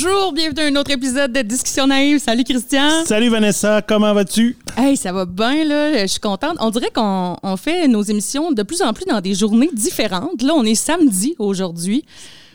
Bonjour, 0.00 0.32
bienvenue 0.32 0.60
à 0.60 0.66
un 0.66 0.76
autre 0.76 0.92
épisode 0.92 1.32
de 1.32 1.42
Discussion 1.42 1.88
naïve. 1.88 2.20
Salut 2.20 2.44
Christian. 2.44 3.04
Salut 3.04 3.30
Vanessa, 3.30 3.82
comment 3.82 4.14
vas-tu? 4.14 4.56
Hey, 4.76 4.96
ça 4.96 5.10
va 5.10 5.24
bien 5.24 5.64
là, 5.64 6.02
je 6.02 6.06
suis 6.06 6.20
contente. 6.20 6.56
On 6.60 6.70
dirait 6.70 6.92
qu'on 6.94 7.36
on 7.42 7.56
fait 7.56 7.88
nos 7.88 8.02
émissions 8.02 8.52
de 8.52 8.62
plus 8.62 8.80
en 8.80 8.92
plus 8.92 9.06
dans 9.06 9.20
des 9.20 9.34
journées 9.34 9.70
différentes. 9.72 10.40
Là, 10.42 10.52
on 10.54 10.62
est 10.62 10.76
samedi 10.76 11.34
aujourd'hui. 11.40 12.04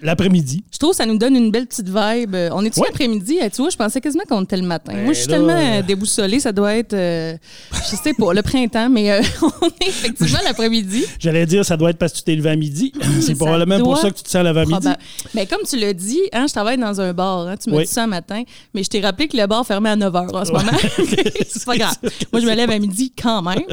L'après-midi. 0.04 0.64
Je 0.72 0.78
trouve 0.78 0.92
que 0.92 0.98
ça 0.98 1.06
nous 1.06 1.18
donne 1.18 1.36
une 1.36 1.50
belle 1.50 1.66
petite 1.66 1.88
vibe. 1.88 2.36
On 2.52 2.64
est-tu 2.66 2.80
Ouais. 2.80 2.88
l'après-midi? 2.88 3.38
Eh, 3.42 3.50
Tu 3.50 3.62
vois, 3.62 3.70
je 3.70 3.78
pensais 3.78 4.02
quasiment 4.02 4.24
qu'on 4.28 4.44
était 4.44 4.58
le 4.58 4.68
matin. 4.68 4.92
Ben 4.94 5.04
Moi, 5.06 5.14
je 5.14 5.20
suis 5.20 5.30
là, 5.30 5.38
tellement 5.38 5.54
euh, 5.54 5.80
euh, 5.80 5.82
déboussolée, 5.82 6.40
ça 6.42 6.52
doit 6.52 6.76
être, 6.76 6.94
euh, 6.94 7.36
je 7.72 7.96
sais 7.96 8.14
pas, 8.14 8.34
le 8.34 8.42
printemps, 8.42 8.90
mais 8.90 9.12
euh, 9.12 9.22
on 9.62 9.68
est 9.68 9.88
effectivement 9.88 10.40
l'après-midi. 10.44 11.06
J'allais 11.20 11.46
dire, 11.46 11.64
ça 11.66 11.78
doit 11.78 11.90
être 11.92 11.98
parce 11.98 12.12
que 12.14 12.18
tu 12.18 12.24
t'es 12.24 12.36
levé 12.36 12.50
à 12.50 12.56
midi. 12.56 12.92
C'est 13.22 13.36
probablement 13.36 13.80
pour 13.80 13.98
ça 13.98 14.10
que 14.12 14.16
tu 14.18 14.24
te 14.24 14.30
sens 14.30 14.44
levé 14.44 14.60
à 14.62 14.66
midi. 14.66 14.88
Mais 15.34 15.46
comme 15.46 15.62
tu 15.68 15.78
l'as 15.78 15.94
dit, 15.94 16.20
hein, 16.34 16.46
je 16.48 16.54
travaille 16.54 16.78
dans 16.78 17.00
un 17.00 17.14
bar. 17.14 17.48
hein, 17.48 17.56
tu 17.58 17.72
Oui. 17.72 17.84
dit 17.86 17.90
ça 17.92 18.04
un 18.04 18.08
matin. 18.08 18.44
Mais 18.74 18.84
je 18.84 18.90
t'ai 18.90 19.00
rappelé 19.00 19.28
que 19.30 19.38
le 19.38 19.48
bar 19.48 19.66
fermait 19.66 19.90
à 19.92 19.96
9 19.96 20.14
h 20.14 20.36
en 20.36 20.46
ce 20.46 20.52
Ouais. 20.52 20.58
moment. 20.60 20.78
c'est 21.48 21.66
pas 21.66 21.78
grave. 21.78 21.96
Moi, 22.34 22.42
je 22.42 22.46
me 22.46 22.54
lève 22.54 22.70
à 22.70 22.78
midi 22.78 23.14
quand 23.22 23.42
même. 23.42 23.64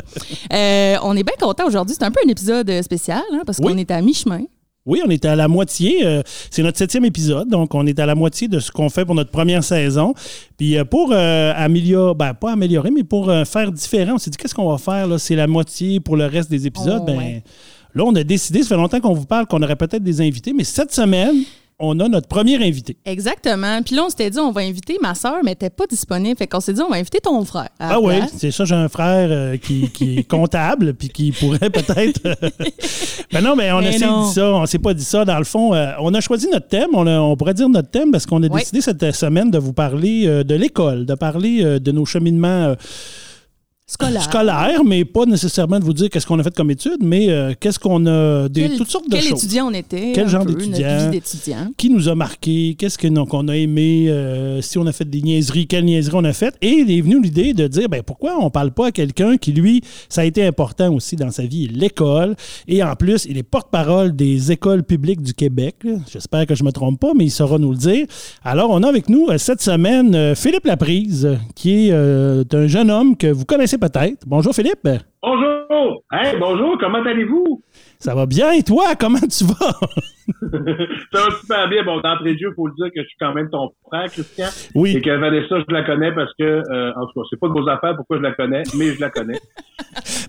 Euh, 0.52 0.96
on 1.02 1.16
est 1.16 1.24
bien 1.24 1.34
content 1.40 1.66
aujourd'hui. 1.66 1.96
C'est 1.98 2.04
un 2.04 2.10
peu 2.10 2.20
un 2.24 2.28
épisode 2.30 2.70
spécial 2.82 3.22
hein, 3.32 3.42
parce 3.44 3.58
Oui. 3.58 3.72
qu'on 3.72 3.78
est 3.78 3.90
à 3.90 4.00
mi-chemin. 4.00 4.42
Oui, 4.90 5.00
on 5.06 5.08
est 5.08 5.24
à 5.24 5.36
la 5.36 5.46
moitié. 5.46 6.04
euh, 6.04 6.20
c'est 6.50 6.64
notre 6.64 6.76
septième 6.76 7.04
épisode, 7.04 7.48
donc 7.48 7.76
on 7.76 7.86
est 7.86 8.00
à 8.00 8.06
la 8.06 8.16
moitié 8.16 8.48
de 8.48 8.58
ce 8.58 8.72
qu'on 8.72 8.90
fait 8.90 9.04
pour 9.04 9.14
notre 9.14 9.30
première 9.30 9.62
saison. 9.62 10.14
Puis 10.58 10.76
euh, 10.76 10.84
pour 10.84 11.12
euh, 11.12 11.52
améliorer, 11.54 12.14
ben 12.14 12.34
pas 12.34 12.50
améliorer, 12.50 12.90
mais 12.90 13.04
pour 13.04 13.32
faire 13.46 13.70
différent, 13.70 14.14
on 14.14 14.18
s'est 14.18 14.30
dit 14.30 14.36
qu'est-ce 14.36 14.54
qu'on 14.54 14.68
va 14.68 14.78
faire 14.78 15.06
là? 15.06 15.16
C'est 15.16 15.36
la 15.36 15.46
moitié 15.46 16.00
pour 16.00 16.16
le 16.16 16.26
reste 16.26 16.50
des 16.50 16.66
épisodes. 16.66 17.02
Oh, 17.02 17.06
ben, 17.06 17.18
ouais. 17.18 17.44
Là, 17.94 18.04
on 18.04 18.14
a 18.16 18.24
décidé, 18.24 18.62
ça 18.62 18.70
fait 18.70 18.76
longtemps 18.76 19.00
qu'on 19.00 19.14
vous 19.14 19.26
parle 19.26 19.46
qu'on 19.46 19.62
aurait 19.62 19.76
peut-être 19.76 20.02
des 20.02 20.20
invités, 20.20 20.52
mais 20.52 20.64
cette 20.64 20.92
semaine, 20.92 21.36
on 21.80 21.98
a 22.00 22.08
notre 22.08 22.28
premier 22.28 22.56
invité. 22.64 22.96
Exactement. 23.04 23.82
Puis 23.82 23.94
là, 23.96 24.04
on 24.06 24.08
s'était 24.10 24.30
dit, 24.30 24.38
on 24.38 24.52
va 24.52 24.60
inviter 24.60 24.98
ma 25.02 25.14
soeur, 25.14 25.36
mais 25.42 25.52
elle 25.52 25.66
n'était 25.66 25.70
pas 25.70 25.86
disponible. 25.86 26.36
Fait 26.36 26.46
qu'on 26.46 26.60
s'est 26.60 26.72
dit, 26.74 26.80
on 26.82 26.90
va 26.90 26.96
inviter 26.96 27.20
ton 27.20 27.44
frère. 27.44 27.68
Ah 27.80 27.98
oui, 28.00 28.14
c'est 28.36 28.50
ça, 28.50 28.64
j'ai 28.64 28.74
un 28.74 28.88
frère 28.88 29.28
euh, 29.30 29.56
qui, 29.56 29.88
qui 29.90 30.18
est 30.18 30.22
comptable, 30.28 30.94
puis 30.94 31.08
qui 31.08 31.32
pourrait 31.32 31.70
peut-être. 31.70 32.20
ben 33.32 33.40
non, 33.42 33.56
mais 33.56 33.72
on 33.72 33.80
Mais 33.80 34.02
a 34.02 34.06
non. 34.06 34.24
dire 34.24 34.32
ça, 34.32 34.52
on 34.52 34.66
s'est 34.66 34.78
pas 34.78 34.94
dit 34.94 35.04
ça. 35.04 35.24
Dans 35.24 35.38
le 35.38 35.44
fond, 35.44 35.74
euh, 35.74 35.92
on 36.00 36.12
a 36.14 36.20
choisi 36.20 36.48
notre 36.52 36.68
thème, 36.68 36.90
on, 36.92 37.06
a- 37.06 37.18
on 37.20 37.36
pourrait 37.36 37.54
dire 37.54 37.68
notre 37.68 37.90
thème 37.90 38.10
parce 38.12 38.26
qu'on 38.26 38.42
a 38.42 38.46
Oui. 38.48 38.60
décidé 38.60 38.80
cette 38.80 39.02
euh, 39.02 39.12
semaine 39.12 39.50
de 39.50 39.58
vous 39.58 39.72
parler 39.72 40.24
euh, 40.26 40.44
de 40.44 40.54
l'école, 40.54 41.06
de 41.06 41.14
parler 41.14 41.60
euh, 41.64 41.78
de 41.78 41.92
nos 41.92 42.04
cheminements 42.04 42.74
Scolaire. 43.92 44.22
scolaires, 44.22 44.84
mais 44.84 45.04
pas 45.04 45.26
nécessairement 45.26 45.78
de 45.80 45.84
vous 45.84 45.92
dire 45.92 46.08
qu'est-ce 46.10 46.26
qu'on 46.26 46.38
a 46.38 46.42
fait 46.44 46.54
comme 46.54 46.70
études, 46.70 47.02
mais 47.02 47.28
euh, 47.28 47.52
qu'est-ce 47.58 47.78
qu'on 47.78 48.06
a, 48.06 48.48
des, 48.48 48.68
Quel- 48.68 48.76
toutes 48.78 48.90
sortes 48.90 49.08
de 49.10 49.16
Quel 49.16 49.24
choses. 49.24 49.42
étudiant 49.44 49.66
on 49.68 49.74
était. 49.74 50.12
Quel 50.14 50.28
genre 50.28 50.44
d'étudiant? 50.44 51.68
Qui 51.76 51.90
nous 51.90 52.08
a 52.08 52.14
marqué, 52.14 52.76
qu'est-ce 52.78 52.96
que- 52.96 53.08
donc, 53.08 53.30
qu'on 53.30 53.48
a 53.48 53.56
aimé, 53.56 54.06
euh, 54.08 54.60
si 54.62 54.78
on 54.78 54.86
a 54.86 54.92
fait 54.92 55.08
des 55.08 55.20
niaiseries, 55.22 55.66
quelles 55.66 55.84
niaiseries 55.84 56.16
on 56.16 56.24
a 56.24 56.32
faites? 56.32 56.54
Et 56.62 56.68
il 56.68 56.90
est 56.90 57.00
venu 57.00 57.20
l'idée 57.20 57.52
de 57.52 57.66
dire 57.66 57.88
ben, 57.88 58.02
pourquoi 58.04 58.36
on 58.40 58.48
parle 58.50 58.70
pas 58.70 58.86
à 58.86 58.92
quelqu'un 58.92 59.36
qui, 59.36 59.52
lui, 59.52 59.82
ça 60.08 60.20
a 60.20 60.24
été 60.24 60.44
important 60.46 60.94
aussi 60.94 61.16
dans 61.16 61.30
sa 61.32 61.42
vie, 61.42 61.66
l'école. 61.68 62.36
Et 62.68 62.82
en 62.84 62.94
plus, 62.94 63.26
il 63.28 63.38
est 63.38 63.42
porte-parole 63.42 64.14
des 64.14 64.52
écoles 64.52 64.84
publiques 64.84 65.22
du 65.22 65.34
Québec. 65.34 65.74
J'espère 66.12 66.46
que 66.46 66.54
je 66.54 66.62
me 66.62 66.70
trompe 66.70 67.00
pas, 67.00 67.10
mais 67.16 67.24
il 67.24 67.30
saura 67.30 67.58
nous 67.58 67.72
le 67.72 67.76
dire. 67.78 68.06
Alors, 68.44 68.70
on 68.70 68.82
a 68.84 68.88
avec 68.88 69.08
nous 69.08 69.26
euh, 69.30 69.38
cette 69.38 69.60
semaine 69.62 70.34
Philippe 70.36 70.64
Laprise, 70.66 71.28
qui 71.56 71.88
est 71.88 71.92
euh, 71.92 72.44
un 72.52 72.66
jeune 72.68 72.90
homme 72.90 73.16
que 73.16 73.26
vous 73.26 73.44
connaissez 73.44 73.78
peut-être. 73.80 74.24
Bonjour 74.26 74.54
Philippe. 74.54 74.88
Bonjour! 75.22 76.02
Hey, 76.12 76.36
bonjour, 76.38 76.76
comment 76.78 77.02
allez-vous? 77.02 77.62
Ça 77.98 78.14
va 78.14 78.26
bien 78.26 78.52
et 78.52 78.62
toi, 78.62 78.94
comment 78.98 79.18
tu 79.20 79.44
vas? 79.44 79.72
Ça 81.12 81.18
va 81.24 81.30
super 81.40 81.68
bien. 81.68 81.82
Bon, 81.84 82.00
d'entrée 82.00 82.34
de 82.34 82.38
jeu, 82.38 82.48
il 82.50 82.54
faut 82.54 82.66
le 82.66 82.74
dire 82.74 82.86
que 82.94 83.02
je 83.02 83.06
suis 83.08 83.16
quand 83.20 83.34
même 83.34 83.48
ton 83.50 83.70
frère, 83.88 84.10
Christian. 84.10 84.46
Oui. 84.74 84.96
Et 84.96 85.00
que 85.00 85.10
Vanessa, 85.10 85.56
je 85.68 85.72
la 85.74 85.82
connais 85.82 86.12
parce 86.12 86.32
que, 86.38 86.44
euh, 86.44 86.92
en 86.96 87.06
tout 87.06 87.20
cas, 87.20 87.26
c'est 87.30 87.38
pas 87.40 87.48
de 87.48 87.52
vos 87.52 87.68
affaires 87.68 87.96
pourquoi 87.96 88.18
je 88.18 88.22
la 88.22 88.32
connais, 88.32 88.62
mais 88.76 88.94
je 88.94 89.00
la 89.00 89.10
connais. 89.10 89.38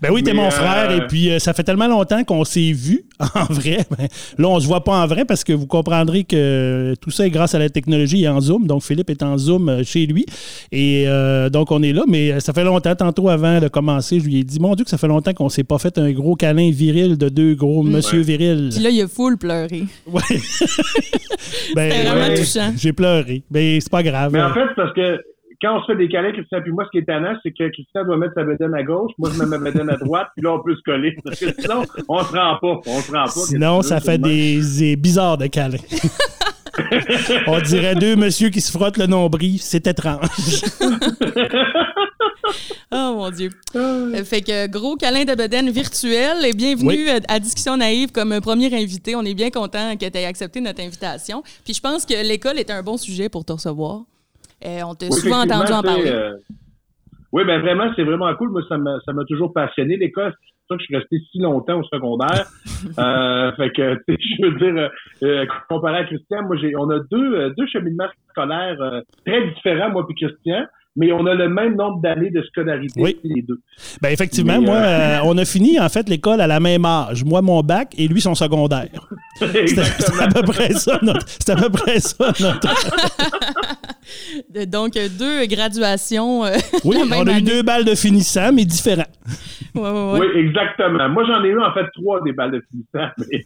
Ben 0.02 0.10
oui, 0.12 0.24
t'es 0.24 0.34
mon 0.34 0.48
euh, 0.48 0.50
frère. 0.50 0.90
Et 0.92 1.06
puis, 1.06 1.30
euh, 1.30 1.38
ça 1.38 1.54
fait 1.54 1.62
tellement 1.64 1.88
longtemps 1.88 2.24
qu'on 2.24 2.44
s'est 2.44 2.72
vu 2.72 3.04
en 3.36 3.54
vrai. 3.54 3.80
Ben, 3.96 4.08
là, 4.40 4.48
on 4.48 4.60
se 4.60 4.66
voit 4.66 4.84
pas 4.84 4.94
en 4.94 5.06
vrai 5.06 5.26
parce 5.26 5.44
que 5.44 5.54
vous 5.54 5.68
comprendrez 5.68 6.24
que 6.24 6.96
tout 7.00 7.12
ça 7.12 7.28
est 7.28 7.30
grâce 7.30 7.54
à 7.54 7.60
la 7.60 7.70
technologie 7.70 8.24
et 8.24 8.28
en 8.28 8.42
Zoom. 8.42 8.66
Donc, 8.66 8.82
Philippe 8.82 9.12
est 9.12 9.22
en 9.22 9.38
Zoom 9.38 9.70
euh, 9.70 9.84
chez 9.84 10.08
lui. 10.08 10.26
Et 10.72 11.04
euh, 11.06 11.50
donc, 11.52 11.72
on 11.72 11.84
est 11.84 11.94
là. 11.94 12.02
Mais 12.08 12.32
euh, 12.32 12.40
ça 12.40 12.52
fait 12.52 12.64
longtemps. 12.64 12.96
Tantôt, 12.96 13.30
avant 13.30 13.60
de 13.60 13.68
commencer, 13.68 14.20
je 14.20 14.26
lui 14.26 14.40
ai 14.40 14.44
dit, 14.44 14.60
mon 14.60 14.74
Dieu, 14.74 14.86
que 14.86 14.90
ça 14.90 14.98
fait 14.98 15.08
longtemps 15.08 15.34
qu'on 15.34 15.50
s'est 15.50 15.64
pas 15.64 15.78
fait 15.78 15.96
un 16.00 16.12
gros 16.12 16.36
câlin 16.36 16.72
viril 16.72 17.20
de 17.20 17.30
deux 17.30 17.54
gros 17.54 17.84
monsieur 17.84 18.20
Ouais. 18.20 18.26
virils. 18.38 18.70
Puis 18.74 18.84
là, 18.84 18.90
il 18.90 19.02
a 19.02 19.08
full 19.08 19.38
pleuré. 19.38 19.84
Ouais. 20.08 20.22
ben, 21.76 21.92
C'était 21.92 22.04
vraiment 22.04 22.28
ouais, 22.28 22.36
touchant. 22.36 22.74
J'ai 22.78 22.94
pleuré. 22.94 23.44
Mais 23.52 23.80
c'est 23.80 23.92
pas 23.92 24.04
grave. 24.04 24.32
Mais 24.34 24.42
en 24.42 24.54
fait, 24.54 24.66
c'est 24.70 24.76
parce 24.76 24.94
que 24.94 25.22
quand 25.62 25.78
on 25.78 25.82
se 25.82 25.92
fait 25.92 25.98
des 25.98 26.10
câlins, 26.10 26.32
Christian 26.32 26.62
puis 26.62 26.72
moi, 26.72 26.86
ce 26.86 26.90
qui 26.90 26.98
est 26.98 27.06
tannant, 27.06 27.36
c'est 27.44 27.52
que 27.52 27.70
Christian 27.70 28.04
doit 28.06 28.18
mettre 28.18 28.34
sa 28.34 28.44
bedaine 28.44 28.74
à 28.74 28.84
gauche, 28.84 29.12
moi, 29.18 29.30
je 29.34 29.40
mets 29.40 29.46
ma 29.46 29.58
bedaine 29.60 29.90
à 29.90 29.98
droite, 29.98 30.28
puis 30.36 30.44
là, 30.44 30.54
on 30.54 30.64
peut 30.64 30.76
se 30.76 30.82
coller. 30.82 31.16
Parce 31.24 31.40
que 31.40 31.54
sinon, 31.60 31.84
on 32.10 32.20
se 32.24 32.36
rend 32.36 32.58
pas. 32.60 32.82
On 32.86 33.00
se 33.00 33.12
rend 33.12 33.24
pas. 33.24 33.30
Sinon, 33.30 33.82
ça 33.82 34.00
fait 34.00 34.18
des, 34.18 34.60
des 34.80 34.96
bizarres 34.96 35.38
de 35.38 35.48
câlins. 35.48 35.78
On 37.48 37.60
dirait 37.62 37.96
deux 37.96 38.16
monsieur 38.16 38.50
qui 38.50 38.62
se 38.62 38.72
frottent 38.72 38.98
le 38.98 39.08
nombril. 39.08 39.60
C'est 39.60 39.88
étrange. 39.88 40.20
Oh 42.94 43.14
mon 43.16 43.30
Dieu. 43.30 43.50
Euh, 43.76 44.24
Fait 44.26 44.42
que 44.42 44.68
gros 44.68 44.98
câlin 44.98 45.24
de 45.24 45.34
bedaine 45.36 45.70
virtuel 45.70 46.44
et 46.46 46.52
bienvenue 46.54 46.88
Oui. 46.90 47.10
à, 47.30 47.40
Discussion 47.40 47.78
Naïve 47.78 48.12
comme 48.12 48.38
premier 48.42 48.74
invité. 48.76 49.16
On 49.16 49.22
est 49.22 49.34
bien 49.34 49.50
content 49.50 49.96
que 49.96 50.06
tu 50.10 50.18
aies 50.18 50.26
accepté 50.26 50.60
notre 50.60 50.82
invitation. 50.82 51.44
Puis 51.64 51.74
je 51.74 51.80
pense 51.82 52.06
que 52.06 52.14
l'école 52.28 52.60
est 52.60 52.70
un 52.70 52.84
bon 52.84 52.98
sujet 52.98 53.30
pour 53.30 53.46
te 53.46 53.54
recevoir. 53.54 54.02
Euh, 54.66 54.82
on 54.86 54.96
t'a 54.96 55.06
Oui, 55.10 55.20
souvent 55.22 55.42
entendu 55.44 55.72
en 55.72 55.82
parler. 55.82 56.10
euh, 56.10 56.34
oui, 57.32 57.44
ben 57.46 57.62
vraiment, 57.62 57.90
c'est 57.96 58.04
vraiment 58.04 58.34
cool. 58.36 58.52
Moi, 58.52 58.62
ça 58.68 58.78
m'a, 58.78 58.98
ça 59.06 59.14
m'a 59.14 59.24
toujours 59.28 59.54
passionné 59.54 59.96
l'école. 59.96 60.34
C'est 60.72 60.78
pour 60.78 60.78
ça 60.78 60.78
que 60.78 60.82
je 60.82 60.86
suis 60.86 60.96
resté 60.96 61.18
si 61.32 61.40
longtemps 61.40 61.80
au 61.80 61.84
secondaire. 61.84 62.48
euh, 63.00 63.52
fait 63.54 63.72
que, 63.72 63.96
tu 64.08 64.16
sais, 64.16 64.18
je 64.40 64.46
veux 64.46 64.58
dire, 64.58 64.84
euh, 64.84 64.90
euh, 65.24 65.46
comparé 65.70 66.00
à 66.00 66.04
Christian, 66.06 66.44
moi, 66.44 66.58
j'ai, 66.58 66.76
on 66.76 66.90
a 66.90 67.00
deux, 67.00 67.34
euh, 67.36 67.54
deux 67.58 67.68
cheminements 67.68 68.08
scolaires 68.30 68.82
euh, 68.82 69.02
très 69.26 69.48
différents, 69.50 69.90
moi 69.90 70.06
puis 70.08 70.16
Christian, 70.16 70.66
mais 70.96 71.12
on 71.14 71.26
a 71.26 71.34
le 71.34 71.48
même 71.48 71.76
nombre 71.76 72.02
d'années 72.02 72.30
de 72.32 72.42
scolarité, 72.44 73.02
Oui. 73.02 73.18
les 73.24 73.42
deux. 73.42 73.60
Ben 74.02 74.10
effectivement, 74.12 74.60
Mais, 74.60 74.66
moi, 74.66 74.76
euh, 74.76 75.18
euh, 75.18 75.20
on 75.24 75.38
a 75.38 75.46
fini 75.46 75.80
en 75.80 75.88
fait 75.90 76.10
l'école 76.10 76.42
à 76.42 76.48
la 76.48 76.60
même 76.60 76.84
âge. 76.86 77.24
Moi, 77.24 77.42
mon 77.42 77.62
bac 77.62 77.94
et 77.98 78.08
lui 78.08 78.20
son 78.22 78.36
secondaire. 78.36 78.90
C'était 79.40 79.82
à 80.20 80.28
peu 80.28 80.42
près 80.44 80.74
ça 80.74 81.00
notre. 81.02 81.28
C'était 81.30 81.54
à 81.54 81.56
peu 81.56 81.70
près 81.70 82.00
ça 82.00 82.34
notre. 82.40 82.68
Donc, 84.68 84.94
deux 85.18 85.46
graduations. 85.46 86.44
euh, 86.46 86.58
Oui, 86.84 86.98
la 87.10 87.18
on 87.20 87.28
a 87.28 87.38
eu 87.40 87.42
deux 87.42 87.62
balles 87.62 87.86
de 87.86 87.96
finissant, 87.96 88.52
mais 88.52 88.66
différents. 88.66 89.04
Ouais, 89.74 89.82
ouais, 89.82 89.90
ouais. 90.12 90.20
Oui, 90.20 90.28
exactement. 90.42 91.08
Moi, 91.10 91.24
j'en 91.26 91.44
ai 91.44 91.48
eu 91.50 91.60
en 91.62 91.74
fait 91.74 91.86
trois 91.94 92.22
des 92.24 92.34
balles 92.34 92.52
de 92.52 92.62
finissant, 92.70 93.10
mais 93.18 93.44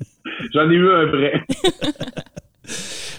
j'en 0.54 0.70
ai 0.70 0.74
eu 0.74 0.90
un 0.90 1.06
vrai. 1.06 1.44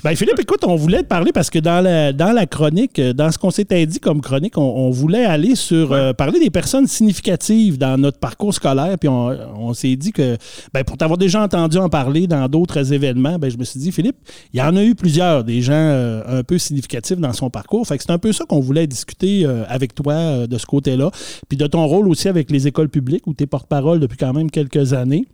Ben 0.04 0.14
Philippe, 0.14 0.38
écoute, 0.38 0.60
on 0.64 0.76
voulait 0.76 1.02
te 1.02 1.08
parler 1.08 1.32
parce 1.32 1.50
que 1.50 1.58
dans 1.58 1.82
la, 1.82 2.12
dans 2.12 2.32
la 2.32 2.46
chronique, 2.46 2.98
euh, 2.98 3.12
dans 3.12 3.30
ce 3.30 3.38
qu'on 3.38 3.50
s'était 3.50 3.84
dit 3.86 3.98
comme 3.98 4.20
chronique, 4.20 4.56
on, 4.56 4.62
on 4.62 4.90
voulait 4.90 5.24
aller 5.24 5.54
sur 5.54 5.92
euh, 5.92 6.12
parler 6.12 6.38
des 6.38 6.50
personnes 6.50 6.86
significatives 6.86 7.78
dans 7.78 7.98
notre 7.98 8.18
parcours 8.18 8.54
scolaire. 8.54 8.96
Puis 8.98 9.08
on, 9.08 9.26
on 9.56 9.74
s'est 9.74 9.96
dit 9.96 10.12
que, 10.12 10.36
ben, 10.72 10.84
pour 10.84 10.96
t'avoir 10.96 11.18
déjà 11.18 11.42
entendu 11.42 11.78
en 11.78 11.88
parler 11.88 12.26
dans 12.26 12.48
d'autres 12.48 12.92
événements, 12.92 13.38
ben, 13.38 13.50
je 13.50 13.56
me 13.56 13.64
suis 13.64 13.80
dit, 13.80 13.90
Philippe, 13.90 14.16
il 14.52 14.60
y 14.60 14.62
en 14.62 14.76
a 14.76 14.84
eu 14.84 14.94
plusieurs, 14.94 15.44
des 15.44 15.60
gens 15.60 15.72
euh, 15.74 16.22
un 16.26 16.42
peu 16.42 16.58
significatifs 16.58 17.18
dans 17.18 17.32
son 17.32 17.50
parcours. 17.50 17.86
Fait 17.86 17.96
que 17.96 18.04
c'est 18.04 18.12
un 18.12 18.18
peu 18.18 18.32
ça 18.32 18.44
qu'on 18.44 18.60
voulait 18.60 18.86
discuter 18.86 19.44
euh, 19.44 19.64
avec 19.68 19.94
toi 19.94 20.46
de 20.46 20.58
ce 20.58 20.66
côté-là. 20.66 21.10
Puis 21.48 21.56
de 21.56 21.66
ton 21.66 21.84
rôle 21.86 22.08
aussi 22.08 22.28
avec 22.28 22.50
les 22.50 22.66
écoles 22.66 22.88
publiques 22.88 23.26
où 23.26 23.34
tu 23.34 23.44
es 23.44 23.46
porte-parole 23.46 24.00
depuis 24.00 24.18
quand 24.18 24.32
même 24.32 24.50
quelques 24.50 24.92
années. 24.92 25.26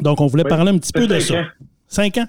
Donc, 0.00 0.20
on 0.20 0.26
voulait 0.26 0.44
parler 0.44 0.70
un 0.70 0.78
petit 0.78 0.92
peu 0.92 1.06
de 1.06 1.18
ça. 1.18 1.34
cinq 1.34 1.38
ans. 1.38 1.46
Cinq 1.88 2.18
ans? 2.18 2.26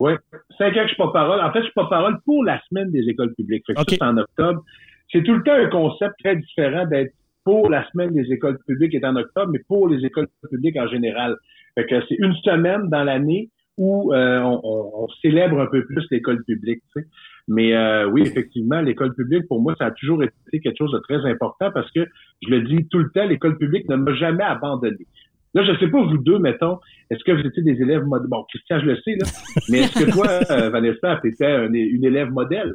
Oui, 0.00 0.12
cinq 0.60 0.76
ans 0.76 0.82
que 0.82 0.88
je 0.88 0.88
suis 0.88 0.96
pas 0.96 1.12
parole. 1.12 1.40
En 1.40 1.52
fait, 1.52 1.60
je 1.60 1.64
suis 1.64 1.74
pas 1.74 1.86
parole 1.86 2.18
pour 2.24 2.44
la 2.44 2.60
semaine 2.68 2.90
des 2.90 3.08
écoles 3.08 3.34
publiques. 3.34 3.64
Fait 3.66 3.74
que 3.74 3.80
ça, 3.80 3.84
c'est 3.88 4.02
en 4.02 4.16
octobre. 4.16 4.62
C'est 5.10 5.22
tout 5.22 5.34
le 5.34 5.42
temps 5.42 5.54
un 5.54 5.68
concept 5.68 6.14
très 6.22 6.36
différent 6.36 6.86
d'être 6.86 7.12
pour 7.44 7.70
la 7.70 7.88
semaine 7.90 8.12
des 8.12 8.30
écoles 8.32 8.58
publiques 8.66 8.94
est 8.94 9.04
en 9.04 9.16
octobre, 9.16 9.50
mais 9.50 9.60
pour 9.66 9.88
les 9.88 10.04
écoles 10.04 10.28
publiques 10.50 10.76
en 10.76 10.86
général. 10.86 11.36
Fait 11.74 11.86
que 11.86 12.00
c'est 12.08 12.16
une 12.18 12.34
semaine 12.34 12.88
dans 12.90 13.02
l'année 13.02 13.48
où 13.78 14.12
on, 14.14 14.60
on, 14.62 15.08
célèbre 15.22 15.58
un 15.58 15.66
peu 15.66 15.84
plus 15.86 16.06
l'école 16.10 16.44
publique. 16.44 16.82
Tu 16.94 17.00
sais. 17.00 17.08
Mais 17.48 17.74
oui, 18.04 18.22
effectivement, 18.22 18.80
l'école 18.80 19.14
publique, 19.14 19.48
pour 19.48 19.60
moi, 19.60 19.74
ça 19.78 19.86
a 19.86 19.90
toujours 19.90 20.22
été 20.22 20.60
quelque 20.60 20.76
chose 20.76 20.92
de 20.92 20.98
très 20.98 21.28
important 21.28 21.70
parce 21.72 21.90
que, 21.90 22.06
je 22.42 22.50
le 22.50 22.62
dis 22.62 22.86
tout 22.88 22.98
le 22.98 23.10
temps, 23.10 23.26
l'école 23.26 23.58
publique 23.58 23.88
ne 23.88 23.96
m'a 23.96 24.14
jamais 24.14 24.44
abandonné. 24.44 25.06
Là, 25.54 25.64
je 25.64 25.78
sais 25.80 25.90
pas, 25.90 26.00
vous 26.00 26.18
deux, 26.18 26.38
mettons, 26.38 26.78
est-ce 27.10 27.24
que 27.24 27.32
vous 27.32 27.46
étiez 27.46 27.62
des 27.62 27.82
élèves 27.82 28.04
modèles? 28.04 28.28
Bon, 28.28 28.44
Christian, 28.48 28.78
je 28.80 28.86
le 28.86 28.96
sais, 28.96 29.16
là. 29.16 29.26
Mais 29.68 29.78
est-ce 29.78 30.04
que 30.04 30.10
toi, 30.10 30.26
euh, 30.50 30.70
Vanessa, 30.70 31.18
tu 31.22 31.30
étais 31.30 31.66
une 31.66 32.04
élève 32.04 32.30
modèle? 32.30 32.72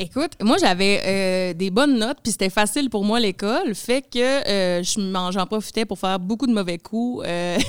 Écoute, 0.00 0.30
moi, 0.40 0.58
j'avais 0.60 1.02
euh, 1.04 1.54
des 1.54 1.70
bonnes 1.70 1.98
notes, 1.98 2.18
puis 2.22 2.30
c'était 2.30 2.50
facile 2.50 2.88
pour 2.88 3.04
moi 3.04 3.18
l'école. 3.18 3.74
Fait 3.74 4.00
que 4.00 4.48
euh, 4.48 4.82
j'en 4.84 5.44
profitais 5.46 5.86
pour 5.86 5.98
faire 5.98 6.20
beaucoup 6.20 6.46
de 6.46 6.52
mauvais 6.52 6.78
coups. 6.78 7.26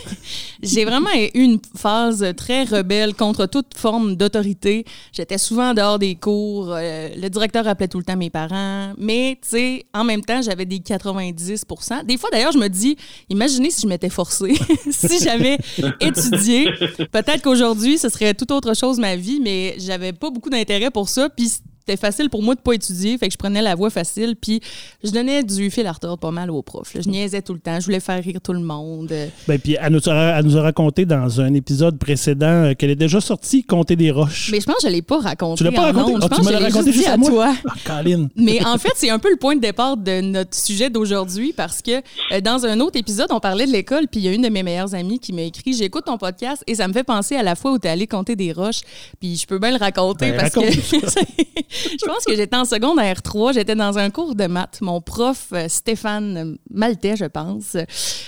J'ai 0.62 0.86
vraiment 0.86 1.10
eu 1.16 1.30
une 1.34 1.60
phase 1.76 2.24
très 2.38 2.66
rebelle 2.66 3.16
contre 3.16 3.48
toute 3.48 3.76
forme 3.76 4.16
d'autorité. 4.16 4.86
J'étais 5.12 5.40
souvent 5.40 5.74
dehors 5.74 5.98
des 5.98 6.14
cours. 6.14 6.68
le 6.76 7.28
directeur 7.30 7.68
appelait 7.68 7.88
tout 7.88 7.98
le 7.98 8.04
temps 8.04 8.16
mes 8.16 8.30
parents. 8.30 8.94
Mais, 9.00 9.40
tu 9.42 9.50
sais, 9.50 9.86
en 9.96 10.04
même 10.04 10.24
temps, 10.24 10.44
j'avais 10.44 10.66
des 10.66 10.80
90% 10.80 12.06
Des 12.06 12.18
fois, 12.18 12.30
d'ailleurs, 12.30 12.52
je 12.52 12.60
me 12.60 12.68
dis, 12.68 12.96
imaginez 13.30 13.72
si 13.72 13.81
je 13.81 13.88
m'étais 13.88 14.10
forcée. 14.10 14.54
si 14.92 15.24
j'avais 15.24 15.58
étudié, 16.00 16.70
peut-être 17.12 17.42
qu'aujourd'hui, 17.42 17.98
ce 17.98 18.10
serait 18.10 18.36
tout 18.36 18.52
autre 18.54 18.76
chose 18.76 19.00
ma 19.00 19.16
vie, 19.16 19.40
mais 19.42 19.74
j'avais 19.80 20.14
pas 20.14 20.30
beaucoup 20.30 20.52
d'intérêt 20.52 20.92
pour 20.92 21.10
ça. 21.10 21.28
Puis 21.30 21.54
c'était 21.80 21.98
facile 21.98 22.30
pour 22.30 22.44
moi 22.44 22.56
de 22.56 22.60
pas 22.60 22.74
étudier, 22.74 23.18
fait 23.18 23.28
que 23.28 23.34
je 23.34 23.38
prenais 23.38 23.62
la 23.62 23.76
voie 23.76 23.90
facile, 23.90 24.36
puis 24.36 24.62
je 25.04 25.12
donnais 25.12 25.44
du 25.44 25.70
fil 25.72 25.88
à 25.88 25.92
retordre 25.92 26.20
pas 26.20 26.31
mal 26.31 26.52
aux 26.52 26.62
profs. 26.62 26.94
Je 27.00 27.10
niaisais 27.10 27.42
tout 27.42 27.54
le 27.54 27.60
temps, 27.60 27.80
je 27.80 27.86
voulais 27.86 28.00
faire 28.00 28.24
rire 28.24 28.40
tout 28.44 28.54
le 28.54 28.60
monde. 28.60 29.12
Ben, 29.48 29.60
puis 29.60 29.78
elle 29.80 29.94
nous, 29.94 30.08
a, 30.08 30.42
nous 30.42 30.58
a 30.58 30.62
raconté 30.62 31.06
dans 31.06 31.42
un 31.42 31.54
épisode 31.54 31.98
précédent 31.98 32.66
euh, 32.66 32.74
qu'elle 32.74 32.92
est 32.92 32.96
déjà 32.96 33.22
sortie 33.22 33.64
compter 33.64 33.96
des 33.96 34.12
roches. 34.12 34.50
Mais 34.52 34.60
je 34.60 34.66
pense 34.66 34.76
que 34.76 34.88
je 34.88 34.94
l'ai 34.94 35.02
pas 35.02 35.20
raconté. 35.20 35.58
Tu 35.58 35.64
l'as 35.64 35.72
pas 35.72 35.92
raconté? 35.92 36.14
je 36.14 36.18
ah, 36.22 36.30
pense 36.30 36.40
tu 36.40 36.46
me 36.46 36.52
l'as 36.52 36.60
raconté 36.60 36.92
juste 36.92 37.08
à, 37.08 37.18
toi. 37.18 37.54
Ah, 37.88 38.02
Mais 38.36 38.64
en 38.66 38.78
fait, 38.78 38.92
c'est 38.96 39.10
un 39.10 39.20
peu 39.20 39.31
le 39.31 39.38
point 39.38 39.56
de 39.56 39.62
départ 39.62 39.98
de 39.98 40.22
notre 40.22 40.56
sujet 40.56 40.90
d'aujourd'hui 40.90 41.54
parce 41.54 41.81
que 41.81 42.02
euh, 42.31 42.42
dans 42.42 42.66
un 42.66 42.80
autre 42.80 42.98
épisode, 43.00 43.28
on 43.31 43.40
parlait 43.40 43.66
de 43.66 43.72
l'école, 43.72 44.08
puis 44.08 44.22
il 44.22 44.26
y 44.26 44.28
a 44.30 44.34
une 44.34 44.42
de 44.42 44.50
mes 44.50 44.64
meilleures 44.64 44.94
amies 44.94 45.20
qui 45.20 45.34
m'a 45.34 45.42
écrit 45.42 45.74
J'écoute 45.74 46.06
ton 46.06 46.18
podcast 46.18 46.64
et 46.68 46.76
ça 46.76 46.88
me 46.88 46.94
fait 46.94 47.04
penser 47.04 47.36
à 47.36 47.44
la 47.44 47.56
fois 47.56 47.72
où 47.72 47.80
tu 47.80 47.88
es 47.88 47.90
allé 47.90 48.08
compter 48.08 48.36
des 48.36 48.52
roches. 48.52 48.81
Puis 49.20 49.38
je 49.38 49.48
peux 49.48 49.60
bien 49.60 49.72
le 49.72 49.78
raconter 49.78 50.31
ben, 50.31 50.38
parce 50.38 50.54
que 50.54 50.60
je 51.84 52.06
pense 52.06 52.26
que 52.26 52.36
j'étais 52.36 52.56
en 52.56 52.66
secondaire 52.66 53.22
3, 53.22 53.54
j'étais 53.54 53.76
dans 53.76 53.98
un 53.98 54.10
cours 54.10 54.36
de 54.36 54.48
maths. 54.48 54.80
Mon 54.81 55.02
prof, 55.02 55.48
euh, 55.54 55.68
Stéphane 55.68 56.58
Maltais, 56.70 57.16
je 57.16 57.26
pense, 57.26 57.76
euh, 57.76 57.86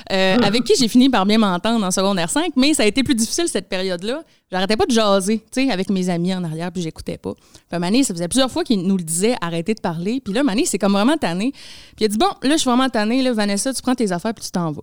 ah. 0.09 0.45
avec 0.45 0.63
qui 0.63 0.73
j'ai 0.77 0.87
fini 0.87 1.09
par 1.09 1.25
bien 1.25 1.37
m'entendre 1.37 1.85
en 1.85 1.91
secondaire 1.91 2.29
5, 2.29 2.53
mais 2.55 2.73
ça 2.73 2.83
a 2.83 2.85
été 2.85 3.03
plus 3.03 3.15
difficile 3.15 3.47
cette 3.47 3.69
période-là. 3.69 4.23
J'arrêtais 4.51 4.75
pas 4.75 4.85
de 4.85 4.91
jaser, 4.91 5.39
tu 5.51 5.63
sais, 5.63 5.71
avec 5.71 5.89
mes 5.89 6.09
amis 6.09 6.33
en 6.33 6.43
arrière, 6.43 6.71
puis 6.71 6.81
j'écoutais 6.81 7.17
pas. 7.17 7.33
Puis 7.69 7.79
Mané, 7.79 8.03
ça 8.03 8.13
faisait 8.13 8.27
plusieurs 8.27 8.51
fois 8.51 8.63
qu'il 8.63 8.81
nous 8.81 8.97
le 8.97 9.03
disait, 9.03 9.35
arrêtez 9.41 9.73
de 9.73 9.81
parler. 9.81 10.21
Puis 10.23 10.33
là, 10.33 10.43
Mané, 10.43 10.65
c'est 10.65 10.77
comme 10.77 10.93
vraiment 10.93 11.17
tanné. 11.17 11.51
Puis 11.51 12.01
il 12.01 12.05
a 12.05 12.07
dit, 12.09 12.17
bon, 12.17 12.29
là, 12.43 12.51
je 12.51 12.57
suis 12.57 12.69
vraiment 12.69 12.89
tanné, 12.89 13.21
là, 13.21 13.33
Vanessa, 13.33 13.73
tu 13.73 13.81
prends 13.81 13.95
tes 13.95 14.11
affaires, 14.11 14.33
puis 14.33 14.43
tu 14.43 14.51
t'en 14.51 14.71
vas. 14.71 14.81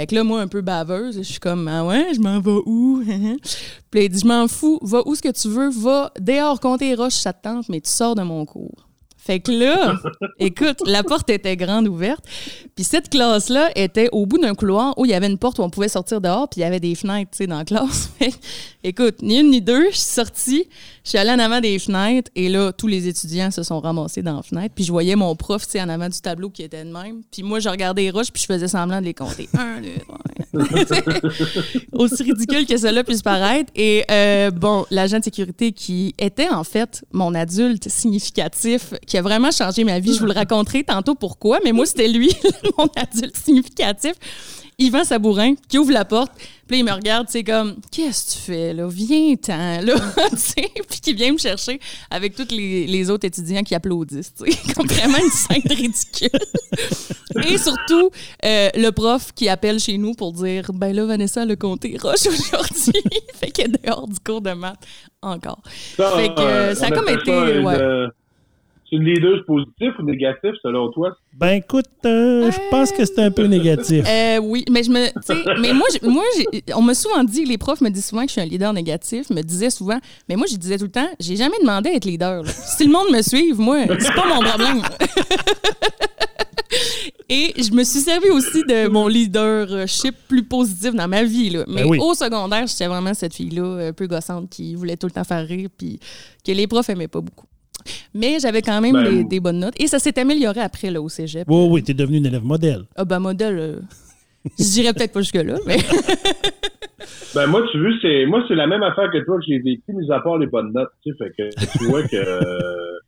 Fait 0.00 0.06
que 0.06 0.14
là, 0.14 0.24
moi, 0.24 0.40
un 0.40 0.48
peu 0.48 0.62
baveuse, 0.62 1.18
je 1.18 1.22
suis 1.24 1.40
comme, 1.40 1.68
ah 1.68 1.84
ouais, 1.84 2.14
je 2.14 2.20
m'en 2.20 2.40
vais 2.40 2.62
où? 2.64 3.04
puis 3.90 4.04
il 4.06 4.08
dit, 4.08 4.20
je 4.20 4.26
m'en 4.26 4.48
fous, 4.48 4.78
va 4.80 5.02
où 5.04 5.14
ce 5.14 5.20
que 5.20 5.28
tu 5.28 5.48
veux, 5.48 5.68
va 5.68 6.10
dehors 6.18 6.58
compter 6.58 6.88
les 6.88 6.94
roches, 6.94 7.16
ça 7.16 7.34
te 7.34 7.42
tente, 7.42 7.68
mais 7.68 7.82
tu 7.82 7.90
sors 7.90 8.14
de 8.14 8.22
mon 8.22 8.46
cours. 8.46 8.88
Fait 9.18 9.40
que 9.40 9.52
là, 9.52 9.98
écoute, 10.38 10.78
la 10.86 11.02
porte 11.02 11.28
était 11.28 11.54
grande 11.54 11.86
ouverte. 11.86 12.24
Puis 12.74 12.84
cette 12.84 13.10
classe-là 13.10 13.72
était 13.76 14.08
au 14.12 14.24
bout 14.24 14.38
d'un 14.38 14.54
couloir 14.54 14.94
où 14.96 15.04
il 15.04 15.10
y 15.10 15.14
avait 15.14 15.26
une 15.26 15.36
porte 15.36 15.58
où 15.58 15.62
on 15.62 15.68
pouvait 15.68 15.90
sortir 15.90 16.22
dehors, 16.22 16.48
puis 16.48 16.62
il 16.62 16.64
y 16.64 16.66
avait 16.66 16.80
des 16.80 16.94
fenêtres, 16.94 17.32
tu 17.32 17.36
sais, 17.36 17.46
dans 17.46 17.58
la 17.58 17.66
classe. 17.66 18.10
écoute, 18.82 19.20
ni 19.20 19.38
une 19.38 19.50
ni 19.50 19.60
deux, 19.60 19.90
je 19.90 19.96
suis 19.96 20.14
sortie, 20.14 20.66
je 21.04 21.10
suis 21.10 21.18
allée 21.18 21.30
en 21.30 21.38
avant 21.38 21.60
des 21.60 21.78
fenêtres, 21.78 22.30
et 22.34 22.48
là, 22.48 22.72
tous 22.72 22.86
les 22.86 23.08
étudiants 23.08 23.50
se 23.50 23.62
sont 23.62 23.80
ramassés 23.80 24.22
dans 24.22 24.36
la 24.36 24.42
fenêtre. 24.42 24.74
Puis 24.74 24.84
je 24.84 24.92
voyais 24.92 25.16
mon 25.16 25.34
prof, 25.34 25.64
tu 25.64 25.72
sais, 25.72 25.82
en 25.82 25.88
avant 25.88 26.08
du 26.08 26.20
tableau 26.20 26.50
qui 26.50 26.62
était 26.62 26.84
de 26.84 26.92
même. 26.92 27.22
Puis 27.30 27.42
moi, 27.42 27.60
je 27.60 27.68
regardais 27.68 28.02
les 28.02 28.10
roches, 28.10 28.30
puis 28.30 28.42
je 28.42 28.46
faisais 28.46 28.68
semblant 28.68 29.00
de 29.00 29.06
les 29.06 29.14
compter. 29.14 29.48
Un, 29.58 29.80
deux, 29.80 29.88
trois. 30.00 30.18
Aussi 31.92 32.22
ridicule 32.22 32.66
que 32.66 32.76
cela 32.76 33.02
puisse 33.04 33.22
paraître. 33.22 33.72
Et 33.74 34.04
euh, 34.10 34.50
bon, 34.50 34.84
l'agent 34.90 35.18
de 35.18 35.24
sécurité 35.24 35.72
qui 35.72 36.14
était 36.18 36.48
en 36.48 36.64
fait 36.64 37.04
mon 37.12 37.34
adulte 37.34 37.88
significatif, 37.88 38.94
qui 39.06 39.16
a 39.16 39.22
vraiment 39.22 39.50
changé 39.50 39.84
ma 39.84 40.00
vie. 40.00 40.14
Je 40.14 40.20
vous 40.20 40.26
le 40.26 40.32
raconterai 40.32 40.84
tantôt 40.84 41.14
pourquoi, 41.14 41.60
mais 41.64 41.72
moi, 41.72 41.86
c'était 41.86 42.08
lui, 42.08 42.30
mon 42.78 42.88
adulte 42.96 43.36
significatif. 43.36 44.14
Yvan 44.80 45.04
Sabourin, 45.04 45.54
qui 45.68 45.76
ouvre 45.76 45.92
la 45.92 46.06
porte, 46.06 46.32
puis 46.66 46.78
il 46.78 46.84
me 46.84 46.92
regarde, 46.92 47.26
c'est 47.28 47.44
comme, 47.44 47.76
qu'est-ce 47.92 48.24
que 48.24 48.32
tu 48.32 48.38
fais, 48.38 48.72
là? 48.72 48.88
Viens-t'en, 48.88 49.82
là, 49.82 49.94
puis 50.88 51.00
qui 51.02 51.12
vient 51.12 51.32
me 51.32 51.38
chercher 51.38 51.78
avec 52.10 52.34
tous 52.34 52.48
les, 52.50 53.10
autres 53.10 53.26
étudiants 53.26 53.62
qui 53.62 53.74
applaudissent, 53.74 54.32
comme 54.74 54.86
vraiment 54.86 55.18
une 55.18 55.30
scène 55.30 55.62
ridicule. 55.68 56.30
Et 57.50 57.58
surtout, 57.58 58.10
euh, 58.44 58.70
le 58.74 58.90
prof 58.90 59.32
qui 59.34 59.50
appelle 59.50 59.78
chez 59.78 59.98
nous 59.98 60.14
pour 60.14 60.32
dire, 60.32 60.70
ben 60.72 60.96
là, 60.96 61.04
Vanessa, 61.04 61.44
le 61.44 61.56
comté 61.56 61.98
roche 62.00 62.26
aujourd'hui, 62.26 63.02
fait 63.34 63.50
qu'elle 63.50 63.74
est 63.74 63.86
dehors 63.86 64.08
du 64.08 64.18
cours 64.18 64.40
de 64.40 64.52
maths 64.52 64.82
encore. 65.20 65.60
Ça, 65.96 66.16
fait 66.16 66.28
que 66.34 66.40
euh, 66.40 66.74
ça 66.74 66.86
a 66.86 66.90
comme 66.90 67.08
été, 67.10 67.58
ouais. 67.58 68.08
C'est 68.90 68.96
une 68.96 69.04
leader 69.04 69.44
positif 69.46 69.92
ou 69.98 70.02
négatif 70.02 70.50
selon 70.62 70.90
toi? 70.90 71.16
Ben 71.34 71.50
écoute, 71.50 71.86
euh, 72.04 72.50
je 72.50 72.58
pense 72.70 72.90
que 72.90 73.04
c'est 73.04 73.20
un 73.20 73.30
peu 73.30 73.44
négatif. 73.44 74.04
Euh, 74.20 74.38
oui, 74.38 74.64
mais 74.70 74.82
je 74.82 74.90
me, 74.90 75.60
mais 75.60 75.72
moi, 75.72 75.86
moi, 76.02 76.24
on 76.74 76.82
m'a 76.82 76.94
souvent 76.94 77.22
dit, 77.22 77.44
les 77.44 77.58
profs 77.58 77.80
me 77.80 77.90
disent 77.90 78.06
souvent 78.06 78.22
que 78.22 78.28
je 78.28 78.32
suis 78.32 78.40
un 78.40 78.44
leader 78.44 78.72
négatif, 78.72 79.30
me 79.30 79.42
disaient 79.42 79.70
souvent, 79.70 79.98
mais 80.28 80.36
moi, 80.36 80.46
je 80.50 80.56
disais 80.56 80.78
tout 80.78 80.84
le 80.84 80.90
temps, 80.90 81.08
j'ai 81.20 81.36
jamais 81.36 81.56
demandé 81.60 81.90
à 81.90 81.94
être 81.94 82.04
leader. 82.04 82.42
Si 82.46 82.84
le 82.84 82.92
monde 82.92 83.10
me 83.12 83.22
suive, 83.22 83.58
moi, 83.58 83.84
c'est 83.98 84.14
pas 84.14 84.26
mon 84.26 84.40
problème. 84.40 84.82
Et 87.28 87.54
je 87.56 87.72
me 87.72 87.84
suis 87.84 88.00
servi 88.00 88.30
aussi 88.30 88.62
de 88.64 88.88
mon 88.88 89.06
leadership 89.06 90.14
plus 90.28 90.42
positif 90.42 90.94
dans 90.94 91.08
ma 91.08 91.22
vie. 91.22 91.50
Là. 91.50 91.64
Mais 91.68 91.84
ben 91.84 92.00
au 92.00 92.14
secondaire, 92.14 92.66
j'étais 92.66 92.86
vraiment 92.86 93.14
cette 93.14 93.34
fille-là, 93.34 93.88
un 93.88 93.92
peu 93.92 94.06
gossante, 94.06 94.50
qui 94.50 94.74
voulait 94.74 94.96
tout 94.96 95.06
le 95.06 95.12
temps 95.12 95.24
faire 95.24 95.46
rire, 95.46 95.68
puis 95.76 96.00
que 96.44 96.52
les 96.52 96.66
profs 96.66 96.90
aimaient 96.90 97.08
pas 97.08 97.20
beaucoup. 97.20 97.46
Mais 98.14 98.38
j'avais 98.40 98.62
quand 98.62 98.80
même 98.80 98.92
ben, 98.92 99.26
des, 99.26 99.40
bonnes 99.40 99.60
notes. 99.60 99.74
Et 99.80 99.86
ça 99.86 99.98
s'est 99.98 100.18
amélioré 100.18 100.60
après 100.60 100.90
là, 100.90 101.00
au 101.00 101.08
cégep. 101.08 101.44
Oui, 101.48 101.68
oui, 101.70 101.82
tu 101.82 101.92
es 101.92 101.94
devenu 101.94 102.18
une 102.18 102.26
élève 102.26 102.44
modèle. 102.44 102.82
Ah, 102.96 103.04
ben, 103.04 103.18
modèle, 103.18 103.58
euh, 103.58 103.80
je 104.58 104.72
dirais 104.72 104.92
peut-être 104.92 105.12
pas 105.12 105.20
jusque-là, 105.20 105.56
mais. 105.66 105.76
ben, 107.34 107.46
moi, 107.46 107.66
tu 107.70 107.78
veux, 107.78 107.94
c'est, 108.00 108.26
moi, 108.26 108.44
c'est 108.48 108.54
la 108.54 108.66
même 108.66 108.82
affaire 108.82 109.10
que 109.10 109.18
toi 109.24 109.38
que 109.38 109.44
j'ai 109.46 109.58
vécu, 109.58 109.92
mis 109.92 110.10
à 110.10 110.20
part 110.20 110.38
les 110.38 110.46
bonnes 110.46 110.72
notes, 110.72 110.90
tu 111.02 111.12
sais. 111.12 111.16
Fait 111.18 111.30
que 111.36 111.78
tu 111.78 111.84
vois 111.84 112.02
que 112.02 112.16
euh, 112.16 112.98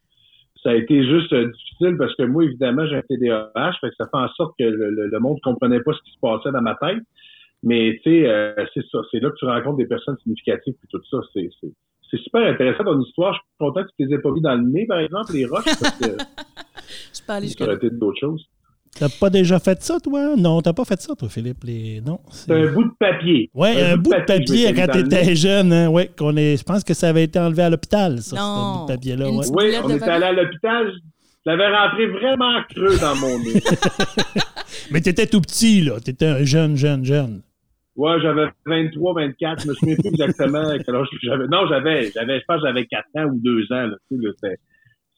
ça 0.63 0.71
a 0.71 0.75
été 0.75 1.05
juste 1.05 1.33
euh, 1.33 1.51
difficile 1.51 1.97
parce 1.99 2.15
que 2.17 2.23
moi, 2.25 2.45
évidemment, 2.45 2.87
j'ai 2.87 2.97
un 2.97 3.03
TDAH, 3.03 3.73
fait 3.81 3.91
que 3.91 3.97
ça 3.99 4.07
fait 4.07 4.19
en 4.19 4.29
sorte 4.29 4.55
que 4.59 4.65
le, 4.65 5.09
le, 5.09 5.21
monde 5.21 5.39
comprenait 5.43 5.81
pas 5.81 5.93
ce 5.93 6.03
qui 6.05 6.13
se 6.13 6.21
passait 6.21 6.53
dans 6.53 6.63
ma 6.63 6.75
tête. 6.77 7.03
Mais, 7.65 8.01
tu 8.03 8.11
sais, 8.11 8.55
c'est 8.75 8.85
ça. 8.91 8.99
C'est 9.11 9.21
là 9.21 9.31
que 9.31 9.37
tu 9.37 9.45
rencontres 9.45 9.77
des 9.77 9.87
personnes 9.87 10.17
significatives 10.23 10.75
et 10.75 10.87
tout 10.91 11.01
ça. 11.09 11.19
C'est, 11.33 11.49
c'est 11.61 11.71
super 12.19 12.43
intéressant 12.43 12.85
ton 12.85 13.01
histoire. 13.01 13.35
Je 13.35 13.39
suis 13.39 13.47
content 13.59 13.83
que 13.83 13.89
tu 13.99 14.07
les 14.07 14.15
aies 14.15 14.21
pas 14.21 14.31
mis 14.31 14.41
dans 14.41 14.55
le 14.55 14.63
nez, 14.63 14.87
par 14.87 14.99
exemple, 14.99 15.33
les 15.33 15.47
roches, 15.47 15.65
parce 15.65 15.99
que 15.99 16.07
je 17.13 17.65
aurait 17.65 17.77
été 17.77 17.91
d'autres 17.91 18.21
choses. 18.21 18.47
T'as 18.99 19.09
pas 19.09 19.31
déjà 19.31 19.59
fait 19.59 19.83
ça, 19.83 19.99
toi? 20.01 20.37
Non, 20.37 20.61
t'as 20.61 20.75
pas 20.75 20.85
fait 20.85 21.01
ça, 21.01 21.15
toi, 21.15 21.29
Philippe. 21.29 21.65
Les... 21.65 22.03
Non. 22.03 22.21
C'est 22.31 22.53
un 22.53 22.73
bout 22.73 22.85
de 22.85 22.91
papier. 22.99 23.51
Oui, 23.55 23.69
un, 23.81 23.97
bout 23.97 24.13
de 24.13 24.25
papier, 24.25 24.75
quand 24.75 24.87
t'étais 24.87 25.35
jeune. 25.35 25.73
Hein? 25.73 25.89
Ouais, 25.89 26.11
qu'on 26.15 26.37
est... 26.37 26.59
Je 26.59 26.63
pense 26.63 26.85
que 26.85 26.93
ça 26.93 27.09
avait 27.09 27.25
été 27.25 27.39
enlevé 27.39 27.63
à 27.63 27.71
l'hôpital, 27.71 28.19
ça, 28.19 28.37
non. 28.37 28.43
ce 28.43 28.79
bout 28.79 28.87
de 28.87 28.95
papier-là. 28.95 29.31
Ouais. 29.31 29.47
Oui, 29.55 29.75
on 29.83 29.89
est 29.89 30.03
allé 30.03 30.25
à 30.27 30.33
l'hôpital. 30.33 30.93
Je 31.45 31.51
l'avais 31.51 31.75
rentré 31.75 32.07
vraiment 32.07 32.63
creux 32.69 32.99
dans 32.99 33.17
mon 33.17 33.39
nez. 33.39 33.63
Mais 34.91 35.01
t'étais 35.01 35.27
tout 35.27 35.41
petit, 35.41 35.81
là. 35.81 35.99
T'étais 35.99 36.27
un 36.27 36.45
jeune, 36.45 36.77
jeune, 36.77 37.05
jeune. 37.05 37.43
Ouais, 37.97 38.21
j'avais 38.23 38.47
23, 38.67 39.15
24. 39.15 39.63
Je 39.63 39.69
me 39.69 39.75
souviens 39.75 39.97
plus 39.97 40.09
exactement 40.09 40.73
quel 40.87 40.95
âge 40.95 41.07
j'avais. 41.23 41.47
Non, 41.47 41.67
j'avais, 41.69 42.11
j'avais, 42.11 42.41
je 42.41 42.45
pense 42.47 42.63
que 42.63 42.67
j'avais 42.67 42.87
4 42.87 43.05
ans 43.17 43.25
ou 43.25 43.41
2 43.43 43.73
ans. 43.73 43.87
Là, 43.87 43.97
tu 44.11 44.19
sais, 44.41 44.57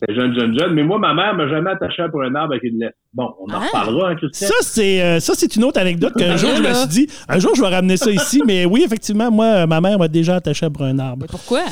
c'était 0.00 0.14
jeune, 0.14 0.34
jeune, 0.38 0.58
jeune. 0.58 0.74
Mais 0.74 0.82
moi, 0.82 0.98
ma 0.98 1.14
mère 1.14 1.34
m'a 1.34 1.48
jamais 1.48 1.70
attaché 1.70 2.02
pour 2.10 2.22
un 2.22 2.34
arbre 2.34 2.54
avec 2.54 2.64
une 2.64 2.80
lettre. 2.80 2.96
Bon, 3.12 3.32
on 3.40 3.52
en 3.52 3.54
ah. 3.54 3.66
reparlera, 3.66 4.10
hein, 4.10 4.16
Christian. 4.16 4.48
Ça, 4.48 4.54
c'est, 4.62 5.02
euh, 5.02 5.20
ça, 5.20 5.34
c'est 5.36 5.54
une 5.54 5.64
autre 5.64 5.80
anecdote 5.80 6.14
qu'un 6.18 6.36
jour, 6.36 6.50
je 6.56 6.62
me 6.62 6.74
suis 6.74 6.88
dit, 6.88 7.08
un 7.28 7.38
jour, 7.38 7.54
je 7.54 7.62
vais 7.62 7.68
ramener 7.68 7.96
ça 7.96 8.10
ici. 8.10 8.42
Mais 8.44 8.64
oui, 8.64 8.82
effectivement, 8.84 9.30
moi, 9.30 9.66
ma 9.66 9.80
mère 9.80 9.98
m'a 9.98 10.08
déjà 10.08 10.36
attaché 10.36 10.68
pour 10.68 10.82
un 10.82 10.98
arbre. 10.98 11.22
Mais 11.22 11.28
pourquoi? 11.30 11.62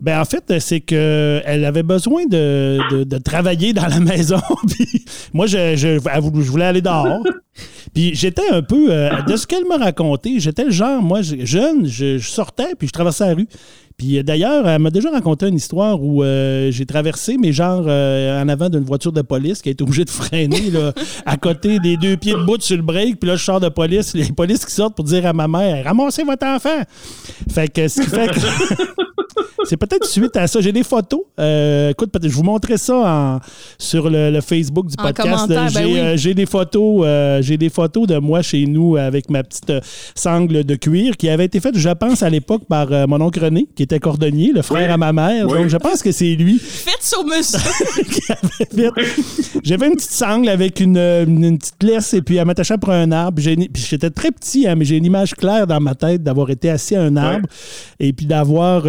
Ben 0.00 0.20
en 0.20 0.24
fait, 0.24 0.58
c'est 0.60 0.80
que 0.80 1.40
elle 1.44 1.64
avait 1.64 1.82
besoin 1.82 2.26
de, 2.26 3.04
de, 3.04 3.18
travailler 3.18 3.72
dans 3.72 3.86
la 3.86 4.00
maison. 4.00 4.40
puis 4.68 5.04
moi, 5.32 5.46
je, 5.46 5.74
je, 5.76 5.98
je, 5.98 6.50
voulais 6.50 6.66
aller 6.66 6.82
dehors. 6.82 7.22
Puis 7.94 8.14
j'étais 8.14 8.50
un 8.50 8.60
peu, 8.60 8.88
euh, 8.90 9.22
de 9.22 9.36
ce 9.36 9.46
qu'elle 9.46 9.64
m'a 9.64 9.78
raconté, 9.78 10.38
j'étais 10.38 10.64
le 10.64 10.70
genre, 10.70 11.00
moi, 11.00 11.20
jeune, 11.22 11.86
je, 11.86 12.18
sortais, 12.18 12.74
puis 12.78 12.88
je 12.88 12.92
traversais 12.92 13.26
la 13.26 13.34
rue. 13.34 13.48
Puis 13.96 14.18
euh, 14.18 14.22
d'ailleurs, 14.22 14.68
elle 14.68 14.82
m'a 14.82 14.90
déjà 14.90 15.10
raconté 15.10 15.48
une 15.48 15.54
histoire 15.54 16.02
où 16.02 16.22
euh, 16.22 16.70
j'ai 16.70 16.84
traversé, 16.84 17.38
mais 17.38 17.52
genre 17.52 17.86
en 17.86 18.48
avant 18.48 18.68
d'une 18.68 18.84
voiture 18.84 19.12
de 19.12 19.22
police 19.22 19.62
qui 19.62 19.70
a 19.70 19.72
été 19.72 19.82
obligée 19.82 20.04
de 20.04 20.10
freiner 20.10 20.70
là, 20.70 20.92
à 21.24 21.38
côté 21.38 21.78
des 21.78 21.96
deux 21.96 22.18
pieds 22.18 22.34
de 22.34 22.44
bout 22.44 22.60
sur 22.60 22.76
le 22.76 22.82
break. 22.82 23.18
Puis 23.18 23.30
là, 23.30 23.36
je 23.36 23.44
sors 23.44 23.60
de 23.60 23.70
police, 23.70 24.12
les 24.12 24.30
polices 24.32 24.66
qui 24.66 24.72
sortent 24.72 24.94
pour 24.94 25.06
dire 25.06 25.24
à 25.24 25.32
ma 25.32 25.48
mère 25.48 25.84
Ramassez 25.86 26.24
votre 26.24 26.46
enfant. 26.46 26.82
Fait 27.50 27.72
que 27.72 27.88
ce 27.88 28.02
qui 28.02 28.08
fait 28.08 28.28
que. 28.28 28.40
C'est 29.64 29.76
peut-être 29.76 30.06
suite 30.06 30.36
à 30.36 30.46
ça. 30.46 30.60
J'ai 30.60 30.72
des 30.72 30.82
photos. 30.82 31.20
Euh, 31.38 31.90
écoute, 31.90 32.10
je 32.22 32.28
vous 32.28 32.42
montrerai 32.42 32.76
ça 32.76 33.40
sur 33.78 34.10
le, 34.10 34.40
Facebook 34.40 34.86
du 34.86 34.96
podcast. 34.96 35.48
Ben 35.48 35.68
euh, 35.76 36.16
j'ai 36.16 36.34
des 36.34 36.46
photos. 36.46 37.02
Euh, 37.04 37.42
j'ai 37.42 37.56
des 37.56 37.70
photos 37.70 38.06
de 38.06 38.18
moi 38.18 38.42
chez 38.42 38.66
nous 38.66 38.96
avec 38.96 39.30
ma 39.30 39.42
petite 39.42 39.72
sangle 40.14 40.64
de 40.64 40.74
cuir 40.74 41.16
qui 41.16 41.28
avait 41.28 41.46
été 41.46 41.60
faite, 41.60 41.76
je 41.76 41.88
pense, 41.90 42.22
à 42.22 42.30
l'époque 42.30 42.64
par 42.68 42.88
mon 43.08 43.20
oncle 43.20 43.42
René, 43.42 43.66
qui 43.74 43.82
était 43.82 43.98
cordonnier, 43.98 44.52
le 44.52 44.62
frère 44.62 44.90
à 44.92 44.96
ma 44.96 45.12
mère. 45.12 45.46
Donc, 45.46 45.68
je 45.68 45.76
pense 45.76 46.02
que 46.02 46.12
c'est 46.12 46.34
lui. 46.34 46.58
Faites 46.58 47.02
sur 47.02 47.24
monsieur. 47.24 47.58
J'avais 49.62 49.86
une 49.86 49.94
petite 49.94 50.10
sangle 50.10 50.48
avec 50.48 50.80
une, 50.80 50.94
petite 51.58 51.82
laisse 51.82 52.14
et 52.14 52.22
puis 52.22 52.36
elle 52.36 52.46
m'attachait 52.46 52.78
pour 52.78 52.90
un 52.90 53.10
arbre. 53.12 53.40
J'étais 53.40 54.10
très 54.10 54.30
petit, 54.30 54.66
hein, 54.66 54.74
mais 54.76 54.84
j'ai 54.84 54.96
une 54.96 55.04
image 55.04 55.34
claire 55.34 55.66
dans 55.66 55.80
ma 55.80 55.94
tête 55.94 56.22
d'avoir 56.22 56.50
été 56.50 56.70
assis 56.70 56.96
à 56.96 57.02
un 57.02 57.16
arbre 57.16 57.48
et 57.98 58.12
puis 58.12 58.26
d'avoir 58.26 58.86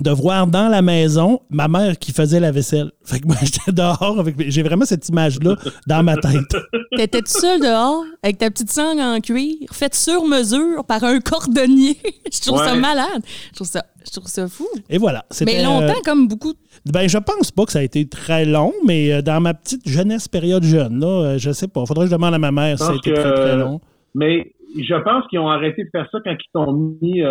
de 0.00 0.10
voir 0.10 0.48
dans 0.48 0.68
la 0.68 0.82
maison 0.82 1.40
ma 1.50 1.68
mère 1.68 1.98
qui 1.98 2.12
faisait 2.12 2.40
la 2.40 2.50
vaisselle. 2.50 2.90
Fait 3.04 3.20
que 3.20 3.26
moi, 3.26 3.36
j'étais 3.42 3.72
dehors 3.72 4.18
avec. 4.18 4.34
J'ai 4.50 4.62
vraiment 4.62 4.84
cette 4.84 5.08
image-là 5.08 5.56
dans 5.86 6.02
ma 6.02 6.16
tête. 6.16 6.56
T'étais 6.96 7.20
seul 7.26 7.60
dehors 7.60 8.04
avec 8.22 8.38
ta 8.38 8.50
petite 8.50 8.70
sangle 8.70 9.00
en 9.00 9.20
cuir, 9.20 9.54
faite 9.72 9.94
sur 9.94 10.24
mesure 10.26 10.84
par 10.84 11.04
un 11.04 11.20
cordonnier. 11.20 11.96
je 12.32 12.40
trouve 12.40 12.58
ça 12.58 12.74
malade. 12.74 13.22
Je 13.50 13.56
trouve 13.56 13.66
ça, 13.68 13.84
je 14.04 14.10
trouve 14.10 14.26
ça 14.26 14.48
fou. 14.48 14.66
Et 14.90 14.98
voilà. 14.98 15.24
Mais 15.46 15.62
longtemps, 15.62 15.84
euh, 15.84 16.02
comme 16.04 16.26
beaucoup. 16.26 16.54
Ben, 16.92 17.08
je 17.08 17.18
pense 17.18 17.52
pas 17.52 17.64
que 17.64 17.72
ça 17.72 17.78
a 17.78 17.82
été 17.82 18.08
très 18.08 18.44
long, 18.44 18.72
mais 18.86 19.12
euh, 19.12 19.22
dans 19.22 19.40
ma 19.40 19.54
petite 19.54 19.88
jeunesse, 19.88 20.26
période 20.26 20.64
jeune, 20.64 20.98
là, 21.00 21.06
euh, 21.06 21.38
je 21.38 21.52
sais 21.52 21.68
pas. 21.68 21.86
Faudrait 21.86 22.06
que 22.06 22.10
je 22.10 22.16
demande 22.16 22.34
à 22.34 22.38
ma 22.38 22.50
mère 22.50 22.78
si 22.78 22.84
ça 22.84 22.92
a 22.92 22.96
été 22.96 23.12
très, 23.12 23.32
très 23.32 23.56
long. 23.56 23.80
Mais 24.14 24.52
je 24.76 25.02
pense 25.02 25.24
qu'ils 25.28 25.38
ont 25.38 25.48
arrêté 25.48 25.84
de 25.84 25.88
faire 25.90 26.08
ça 26.10 26.18
quand 26.24 26.32
ils 26.32 26.50
t'ont 26.52 26.72
mis 27.00 27.22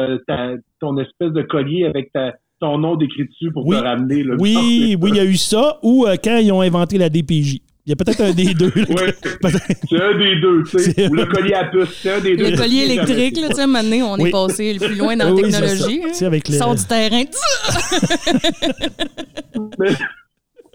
ton 0.79 0.97
espèce 0.97 1.31
de 1.31 1.41
collier 1.41 1.85
avec 1.85 2.11
ta 2.13 2.31
ton 2.59 2.77
nom 2.77 2.95
décrit 2.95 3.25
dessus 3.25 3.51
pour 3.51 3.69
te 3.69 3.75
ramener. 3.75 4.23
le 4.23 4.37
oui, 4.39 4.95
oui, 4.99 5.11
il 5.13 5.17
y 5.17 5.19
a 5.19 5.25
eu 5.25 5.35
ça. 5.35 5.79
Ou 5.83 6.05
euh, 6.05 6.15
quand 6.23 6.37
ils 6.37 6.51
ont 6.51 6.61
inventé 6.61 6.97
la 6.97 7.09
DPJ. 7.09 7.59
Il 7.85 7.89
y 7.89 7.91
a 7.91 7.97
peut-être 7.97 8.21
un 8.21 8.31
des 8.31 8.53
deux. 8.53 8.71
oui, 8.75 8.85
c'est 9.89 10.01
un 10.01 10.17
des 10.17 10.39
deux, 10.39 10.63
tu 10.63 10.79
sais. 10.79 11.09
Ou 11.09 11.15
le 11.15 11.25
collier 11.25 11.53
à 11.53 11.65
puce, 11.65 11.99
c'est 12.01 12.13
un 12.13 12.21
des 12.21 12.37
deux. 12.37 12.51
Le 12.51 12.55
collier 12.55 12.83
électrique, 12.83 13.37
là, 13.41 13.49
tu 13.49 13.55
sais, 13.55 13.67
maintenant, 13.67 14.13
on 14.13 14.17
est 14.25 14.31
passé 14.31 14.73
le 14.73 14.79
plus 14.79 14.95
loin 14.95 15.17
dans 15.17 15.29
la 15.29 15.35
technologie. 15.35 16.01
Ça. 16.13 16.23
Hein. 16.23 16.27
Avec 16.27 16.47
les... 16.47 16.59
Du 16.59 16.85
terrain. 16.87 17.23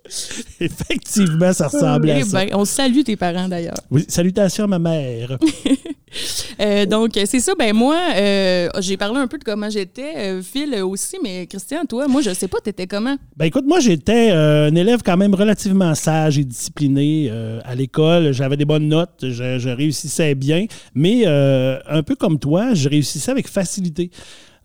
Effectivement, 0.61 1.53
ça 1.53 1.69
ressemble 1.69 2.11
à 2.11 2.25
ça. 2.25 2.45
Ben, 2.45 2.51
on 2.55 2.65
salue 2.65 3.03
tes 3.03 3.17
parents 3.17 3.49
d'ailleurs. 3.49 3.81
Oui, 3.91 4.05
salutations 4.09 4.65
à 4.65 4.67
ma 4.67 4.79
mère. 4.79 5.39
Euh, 6.61 6.87
donc, 6.87 7.13
c'est 7.27 7.39
ça. 7.41 7.53
Ben 7.57 7.73
moi, 7.75 7.99
euh, 8.17 8.69
j'ai 8.81 8.97
parlé 8.97 9.19
un 9.19 9.27
peu 9.27 9.39
de 9.39 9.45
comment 9.45 9.71
j'étais. 9.71 10.17
Euh, 10.17 10.43
Phil 10.43 10.75
aussi, 10.83 11.17
mais 11.23 11.47
Christian, 11.47 11.85
toi, 11.85 12.09
moi, 12.09 12.23
je 12.23 12.33
sais 12.33 12.49
pas, 12.49 12.59
t'étais 12.61 12.87
comment? 12.87 13.17
Ben 13.37 13.45
écoute, 13.45 13.65
moi, 13.67 13.79
j'étais 13.79 14.31
un 14.31 14.75
élève 14.75 15.03
quand 15.05 15.17
même 15.17 15.35
relativement 15.35 15.95
sage 15.95 16.39
et 16.39 16.45
discipliné 16.45 17.31
à 17.65 17.75
l'école. 17.75 18.33
J'avais 18.33 18.57
des 18.57 18.65
bonnes 18.65 18.89
notes, 18.89 19.21
je 19.23 19.69
réussissais 19.69 20.35
bien, 20.35 20.67
mais 20.95 21.27
un 21.27 22.03
peu 22.03 22.17
comme 22.17 22.39
toi, 22.39 22.75
je 22.75 22.89
réussissais 22.89 23.31
avec 23.31 23.47
facilité. 23.47 24.11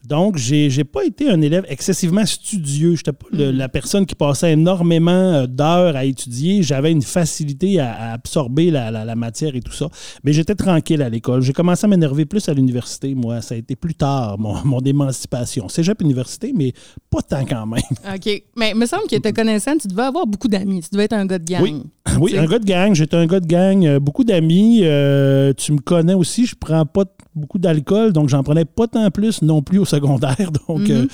Donc, 0.07 0.37
j'ai 0.37 0.67
n'ai 0.67 0.83
pas 0.83 1.05
été 1.05 1.29
un 1.29 1.41
élève 1.41 1.65
excessivement 1.69 2.25
studieux. 2.25 2.95
Je 2.95 2.99
n'étais 2.99 3.13
pas 3.13 3.27
mm-hmm. 3.31 3.51
la 3.51 3.69
personne 3.69 4.05
qui 4.05 4.15
passait 4.15 4.51
énormément 4.51 5.11
euh, 5.11 5.47
d'heures 5.47 5.95
à 5.95 6.03
étudier. 6.03 6.61
J'avais 6.61 6.91
une 6.91 7.01
facilité 7.01 7.79
à, 7.79 8.11
absorber 8.11 8.69
la, 8.69 9.15
matière 9.15 9.55
et 9.55 9.61
tout 9.61 9.71
ça. 9.71 9.87
Mais 10.23 10.33
j'étais 10.33 10.55
tranquille 10.55 11.01
à 11.01 11.09
l'école. 11.09 11.41
J'ai 11.41 11.53
commencé 11.53 11.85
à 11.85 11.87
m'énerver 11.87 12.25
plus 12.25 12.49
à 12.49 12.53
l'université, 12.53 13.15
moi. 13.15 13.41
Ça 13.41 13.55
a 13.55 13.57
été 13.57 13.75
plus 13.75 13.95
tard, 13.95 14.37
mon, 14.37 14.55
mon 14.65 14.79
émancipation. 14.81 15.69
Cégep 15.69 16.01
université, 16.01 16.51
mais 16.53 16.73
pas 17.09 17.21
tant 17.21 17.45
quand 17.45 17.65
même. 17.65 17.81
OK. 18.15 18.43
Mais 18.57 18.71
il 18.71 18.75
me 18.75 18.85
semble 18.85 19.07
que 19.09 19.15
te 19.15 19.29
connaissant, 19.29 19.77
tu 19.77 19.87
devais 19.87 20.03
avoir 20.03 20.27
beaucoup 20.27 20.49
d'amis. 20.49 20.81
Tu 20.81 20.89
devais 20.91 21.05
être 21.05 21.13
un 21.13 21.25
gars 21.25 21.39
de 21.39 21.45
gang. 21.45 21.61
Oui, 21.61 21.83
oui 22.19 22.37
un 22.37 22.45
gars 22.45 22.59
de 22.59 22.65
gang. 22.65 22.93
J'étais 22.93 23.15
un 23.15 23.25
gars 23.25 23.39
de 23.39 23.47
gang. 23.47 23.85
Euh, 23.85 23.99
beaucoup 23.99 24.25
d'amis. 24.25 24.81
Euh, 24.83 25.53
tu 25.53 25.71
me 25.71 25.79
connais 25.79 26.13
aussi. 26.13 26.45
Je 26.45 26.55
prends 26.59 26.85
pas 26.85 27.05
beaucoup 27.35 27.57
d'alcool, 27.57 28.13
donc 28.13 28.29
j'en 28.29 28.43
prenais 28.43 28.65
pas 28.65 28.87
tant 28.87 29.09
plus 29.11 29.41
non 29.41 29.61
plus 29.61 29.79
au 29.79 29.85
secondaire. 29.85 30.51
Donc, 30.67 30.81
mhm. 30.81 30.91
euh, 30.91 31.07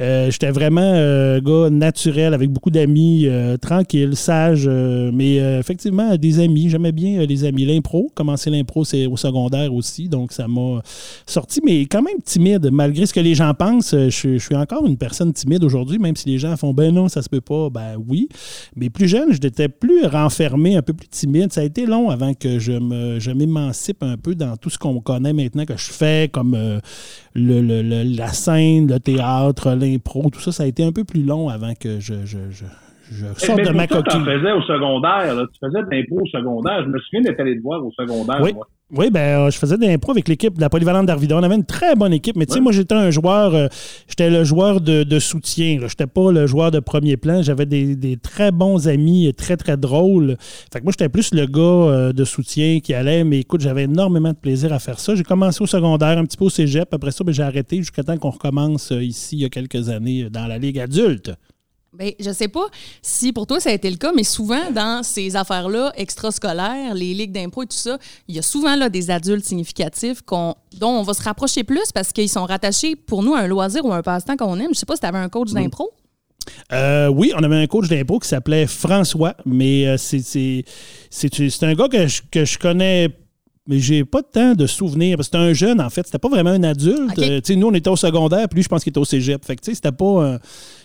euh, 0.00 0.30
j'étais 0.30 0.50
vraiment 0.50 0.80
un 0.80 0.94
euh, 0.94 1.40
gars 1.40 1.70
naturel 1.70 2.34
avec 2.34 2.50
beaucoup 2.50 2.70
d'amis, 2.70 3.28
tranquille, 3.60 4.16
sage, 4.16 4.68
mais 4.68 5.36
effectivement, 5.58 6.16
des 6.16 6.40
amis. 6.40 6.68
J'aimais 6.68 6.92
bien 6.92 7.24
les 7.24 7.44
amis. 7.44 7.64
L'impro, 7.64 8.10
commencer 8.14 8.50
l'impro, 8.50 8.84
c'est 8.84 9.06
au 9.06 9.16
secondaire 9.16 9.72
aussi, 9.72 10.08
donc 10.08 10.32
ça 10.32 10.48
m'a 10.48 10.82
sorti, 11.26 11.60
mais 11.64 11.82
quand 11.82 12.02
même 12.02 12.20
timide, 12.24 12.70
malgré 12.72 13.06
ce 13.06 13.14
que 13.14 13.20
les 13.20 13.34
gens 13.34 13.54
pensent. 13.54 13.94
Je, 13.94 14.38
suis 14.38 14.56
encore 14.56 14.86
une 14.86 14.96
personne 14.96 15.32
timide 15.32 15.64
aujourd'hui, 15.64 15.98
même 15.98 16.16
si 16.16 16.28
les 16.28 16.38
gens 16.38 16.56
font 16.56 16.72
ben 16.72 16.94
non, 16.94 17.08
ça 17.08 17.22
se 17.22 17.28
peut 17.28 17.40
pas, 17.40 17.68
ben 17.70 17.96
oui. 18.08 18.28
Mais 18.76 18.90
plus 18.90 19.08
jeune, 19.08 19.32
j'étais 19.32 19.68
plus 19.68 20.06
renfermé, 20.06 20.76
un 20.76 20.82
peu 20.82 20.92
plus 20.92 21.08
timide. 21.08 21.52
Ça 21.52 21.60
a 21.60 21.64
été 21.64 21.86
long 21.86 22.10
avant 22.10 22.34
que 22.34 22.58
je 22.58 22.72
me 22.72 23.18
je 23.18 23.30
m'émancipe 23.30 24.02
un 24.02 24.16
peu 24.16 24.34
dans 24.34 24.56
tout 24.56 24.70
ce 24.70 24.78
qu'on 24.78 25.00
connaît 25.00 25.32
maintenant 25.32 25.59
que 25.66 25.76
je 25.76 25.92
fais, 25.92 26.28
comme 26.32 26.54
euh, 26.54 26.78
le, 27.34 27.82
la 28.16 28.28
scène, 28.28 28.90
le 28.90 28.98
théâtre, 28.98 29.72
l'impro, 29.72 30.28
tout 30.30 30.40
ça, 30.40 30.52
ça 30.52 30.62
a 30.64 30.66
été 30.66 30.84
un 30.84 30.92
peu 30.92 31.04
plus 31.04 31.22
long 31.22 31.48
avant 31.48 31.74
que 31.74 32.00
je, 32.00 32.14
je, 32.24 32.38
je, 32.50 32.64
de 33.12 33.72
ma 33.72 33.86
coquille. 33.86 34.20
Tu 34.20 34.24
faisais 34.24 34.52
au 34.52 34.62
secondaire, 34.62 35.34
tu 35.52 35.58
faisais 35.66 35.82
de 35.82 35.90
l'impro 35.90 36.20
au 36.22 36.26
secondaire. 36.26 36.82
Je 36.84 36.88
me 36.88 36.98
souviens 36.98 37.22
d'être 37.22 37.40
allé 37.40 37.56
te 37.56 37.62
voir 37.62 37.84
au 37.84 37.90
secondaire. 37.92 38.40
Oui. 38.42 38.52
Oui, 38.92 39.08
ben, 39.10 39.20
euh, 39.20 39.50
je 39.50 39.58
faisais 39.58 39.78
des 39.78 39.88
impro 39.88 40.10
avec 40.10 40.26
l'équipe 40.26 40.56
de 40.56 40.60
la 40.60 40.68
polyvalente 40.68 41.06
d'Arvida. 41.06 41.36
On 41.36 41.42
avait 41.44 41.54
une 41.54 41.64
très 41.64 41.94
bonne 41.94 42.12
équipe, 42.12 42.34
mais 42.34 42.46
tu 42.46 42.54
sais, 42.54 42.60
moi, 42.60 42.72
j'étais 42.72 42.94
un 42.94 43.10
joueur, 43.10 43.54
euh, 43.54 43.68
j'étais 44.08 44.30
le 44.30 44.42
joueur 44.42 44.80
de, 44.80 45.04
de 45.04 45.18
soutien. 45.20 45.76
Je 45.78 45.84
n'étais 45.84 46.08
pas 46.08 46.32
le 46.32 46.48
joueur 46.48 46.72
de 46.72 46.80
premier 46.80 47.16
plan. 47.16 47.40
J'avais 47.40 47.66
des, 47.66 47.94
des, 47.94 48.16
très 48.16 48.50
bons 48.50 48.88
amis, 48.88 49.32
très, 49.36 49.56
très 49.56 49.76
drôles. 49.76 50.36
Fait 50.72 50.80
que 50.80 50.84
moi, 50.84 50.92
j'étais 50.92 51.08
plus 51.08 51.32
le 51.32 51.46
gars 51.46 51.60
euh, 51.60 52.12
de 52.12 52.24
soutien 52.24 52.80
qui 52.80 52.92
allait, 52.92 53.22
mais 53.22 53.40
écoute, 53.40 53.60
j'avais 53.60 53.84
énormément 53.84 54.30
de 54.30 54.38
plaisir 54.38 54.72
à 54.72 54.80
faire 54.80 54.98
ça. 54.98 55.14
J'ai 55.14 55.22
commencé 55.22 55.62
au 55.62 55.66
secondaire, 55.66 56.18
un 56.18 56.24
petit 56.24 56.36
peu 56.36 56.46
au 56.46 56.50
cégep. 56.50 56.92
Après 56.92 57.12
ça, 57.12 57.22
ben, 57.22 57.32
j'ai 57.32 57.44
arrêté 57.44 57.76
jusqu'à 57.76 58.02
temps 58.02 58.16
qu'on 58.16 58.30
recommence 58.30 58.92
ici, 59.00 59.36
il 59.36 59.42
y 59.42 59.44
a 59.44 59.48
quelques 59.48 59.88
années, 59.88 60.28
dans 60.30 60.48
la 60.48 60.58
Ligue 60.58 60.80
adulte. 60.80 61.30
Bien, 61.92 62.12
je 62.20 62.30
sais 62.30 62.46
pas 62.46 62.66
si 63.02 63.32
pour 63.32 63.48
toi 63.48 63.58
ça 63.58 63.70
a 63.70 63.72
été 63.72 63.90
le 63.90 63.96
cas, 63.96 64.12
mais 64.14 64.22
souvent 64.22 64.70
dans 64.70 65.02
ces 65.02 65.34
affaires-là 65.34 65.92
extrascolaires, 65.96 66.94
les 66.94 67.14
ligues 67.14 67.32
d'impro 67.32 67.64
et 67.64 67.66
tout 67.66 67.76
ça, 67.76 67.98
il 68.28 68.36
y 68.36 68.38
a 68.38 68.42
souvent 68.42 68.76
là, 68.76 68.88
des 68.88 69.10
adultes 69.10 69.44
significatifs 69.44 70.22
dont 70.28 70.54
on 70.80 71.02
va 71.02 71.14
se 71.14 71.22
rapprocher 71.22 71.64
plus 71.64 71.90
parce 71.92 72.12
qu'ils 72.12 72.28
sont 72.28 72.44
rattachés 72.44 72.94
pour 72.94 73.24
nous 73.24 73.34
à 73.34 73.40
un 73.40 73.48
loisir 73.48 73.84
ou 73.84 73.92
un 73.92 74.02
passe-temps 74.02 74.36
qu'on 74.36 74.60
aime. 74.60 74.72
Je 74.72 74.78
sais 74.78 74.86
pas 74.86 74.94
si 74.94 75.00
tu 75.00 75.06
avais 75.06 75.18
un 75.18 75.28
coach 75.28 75.50
d'impro. 75.50 75.90
Euh, 76.72 77.08
oui, 77.08 77.32
on 77.36 77.42
avait 77.42 77.56
un 77.56 77.66
coach 77.66 77.88
d'impro 77.88 78.20
qui 78.20 78.28
s'appelait 78.28 78.68
François, 78.68 79.34
mais 79.44 79.88
euh, 79.88 79.96
c'est 79.98 80.64
un 81.62 81.74
gars 81.74 81.88
que 81.88 82.06
je, 82.06 82.22
que 82.30 82.44
je 82.44 82.56
connais 82.56 83.08
mais 83.66 83.78
j'ai 83.78 84.04
pas 84.04 84.22
de 84.22 84.26
temps 84.26 84.54
de 84.54 84.66
souvenirs. 84.66 85.18
C'était 85.22 85.36
un 85.36 85.52
jeune, 85.52 85.80
en 85.80 85.90
fait. 85.90 86.04
C'était 86.04 86.18
pas 86.18 86.28
vraiment 86.28 86.50
un 86.50 86.62
adulte. 86.64 87.16
Euh, 87.18 87.40
nous, 87.50 87.68
on 87.68 87.74
était 87.74 87.90
au 87.90 87.94
secondaire, 87.94 88.48
puis 88.48 88.56
lui, 88.56 88.62
je 88.64 88.68
pense 88.68 88.82
qu'il 88.82 88.90
était 88.90 88.98
au 88.98 89.04
cégep. 89.04 89.44
Fait 89.44 89.54
que, 89.54 89.62
c'était 89.64 89.92
pas 89.92 90.40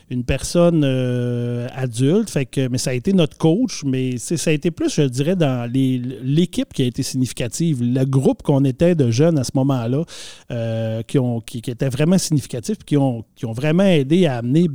une 0.09 0.24
personne 0.24 0.83
euh, 0.83 1.67
adulte. 1.74 2.29
Fait 2.29 2.45
que, 2.45 2.67
mais 2.67 2.77
ça 2.77 2.91
a 2.91 2.93
été 2.93 3.13
notre 3.13 3.38
coach, 3.38 3.83
mais 3.85 4.17
ça 4.17 4.50
a 4.50 4.53
été 4.53 4.71
plus, 4.71 4.93
je 4.93 5.03
dirais, 5.03 5.35
dans 5.35 5.69
l'équipe 5.71 6.71
qui 6.74 6.83
a 6.83 6.85
été 6.85 7.03
significative. 7.03 7.81
Le 7.81 8.05
groupe 8.05 8.43
qu'on 8.43 8.63
était 8.65 8.95
de 8.95 9.09
jeunes 9.12 9.39
à 9.39 9.43
ce 9.43 9.51
moment-là, 9.55 10.03
euh, 10.51 11.01
qui, 11.03 11.19
ont, 11.19 11.41
qui, 11.41 11.57
étaient 11.57 11.89
vraiment 11.89 12.17
significatifs, 12.17 12.79
qui 12.85 12.97
ont, 12.97 13.24
qui 13.35 13.45
ont 13.45 13.53
vraiment 13.53 13.83
aidé 13.83 14.25
à 14.25 14.38
amener, 14.38 14.67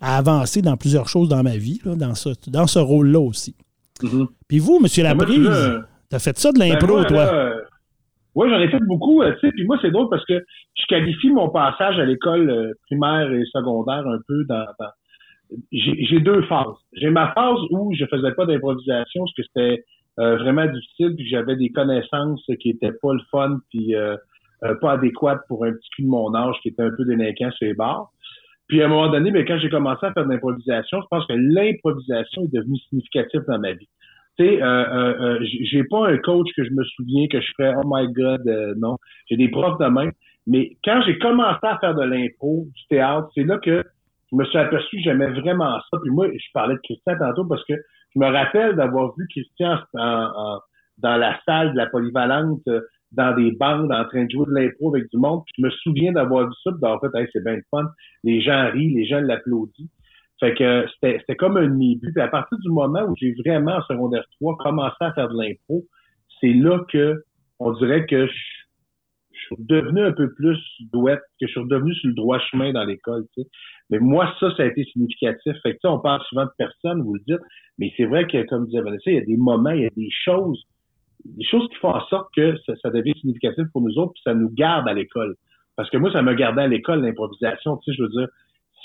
à 0.00 0.18
avancer 0.18 0.62
dans 0.62 0.76
plusieurs 0.76 1.08
choses 1.08 1.28
dans 1.28 1.42
ma 1.42 1.56
vie, 1.56 1.80
dans 1.84 2.14
ce, 2.14 2.30
dans 2.48 2.66
ce 2.66 2.78
rôle-là 2.78 3.20
aussi. 3.20 3.54
Mm-hmm. 4.00 4.26
Puis 4.48 4.58
vous, 4.58 4.80
M. 4.82 5.04
Laprise, 5.04 5.50
tu 6.10 6.16
as 6.16 6.18
fait 6.18 6.38
ça 6.38 6.52
de 6.52 6.58
ben, 6.58 6.68
l'impro, 6.68 7.04
toi? 7.04 7.61
Oui, 8.34 8.48
j'en 8.48 8.58
ai 8.60 8.68
fait 8.68 8.80
beaucoup, 8.80 9.22
euh, 9.22 9.32
tu 9.34 9.46
sais. 9.46 9.52
Puis 9.52 9.64
moi, 9.64 9.78
c'est 9.82 9.90
drôle 9.90 10.08
parce 10.08 10.24
que 10.24 10.42
je 10.74 10.86
qualifie 10.88 11.30
mon 11.30 11.50
passage 11.50 11.98
à 11.98 12.04
l'école 12.04 12.50
euh, 12.50 12.72
primaire 12.86 13.30
et 13.32 13.44
secondaire 13.46 14.06
un 14.06 14.18
peu 14.26 14.44
dans. 14.48 14.66
J'ai 15.70 16.20
deux 16.20 16.42
phases. 16.42 16.78
J'ai 16.94 17.10
ma 17.10 17.32
phase 17.34 17.58
où 17.70 17.92
je 17.94 18.06
faisais 18.06 18.32
pas 18.32 18.46
d'improvisation, 18.46 19.24
parce 19.24 19.34
que 19.34 19.42
c'était 19.42 19.84
euh, 20.18 20.36
vraiment 20.38 20.64
difficile, 20.64 21.14
puis 21.14 21.28
j'avais 21.28 21.56
des 21.56 21.68
connaissances 21.68 22.42
qui 22.58 22.70
étaient 22.70 22.92
pas 23.02 23.12
le 23.12 23.20
fun, 23.30 23.58
puis 23.70 23.94
pas 24.80 24.92
adéquates 24.92 25.42
pour 25.48 25.64
un 25.66 25.72
petit 25.72 25.90
cul 25.90 26.02
de 26.04 26.08
mon 26.08 26.34
âge 26.34 26.54
qui 26.62 26.68
était 26.68 26.82
un 26.82 26.90
peu 26.96 27.04
délinquant 27.04 27.50
sur 27.50 27.66
les 27.66 27.74
bars. 27.74 28.10
Puis 28.68 28.80
à 28.80 28.86
un 28.86 28.88
moment 28.88 29.10
donné, 29.10 29.30
mais 29.30 29.44
quand 29.44 29.58
j'ai 29.58 29.68
commencé 29.68 30.06
à 30.06 30.12
faire 30.12 30.24
de 30.24 30.30
l'improvisation, 30.30 31.02
je 31.02 31.06
pense 31.10 31.26
que 31.26 31.34
l'improvisation 31.34 32.44
est 32.44 32.54
devenue 32.54 32.78
significative 32.88 33.42
dans 33.46 33.58
ma 33.58 33.72
vie. 33.72 33.88
Tu 34.38 34.44
sais, 34.44 34.62
euh, 34.62 34.66
euh, 34.66 35.14
euh 35.20 35.38
j'ai 35.70 35.84
pas 35.84 36.08
un 36.08 36.16
coach 36.18 36.48
que 36.56 36.64
je 36.64 36.70
me 36.70 36.84
souviens 36.84 37.26
que 37.28 37.40
je 37.40 37.46
ferais 37.56 37.74
oh 37.76 37.82
my 37.86 38.10
god 38.12 38.46
euh, 38.46 38.74
non. 38.78 38.96
J'ai 39.28 39.36
des 39.36 39.48
profs 39.48 39.78
de 39.78 39.86
main. 39.86 40.10
Mais 40.46 40.76
quand 40.84 41.02
j'ai 41.06 41.18
commencé 41.18 41.60
à 41.62 41.78
faire 41.78 41.94
de 41.94 42.02
l'impro, 42.02 42.66
du 42.74 42.86
théâtre, 42.88 43.28
c'est 43.34 43.44
là 43.44 43.58
que 43.58 43.84
je 44.30 44.36
me 44.36 44.44
suis 44.46 44.58
aperçu 44.58 44.96
que 44.96 45.02
j'aimais 45.02 45.28
vraiment 45.28 45.78
ça. 45.90 45.98
Puis 46.02 46.10
moi, 46.10 46.28
je 46.32 46.46
parlais 46.52 46.74
de 46.74 46.80
Christian 46.80 47.14
tantôt 47.18 47.44
parce 47.44 47.64
que 47.64 47.74
je 48.14 48.18
me 48.18 48.26
rappelle 48.26 48.74
d'avoir 48.74 49.14
vu 49.16 49.26
Christian 49.30 49.78
dans 49.94 51.16
la 51.16 51.38
salle 51.46 51.72
de 51.72 51.76
la 51.76 51.86
polyvalente, 51.86 52.62
dans 53.12 53.34
des 53.36 53.52
bandes, 53.52 53.92
en 53.92 54.04
train 54.06 54.24
de 54.24 54.30
jouer 54.30 54.46
de 54.46 54.54
l'impro 54.54 54.94
avec 54.94 55.08
du 55.10 55.18
monde. 55.18 55.42
Puis 55.44 55.54
je 55.58 55.66
me 55.66 55.70
souviens 55.70 56.12
d'avoir 56.12 56.46
vu 56.46 56.54
ça, 56.64 56.70
puis 56.72 56.90
en 56.90 56.98
fait, 56.98 57.28
c'est 57.32 57.44
bien 57.44 57.58
fun. 57.70 57.84
Les 58.24 58.40
gens 58.40 58.70
rient, 58.70 58.94
les 58.94 59.06
gens 59.06 59.20
l'applaudissent. 59.20 59.90
Fait 60.42 60.54
que 60.54 60.86
c'était 61.00 61.36
comme 61.36 61.56
un 61.56 61.68
début. 61.68 62.12
Puis 62.12 62.20
à 62.20 62.26
partir 62.26 62.58
du 62.58 62.68
moment 62.68 63.02
où 63.04 63.14
j'ai 63.16 63.32
vraiment, 63.46 63.76
en 63.76 63.82
secondaire 63.82 64.24
3, 64.40 64.56
commencé 64.56 64.96
à 64.98 65.12
faire 65.12 65.28
de 65.28 65.40
l'impro, 65.40 65.84
c'est 66.40 66.52
là 66.52 66.80
que 66.90 67.22
on 67.60 67.70
dirait 67.74 68.06
que 68.06 68.26
je, 68.26 68.32
suis 69.32 69.56
devenu 69.60 70.00
un 70.02 70.10
peu 70.10 70.32
plus 70.34 70.58
douette, 70.92 71.20
que 71.40 71.46
je 71.46 71.52
suis 71.52 71.60
redevenu 71.60 71.94
sur 71.94 72.08
le 72.08 72.14
droit 72.14 72.40
chemin 72.50 72.72
dans 72.72 72.82
l'école. 72.82 73.24
Tu 73.34 73.42
sais. 73.42 73.48
Mais 73.90 74.00
moi, 74.00 74.34
ça, 74.40 74.52
ça 74.56 74.64
a 74.64 74.66
été 74.66 74.82
significatif. 74.86 75.52
Fait 75.62 75.74
que 75.74 75.78
on 75.84 76.00
parle 76.00 76.20
souvent 76.28 76.44
de 76.44 76.50
personnes, 76.58 77.02
vous 77.02 77.14
le 77.14 77.20
dites, 77.24 77.46
mais 77.78 77.92
c'est 77.96 78.06
vrai 78.06 78.26
que, 78.26 78.42
comme 78.48 78.66
disait 78.66 78.80
Vanessa, 78.80 79.12
il 79.12 79.14
y 79.14 79.18
a 79.18 79.24
des 79.24 79.36
moments, 79.36 79.70
il 79.70 79.82
y 79.82 79.86
a 79.86 79.90
des 79.96 80.10
choses, 80.24 80.60
des 81.24 81.44
choses 81.44 81.68
qui 81.68 81.76
font 81.76 81.94
en 81.94 82.04
sorte 82.06 82.34
que 82.34 82.56
ça, 82.66 82.74
ça 82.82 82.90
devient 82.90 83.14
significatif 83.20 83.64
pour 83.72 83.82
nous 83.82 83.96
autres, 83.96 84.14
puis 84.14 84.22
ça 84.24 84.34
nous 84.34 84.50
garde 84.50 84.88
à 84.88 84.94
l'école. 84.94 85.36
Parce 85.76 85.88
que 85.88 85.98
moi, 85.98 86.12
ça 86.12 86.22
me 86.22 86.34
gardait 86.34 86.62
à 86.62 86.68
l'école, 86.68 87.00
l'improvisation. 87.00 87.76
Tu 87.78 87.92
sais, 87.92 87.96
je 87.96 88.02
veux 88.02 88.08
dire, 88.08 88.28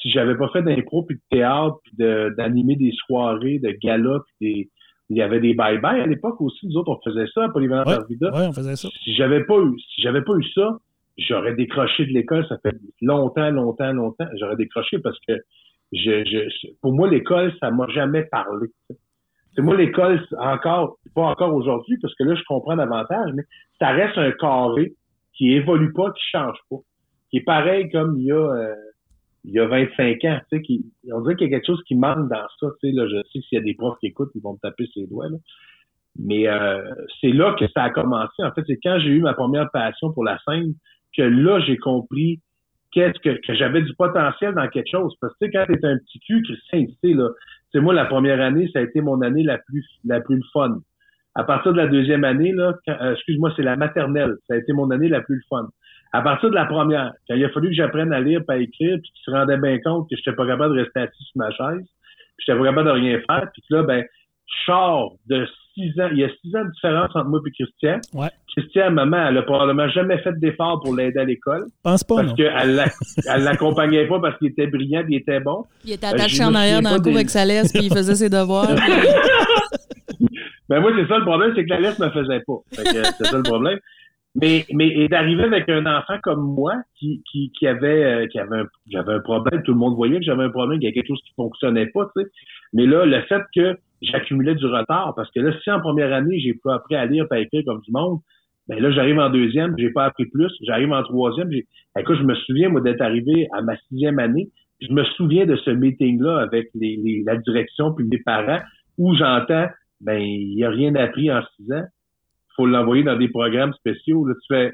si 0.01 0.11
j'avais 0.11 0.35
pas 0.35 0.49
fait 0.49 0.61
d'impro 0.61 1.03
puis 1.03 1.15
de 1.15 1.21
théâtre 1.29 1.77
puis 1.83 1.93
d'animer 1.97 2.75
des 2.75 2.91
soirées 2.91 3.59
de 3.59 3.71
gala 3.81 4.19
puis 4.25 4.35
des 4.41 4.69
il 5.09 5.15
y 5.17 5.21
avait 5.21 5.39
des 5.39 5.53
bye-bye 5.53 6.01
à 6.01 6.05
l'époque 6.05 6.41
aussi. 6.41 6.67
Nous 6.67 6.75
autres, 6.75 6.91
on 6.91 7.09
faisait 7.09 7.27
ça 7.33 7.45
à 7.45 7.49
Polyvalent 7.49 7.85
ouais, 7.85 7.95
ouais, 8.21 8.47
on 8.47 8.51
faisait 8.51 8.75
ça. 8.75 8.89
Si 9.03 9.15
j'avais 9.15 9.45
pas 9.45 9.57
eu, 9.57 9.79
si 9.79 10.01
j'avais 10.01 10.21
pas 10.21 10.33
eu 10.33 10.43
ça, 10.53 10.77
j'aurais 11.17 11.55
décroché 11.55 12.05
de 12.05 12.11
l'école. 12.11 12.45
Ça 12.47 12.57
fait 12.61 12.75
longtemps, 13.01 13.49
longtemps, 13.49 13.93
longtemps. 13.93 14.27
J'aurais 14.39 14.57
décroché 14.57 14.99
parce 14.99 15.17
que 15.27 15.33
je, 15.93 16.25
je, 16.25 16.67
pour 16.81 16.93
moi, 16.93 17.09
l'école, 17.09 17.53
ça 17.59 17.71
m'a 17.71 17.87
jamais 17.87 18.23
parlé. 18.23 18.67
C'est 19.55 19.61
moi, 19.61 19.75
l'école, 19.75 20.23
encore, 20.37 20.97
pas 21.15 21.23
encore 21.23 21.53
aujourd'hui, 21.55 21.97
parce 22.01 22.13
que 22.15 22.23
là, 22.23 22.35
je 22.35 22.43
comprends 22.43 22.75
davantage, 22.75 23.31
mais 23.33 23.43
ça 23.79 23.89
reste 23.89 24.17
un 24.17 24.31
carré 24.31 24.93
qui 25.33 25.53
évolue 25.53 25.93
pas, 25.93 26.11
qui 26.11 26.23
change 26.31 26.57
pas. 26.69 26.77
Qui 27.29 27.37
est 27.37 27.43
pareil 27.43 27.89
comme 27.89 28.17
il 28.17 28.25
y 28.25 28.31
a, 28.31 28.35
euh, 28.35 28.75
il 29.47 29.53
y 29.53 29.59
a 29.59 29.65
25 29.65 30.25
ans, 30.25 30.39
tu 30.51 30.59
sais, 30.59 31.11
on 31.13 31.21
dirait 31.21 31.35
qu'il 31.35 31.49
y 31.49 31.53
a 31.53 31.57
quelque 31.57 31.67
chose 31.67 31.81
qui 31.87 31.95
manque 31.95 32.29
dans 32.29 32.45
ça, 32.59 32.67
tu 32.81 32.89
sais, 32.89 32.91
là, 32.93 33.07
je 33.07 33.15
sais 33.31 33.39
s'il 33.41 33.57
y 33.57 33.61
a 33.61 33.63
des 33.63 33.75
profs 33.75 33.97
qui 33.99 34.07
écoutent, 34.07 34.31
ils 34.35 34.41
vont 34.41 34.53
me 34.53 34.59
taper 34.59 34.87
ses 34.93 35.07
doigts. 35.07 35.27
Mais 36.19 36.47
euh, 36.47 36.83
c'est 37.21 37.31
là 37.31 37.55
que 37.57 37.65
ça 37.69 37.83
a 37.83 37.89
commencé. 37.91 38.43
En 38.43 38.51
fait, 38.51 38.63
c'est 38.67 38.79
quand 38.83 38.99
j'ai 38.99 39.09
eu 39.09 39.21
ma 39.21 39.33
première 39.33 39.69
passion 39.71 40.11
pour 40.11 40.25
la 40.25 40.37
scène 40.45 40.73
que 41.15 41.21
là, 41.21 41.59
j'ai 41.61 41.77
compris 41.77 42.41
qu'est-ce 42.91 43.19
que, 43.19 43.39
que 43.45 43.53
j'avais 43.53 43.83
du 43.83 43.93
potentiel 43.95 44.53
dans 44.53 44.67
quelque 44.67 44.89
chose. 44.91 45.13
Parce 45.21 45.33
que, 45.33 45.45
tu 45.45 45.51
sais, 45.51 45.57
quand 45.57 45.73
t'es 45.73 45.85
un 45.85 45.97
petit 45.97 46.19
cul, 46.19 46.41
Christian, 46.41 46.85
tu 46.85 47.09
sais, 47.09 47.13
là, 47.13 47.29
c'est 47.71 47.79
moi, 47.79 47.93
la 47.93 48.05
première 48.05 48.41
année, 48.41 48.69
ça 48.73 48.79
a 48.79 48.81
été 48.81 48.99
mon 48.99 49.21
année 49.21 49.43
la 49.43 49.59
plus, 49.59 49.85
la 50.03 50.19
plus 50.19 50.43
fun. 50.51 50.79
À 51.35 51.43
partir 51.43 51.71
de 51.71 51.77
la 51.77 51.87
deuxième 51.87 52.23
année, 52.23 52.51
là, 52.51 52.73
euh, 52.89 53.13
excuse-moi, 53.13 53.53
c'est 53.55 53.63
la 53.63 53.75
maternelle. 53.75 54.35
Ça 54.47 54.55
a 54.55 54.57
été 54.57 54.73
mon 54.73 54.89
année 54.91 55.07
la 55.07 55.21
plus 55.21 55.41
fun. 55.49 55.69
À 56.13 56.21
partir 56.21 56.49
de 56.49 56.55
la 56.55 56.65
première, 56.65 57.11
quand 57.27 57.35
il 57.35 57.43
a 57.43 57.49
fallu 57.49 57.69
que 57.69 57.75
j'apprenne 57.75 58.13
à 58.13 58.19
lire, 58.19 58.41
pas 58.45 58.53
à 58.53 58.57
écrire, 58.57 58.97
puis 59.01 59.11
qu'il 59.11 59.23
se 59.25 59.31
rendait 59.31 59.57
bien 59.57 59.79
compte 59.79 60.09
que 60.09 60.15
je 60.15 60.21
n'étais 60.21 60.35
pas 60.35 60.47
capable 60.47 60.75
de 60.75 60.83
rester 60.83 61.01
assis 61.01 61.23
sur 61.23 61.37
ma 61.37 61.51
chaise, 61.51 61.85
puis 62.37 62.45
j'étais 62.45 62.57
pas 62.57 62.65
capable 62.65 62.87
de 62.87 62.93
rien 62.93 63.19
faire, 63.27 63.49
puis 63.53 63.61
que 63.69 63.75
là, 63.75 63.83
ben, 63.83 64.05
je 64.47 64.71
de 65.27 65.47
six 65.73 65.99
ans. 66.01 66.09
Il 66.11 66.19
y 66.19 66.23
a 66.23 66.29
six 66.41 66.55
ans 66.55 66.63
de 66.65 66.71
différence 66.71 67.09
entre 67.15 67.27
moi 67.27 67.39
et 67.45 67.51
Christian. 67.51 67.99
Ouais. 68.13 68.29
Christian, 68.55 68.91
maman, 68.91 69.27
elle 69.29 69.37
a 69.37 69.41
probablement 69.43 69.87
jamais 69.89 70.17
fait 70.19 70.33
d'effort 70.39 70.81
pour 70.83 70.95
l'aider 70.95 71.19
à 71.19 71.25
l'école. 71.25 71.65
Pense 71.83 72.03
pas, 72.03 72.15
Parce 72.23 72.33
qu'elle 72.33 72.83
elle 73.27 73.43
l'accompagnait 73.43 74.07
pas 74.07 74.19
parce 74.19 74.37
qu'il 74.37 74.47
était 74.47 74.67
brillant, 74.67 75.03
il 75.07 75.17
était 75.17 75.39
bon. 75.39 75.65
Il 75.85 75.93
était 75.93 76.07
attaché 76.07 76.43
en 76.43 76.55
arrière 76.55 76.81
dans 76.81 76.93
le 76.93 76.99
cours 77.01 77.15
avec 77.15 77.29
sa 77.29 77.45
laisse, 77.45 77.71
puis 77.71 77.85
il 77.85 77.93
faisait 77.93 78.15
ses 78.15 78.29
devoirs. 78.29 78.67
ben 80.69 80.79
moi, 80.79 80.91
c'est 80.97 81.07
ça 81.07 81.19
le 81.19 81.25
problème, 81.25 81.53
c'est 81.55 81.63
que 81.65 81.69
la 81.69 81.79
laisse 81.79 81.99
me 81.99 82.09
faisait 82.09 82.41
pas. 82.45 82.57
C'est 82.71 83.25
ça 83.25 83.37
le 83.37 83.43
problème. 83.43 83.79
Mais, 84.39 84.65
mais 84.71 85.07
d'arriver 85.07 85.45
avec 85.45 85.67
un 85.67 85.85
enfant 85.87 86.17
comme 86.21 86.53
moi 86.53 86.75
qui, 86.95 87.23
qui, 87.31 87.51
qui 87.57 87.65
avait 87.65 88.03
euh, 88.03 88.27
qui 88.27 88.37
avait 88.37 88.59
un, 88.59 88.65
j'avais 88.87 89.13
un 89.13 89.19
problème, 89.19 89.63
tout 89.63 89.71
le 89.71 89.79
monde 89.79 89.95
voyait 89.95 90.19
que 90.19 90.25
j'avais 90.25 90.43
un 90.43 90.51
problème, 90.51 90.79
qu'il 90.79 90.87
y 90.87 90.91
a 90.91 90.93
quelque 90.93 91.07
chose 91.07 91.21
qui 91.25 91.33
fonctionnait 91.35 91.87
pas, 91.87 92.05
tu 92.15 92.21
sais. 92.21 92.29
Mais 92.73 92.85
là, 92.85 93.05
le 93.05 93.19
fait 93.23 93.41
que 93.55 93.77
j'accumulais 94.03 94.53
du 94.53 94.65
retard, 94.67 95.13
parce 95.15 95.31
que 95.31 95.39
là, 95.39 95.51
si 95.63 95.71
en 95.71 95.79
première 95.79 96.13
année, 96.13 96.39
j'ai 96.39 96.53
pas 96.53 96.75
appris 96.75 96.95
à 96.95 97.07
lire 97.07 97.25
et 97.33 97.41
écrire 97.41 97.63
comme 97.65 97.81
du 97.81 97.91
monde, 97.91 98.19
ben 98.67 98.79
là, 98.79 98.91
j'arrive 98.91 99.17
en 99.17 99.31
deuxième, 99.31 99.73
j'ai 99.77 99.89
pas 99.89 100.05
appris 100.05 100.25
plus, 100.25 100.51
j'arrive 100.61 100.91
en 100.91 101.01
troisième, 101.01 101.51
j'ai. 101.51 101.65
Écoute, 101.97 102.17
je 102.19 102.23
me 102.23 102.35
souviens, 102.35 102.69
moi, 102.69 102.81
d'être 102.81 103.01
arrivé 103.01 103.47
à 103.53 103.63
ma 103.63 103.75
sixième 103.89 104.19
année, 104.19 104.49
je 104.81 104.93
me 104.93 105.03
souviens 105.15 105.47
de 105.47 105.55
ce 105.55 105.71
meeting-là 105.71 106.41
avec 106.41 106.67
les, 106.75 106.99
les, 107.03 107.23
la 107.25 107.37
direction 107.37 107.91
puis 107.93 108.05
les 108.11 108.19
parents, 108.19 108.59
où 108.99 109.15
j'entends, 109.15 109.65
ben, 110.01 110.19
il 110.19 110.55
n'y 110.55 110.63
a 110.63 110.69
rien 110.69 110.93
appris 110.93 111.31
en 111.31 111.41
six 111.55 111.71
ans 111.73 111.85
faut 112.57 112.65
l'envoyer 112.65 113.03
dans 113.03 113.15
des 113.15 113.29
programmes 113.29 113.73
spéciaux. 113.73 114.25
Là, 114.25 114.33
tu 114.35 114.53
fais, 114.53 114.73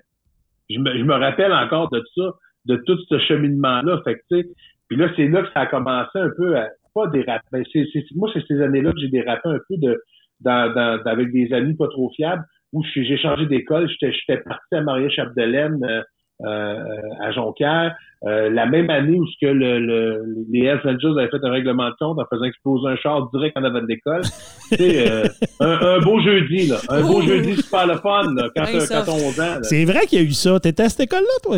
je 0.70 0.80
me, 0.80 0.98
je 0.98 1.04
me 1.04 1.14
rappelle 1.14 1.54
encore 1.54 1.90
de 1.92 2.02
ça, 2.16 2.32
de 2.66 2.76
tout 2.86 2.98
ce 3.10 3.20
cheminement-là. 3.20 4.02
Fait 4.04 4.16
que, 4.16 4.42
puis 4.88 4.98
là, 4.98 5.10
c'est 5.16 5.28
là 5.28 5.44
que 5.44 5.50
ça 5.54 5.62
a 5.62 5.66
commencé 5.68 6.18
un 6.18 6.32
peu 6.36 6.58
à 6.58 6.70
pas 6.94 7.08
déraper. 7.08 7.64
C'est, 7.72 7.86
c'est, 7.92 8.04
moi, 8.16 8.30
c'est 8.34 8.46
ces 8.48 8.62
années-là 8.62 8.92
que 8.92 9.00
j'ai 9.00 9.10
dérapé 9.10 9.50
un 9.50 9.60
peu 9.68 9.78
de, 9.78 10.02
dans, 10.42 10.74
dans, 10.74 11.02
avec 11.06 11.32
des 11.32 11.54
amis 11.54 11.76
pas 11.76 11.88
trop 11.88 12.12
fiables, 12.16 12.44
où 12.72 12.84
j'ai 12.96 13.18
changé 13.18 13.46
d'école. 13.46 13.90
J'étais, 13.90 14.14
j'étais 14.14 14.42
parti 14.42 14.76
à 14.76 14.82
Maria-Chapdelaine 14.82 15.84
euh, 15.84 15.88
euh, 16.00 16.04
à 16.46 17.32
Jonquière. 17.32 17.96
Euh, 18.26 18.50
la 18.50 18.66
même 18.66 18.90
année 18.90 19.20
où 19.20 19.28
ce 19.28 19.34
que 19.42 19.52
le, 19.52 19.80
le, 19.80 20.24
les 20.50 20.62
Hells 20.62 20.80
Angels 20.86 21.20
avaient 21.20 21.28
fait 21.28 21.44
un 21.44 21.52
règlement 21.52 21.90
de 21.90 21.96
compte 22.00 22.18
en 22.18 22.26
faisant 22.32 22.46
exploser 22.46 22.88
un 22.88 22.96
char 22.96 23.30
direct 23.32 23.58
en 23.58 23.66
avant 23.66 23.82
de 23.82 23.88
l'école. 23.88 24.24
c'est 24.24 25.12
euh, 25.12 25.26
un, 25.60 25.98
un, 25.98 26.00
beau 26.00 26.22
jeudi, 26.22 26.68
là. 26.68 26.78
Un 26.88 27.02
beau 27.02 27.22
jeudi 27.22 27.56
super 27.56 27.86
le 27.86 27.96
fun, 27.96 28.34
là, 28.34 28.50
quand, 28.56 28.64
quand 28.64 29.12
on 29.12 29.28
11 29.28 29.42
ans. 29.42 29.58
C'est 29.64 29.84
vrai 29.84 30.06
qu'il 30.06 30.20
y 30.20 30.22
a 30.22 30.26
eu 30.26 30.32
ça. 30.32 30.58
T'étais 30.62 30.84
à 30.84 30.90
cette 30.90 31.02
école-là, 31.02 31.40
toi? 31.44 31.58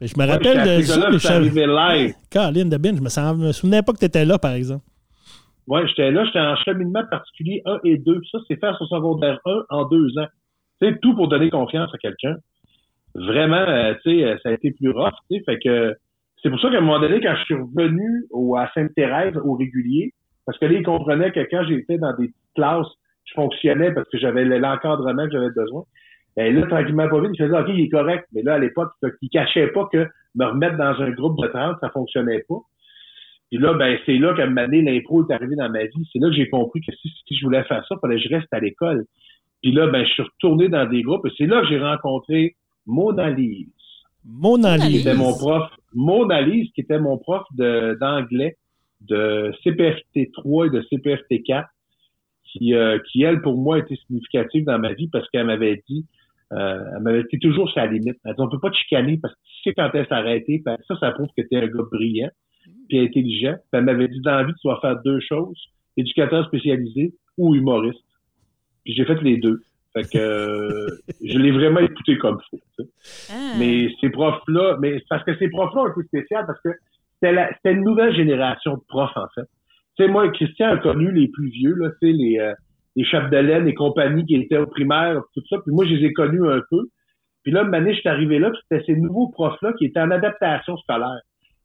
Je 0.00 0.14
me 0.18 0.26
rappelle 0.26 0.78
de 0.78 0.82
ça, 0.82 1.10
je 1.12 1.28
arrivé 1.28 1.66
live. 1.66 2.14
Caroline 2.28 2.68
de 2.68 2.76
Bin, 2.76 2.96
je 2.96 3.00
me, 3.00 3.46
me 3.46 3.52
souvenais 3.52 3.82
pas 3.82 3.92
que 3.92 3.98
tu 3.98 4.06
étais 4.06 4.24
là, 4.24 4.36
par 4.36 4.52
exemple. 4.52 4.84
Oui, 5.68 5.80
j'étais 5.88 6.10
là, 6.10 6.24
j'étais 6.24 6.40
en 6.40 6.56
cheminement 6.56 7.02
particulier 7.08 7.62
1 7.64 7.78
et 7.84 7.98
2. 7.98 8.20
Ça, 8.32 8.38
c'est 8.48 8.58
faire 8.58 8.76
son 8.78 8.86
secondaire 8.86 9.38
1 9.46 9.62
en 9.70 9.88
deux 9.88 10.08
ans. 10.18 10.26
C'est 10.82 11.00
tout 11.00 11.14
pour 11.14 11.28
donner 11.28 11.50
confiance 11.50 11.88
à 11.94 11.98
quelqu'un 11.98 12.34
vraiment, 13.14 13.56
euh, 13.56 13.94
tu 14.02 14.10
sais, 14.10 14.24
euh, 14.24 14.36
ça 14.42 14.50
a 14.50 14.52
été 14.52 14.72
plus 14.72 14.90
rough, 14.90 15.14
tu 15.30 15.36
sais, 15.38 15.44
fait 15.44 15.58
que 15.58 15.94
c'est 16.42 16.50
pour 16.50 16.60
ça 16.60 16.70
qu'à 16.70 16.78
un 16.78 16.80
moment 16.80 17.00
donné, 17.00 17.20
quand 17.20 17.34
je 17.36 17.44
suis 17.44 17.54
revenu 17.54 18.26
au, 18.30 18.56
à 18.56 18.70
Sainte-Thérèse, 18.74 19.36
au 19.44 19.54
régulier, 19.54 20.12
parce 20.46 20.58
que 20.58 20.66
là, 20.66 20.72
ils 20.74 20.82
comprenaient 20.82 21.32
que 21.32 21.40
quand 21.50 21.64
j'étais 21.66 21.96
dans 21.96 22.14
des 22.16 22.30
classes, 22.54 22.86
je 23.24 23.32
fonctionnais 23.34 23.92
parce 23.92 24.08
que 24.10 24.18
j'avais 24.18 24.44
l'encadrement 24.44 25.24
que 25.24 25.32
j'avais 25.32 25.50
besoin. 25.50 25.84
Et 26.36 26.52
ben 26.52 26.60
là, 26.60 26.66
tranquillement, 26.66 27.08
pas 27.08 27.20
vite, 27.20 27.30
ils 27.32 27.44
faisaient, 27.44 27.58
OK, 27.58 27.68
il 27.68 27.80
est 27.84 27.88
correct. 27.88 28.26
Mais 28.32 28.42
là, 28.42 28.54
à 28.54 28.58
l'époque, 28.58 28.90
ils 29.22 29.30
cachaient 29.30 29.68
pas 29.68 29.88
que 29.90 30.06
me 30.34 30.44
remettre 30.44 30.76
dans 30.76 31.00
un 31.00 31.10
groupe 31.10 31.40
de 31.40 31.46
30, 31.46 31.76
ça 31.80 31.88
fonctionnait 31.90 32.44
pas. 32.48 32.58
Puis 33.50 33.58
là, 33.58 33.74
ben, 33.74 33.96
c'est 34.04 34.18
là 34.18 34.34
qu'à 34.34 34.42
un 34.42 34.46
moment 34.46 34.62
donné, 34.62 34.82
l'impro 34.82 35.26
est 35.26 35.32
arrivé 35.32 35.54
dans 35.54 35.70
ma 35.70 35.84
vie. 35.84 36.08
C'est 36.12 36.18
là 36.18 36.28
que 36.28 36.34
j'ai 36.34 36.48
compris 36.48 36.80
que 36.80 36.92
si, 36.96 37.08
si, 37.26 37.36
je 37.36 37.44
voulais 37.44 37.62
faire 37.64 37.86
ça, 37.86 37.94
il 37.94 38.00
fallait 38.00 38.16
que 38.16 38.28
je 38.28 38.34
reste 38.34 38.52
à 38.52 38.58
l'école. 38.58 39.04
Puis 39.62 39.72
là, 39.72 39.86
ben, 39.86 40.04
je 40.04 40.10
suis 40.10 40.22
retourné 40.22 40.68
dans 40.68 40.86
des 40.86 41.02
groupes. 41.02 41.24
Et 41.26 41.30
c'est 41.38 41.46
là 41.46 41.60
que 41.60 41.68
j'ai 41.68 41.78
rencontré 41.78 42.56
Monalise. 42.86 43.68
Monalise. 44.24 44.98
C'était 44.98 45.16
mon 45.16 45.32
prof. 45.36 45.70
Monalise, 45.94 46.70
qui 46.72 46.80
était 46.80 46.98
mon 46.98 47.18
prof 47.18 47.44
d'anglais 47.56 48.56
de, 49.00 49.52
CPFT 49.62 50.32
3 50.32 50.66
et 50.66 50.70
de 50.70 50.82
CPFT 50.90 51.42
4, 51.44 51.68
qui, 52.44 52.74
euh, 52.74 52.98
qui, 53.10 53.22
elle, 53.22 53.40
pour 53.42 53.56
moi, 53.56 53.78
était 53.78 53.96
significative 54.06 54.64
dans 54.64 54.78
ma 54.78 54.92
vie 54.92 55.08
parce 55.08 55.28
qu'elle 55.30 55.46
m'avait 55.46 55.82
dit, 55.88 56.06
euh, 56.52 56.78
elle 56.96 57.02
m'avait 57.02 57.24
dit 57.30 57.38
toujours 57.38 57.68
sur 57.68 57.80
la 57.80 57.86
limite. 57.86 58.16
Elle 58.24 58.34
dit, 58.34 58.40
on 58.40 58.48
peut 58.48 58.60
pas 58.60 58.70
te 58.70 58.76
chicaner 58.76 59.18
parce 59.18 59.34
que 59.34 59.40
tu 59.40 59.70
sais 59.70 59.74
quand 59.74 59.90
elle 59.94 60.06
s'arrêter. 60.06 60.62
Ça, 60.64 60.96
ça 60.98 61.10
prouve 61.12 61.28
que 61.36 61.42
tu 61.42 61.48
es 61.52 61.58
un 61.58 61.66
gars 61.66 61.84
brillant 61.90 62.30
puis 62.88 63.00
intelligent. 63.00 63.54
Puis 63.54 63.78
elle 63.78 63.84
m'avait 63.84 64.08
dit, 64.08 64.20
dans 64.20 64.36
la 64.36 64.44
vie, 64.44 64.52
tu 64.60 64.68
vas 64.68 64.78
faire 64.80 65.00
deux 65.02 65.20
choses, 65.20 65.58
éducateur 65.96 66.46
spécialisé 66.46 67.14
ou 67.36 67.54
humoriste. 67.54 68.04
Puis 68.84 68.94
j'ai 68.94 69.04
fait 69.04 69.20
les 69.22 69.38
deux. 69.38 69.62
Fait 69.94 70.02
que 70.12 70.18
euh, 70.18 70.86
je 71.22 71.38
l'ai 71.38 71.52
vraiment 71.52 71.80
écouté 71.80 72.18
comme 72.18 72.38
fou. 72.50 72.58
Ah. 73.30 73.54
Mais 73.58 73.88
ces 74.00 74.10
profs-là, 74.10 74.76
mais 74.80 75.00
parce 75.08 75.24
que 75.24 75.36
ces 75.38 75.48
profs-là 75.48 75.82
ont 75.82 75.88
été 75.88 76.02
spéciaux 76.08 76.44
parce 76.46 76.60
que 76.62 76.70
c'était 77.22 77.72
une 77.72 77.84
nouvelle 77.84 78.14
génération 78.14 78.74
de 78.74 78.82
profs, 78.88 79.16
en 79.16 79.26
fait. 79.34 79.46
Tu 79.96 80.04
sais, 80.04 80.08
moi, 80.08 80.28
Christian 80.30 80.70
a 80.70 80.76
connu 80.78 81.12
les 81.12 81.28
plus 81.28 81.48
vieux, 81.48 81.74
là, 81.74 81.90
tu 82.02 82.08
sais, 82.08 82.12
les, 82.12 82.38
euh, 82.40 82.52
les 82.96 83.04
Chapdelaine 83.04 83.68
et 83.68 83.74
compagnie 83.74 84.26
qui 84.26 84.34
étaient 84.34 84.58
au 84.58 84.66
primaire, 84.66 85.22
tout 85.34 85.42
ça. 85.48 85.58
Puis 85.64 85.72
moi, 85.72 85.84
je 85.86 85.94
les 85.94 86.06
ai 86.06 86.12
connus 86.12 86.46
un 86.48 86.60
peu. 86.70 86.88
Puis 87.44 87.52
là, 87.52 87.62
une 87.62 87.74
année, 87.74 87.94
je 87.94 88.00
suis 88.00 88.08
arrivé 88.08 88.38
là, 88.38 88.50
puis 88.50 88.60
c'était 88.68 88.84
ces 88.84 88.96
nouveaux 88.96 89.28
profs-là 89.28 89.72
qui 89.74 89.86
étaient 89.86 90.00
en 90.00 90.10
adaptation 90.10 90.76
scolaire. 90.78 91.20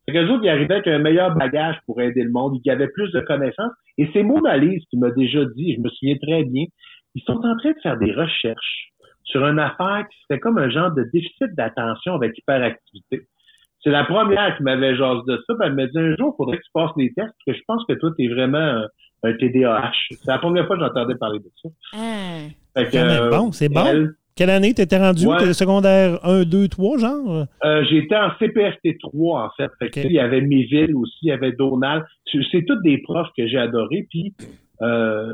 Fait 0.05 0.13
qu'eux 0.13 0.27
autres, 0.29 0.43
ils 0.43 0.49
arrivaient 0.49 0.75
avec 0.75 0.87
un 0.87 0.99
meilleur 0.99 1.35
bagage 1.35 1.77
pour 1.85 2.01
aider 2.01 2.23
le 2.23 2.31
monde, 2.31 2.59
ils 2.63 2.71
avaient 2.71 2.89
plus 2.89 3.11
de 3.11 3.21
connaissances. 3.21 3.71
Et 3.97 4.09
c'est 4.13 4.23
Mona 4.23 4.57
Lise 4.57 4.83
qui 4.89 4.97
m'a 4.97 5.11
déjà 5.11 5.45
dit, 5.55 5.75
je 5.75 5.81
me 5.81 5.89
souviens 5.89 6.17
très 6.21 6.43
bien, 6.43 6.65
ils 7.15 7.23
sont 7.23 7.37
en 7.37 7.57
train 7.57 7.71
de 7.71 7.79
faire 7.81 7.97
des 7.97 8.11
recherches 8.11 8.89
sur 9.23 9.45
une 9.45 9.59
affaire 9.59 10.05
qui 10.09 10.17
c'était 10.21 10.39
comme 10.39 10.57
un 10.57 10.69
genre 10.69 10.91
de 10.91 11.03
déficit 11.13 11.55
d'attention 11.55 12.15
avec 12.15 12.37
hyperactivité. 12.37 13.27
C'est 13.83 13.91
la 13.91 14.03
première 14.03 14.57
qui 14.57 14.63
m'avait 14.63 14.95
jasé 14.95 15.21
de 15.27 15.41
ça. 15.47 15.53
elle 15.63 15.73
m'a 15.73 15.87
dit 15.87 15.97
un 15.97 16.15
jour, 16.17 16.33
il 16.33 16.37
faudrait 16.37 16.57
que 16.57 16.63
tu 16.63 16.71
passes 16.73 16.91
les 16.97 17.13
tests, 17.13 17.29
parce 17.29 17.45
que 17.47 17.53
je 17.53 17.61
pense 17.65 17.83
que 17.87 17.93
toi, 17.93 18.11
tu 18.17 18.25
es 18.25 18.27
vraiment 18.27 18.57
un, 18.57 18.87
un 19.23 19.33
TDAH. 19.33 19.91
C'est 20.09 20.27
la 20.27 20.37
première 20.39 20.67
fois 20.67 20.77
que 20.77 20.83
j'entendais 20.83 21.15
parler 21.15 21.39
de 21.39 21.49
ça. 21.61 21.69
Ah. 21.93 22.39
Fait 22.75 22.89
que, 22.89 22.97
euh, 22.97 23.29
bon, 23.29 23.51
c'est 23.51 23.69
bon. 23.69 24.09
Quelle 24.35 24.49
année 24.51 24.73
t'étais 24.73 24.97
rendu? 24.97 25.27
Ouais. 25.27 25.53
secondaire 25.53 26.19
1, 26.23 26.43
2, 26.43 26.67
3, 26.69 26.97
genre? 26.97 27.45
Euh, 27.65 27.83
J'étais 27.89 28.15
en 28.15 28.31
CPFT 28.39 28.97
3, 28.99 29.45
en 29.45 29.49
fait. 29.57 29.69
fait 29.79 29.89
que, 29.89 29.99
il 29.99 30.13
y 30.13 30.19
avait 30.19 30.39
Méville 30.41 30.95
aussi, 30.95 31.17
il 31.23 31.27
y 31.27 31.31
avait 31.31 31.51
Donald. 31.51 32.05
C'est 32.31 32.65
tous 32.65 32.81
des 32.81 32.99
profs 32.99 33.27
que 33.37 33.47
j'ai 33.47 33.57
adorés. 33.57 34.07
Puis, 34.09 34.33
euh, 34.81 35.33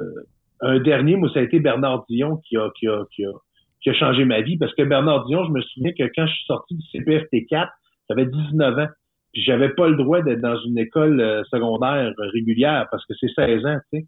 un 0.61 0.79
dernier, 0.79 1.15
moi, 1.15 1.29
ça 1.33 1.39
a 1.39 1.43
été 1.43 1.59
Bernard 1.59 2.05
Dion 2.09 2.37
qui 2.37 2.57
a, 2.57 2.69
qui 2.77 2.87
a, 2.87 3.03
qui 3.11 3.25
a, 3.25 3.31
qui 3.81 3.89
a 3.89 3.93
changé 3.93 4.25
ma 4.25 4.41
vie. 4.41 4.57
Parce 4.57 4.73
que 4.73 4.83
Bernard 4.83 5.25
Dion, 5.25 5.45
je 5.45 5.51
me 5.51 5.61
souviens 5.61 5.91
que 5.91 6.03
quand 6.15 6.25
je 6.25 6.33
suis 6.33 6.45
sorti 6.45 6.75
du 6.75 6.83
CPFT 6.91 7.47
4, 7.49 7.71
j'avais 8.09 8.25
19 8.25 8.79
ans. 8.79 8.87
Puis 9.33 9.43
j'avais 9.43 9.69
pas 9.69 9.87
le 9.87 9.95
droit 9.95 10.21
d'être 10.21 10.41
dans 10.41 10.57
une 10.61 10.77
école 10.77 11.19
euh, 11.19 11.43
secondaire 11.51 12.13
régulière 12.33 12.87
parce 12.89 13.05
que 13.05 13.13
c'est 13.19 13.33
16 13.35 13.65
ans, 13.65 13.77
tu 13.91 13.99
sais. 13.99 14.05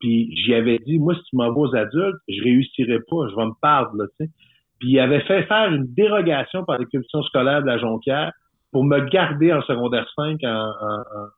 Puis 0.00 0.34
j'y 0.34 0.54
avais 0.54 0.78
dit, 0.78 0.98
moi, 0.98 1.14
si 1.14 1.22
tu 1.24 1.36
m'envoies 1.36 1.68
aux 1.68 1.76
adultes, 1.76 2.16
je 2.26 2.42
réussirai 2.42 3.00
pas, 3.00 3.28
je 3.30 3.36
vais 3.36 3.44
me 3.44 3.60
perdre, 3.60 3.96
là, 3.98 4.06
tu 4.18 4.24
sais. 4.24 4.30
Puis 4.78 4.92
il 4.92 4.98
avait 4.98 5.20
fait 5.20 5.42
faire 5.42 5.70
une 5.70 5.92
dérogation 5.94 6.64
par 6.64 6.78
les 6.78 6.86
commissions 6.86 7.22
scolaires 7.24 7.60
de 7.60 7.66
la 7.66 7.76
Jonquière 7.76 8.32
pour 8.72 8.84
me 8.84 9.00
garder 9.10 9.52
en 9.52 9.60
secondaire 9.62 10.08
5 10.16 10.42
en, 10.44 10.72
ben, 11.12 11.28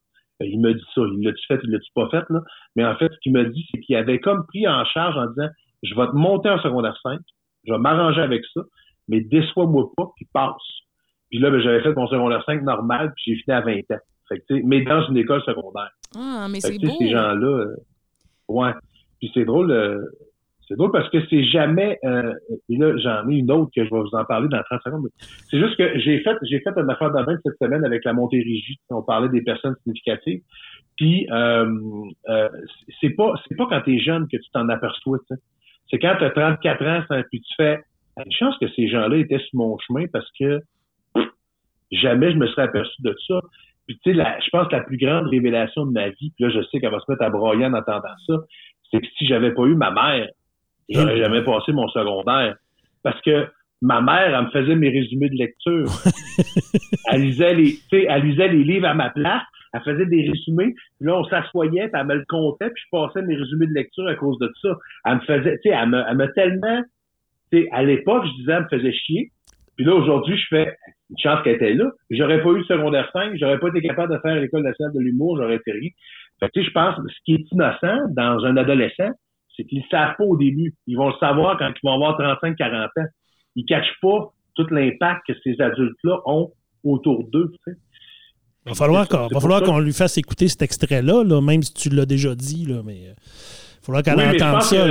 il 0.45 0.61
me 0.61 0.75
dit 0.75 0.85
ça, 0.95 1.03
il 1.03 1.25
l'a-tu 1.25 1.47
fait, 1.47 1.61
il 1.65 1.71
l'a-tu 1.71 1.91
pas 1.95 2.09
fait, 2.11 2.25
là? 2.31 2.41
Mais 2.77 2.85
en 2.85 2.97
fait, 2.97 3.11
ce 3.13 3.19
qu'il 3.21 3.33
me 3.33 3.45
dit, 3.45 3.67
c'est 3.71 3.81
qu'il 3.81 3.97
avait 3.97 4.19
comme 4.21 4.47
pris 4.47 4.67
en 4.67 4.85
charge 4.85 5.17
en 5.17 5.27
disant, 5.27 5.49
je 5.83 5.95
vais 5.95 6.07
te 6.07 6.15
monter 6.15 6.49
en 6.49 6.61
secondaire 6.61 6.97
5, 7.03 7.21
je 7.67 7.73
vais 7.73 7.79
m'arranger 7.79 8.21
avec 8.21 8.43
ça, 8.55 8.63
mais 9.09 9.21
déçois-moi 9.21 9.91
pas, 9.97 10.11
puis 10.17 10.27
passe. 10.33 10.57
Puis 11.31 11.39
là, 11.39 11.51
ben, 11.51 11.61
j'avais 11.61 11.83
fait 11.83 11.95
mon 11.95 12.07
secondaire 12.07 12.43
5 12.45 12.63
normal, 12.63 13.13
puis 13.17 13.25
j'ai 13.27 13.43
fini 13.43 13.57
à 13.57 13.61
20 13.61 13.79
ans. 13.91 14.01
Fait 14.29 14.39
que, 14.41 14.55
mais 14.65 14.83
dans 14.83 15.07
une 15.09 15.17
école 15.17 15.43
secondaire. 15.43 15.91
Ah, 16.17 16.47
mais 16.51 16.61
c'est 16.61 16.79
beau. 16.79 16.93
Ces 16.99 17.11
gens-là, 17.11 17.47
euh, 17.47 17.77
ouais. 18.49 18.73
Puis 19.19 19.31
c'est 19.35 19.45
drôle, 19.45 19.71
euh, 19.71 20.05
c'est 20.73 20.79
drôle 20.79 20.91
parce 20.91 21.11
que 21.11 21.19
c'est 21.29 21.45
jamais. 21.45 21.99
Euh, 22.03 22.33
et 22.71 22.77
là, 22.79 22.97
j'en 22.97 23.29
ai 23.29 23.37
une 23.37 23.51
autre 23.51 23.71
que 23.77 23.85
je 23.85 23.91
vais 23.91 24.01
vous 24.01 24.15
en 24.15 24.25
parler 24.25 24.49
dans 24.49 24.63
30 24.63 24.81
secondes. 24.83 25.09
C'est 25.51 25.59
juste 25.59 25.77
que 25.77 25.99
j'ai 25.99 26.21
fait, 26.21 26.35
j'ai 26.49 26.61
fait 26.61 26.71
une 26.75 26.91
affaire 26.91 27.13
de 27.13 27.39
cette 27.45 27.59
semaine 27.61 27.85
avec 27.85 28.05
la 28.07 28.15
Montérégie. 28.15 28.79
On 28.89 29.03
parlait 29.03 29.29
des 29.29 29.43
personnes 29.43 29.75
significatives. 29.83 30.41
Puis 30.97 31.29
euh, 31.31 31.67
euh, 32.31 32.49
c'est 33.03 33.11
pas, 33.11 33.35
c'est 33.47 33.55
pas 33.55 33.67
quand 33.69 33.83
t'es 33.83 33.99
jeune 33.99 34.27
que 34.29 34.39
tu 34.39 34.51
t'en 34.55 34.67
aperçois. 34.71 35.19
C'est 35.91 35.99
quand 35.99 36.17
tu 36.19 36.25
as 36.25 36.31
34 36.31 36.87
ans, 36.87 37.23
puis 37.31 37.41
tu 37.41 37.55
fais. 37.57 37.79
Une 38.19 38.31
chance 38.31 38.55
que 38.61 38.69
ces 38.77 38.89
gens-là 38.89 39.17
étaient 39.17 39.39
sur 39.39 39.55
mon 39.55 39.79
chemin 39.79 40.05
parce 40.13 40.29
que 40.39 40.61
jamais 41.91 42.31
je 42.31 42.37
me 42.37 42.47
serais 42.47 42.65
aperçu 42.65 43.01
de 43.01 43.17
ça. 43.27 43.41
Puis 43.87 43.99
tu 44.05 44.15
sais, 44.15 44.23
je 44.45 44.51
pense 44.51 44.69
que 44.69 44.77
la 44.77 44.83
plus 44.83 44.99
grande 44.99 45.29
révélation 45.29 45.87
de 45.87 45.93
ma 45.93 46.11
vie, 46.11 46.31
puis 46.37 46.45
là 46.45 46.51
je 46.51 46.63
sais 46.65 46.79
qu'elle 46.79 46.91
va 46.91 47.01
se 47.01 47.11
mettre 47.11 47.23
à 47.23 47.31
broyer 47.31 47.65
en 47.65 47.73
entendant 47.73 48.15
ça, 48.27 48.35
c'est 48.91 49.01
que 49.01 49.07
si 49.17 49.27
j'avais 49.27 49.53
pas 49.53 49.63
eu 49.63 49.75
ma 49.75 49.91
mère, 49.91 50.29
j'aurais 50.89 51.19
jamais 51.19 51.43
passé 51.45 51.73
mon 51.73 51.89
secondaire. 51.89 52.57
Parce 53.03 53.21
que 53.23 53.49
ma 53.83 54.01
mère, 54.01 54.39
elle 54.39 54.45
me 54.45 54.51
faisait 54.51 54.77
mes 54.77 54.91
résumés 54.91 55.29
de 55.29 55.37
lecture. 55.37 55.87
elle 57.11 57.23
lisait 57.23 57.55
les, 57.55 57.79
elle 57.93 58.23
lisait 58.23 58.49
les 58.49 58.65
livres 58.65 58.87
à 58.87 58.95
ma 58.95 59.11
place, 59.11 59.43
elle 59.75 59.83
faisait 59.83 60.07
des 60.07 60.29
résumés, 60.29 60.75
puis 60.99 61.09
là, 61.09 61.19
on 61.19 61.25
s'assoyait, 61.25 61.89
puis 61.89 62.01
elle 62.01 62.07
me 62.07 62.15
le 62.15 62.25
comptait, 62.29 62.71
puis 62.71 62.83
je 62.85 62.89
passais 62.91 63.23
mes 63.23 63.35
résumés 63.35 63.67
de 63.67 63.73
lecture 63.73 64.07
à 64.07 64.15
cause 64.15 64.39
de 64.39 64.51
ça. 64.63 64.77
Elle 65.07 65.17
me 65.17 65.21
faisait, 65.21 65.59
tu 65.59 65.69
sais, 65.69 65.77
elle 65.77 65.89
me, 65.89 66.03
elle 66.09 66.17
me 66.17 66.33
tellement, 66.35 66.83
tu 67.51 67.63
sais, 67.63 67.69
à 67.73 67.83
l'époque, 67.83 68.25
je 68.27 68.41
disais, 68.41 68.53
elle 68.53 68.63
me 68.65 68.69
faisait 68.69 68.93
chier. 68.93 69.31
Puis 69.77 69.87
là, 69.87 69.95
aujourd'hui, 69.95 70.37
je 70.37 70.47
fais 70.49 70.77
une 71.11 71.19
chance 71.19 71.43
qu'elle 71.43 71.57
était 71.57 71.75
là. 71.75 71.91
J'aurais 72.11 72.43
pas 72.43 72.51
eu 72.51 72.59
le 72.59 72.65
secondaire 72.65 73.09
5, 73.13 73.33
j'aurais 73.37 73.59
pas 73.59 73.69
été 73.69 73.81
capable 73.81 74.15
de 74.15 74.21
faire 74.21 74.37
l'école 74.37 74.63
nationale 74.63 74.95
de 74.95 75.01
l'humour, 75.01 75.39
j'aurais 75.39 75.57
été 75.57 75.73
rien. 75.73 75.91
Fait 76.39 76.47
que, 76.47 76.53
tu 76.53 76.61
sais, 76.61 76.69
je 76.69 76.73
pense, 76.73 76.97
ce 76.97 77.19
qui 77.25 77.35
est 77.35 77.53
innocent 77.53 77.99
dans 78.11 78.45
un 78.45 78.57
adolescent, 78.59 79.11
c'est 79.57 79.65
qu'ils 79.65 79.85
savent 79.91 80.15
pas 80.17 80.25
au 80.25 80.37
début. 80.37 80.75
Ils 80.87 80.97
vont 80.97 81.09
le 81.09 81.15
savoir 81.21 81.59
quand 81.59 81.71
ils 81.71 81.87
vont 81.87 81.95
avoir 81.95 82.17
35, 82.17 82.57
40 82.57 82.91
ans. 82.99 83.05
Ils 83.55 83.65
cachent 83.65 83.99
pas 84.01 84.33
tout 84.55 84.67
l'impact 84.71 85.23
que 85.29 85.33
ces 85.45 85.61
adultes-là 85.61 86.21
ont 86.27 86.53
autour 86.85 87.25
d'eux, 87.31 87.51
tu 87.53 87.73
sais. 87.73 87.79
Il 88.65 88.69
va 88.69 88.75
falloir 88.77 89.09
qu'on, 89.09 89.27
va 89.27 89.41
falloir 89.41 89.63
qu'on 89.63 89.81
lui 89.81 89.93
fasse 89.93 90.19
écouter 90.19 90.47
cet 90.47 90.63
extrait-là, 90.63 91.25
là, 91.25 91.41
même 91.41 91.63
si 91.63 91.75
tu 91.75 91.89
l'as 91.89 92.07
déjà 92.07 92.35
dit, 92.37 92.65
là, 92.65 92.81
mais 92.85 92.97
il 92.97 93.09
euh, 93.09 93.15
faudra 93.83 94.03
qu'elle 94.03 94.21
entende 94.21 94.63
ça. 94.63 94.87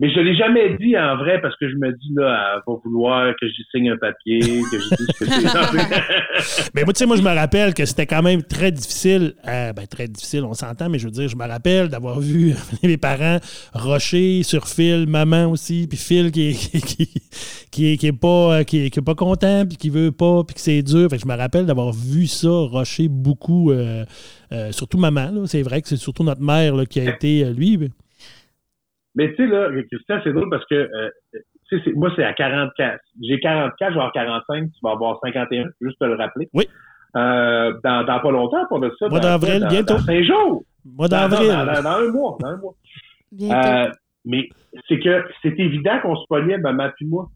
Mais 0.00 0.12
je 0.12 0.20
l'ai 0.20 0.36
jamais 0.36 0.76
dit 0.76 0.96
en 0.96 1.16
vrai 1.16 1.40
parce 1.40 1.56
que 1.56 1.68
je 1.68 1.74
me 1.74 1.90
dis, 1.92 2.12
là, 2.14 2.54
elle 2.54 2.62
va 2.64 2.78
vouloir 2.84 3.34
que 3.40 3.48
j'y 3.48 3.64
signe 3.72 3.90
un 3.90 3.96
papier, 3.96 4.38
que 4.38 4.78
je 4.78 4.94
dise 4.96 5.06
que 5.18 5.24
c'est. 5.24 6.70
mais 6.74 6.84
moi, 6.84 6.92
tu 6.92 6.98
sais, 6.98 7.06
moi, 7.06 7.16
je 7.16 7.22
me 7.22 7.34
rappelle 7.34 7.74
que 7.74 7.84
c'était 7.84 8.06
quand 8.06 8.22
même 8.22 8.44
très 8.44 8.70
difficile. 8.70 9.34
Euh, 9.48 9.72
ben, 9.72 9.88
très 9.88 10.06
difficile, 10.06 10.44
on 10.44 10.54
s'entend, 10.54 10.88
mais 10.88 11.00
je 11.00 11.06
veux 11.06 11.10
dire, 11.10 11.28
je 11.28 11.34
me 11.34 11.44
rappelle 11.44 11.88
d'avoir 11.88 12.20
vu 12.20 12.54
mes 12.84 12.96
parents 12.96 13.38
rocher 13.72 14.44
sur 14.44 14.68
Phil, 14.68 15.08
maman 15.08 15.46
aussi, 15.46 15.88
puis 15.88 15.98
Phil 15.98 16.30
qui 16.30 16.50
est, 16.50 16.86
qui, 17.72 17.98
qui, 17.98 18.06
est, 18.06 18.12
pas, 18.12 18.62
qui, 18.62 18.86
est, 18.86 19.04
pas 19.04 19.16
content, 19.16 19.66
puis 19.66 19.76
qui 19.76 19.90
veut 19.90 20.12
pas, 20.12 20.44
puis 20.44 20.54
que 20.54 20.60
c'est 20.60 20.82
dur. 20.82 21.10
Fait 21.10 21.16
que 21.16 21.22
je 21.22 21.28
me 21.28 21.36
rappelle 21.36 21.66
d'avoir 21.66 21.92
vu 21.92 22.28
ça 22.28 22.48
rocher 22.48 23.08
beaucoup, 23.08 23.72
euh, 23.72 24.04
euh, 24.52 24.70
surtout 24.70 24.98
maman. 24.98 25.44
C'est 25.46 25.62
vrai 25.62 25.82
que 25.82 25.88
c'est 25.88 25.96
surtout 25.96 26.22
notre 26.22 26.40
mère 26.40 26.76
là, 26.76 26.86
qui 26.86 27.00
a 27.00 27.12
été, 27.12 27.44
lui. 27.52 27.90
Mais 29.18 29.34
tu 29.34 29.36
sais, 29.36 29.46
là, 29.48 29.68
Christian, 29.90 30.20
c'est 30.22 30.32
drôle 30.32 30.48
parce 30.48 30.64
que 30.66 30.76
euh, 30.76 31.10
moi, 31.96 32.10
c'est 32.14 32.22
à 32.22 32.32
44. 32.32 33.00
J'ai 33.20 33.40
44, 33.40 33.76
je 33.90 33.94
vais 33.94 33.98
avoir 33.98 34.12
45, 34.12 34.70
tu 34.70 34.78
vas 34.80 34.92
avoir 34.92 35.18
51, 35.20 35.64
juste 35.80 35.98
te 35.98 36.04
le 36.04 36.14
rappeler. 36.14 36.48
Oui. 36.54 36.68
Euh, 37.16 37.72
dans, 37.82 38.04
dans, 38.04 38.20
pas 38.20 38.30
longtemps, 38.30 38.64
pour 38.68 38.78
de 38.78 38.94
ça. 38.96 39.08
Mois 39.08 39.18
d'avril, 39.18 39.66
bientôt. 39.68 39.94
Dans 39.94 40.00
cinq 40.00 40.22
jours. 40.22 40.62
Mois 40.84 41.08
d'avril. 41.08 41.48
Dans, 41.48 41.82
dans, 41.82 41.90
un 41.90 42.12
mois. 42.12 42.36
Dans 42.38 42.48
un 42.48 42.56
mois. 42.58 42.74
Euh, 43.42 43.90
mais 44.24 44.48
c'est 44.88 45.00
que 45.00 45.24
c'est 45.42 45.58
évident 45.58 45.98
qu'on 46.00 46.14
se 46.14 46.24
pognait, 46.28 46.58
maman 46.58 46.88
puis 46.94 47.06
moi. 47.06 47.26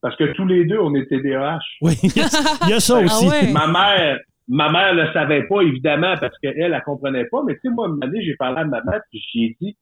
Parce 0.00 0.16
que 0.16 0.32
tous 0.32 0.46
les 0.46 0.64
deux, 0.64 0.78
on 0.78 0.94
était 0.94 1.20
DAH. 1.20 1.58
Oui, 1.82 1.98
il 2.02 2.16
y 2.16 2.72
a 2.72 2.80
ça 2.80 2.98
ah 2.98 3.04
aussi. 3.04 3.52
Ma 3.52 3.66
mère, 3.66 4.20
ma 4.48 4.72
mère 4.72 4.94
le 4.94 5.12
savait 5.12 5.42
pas, 5.48 5.60
évidemment, 5.60 6.14
parce 6.18 6.36
qu'elle, 6.38 6.54
elle, 6.58 6.72
elle 6.72 6.82
comprenait 6.82 7.26
pas. 7.26 7.42
Mais 7.46 7.54
tu 7.56 7.60
sais, 7.64 7.68
moi, 7.68 7.88
une 7.88 8.02
année, 8.02 8.22
j'ai 8.24 8.36
parlé 8.36 8.60
à 8.60 8.64
ma 8.64 8.82
mère, 8.84 9.00
puis 9.10 9.22
j'ai 9.34 9.56
dit, 9.60 9.76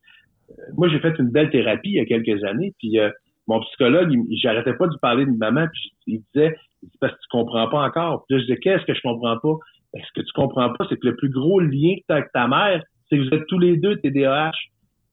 moi, 0.77 0.89
j'ai 0.89 0.99
fait 1.01 1.19
une 1.19 1.31
belle 1.31 1.51
thérapie 1.51 1.91
il 1.91 1.97
y 1.97 2.01
a 2.01 2.05
quelques 2.05 2.43
années, 2.45 2.73
puis 2.79 2.99
euh, 2.99 3.11
mon 3.47 3.61
psychologue, 3.61 4.13
j'arrêtais 4.43 4.75
pas 4.75 4.87
de 4.87 4.97
parler 5.01 5.27
de 5.27 5.37
maman, 5.37 5.67
puis 5.73 5.93
il 6.07 6.23
disait, 6.33 6.57
parce 7.01 7.13
que 7.13 7.19
tu 7.19 7.29
comprends 7.31 7.69
pas 7.69 7.83
encore. 7.83 8.25
Puis 8.29 8.39
je 8.39 8.45
disais, 8.45 8.59
qu'est-ce 8.59 8.85
que 8.85 8.95
je 8.95 9.01
comprends 9.03 9.39
pas? 9.39 9.55
Ben, 9.93 10.03
ce 10.03 10.21
que 10.21 10.25
tu 10.25 10.33
comprends 10.35 10.73
pas, 10.73 10.87
c'est 10.89 10.99
que 10.99 11.07
le 11.07 11.17
plus 11.17 11.31
gros 11.31 11.61
lien 11.61 11.97
que 11.97 12.05
tu 12.09 12.13
as 12.13 12.17
avec 12.17 12.33
ta 12.33 12.49
mère, 12.49 12.83
c'est 13.09 13.19
que 13.19 13.23
vous 13.23 13.35
êtes 13.35 13.47
tous 13.47 13.59
les 13.59 13.77
deux 13.77 13.97
TDAH. 13.97 14.53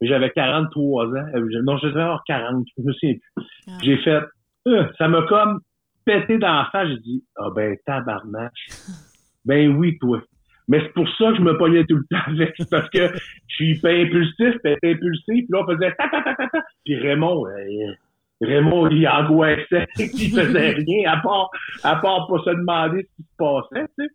J'avais 0.02 0.30
43 0.30 1.08
ans. 1.08 1.12
Euh, 1.36 1.62
non, 1.64 1.78
je 1.78 1.88
devais 1.88 2.02
avoir 2.02 2.24
40, 2.26 2.66
je 2.78 2.84
me 2.84 2.94
souviens 2.94 3.16
plus. 3.36 3.46
Ah. 3.68 3.72
J'ai 3.84 3.98
fait, 3.98 4.22
euh, 4.68 4.86
ça 4.98 5.08
m'a 5.10 5.24
comme 5.24 5.60
pété 6.06 6.38
dans 6.38 6.54
la 6.54 6.70
face. 6.72 6.88
J'ai 6.90 7.00
dit, 7.00 7.24
ah 7.38 7.50
ben, 7.54 7.76
tabarnak. 7.86 8.54
ben 9.46 9.76
oui, 9.76 9.98
toi. 10.00 10.22
Mais 10.70 10.80
c'est 10.82 10.94
pour 10.94 11.10
ça 11.18 11.32
que 11.32 11.38
je 11.38 11.42
me 11.42 11.58
pognais 11.58 11.84
tout 11.86 11.98
le 11.98 12.06
temps 12.10 12.24
avec, 12.28 12.56
parce 12.70 12.90
que 12.92 13.08
je 13.48 13.56
suis 13.56 13.80
pas 13.80 13.90
impulsif, 13.90 14.56
pas 14.64 14.76
impulsif, 14.84 15.26
puis 15.26 15.48
là, 15.50 15.64
on 15.64 15.74
faisait 15.74 15.92
ta 15.96 16.08
ta 16.10 16.22
ta 16.22 16.36
ta 16.36 16.48
ta. 16.48 16.64
Puis 16.86 16.96
Raymond, 16.96 17.48
euh, 17.48 17.94
Raymond, 18.40 18.90
il 18.90 19.08
angoissait, 19.08 19.88
il 19.98 20.30
faisait 20.30 20.70
rien, 20.88 21.12
à 21.12 21.18
part, 21.18 21.50
à 21.84 21.96
part 21.96 22.28
pas 22.28 22.40
se 22.46 22.52
demander 22.52 23.04
ce 23.04 23.16
qui 23.16 23.24
se 23.24 23.36
passait, 23.38 23.88
tu 23.98 24.06
sais. 24.06 24.12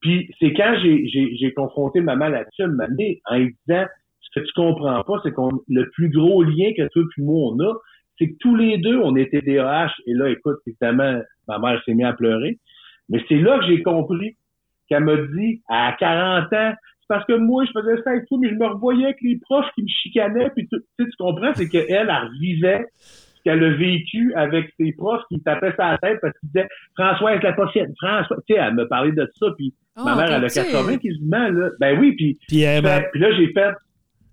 Puis 0.00 0.30
c'est 0.38 0.52
quand 0.54 0.76
j'ai, 0.82 1.08
j'ai, 1.08 1.36
j'ai 1.36 1.52
confronté 1.52 2.00
maman 2.00 2.28
là-dessus, 2.28 2.62
année, 2.62 3.20
en 3.26 3.36
lui 3.36 3.56
disant, 3.66 3.84
ce 4.20 4.40
que 4.40 4.46
tu 4.46 4.52
comprends 4.54 5.02
pas, 5.02 5.20
c'est 5.22 5.32
qu'on, 5.32 5.50
le 5.68 5.90
plus 5.90 6.08
gros 6.08 6.42
lien 6.42 6.72
que 6.76 6.88
toi 6.88 7.02
et 7.02 7.20
moi 7.20 7.52
on 7.52 7.60
a, 7.60 7.74
c'est 8.18 8.28
que 8.28 8.36
tous 8.40 8.56
les 8.56 8.78
deux, 8.78 8.98
on 8.98 9.16
était 9.16 9.42
DAH. 9.42 9.92
Et 10.06 10.14
là, 10.14 10.28
écoute, 10.30 10.56
évidemment, 10.66 11.20
ma 11.46 11.58
mère 11.58 11.82
s'est 11.84 11.94
mise 11.94 12.06
à 12.06 12.12
pleurer. 12.12 12.58
Mais 13.08 13.22
c'est 13.28 13.36
là 13.36 13.58
que 13.58 13.66
j'ai 13.66 13.82
compris 13.82 14.36
qu'elle 14.88 15.04
m'a 15.04 15.16
dit 15.16 15.62
à 15.68 15.94
40 15.98 16.52
ans, 16.52 16.72
c'est 17.00 17.08
parce 17.08 17.24
que 17.26 17.34
moi, 17.34 17.64
je 17.64 17.80
faisais 17.80 18.02
ça 18.02 18.14
et 18.14 18.24
tout, 18.28 18.38
mais 18.38 18.50
je 18.50 18.54
me 18.54 18.66
revoyais 18.66 19.04
avec 19.04 19.18
les 19.22 19.38
proches 19.40 19.66
qui 19.74 19.82
me 19.82 19.88
chicanaient, 19.88 20.50
puis 20.54 20.68
tu, 20.68 20.78
tu 20.98 21.16
comprends, 21.18 21.52
c'est 21.54 21.68
qu'elle, 21.68 21.86
elle 21.88 22.10
revivait 22.10 22.84
ce 23.00 23.42
qu'elle 23.44 23.64
a 23.64 23.70
vécu 23.70 24.32
avec 24.34 24.70
ses 24.78 24.92
profs 24.92 25.22
qui 25.28 25.36
me 25.36 25.42
tapaient 25.42 25.74
sa 25.76 25.96
tête 25.98 26.18
parce 26.20 26.38
qu'ils 26.38 26.50
disaient 26.50 26.68
François 26.96 27.34
est 27.34 27.42
la 27.42 27.52
prochaine, 27.52 27.92
François, 28.00 28.36
tu 28.46 28.54
sais, 28.54 28.60
elle 28.60 28.74
me 28.74 28.86
parlait 28.88 29.12
de 29.12 29.26
ça, 29.38 29.46
puis 29.56 29.74
oh, 29.96 30.04
ma 30.04 30.16
mère, 30.16 30.32
elle 30.32 30.44
a 30.44 30.48
80 30.48 30.98
quasiment, 30.98 31.48
là. 31.48 31.70
Ben 31.80 31.98
oui, 31.98 32.12
puis, 32.12 32.38
puis, 32.46 32.66
euh, 32.66 32.80
puis 33.12 33.20
là, 33.20 33.28
j'ai 33.36 33.52
fait 33.52 33.72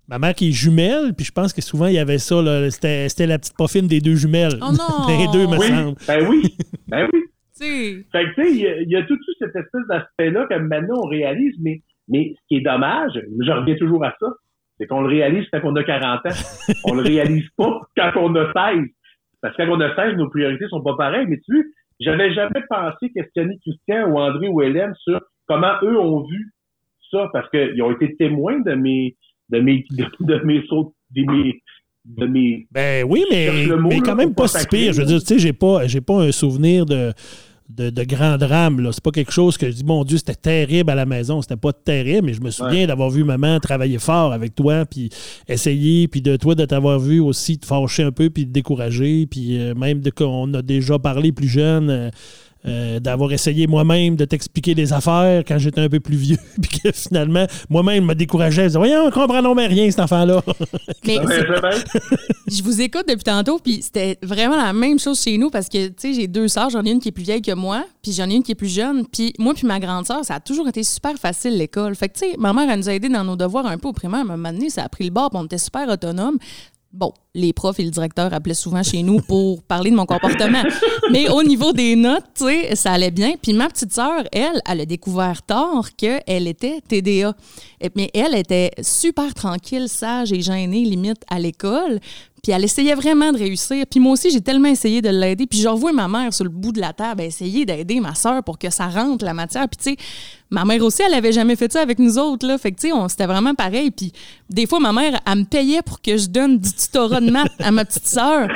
Ma 0.08 0.20
mère 0.20 0.34
qui 0.34 0.50
est 0.50 0.52
jumelle, 0.52 1.14
puis 1.16 1.26
je 1.26 1.32
pense 1.32 1.52
que 1.52 1.60
souvent 1.60 1.86
il 1.86 1.94
y 1.94 1.98
avait 1.98 2.18
ça, 2.18 2.36
c'était 2.70 3.26
la 3.26 3.38
petite 3.38 3.56
poffine 3.56 3.88
des 3.88 4.00
deux 4.00 4.14
jumelles. 4.14 4.56
Oh 4.62 4.70
non! 4.70 5.08
Les 5.08 5.26
deux, 5.32 5.48
me 5.48 5.58
oui, 5.58 5.66
semble. 5.66 5.96
Ben 6.06 6.28
oui, 6.28 6.56
ben 6.86 7.08
oui. 7.12 7.20
Fait 8.12 8.24
que, 8.24 8.34
tu 8.34 8.42
sais, 8.42 8.82
il 8.82 8.90
y, 8.90 8.96
a 8.96 9.02
tout 9.04 9.16
cette 9.38 9.54
espèce 9.54 9.86
d'aspect-là 9.88 10.46
que 10.46 10.54
maintenant 10.54 10.96
on 11.04 11.08
réalise, 11.08 11.54
mais, 11.60 11.82
mais 12.08 12.34
ce 12.36 12.40
qui 12.48 12.56
est 12.56 12.60
dommage, 12.60 13.12
je 13.14 13.50
reviens 13.50 13.76
toujours 13.76 14.04
à 14.04 14.14
ça, 14.20 14.26
c'est 14.78 14.86
qu'on 14.86 15.00
le 15.00 15.08
réalise 15.08 15.46
quand 15.50 15.60
on 15.64 15.74
a 15.76 15.84
40 15.84 16.26
ans. 16.26 16.74
on 16.84 16.94
le 16.94 17.02
réalise 17.02 17.48
pas 17.56 17.80
quand 17.96 18.12
on 18.16 18.34
a 18.34 18.52
16. 18.74 18.84
Parce 19.40 19.56
que 19.56 19.62
quand 19.62 19.70
on 19.70 19.80
a 19.80 19.94
16, 19.94 20.16
nos 20.16 20.28
priorités 20.28 20.66
sont 20.68 20.82
pas 20.82 20.96
pareilles. 20.96 21.26
Mais 21.28 21.38
tu 21.38 21.54
vois, 21.54 21.64
j'avais 22.00 22.32
jamais 22.34 22.62
pensé 22.68 23.10
questionner 23.10 23.58
Christian 23.62 24.10
ou 24.10 24.18
André 24.18 24.48
ou 24.48 24.60
Hélène 24.62 24.94
sur 24.96 25.20
comment 25.46 25.74
eux 25.82 25.98
ont 25.98 26.24
vu 26.24 26.52
ça, 27.10 27.28
parce 27.32 27.48
qu'ils 27.50 27.80
ont 27.82 27.92
été 27.92 28.16
témoins 28.16 28.60
de 28.60 28.74
mes 28.74 29.16
de 29.48 29.60
mes 29.60 29.84
de, 29.90 30.44
mes 30.44 30.66
sauts 30.66 30.94
de 31.14 31.22
mes 31.22 31.62
de 32.06 32.26
mes 32.26 32.66
ben 32.70 33.04
oui 33.08 33.24
mais, 33.30 33.66
mais 33.88 34.00
quand 34.00 34.14
même 34.14 34.34
pas 34.34 34.48
si 34.48 34.66
pire 34.66 34.92
je 34.92 35.00
veux 35.00 35.06
dire 35.06 35.20
tu 35.20 35.26
sais 35.26 35.38
j'ai 35.38 35.52
pas 35.52 35.86
j'ai 35.86 36.00
pas 36.00 36.22
un 36.22 36.32
souvenir 36.32 36.86
de 36.86 37.12
de, 37.68 37.90
de 37.90 38.04
grand 38.04 38.36
drame. 38.36 38.88
C'est 38.92 39.02
pas 39.02 39.10
quelque 39.10 39.32
chose 39.32 39.56
que 39.56 39.66
je 39.66 39.76
dis, 39.76 39.84
mon 39.84 40.04
Dieu, 40.04 40.18
c'était 40.18 40.34
terrible 40.34 40.90
à 40.90 40.94
la 40.94 41.06
maison. 41.06 41.42
C'était 41.42 41.56
pas 41.56 41.72
terrible, 41.72 42.26
mais 42.26 42.34
je 42.34 42.40
me 42.40 42.50
souviens 42.50 42.86
d'avoir 42.86 43.10
vu 43.10 43.24
maman 43.24 43.58
travailler 43.60 43.98
fort 43.98 44.32
avec 44.32 44.54
toi, 44.54 44.84
puis 44.86 45.10
essayer, 45.48 46.08
puis 46.08 46.22
de 46.22 46.36
toi 46.36 46.54
de 46.54 46.64
t'avoir 46.64 46.98
vu 46.98 47.20
aussi 47.20 47.58
te 47.58 47.66
fâcher 47.66 48.04
un 48.04 48.12
peu, 48.12 48.30
puis 48.30 48.46
te 48.46 48.52
décourager, 48.52 49.26
puis 49.26 49.58
euh, 49.58 49.74
même 49.74 50.00
de 50.00 50.10
qu'on 50.10 50.52
a 50.54 50.62
déjà 50.62 50.98
parlé 50.98 51.32
plus 51.32 51.48
jeune. 51.48 51.90
Euh, 51.90 52.10
euh, 52.66 53.00
d'avoir 53.00 53.32
essayé 53.32 53.66
moi-même 53.66 54.16
de 54.16 54.24
t'expliquer 54.24 54.74
des 54.74 54.92
affaires 54.92 55.42
quand 55.46 55.58
j'étais 55.58 55.80
un 55.80 55.88
peu 55.88 56.00
plus 56.00 56.16
vieux, 56.16 56.38
puis 56.62 56.80
que 56.80 56.92
finalement, 56.92 57.46
moi-même, 57.68 58.04
me 58.04 58.14
décourageais. 58.14 58.62
Je 58.62 58.66
disais, 58.68 58.78
voyons, 58.78 59.06
on 59.06 59.10
comprend 59.10 59.42
non 59.42 59.54
mais 59.56 59.66
rien, 59.66 59.90
cet 59.90 60.00
enfant-là. 60.00 60.42
Mais 61.06 61.18
je 62.48 62.62
vous 62.62 62.80
écoute 62.80 63.06
depuis 63.08 63.24
tantôt, 63.24 63.58
puis 63.58 63.82
c'était 63.82 64.18
vraiment 64.22 64.56
la 64.56 64.72
même 64.72 64.98
chose 64.98 65.22
chez 65.22 65.38
nous 65.38 65.50
parce 65.50 65.68
que, 65.68 65.88
tu 65.88 65.94
sais, 65.96 66.14
j'ai 66.14 66.26
deux 66.26 66.48
sœurs, 66.48 66.70
j'en 66.70 66.84
ai 66.84 66.90
une 66.90 67.00
qui 67.00 67.08
est 67.08 67.12
plus 67.12 67.24
vieille 67.24 67.42
que 67.42 67.54
moi, 67.54 67.84
puis 68.02 68.12
j'en 68.12 68.28
ai 68.28 68.34
une 68.34 68.42
qui 68.42 68.52
est 68.52 68.56
plus 68.56 68.72
jeune, 68.72 69.06
puis 69.06 69.32
moi 69.38 69.54
puis 69.54 69.66
ma 69.66 69.78
grande 69.80 70.06
sœur, 70.06 70.24
ça 70.24 70.34
a 70.34 70.40
toujours 70.40 70.68
été 70.68 70.82
super 70.82 71.16
facile 71.16 71.56
l'école. 71.56 71.94
Fait 71.94 72.08
que, 72.08 72.18
tu 72.18 72.30
sais, 72.30 72.36
ma 72.38 72.52
mère, 72.52 72.68
elle 72.70 72.78
nous 72.78 72.88
a 72.88 72.94
aidés 72.94 73.08
dans 73.08 73.24
nos 73.24 73.36
devoirs 73.36 73.66
un 73.66 73.78
peu 73.78 73.88
au 73.88 73.92
primaire, 73.92 74.20
à 74.20 74.22
un 74.22 74.36
moment 74.36 74.52
donné, 74.52 74.70
ça 74.70 74.82
a 74.82 74.88
pris 74.88 75.04
le 75.04 75.10
bord, 75.10 75.30
puis 75.30 75.38
on 75.40 75.44
était 75.44 75.58
super 75.58 75.88
autonomes. 75.88 76.38
Bon, 76.92 77.12
les 77.34 77.52
profs 77.52 77.78
et 77.78 77.84
le 77.84 77.90
directeur 77.90 78.32
appelaient 78.32 78.54
souvent 78.54 78.82
chez 78.82 79.02
nous 79.02 79.20
pour 79.20 79.62
parler 79.62 79.90
de 79.90 79.96
mon 79.96 80.06
comportement. 80.06 80.62
Mais 81.12 81.28
au 81.28 81.42
niveau 81.42 81.72
des 81.72 81.94
notes, 81.94 82.42
ça 82.74 82.92
allait 82.92 83.10
bien. 83.10 83.34
Puis 83.40 83.52
ma 83.52 83.68
petite 83.68 83.92
sœur, 83.92 84.24
elle, 84.32 84.60
elle 84.66 84.80
a 84.80 84.86
découvert 84.86 85.42
tard 85.42 85.94
qu'elle 85.96 86.48
était 86.48 86.80
TDA. 86.80 87.34
Mais 87.96 88.10
elle 88.14 88.34
était 88.34 88.70
super 88.80 89.34
tranquille, 89.34 89.88
sage 89.88 90.32
et 90.32 90.40
gênée, 90.40 90.84
limite, 90.84 91.22
à 91.28 91.38
l'école. 91.38 92.00
Puis 92.46 92.52
elle 92.54 92.62
essayait 92.62 92.94
vraiment 92.94 93.32
de 93.32 93.38
réussir. 93.38 93.84
Puis 93.90 93.98
moi 93.98 94.12
aussi, 94.12 94.30
j'ai 94.30 94.40
tellement 94.40 94.68
essayé 94.68 95.02
de 95.02 95.08
l'aider. 95.08 95.48
Puis 95.48 95.58
je 95.58 95.66
revois 95.66 95.92
ma 95.92 96.06
mère 96.06 96.32
sur 96.32 96.44
le 96.44 96.50
bout 96.50 96.70
de 96.70 96.80
la 96.80 96.92
table 96.92 97.22
essayer 97.22 97.66
d'aider 97.66 97.98
ma 97.98 98.14
sœur 98.14 98.44
pour 98.44 98.56
que 98.56 98.70
ça 98.70 98.86
rentre 98.86 99.24
la 99.24 99.34
matière. 99.34 99.68
Puis 99.68 99.78
tu 99.78 99.90
sais, 99.90 99.96
ma 100.48 100.64
mère 100.64 100.80
aussi, 100.84 101.02
elle 101.02 101.14
avait 101.14 101.32
jamais 101.32 101.56
fait 101.56 101.72
ça 101.72 101.80
avec 101.80 101.98
nous 101.98 102.18
autres. 102.18 102.46
Là. 102.46 102.56
Fait 102.56 102.70
que 102.70 102.80
tu 102.80 102.92
c'était 103.08 103.26
vraiment 103.26 103.56
pareil. 103.56 103.90
Puis 103.90 104.12
des 104.48 104.68
fois, 104.68 104.78
ma 104.78 104.92
mère, 104.92 105.20
elle 105.26 105.38
me 105.40 105.44
payait 105.44 105.82
pour 105.82 106.00
que 106.00 106.16
je 106.16 106.28
donne 106.28 106.60
du 106.60 106.72
tutorat 106.72 107.20
de 107.20 107.32
maths 107.32 107.50
à 107.58 107.72
ma 107.72 107.84
petite 107.84 108.06
sœur. 108.06 108.46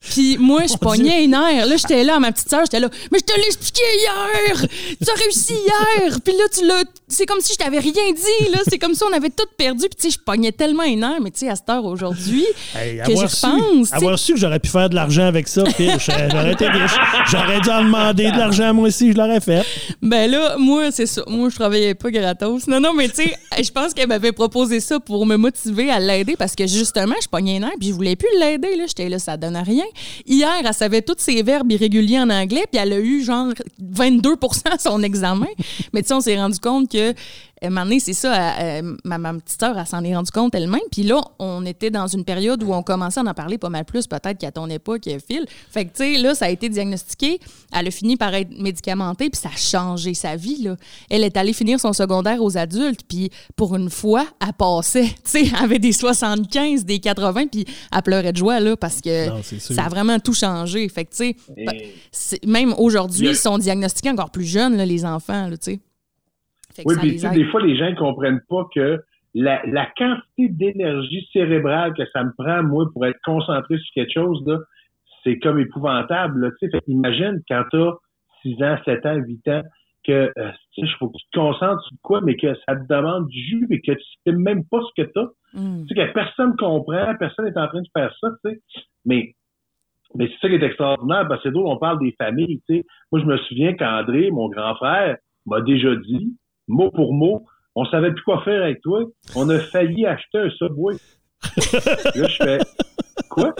Puis 0.00 0.38
moi, 0.38 0.62
je 0.66 0.76
pognais 0.76 1.24
une 1.24 1.34
heure. 1.34 1.66
Là, 1.66 1.76
j'étais 1.76 2.04
là 2.04 2.16
à 2.16 2.18
ma 2.18 2.32
petite 2.32 2.48
sœur, 2.48 2.60
j'étais 2.64 2.80
là. 2.80 2.88
Mais 3.12 3.18
je 3.18 3.24
te 3.24 3.38
l'ai 3.38 3.46
expliqué 3.46 3.82
hier! 3.98 4.66
Tu 4.98 5.10
as 5.10 5.14
réussi 5.14 5.52
hier! 5.52 6.18
Puis 6.24 6.32
là, 6.34 6.44
tu 6.52 6.66
l'as. 6.66 6.84
C'est 7.06 7.26
comme 7.26 7.40
si 7.40 7.52
je 7.52 7.58
t'avais 7.58 7.80
rien 7.80 7.92
dit, 7.92 8.50
là. 8.50 8.60
C'est 8.68 8.78
comme 8.78 8.94
si 8.94 9.04
on 9.04 9.12
avait 9.12 9.28
tout 9.28 9.44
perdu. 9.58 9.80
Puis 9.80 9.96
tu 10.00 10.10
sais, 10.10 10.18
je 10.18 10.18
pognais 10.18 10.52
tellement 10.52 10.84
une 10.84 11.04
heure, 11.04 11.20
mais 11.20 11.30
tu 11.30 11.40
sais, 11.40 11.50
à 11.50 11.56
cette 11.56 11.68
heure 11.68 11.84
aujourd'hui, 11.84 12.46
que 12.72 13.12
j'y 13.12 13.24
repense. 13.24 13.92
Avoir 13.92 14.18
su 14.18 14.32
que 14.32 14.38
j'aurais 14.38 14.58
pu 14.58 14.70
faire 14.70 14.88
de 14.88 14.94
l'argent 14.94 15.24
avec 15.24 15.48
ça, 15.48 15.64
j'aurais 15.78 16.52
été 16.52 16.66
riche. 16.66 16.96
J'aurais 17.30 17.60
dû 17.60 17.68
en 17.68 17.84
demander 17.84 18.30
de 18.30 18.38
l'argent, 18.38 18.72
moi 18.72 18.88
aussi, 18.88 19.12
je 19.12 19.18
l'aurais 19.18 19.40
fait. 19.40 19.64
Ben 20.00 20.30
là, 20.30 20.56
moi, 20.56 20.90
c'est 20.92 21.06
ça. 21.06 21.22
Moi, 21.26 21.50
je 21.50 21.56
travaillais 21.56 21.94
pas 21.94 22.10
gratos. 22.10 22.66
Non, 22.66 22.80
non, 22.80 22.94
mais 22.94 23.08
tu 23.10 23.16
sais, 23.16 23.34
je 23.62 23.70
pense 23.70 23.92
qu'elle 23.92 24.08
m'avait 24.08 24.32
proposé 24.32 24.80
ça 24.80 24.98
pour 24.98 25.26
me 25.26 25.36
motiver 25.36 25.90
à 25.90 26.00
l'aider 26.00 26.36
parce 26.38 26.54
que 26.54 26.66
justement, 26.66 27.16
je 27.20 27.28
pognais 27.28 27.56
une 27.56 27.64
heure, 27.64 27.70
puis 27.78 27.88
je 27.88 27.94
voulais 27.94 28.16
plus 28.16 28.30
l'aider, 28.38 28.76
là. 28.76 28.84
J'étais 28.86 29.10
là, 29.10 29.18
ça 29.18 29.36
donne 29.36 29.58
rien. 29.58 29.84
Hier, 30.26 30.50
elle 30.64 30.74
savait 30.74 31.02
tous 31.02 31.16
ses 31.18 31.42
verbes 31.42 31.70
irréguliers 31.70 32.20
en 32.20 32.30
anglais, 32.30 32.64
puis 32.70 32.80
elle 32.80 32.92
a 32.92 32.98
eu 32.98 33.22
genre 33.22 33.48
22% 33.82 34.68
à 34.70 34.78
son 34.78 35.02
examen. 35.02 35.46
Mais 35.92 36.02
tu 36.02 36.08
sais, 36.08 36.14
on 36.14 36.20
s'est 36.20 36.36
rendu 36.36 36.58
compte 36.58 36.90
que 36.90 37.14
un 37.66 37.68
moment 37.70 37.84
donné, 37.84 38.00
c'est 38.00 38.14
ça, 38.14 38.82
ma, 39.04 39.18
ma, 39.18 39.34
petite 39.34 39.60
sœur, 39.60 39.78
elle 39.78 39.86
s'en 39.86 40.02
est 40.02 40.14
rendue 40.14 40.30
compte 40.30 40.54
elle-même. 40.54 40.80
Puis 40.90 41.02
là, 41.02 41.20
on 41.38 41.64
était 41.66 41.90
dans 41.90 42.06
une 42.06 42.24
période 42.24 42.62
où 42.62 42.72
on 42.72 42.82
commençait 42.82 43.20
à 43.20 43.22
en 43.22 43.34
parler 43.34 43.58
pas 43.58 43.68
mal 43.68 43.84
plus, 43.84 44.06
peut-être 44.06 44.38
qu'à 44.38 44.50
ton 44.50 44.68
époque, 44.68 45.02
Phil. 45.04 45.44
Fait 45.70 45.84
que, 45.84 45.90
tu 45.90 46.14
sais, 46.14 46.18
là, 46.18 46.34
ça 46.34 46.46
a 46.46 46.48
été 46.48 46.68
diagnostiqué. 46.68 47.38
Elle 47.76 47.88
a 47.88 47.90
fini 47.90 48.16
par 48.16 48.34
être 48.34 48.50
médicamentée, 48.58 49.28
puis 49.28 49.40
ça 49.40 49.50
a 49.50 49.56
changé 49.56 50.14
sa 50.14 50.36
vie, 50.36 50.62
là. 50.62 50.76
Elle 51.10 51.24
est 51.24 51.36
allée 51.36 51.52
finir 51.52 51.78
son 51.80 51.92
secondaire 51.92 52.42
aux 52.42 52.56
adultes, 52.56 53.02
puis 53.06 53.30
pour 53.56 53.76
une 53.76 53.90
fois, 53.90 54.26
elle 54.40 54.54
passait, 54.54 55.04
tu 55.24 55.30
sais, 55.30 55.42
elle 55.46 55.64
avait 55.64 55.78
des 55.78 55.92
75, 55.92 56.84
des 56.84 56.98
80, 56.98 57.46
puis 57.48 57.66
elle 57.94 58.02
pleurait 58.02 58.32
de 58.32 58.38
joie, 58.38 58.60
là, 58.60 58.76
parce 58.76 59.00
que 59.00 59.26
ça 59.58 59.84
a 59.84 59.88
vraiment 59.88 60.18
tout 60.18 60.34
changé. 60.34 60.88
Fait 60.88 61.04
que, 61.04 61.14
tu 61.14 61.36
sais, 62.10 62.40
même 62.46 62.74
aujourd'hui, 62.78 63.28
ils 63.28 63.36
sont 63.36 63.58
diagnostiqués 63.58 64.10
encore 64.10 64.30
plus 64.30 64.46
jeunes, 64.46 64.76
là, 64.76 64.86
les 64.86 65.04
enfants, 65.04 65.46
là, 65.48 65.58
tu 65.58 65.72
sais 65.72 65.80
oui, 66.84 66.94
puis 66.98 67.18
des 67.18 67.44
fois, 67.46 67.62
les 67.62 67.76
gens 67.76 67.90
ne 67.90 67.96
comprennent 67.96 68.42
pas 68.48 68.66
que 68.74 69.02
la, 69.34 69.62
la 69.66 69.86
quantité 69.96 70.48
d'énergie 70.48 71.28
cérébrale 71.32 71.94
que 71.94 72.02
ça 72.12 72.24
me 72.24 72.32
prend, 72.36 72.62
moi, 72.62 72.86
pour 72.92 73.06
être 73.06 73.20
concentré 73.24 73.78
sur 73.78 73.94
quelque 73.94 74.12
chose, 74.12 74.42
là, 74.46 74.58
c'est 75.22 75.38
comme 75.38 75.60
épouvantable. 75.60 76.52
Tu 76.58 76.70
sais, 76.70 76.78
imagine 76.86 77.40
quand 77.48 77.64
tu 77.70 77.76
as 77.76 77.92
6 78.42 78.62
ans, 78.62 78.76
7 78.84 79.06
ans, 79.06 79.14
8 79.14 79.48
ans, 79.48 79.62
que 80.06 80.32
euh, 80.38 80.50
il 80.78 80.88
faut 80.98 81.08
que 81.08 81.18
tu 81.18 81.24
te 81.30 81.38
concentres 81.38 81.82
sur 81.82 81.96
quoi, 82.02 82.20
mais 82.22 82.36
que 82.36 82.54
ça 82.66 82.74
te 82.74 82.86
demande 82.88 83.28
du 83.28 83.38
jus 83.38 83.66
et 83.70 83.80
que 83.80 83.92
tu 83.92 84.04
sais 84.26 84.32
même 84.32 84.64
pas 84.64 84.80
ce 84.80 85.02
que 85.02 85.08
tu 85.08 85.18
as. 85.18 85.28
Mm. 85.60 85.86
Tu 85.86 85.94
sais, 85.94 86.06
que 86.06 86.12
personne 86.12 86.56
comprend, 86.56 87.14
personne 87.18 87.44
n'est 87.44 87.58
en 87.58 87.68
train 87.68 87.82
de 87.82 87.88
faire 87.94 88.14
ça, 88.20 88.28
tu 88.44 88.50
sais. 88.50 88.60
Mais 89.04 89.34
mais 90.16 90.26
c'est 90.26 90.40
ça 90.40 90.48
qui 90.48 90.54
est 90.54 90.66
extraordinaire, 90.66 91.28
parce 91.28 91.42
que 91.42 91.48
c'est 91.48 91.52
drôle, 91.52 91.68
on 91.68 91.76
parle 91.76 92.00
des 92.00 92.12
familles, 92.18 92.60
tu 92.68 92.78
sais. 92.78 92.84
Moi, 93.12 93.20
je 93.20 93.26
me 93.26 93.36
souviens 93.38 93.74
qu'André, 93.74 94.30
mon 94.30 94.48
grand 94.48 94.74
frère, 94.74 95.16
m'a 95.46 95.60
déjà 95.60 95.94
dit, 95.94 96.36
mot 96.70 96.90
pour 96.90 97.12
mot, 97.12 97.44
on 97.74 97.84
savait 97.86 98.12
plus 98.12 98.22
quoi 98.22 98.42
faire 98.42 98.62
avec 98.62 98.80
toi. 98.80 99.04
On 99.36 99.48
a 99.48 99.58
failli 99.58 100.06
acheter 100.06 100.38
un 100.38 100.50
Subway. 100.50 100.94
là, 102.14 102.28
je 102.28 102.36
fais, 102.36 102.58
quoi? 103.28 103.54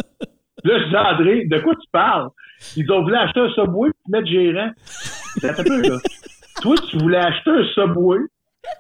Là, 0.65 0.79
je 0.79 0.89
dis, 0.89 0.97
André, 0.97 1.45
de 1.47 1.59
quoi 1.61 1.75
tu 1.75 1.89
parles? 1.93 2.29
Ils 2.77 2.91
ont 2.93 3.03
voulu 3.03 3.17
acheter 3.17 3.41
un 3.41 3.51
Subway 3.51 3.91
puis 3.91 4.13
mettre 4.13 4.27
gérant. 4.27 4.71
Ça 4.85 5.55
fait 5.55 5.65
peu, 5.65 5.81
là. 5.81 5.97
Toi, 6.61 6.77
tu 6.91 6.99
voulais 6.99 7.19
acheter 7.19 7.51
un 7.51 7.65
Subway 7.75 8.19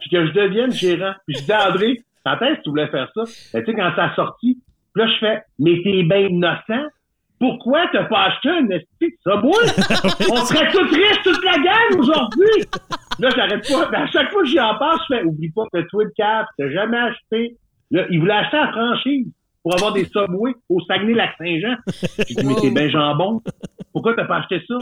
puis 0.00 0.10
que 0.10 0.26
je 0.26 0.32
devienne 0.32 0.72
gérant. 0.72 1.14
Puis 1.26 1.36
je 1.38 1.44
dis, 1.44 1.52
André, 1.52 1.90
est-ce 1.92 2.56
que 2.56 2.62
tu 2.62 2.70
voulais 2.70 2.88
faire 2.88 3.10
ça? 3.14 3.22
Ben, 3.54 3.64
tu 3.64 3.70
sais, 3.70 3.76
quand 3.76 3.92
ça 3.96 4.04
a 4.04 4.14
sorti, 4.14 4.58
là, 4.94 5.06
je 5.06 5.18
fais, 5.18 5.42
mais 5.58 5.80
t'es 5.82 6.02
bien 6.02 6.28
innocent 6.28 6.88
pourquoi 7.40 7.88
t'as 7.90 8.04
pas 8.04 8.26
acheté 8.26 8.50
un 8.50 8.68
esti 8.68 8.86
de 9.00 9.16
Subway? 9.22 10.30
On 10.30 10.36
serait 10.44 10.70
tous 10.70 10.94
riches, 10.94 11.22
toute 11.24 11.42
la 11.42 11.58
gang 11.58 11.98
aujourd'hui! 11.98 12.64
Là, 13.18 13.30
j'arrête 13.34 13.66
pas. 13.66 13.98
à 13.98 14.06
chaque 14.08 14.30
fois 14.30 14.42
que 14.42 14.48
j'y 14.48 14.60
en 14.60 14.78
passe, 14.78 15.00
je 15.08 15.16
fais, 15.16 15.24
oublie 15.24 15.50
pas 15.50 15.64
que 15.72 15.80
toi, 15.88 16.04
le 16.04 16.12
cap, 16.16 16.46
t'as 16.58 16.70
jamais 16.70 16.98
acheté. 16.98 17.56
Là, 17.90 18.06
il 18.10 18.20
voulait 18.20 18.34
acheter 18.34 18.58
la 18.58 18.70
franchise 18.70 19.32
pour 19.62 19.74
avoir 19.74 19.92
des 19.94 20.04
Subway 20.04 20.52
au 20.68 20.80
Saguenay-Lac-Saint-Jean. 20.80 21.76
J'ai 22.28 22.34
dit, 22.34 22.46
mais 22.46 22.54
t'es 22.56 22.70
bien 22.70 22.88
jambon. 22.90 23.40
Pourquoi 23.92 24.14
t'as 24.14 24.26
pas 24.26 24.38
acheté 24.38 24.62
ça? 24.68 24.76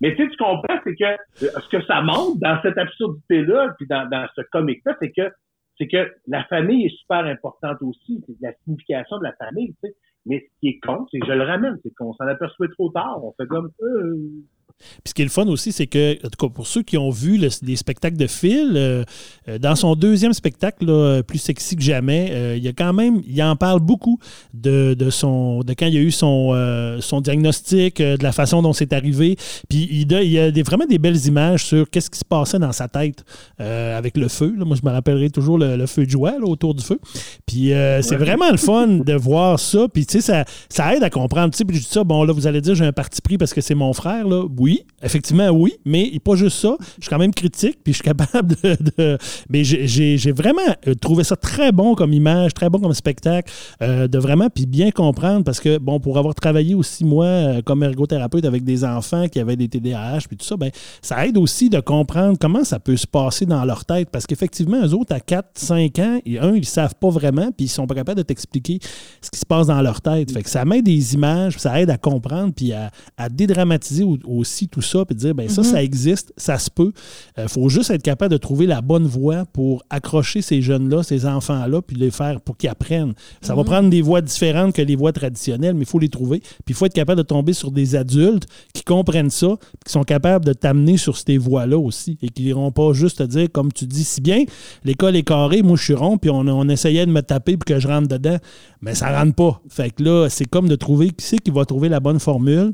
Mais 0.00 0.14
tu 0.14 0.22
sais, 0.22 0.30
tu 0.30 0.36
comprends, 0.36 0.78
c'est 0.84 0.94
que 0.94 1.04
euh, 1.04 1.60
ce 1.60 1.68
que 1.68 1.84
ça 1.86 2.02
montre 2.02 2.38
dans 2.40 2.58
cette 2.62 2.78
absurdité-là, 2.78 3.74
puis 3.78 3.86
dans, 3.88 4.08
dans 4.08 4.26
ce 4.34 4.42
comique-là, 4.52 4.96
c'est 5.00 5.10
que 5.10 5.30
c'est 5.78 5.88
que 5.88 6.10
la 6.26 6.44
famille 6.44 6.86
est 6.86 6.96
super 7.00 7.24
importante 7.26 7.76
aussi. 7.82 8.22
C'est 8.26 8.34
la 8.40 8.52
signification 8.64 9.18
de 9.18 9.24
la 9.24 9.32
famille, 9.34 9.74
tu 9.74 9.90
sais. 9.90 9.94
Mais 10.26 10.40
ce 10.40 10.60
qui 10.60 10.68
est 10.68 10.80
con, 10.80 11.06
c'est 11.10 11.20
que 11.20 11.26
je 11.26 11.32
le 11.32 11.44
ramène, 11.44 11.78
c'est 11.82 11.94
qu'on 11.94 12.12
s'en 12.14 12.26
aperçoit 12.26 12.68
trop 12.68 12.90
tard. 12.90 13.24
On 13.24 13.32
fait 13.32 13.46
comme 13.46 13.70
euh, 13.82 14.44
puis 14.78 15.10
ce 15.10 15.14
qui 15.14 15.22
est 15.22 15.24
le 15.24 15.30
fun 15.30 15.46
aussi, 15.46 15.72
c'est 15.72 15.86
que, 15.86 16.14
en 16.24 16.28
tout 16.28 16.46
cas, 16.46 16.52
pour 16.52 16.66
ceux 16.66 16.82
qui 16.82 16.98
ont 16.98 17.10
vu 17.10 17.38
les 17.38 17.76
spectacles 17.76 18.16
de 18.16 18.26
Phil, 18.26 18.72
euh, 18.76 19.04
euh, 19.48 19.58
dans 19.58 19.74
son 19.74 19.94
deuxième 19.94 20.32
spectacle, 20.32 21.22
plus 21.26 21.38
sexy 21.38 21.76
que 21.76 21.82
jamais, 21.82 22.28
euh, 22.30 22.56
il 22.56 22.62
y 22.62 22.68
a 22.68 22.72
quand 22.72 22.92
même, 22.92 23.22
il 23.26 23.42
en 23.42 23.56
parle 23.56 23.80
beaucoup 23.80 24.18
de, 24.52 24.94
son, 25.10 25.60
de 25.60 25.72
quand 25.74 25.86
il 25.86 25.94
y 25.94 25.98
a 25.98 26.00
eu 26.00 26.10
son, 26.10 26.52
son 27.00 27.20
diagnostic, 27.20 28.00
de 28.00 28.22
la 28.22 28.32
façon 28.32 28.62
dont 28.62 28.72
c'est 28.72 28.92
arrivé. 28.92 29.36
Puis 29.68 29.88
il, 29.90 30.12
y 30.12 30.38
a 30.38 30.50
des, 30.50 30.62
vraiment 30.62 30.86
des 30.86 30.98
belles 30.98 31.26
images 31.26 31.64
sur 31.64 31.88
qu'est-ce 31.88 32.10
qui 32.10 32.18
se 32.18 32.24
passait 32.24 32.58
dans 32.58 32.72
sa 32.72 32.88
tête 32.88 33.24
avec 33.58 34.16
le 34.16 34.28
feu. 34.28 34.54
Moi, 34.56 34.76
je 34.80 34.86
me 34.86 34.92
rappellerai 34.92 35.30
toujours 35.30 35.58
le, 35.58 35.86
feu 35.86 36.04
de 36.04 36.10
joie 36.10 36.34
autour 36.42 36.74
du 36.74 36.82
feu. 36.82 36.98
Puis 37.46 37.70
c'est 38.02 38.16
vraiment 38.16 38.50
le 38.50 38.58
fun 38.58 38.86
de 39.06 39.14
voir 39.14 39.58
ça. 39.58 39.86
Puis 39.88 40.06
tu 40.06 40.20
sais, 40.20 40.20
ça, 40.20 40.44
ça 40.68 40.94
aide 40.94 41.02
à 41.02 41.10
comprendre. 41.10 41.52
Tu 41.52 41.58
sais, 41.58 41.64
puis 41.64 41.76
je 41.76 41.82
dis 41.82 41.88
ça, 41.88 42.04
bon, 42.04 42.24
là, 42.24 42.32
vous 42.32 42.46
allez 42.46 42.60
dire, 42.60 42.74
j'ai 42.74 42.84
un 42.84 42.92
parti 42.92 43.20
pris 43.22 43.38
parce 43.38 43.54
que 43.54 43.60
c'est 43.60 43.74
mon 43.74 43.92
frère. 43.92 44.26
Là 44.26 44.44
oui, 44.65 44.65
effectivement, 45.02 45.48
oui, 45.50 45.74
mais 45.84 46.10
pas 46.24 46.34
juste 46.34 46.58
ça. 46.58 46.76
Je 46.98 47.02
suis 47.02 47.10
quand 47.10 47.18
même 47.18 47.32
critique, 47.32 47.78
puis 47.84 47.92
je 47.92 48.02
suis 48.02 48.04
capable 48.04 48.56
de. 48.64 49.18
mais 49.48 49.64
j'ai 49.64 50.32
vraiment 50.32 50.60
euh, 50.86 50.94
trouvé 50.94 51.24
ça 51.24 51.36
très 51.36 51.72
bon 51.72 51.94
comme 51.94 52.12
image, 52.12 52.54
très 52.54 52.68
bon 52.68 52.78
comme 52.78 52.94
spectacle, 52.94 53.52
euh, 53.82 54.08
de 54.08 54.18
vraiment, 54.18 54.48
puis 54.48 54.66
bien 54.66 54.90
comprendre, 54.90 55.44
parce 55.44 55.60
que, 55.60 55.78
bon, 55.78 56.00
pour 56.00 56.18
avoir 56.18 56.34
travaillé 56.34 56.74
aussi, 56.74 57.04
moi, 57.04 57.26
euh, 57.26 57.62
comme 57.62 57.82
ergothérapeute 57.82 58.44
avec 58.44 58.64
des 58.64 58.84
enfants 58.84 59.28
qui 59.28 59.38
avaient 59.38 59.56
des 59.56 59.68
TDAH, 59.68 60.20
puis 60.28 60.36
tout 60.36 60.46
ça, 60.46 60.56
ben, 60.56 60.70
ça 61.02 61.26
aide 61.26 61.36
aussi 61.36 61.68
de 61.68 61.80
comprendre 61.80 62.36
comment 62.40 62.64
ça 62.64 62.78
peut 62.78 62.96
se 62.96 63.06
passer 63.06 63.46
dans 63.46 63.64
leur 63.64 63.84
tête, 63.84 64.10
parce 64.10 64.26
qu'effectivement, 64.26 64.84
eux 64.84 64.94
autres, 64.94 65.14
à 65.14 65.20
4, 65.20 65.50
5 65.54 65.98
ans, 65.98 66.20
et 66.24 66.38
un, 66.38 66.54
ils 66.54 66.64
savent 66.64 66.94
pas 66.94 67.10
vraiment, 67.10 67.50
puis 67.52 67.66
ils 67.66 67.68
sont 67.68 67.86
pas 67.86 67.94
capables 67.94 68.18
de 68.18 68.22
t'expliquer 68.22 68.78
ce 69.20 69.30
qui 69.30 69.38
se 69.38 69.46
passe 69.46 69.68
dans 69.68 69.80
leur 69.82 70.00
tête. 70.00 70.32
Fait 70.32 70.42
que 70.42 70.50
ça 70.50 70.64
met 70.64 70.82
des 70.82 71.14
images, 71.14 71.58
ça 71.58 71.80
aide 71.80 71.90
à 71.90 71.98
comprendre, 71.98 72.52
puis 72.54 72.72
à, 72.72 72.90
dédramatiser 73.28 74.04
aussi 74.24 74.55
tout 74.64 74.82
ça, 74.82 75.04
puis 75.04 75.14
dire, 75.14 75.34
ben 75.34 75.48
ça, 75.48 75.62
ça 75.62 75.78
mhm. 75.78 75.84
existe, 75.84 76.32
ça 76.36 76.58
se 76.58 76.70
peut. 76.70 76.92
Il 77.36 77.42
euh, 77.42 77.48
faut 77.48 77.68
juste 77.68 77.90
être 77.90 78.02
capable 78.02 78.32
de 78.32 78.38
trouver 78.38 78.66
la 78.66 78.80
bonne 78.80 79.06
voie 79.06 79.44
pour 79.52 79.84
accrocher 79.90 80.42
ces 80.42 80.62
jeunes-là, 80.62 81.02
ces 81.02 81.26
enfants-là, 81.26 81.82
puis 81.82 81.96
les 81.96 82.10
faire 82.10 82.40
pour 82.40 82.56
qu'ils 82.56 82.70
apprennent. 82.70 83.14
Ça 83.42 83.54
va 83.54 83.62
mhm. 83.62 83.68
prendre 83.68 83.90
des 83.90 84.02
voies 84.02 84.22
différentes 84.22 84.74
que 84.74 84.82
les 84.82 84.96
voies 84.96 85.12
traditionnelles, 85.12 85.74
mais 85.74 85.82
il 85.82 85.88
faut 85.88 85.98
les 85.98 86.08
trouver. 86.08 86.40
Puis 86.40 86.70
il 86.70 86.74
faut 86.74 86.86
être 86.86 86.94
capable 86.94 87.18
de 87.18 87.26
tomber 87.26 87.52
sur 87.52 87.70
des 87.70 87.94
adultes 87.94 88.46
qui 88.72 88.82
comprennent 88.82 89.30
ça, 89.30 89.56
qui 89.84 89.92
sont 89.92 90.04
capables 90.04 90.44
de 90.44 90.52
t'amener 90.52 90.96
sur 90.96 91.16
ces 91.16 91.38
voies-là 91.38 91.78
aussi, 91.78 92.18
et 92.22 92.28
qui 92.28 92.44
n'iront 92.44 92.72
pas 92.72 92.92
juste 92.92 93.18
te 93.18 93.22
dire, 93.24 93.48
comme 93.52 93.72
tu 93.72 93.86
dis 93.86 94.04
si 94.04 94.20
bien, 94.20 94.44
l'école 94.84 95.16
est 95.16 95.22
carrée, 95.22 95.62
moi 95.62 95.76
je 95.76 95.84
suis 95.84 95.94
rond, 95.94 96.16
puis 96.16 96.30
on, 96.30 96.46
on 96.46 96.68
essayait 96.68 97.04
de 97.04 97.12
me 97.12 97.20
taper 97.20 97.56
pour 97.56 97.66
que 97.66 97.78
je 97.78 97.88
rentre 97.88 98.08
dedans, 98.08 98.38
mais 98.80 98.94
ça 98.94 99.16
rentre 99.16 99.34
pas. 99.34 99.60
Fait 99.68 99.90
que 99.90 100.02
là, 100.02 100.28
c'est 100.28 100.46
comme 100.46 100.68
de 100.68 100.76
trouver 100.76 101.10
qui 101.10 101.26
c'est 101.26 101.38
qui 101.38 101.50
va 101.50 101.64
trouver 101.64 101.88
la 101.88 102.00
bonne 102.00 102.20
formule 102.20 102.72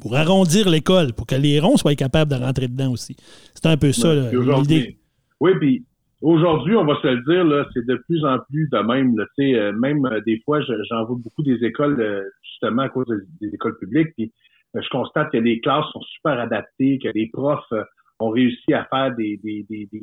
pour 0.00 0.16
arrondir 0.16 0.68
l'école, 0.68 1.12
pour 1.12 1.26
que 1.26 1.34
les 1.34 1.60
ronds 1.60 1.76
soient 1.76 1.94
capables 1.94 2.30
de 2.30 2.36
rentrer 2.36 2.68
dedans 2.68 2.92
aussi. 2.92 3.16
C'est 3.54 3.66
un 3.66 3.76
peu 3.76 3.92
ça 3.92 4.14
l'idée. 4.14 4.96
Oui, 5.40 5.52
puis 5.58 5.84
aujourd'hui, 6.22 6.76
on 6.76 6.84
va 6.84 6.96
se 7.00 7.06
le 7.06 7.22
dire, 7.22 7.68
c'est 7.74 7.86
de 7.86 7.96
plus 8.06 8.24
en 8.24 8.38
plus 8.50 8.68
de 8.70 8.78
même. 8.78 9.14
Euh, 9.18 9.72
même 9.72 10.04
euh, 10.06 10.20
des 10.26 10.40
fois, 10.44 10.60
j'en 10.60 11.04
vois 11.04 11.16
beaucoup 11.22 11.42
des 11.42 11.62
écoles, 11.64 12.00
euh, 12.00 12.22
justement 12.42 12.82
à 12.82 12.88
cause 12.88 13.06
des, 13.40 13.54
écoles 13.54 13.78
publiques, 13.78 14.12
puis 14.16 14.32
je 14.74 14.88
constate 14.90 15.30
que 15.32 15.38
les 15.38 15.60
classes 15.60 15.86
sont 15.92 16.02
super 16.02 16.38
adaptées, 16.38 16.98
que 17.02 17.08
les 17.14 17.28
profs 17.32 17.72
ont 18.18 18.30
réussi 18.30 18.72
à 18.72 18.84
faire 18.84 19.14
des, 19.14 19.38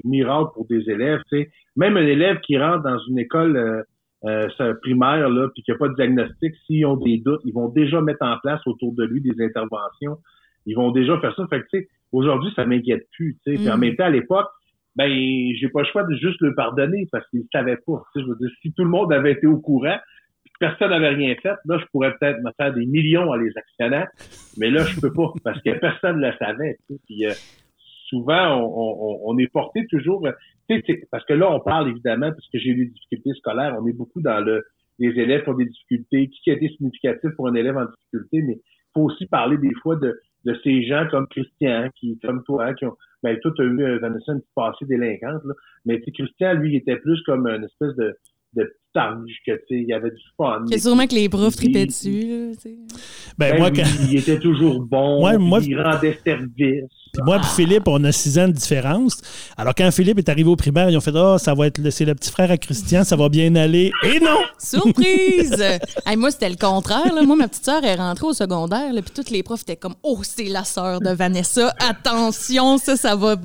miracles 0.03 0.51
pour 0.53 0.65
des 0.67 0.89
élèves. 0.89 1.21
Même 1.75 1.97
un 1.97 2.05
élève 2.05 2.39
qui 2.41 2.57
rentre 2.57 2.83
dans 2.83 2.99
une 3.09 3.19
école 3.19 3.85
euh, 4.25 4.73
primaire, 4.81 5.29
là, 5.29 5.49
puis 5.53 5.63
qu'il 5.63 5.73
n'y 5.73 5.75
a 5.75 5.79
pas 5.79 5.89
de 5.89 5.95
diagnostic, 5.95 6.53
s'ils 6.65 6.85
ont 6.85 6.97
des 6.97 7.17
doutes, 7.17 7.41
ils 7.45 7.53
vont 7.53 7.69
déjà 7.69 8.01
mettre 8.01 8.25
en 8.25 8.37
place 8.39 8.61
autour 8.65 8.93
de 8.93 9.03
lui 9.03 9.21
des 9.21 9.43
interventions. 9.43 10.17
Ils 10.65 10.75
vont 10.75 10.91
déjà 10.91 11.19
faire 11.19 11.35
ça. 11.35 11.45
Fait 11.49 11.59
que, 11.59 11.67
tu 11.73 11.79
sais, 11.79 11.87
aujourd'hui, 12.11 12.51
ça 12.55 12.65
m'inquiète 12.65 13.07
plus, 13.11 13.37
tu 13.45 13.57
sais. 13.57 13.71
en 13.71 13.77
mm. 13.77 13.79
même 13.81 13.95
temps, 13.95 14.05
à 14.05 14.09
l'époque, 14.09 14.47
ben, 14.95 15.09
j'ai 15.09 15.69
pas 15.69 15.81
le 15.81 15.87
choix 15.87 16.03
de 16.03 16.15
juste 16.15 16.39
le 16.41 16.53
pardonner 16.55 17.07
parce 17.11 17.27
qu'ils 17.29 17.41
ne 17.41 17.45
savaient 17.51 17.79
pas. 17.85 18.03
Je 18.15 18.21
veux 18.21 18.35
dire, 18.39 18.49
si 18.61 18.71
tout 18.73 18.83
le 18.83 18.89
monde 18.89 19.11
avait 19.11 19.33
été 19.33 19.47
au 19.47 19.59
courant, 19.59 19.97
personne 20.59 20.91
n'avait 20.91 21.09
rien 21.09 21.35
fait, 21.41 21.55
là, 21.65 21.77
je 21.79 21.85
pourrais 21.91 22.15
peut-être 22.17 22.39
me 22.41 22.51
faire 22.55 22.73
des 22.73 22.85
millions 22.85 23.31
à 23.31 23.37
les 23.37 23.51
actionnaires, 23.57 24.07
mais 24.57 24.69
là, 24.69 24.83
je 24.83 24.99
peux 24.99 25.11
pas 25.11 25.33
parce 25.43 25.61
que 25.61 25.77
personne 25.79 26.19
ne 26.19 26.27
le 26.27 26.33
savait. 26.37 26.77
Puis, 27.05 27.25
euh, 27.25 27.31
souvent, 28.07 28.61
on, 28.61 29.19
on, 29.25 29.37
est 29.39 29.51
porté 29.51 29.85
toujours 29.87 30.27
parce 31.11 31.25
que 31.25 31.33
là, 31.33 31.51
on 31.51 31.59
parle 31.59 31.89
évidemment, 31.89 32.31
parce 32.31 32.47
que 32.49 32.59
j'ai 32.59 32.69
eu 32.69 32.85
des 32.85 32.91
difficultés 32.91 33.33
scolaires, 33.39 33.75
on 33.79 33.87
est 33.87 33.93
beaucoup 33.93 34.21
dans 34.21 34.39
le 34.39 34.63
les 34.99 35.19
élèves 35.19 35.43
ont 35.47 35.53
des 35.53 35.65
difficultés, 35.65 36.29
qui 36.29 36.51
a 36.51 36.53
été 36.53 36.69
significatif 36.69 37.31
pour 37.35 37.47
un 37.47 37.55
élève 37.55 37.77
en 37.77 37.85
difficulté, 37.85 38.41
mais 38.43 38.53
il 38.53 38.91
faut 38.93 39.01
aussi 39.01 39.25
parler 39.25 39.57
des 39.57 39.73
fois 39.81 39.95
de, 39.95 40.19
de 40.45 40.59
ces 40.63 40.83
gens 40.83 41.07
comme 41.09 41.27
Christian, 41.27 41.89
qui, 41.95 42.19
comme 42.19 42.43
toi, 42.43 42.73
qui 42.73 42.85
ont, 42.85 42.95
ben, 43.23 43.37
toi, 43.39 43.51
tu 43.55 43.61
as 43.63 43.65
eu, 43.65 43.99
Vanessa, 43.99 44.33
une 44.33 44.39
petite 44.39 44.53
passée 44.55 44.85
délinquante, 44.85 45.43
là, 45.45 45.53
mais 45.85 45.99
Christian, 46.01 46.53
lui, 46.53 46.73
il 46.73 46.75
était 46.77 46.97
plus 46.97 47.21
comme 47.23 47.47
une 47.47 47.63
espèce 47.63 47.95
de, 47.95 48.15
de 48.53 48.71
petit 48.93 48.99
ange, 48.99 49.31
que, 49.45 49.51
tu 49.51 49.57
sais, 49.57 49.81
il 49.81 49.87
y 49.87 49.93
avait 49.93 50.11
du 50.11 50.21
fun. 50.37 50.63
C'est 50.69 50.79
sûrement 50.79 51.07
que 51.07 51.15
les 51.15 51.29
profs 51.29 51.55
tripaient 51.55 51.85
dessus, 51.85 52.53
Ben, 53.37 53.51
ben, 53.51 53.59
moi, 53.59 53.69
Il 54.09 54.17
était 54.17 54.39
toujours 54.39 54.81
bon, 54.81 55.27
il 55.59 55.81
rendait 55.81 56.19
service. 56.25 56.89
Puis 57.13 57.21
moi 57.23 57.37
et 57.37 57.55
Philippe, 57.55 57.87
on 57.87 58.03
a 58.05 58.11
six 58.11 58.39
ans 58.39 58.47
de 58.47 58.53
différence. 58.53 59.21
Alors 59.55 59.75
quand 59.75 59.91
Philippe 59.91 60.17
est 60.17 60.29
arrivé 60.29 60.49
au 60.49 60.55
primaire, 60.55 60.89
ils 60.89 60.97
ont 60.97 61.01
fait 61.01 61.15
Ah, 61.15 61.33
oh, 61.35 61.37
ça 61.37 61.53
va 61.53 61.67
être 61.67 61.77
le, 61.77 61.91
c'est 61.91 62.05
le 62.05 62.15
petit 62.15 62.31
frère 62.31 62.49
à 62.49 62.57
Christian, 62.57 63.03
ça 63.03 63.15
va 63.15 63.29
bien 63.29 63.55
aller. 63.55 63.91
Et 64.03 64.19
non! 64.19 64.39
Surprise! 64.57 65.63
moi, 66.17 66.31
c'était 66.31 66.49
le 66.49 66.55
contraire. 66.55 67.13
Moi, 67.23 67.35
ma 67.35 67.47
petite 67.47 67.65
sœur 67.65 67.83
est 67.83 67.95
rentrée 67.95 68.25
au 68.25 68.33
secondaire, 68.33 68.91
puis 68.93 69.13
toutes 69.13 69.29
les 69.29 69.43
profs 69.43 69.61
étaient 69.61 69.75
comme 69.75 69.93
Oh, 70.01 70.21
c'est 70.23 70.45
la 70.45 70.63
sœur 70.63 71.01
de 71.01 71.11
Vanessa. 71.11 71.75
Attention, 71.87 72.79
ça, 72.79 72.95
ça 72.95 73.15
va. 73.15 73.35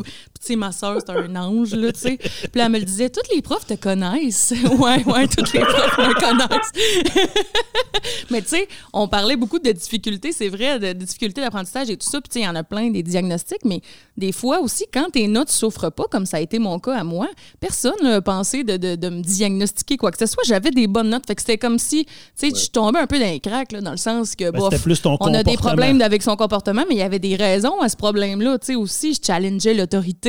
Sais, 0.40 0.56
ma 0.56 0.72
sœur, 0.72 0.98
c'est 1.04 1.12
un 1.12 1.36
ange, 1.36 1.74
là, 1.74 1.92
tu 1.92 2.00
sais. 2.00 2.16
Puis 2.16 2.60
elle 2.60 2.70
me 2.70 2.78
le 2.78 2.84
disait 2.84 3.10
Toutes 3.10 3.28
les 3.34 3.42
profs 3.42 3.66
te 3.66 3.74
connaissent. 3.74 4.54
ouais, 4.78 5.04
ouais, 5.04 5.28
toutes 5.28 5.52
les 5.52 5.60
profs 5.60 5.98
me 5.98 6.14
connaissent. 6.14 7.18
Mais 8.30 8.42
tu 8.42 8.48
sais, 8.48 8.68
on 8.92 9.08
parlait 9.08 9.36
beaucoup 9.36 9.58
de 9.58 9.70
difficultés, 9.72 10.32
c'est 10.32 10.48
vrai, 10.48 10.78
de, 10.78 10.92
difficultés 10.92 11.40
d'apprentissage 11.40 11.90
et 11.90 11.96
tout 11.96 12.08
ça. 12.08 12.20
Puis 12.20 12.28
tu 12.28 12.34
sais, 12.34 12.40
il 12.40 12.44
y 12.44 12.48
en 12.48 12.54
a 12.54 12.64
plein 12.64 12.90
des 12.90 13.02
diagnostics 13.02 13.64
mais 13.64 13.80
des 14.16 14.32
fois 14.32 14.60
aussi, 14.60 14.84
quand 14.92 15.10
tes 15.12 15.26
notes 15.28 15.48
ne 15.48 15.52
souffrent 15.52 15.90
pas, 15.90 16.04
comme 16.10 16.26
ça 16.26 16.38
a 16.38 16.40
été 16.40 16.58
mon 16.58 16.78
cas 16.78 16.96
à 16.96 17.04
moi, 17.04 17.28
personne 17.60 17.94
n'a 18.02 18.20
pensé 18.20 18.64
de, 18.64 18.76
me 19.08 19.22
diagnostiquer 19.22 19.96
quoi 19.96 20.10
que 20.10 20.18
ce 20.18 20.26
soit. 20.26 20.42
J'avais 20.46 20.70
des 20.70 20.86
bonnes 20.86 21.10
notes. 21.10 21.26
Fait 21.26 21.34
que 21.34 21.40
c'était 21.40 21.58
comme 21.58 21.78
si, 21.78 22.04
tu 22.04 22.12
sais, 22.34 22.50
je 22.54 22.70
tombais 22.70 22.98
un 22.98 23.06
peu 23.06 23.18
dans 23.18 23.30
les 23.30 23.40
cracks, 23.40 23.72
dans 23.72 23.90
le 23.90 23.96
sens 23.96 24.34
que, 24.34 24.50
ben, 24.50 24.68
plus 24.82 25.00
ton 25.00 25.16
on 25.20 25.34
a 25.34 25.42
des 25.42 25.56
problèmes 25.56 26.00
avec 26.00 26.22
son 26.22 26.36
comportement, 26.36 26.84
mais 26.88 26.94
il 26.94 26.98
y 26.98 27.02
avait 27.02 27.18
des 27.18 27.36
raisons 27.36 27.80
à 27.80 27.88
ce 27.88 27.96
problème-là. 27.96 28.58
Tu 28.58 28.66
sais, 28.66 28.74
aussi, 28.74 29.14
je 29.14 29.20
challengeais 29.24 29.74
l'autorité. 29.74 30.27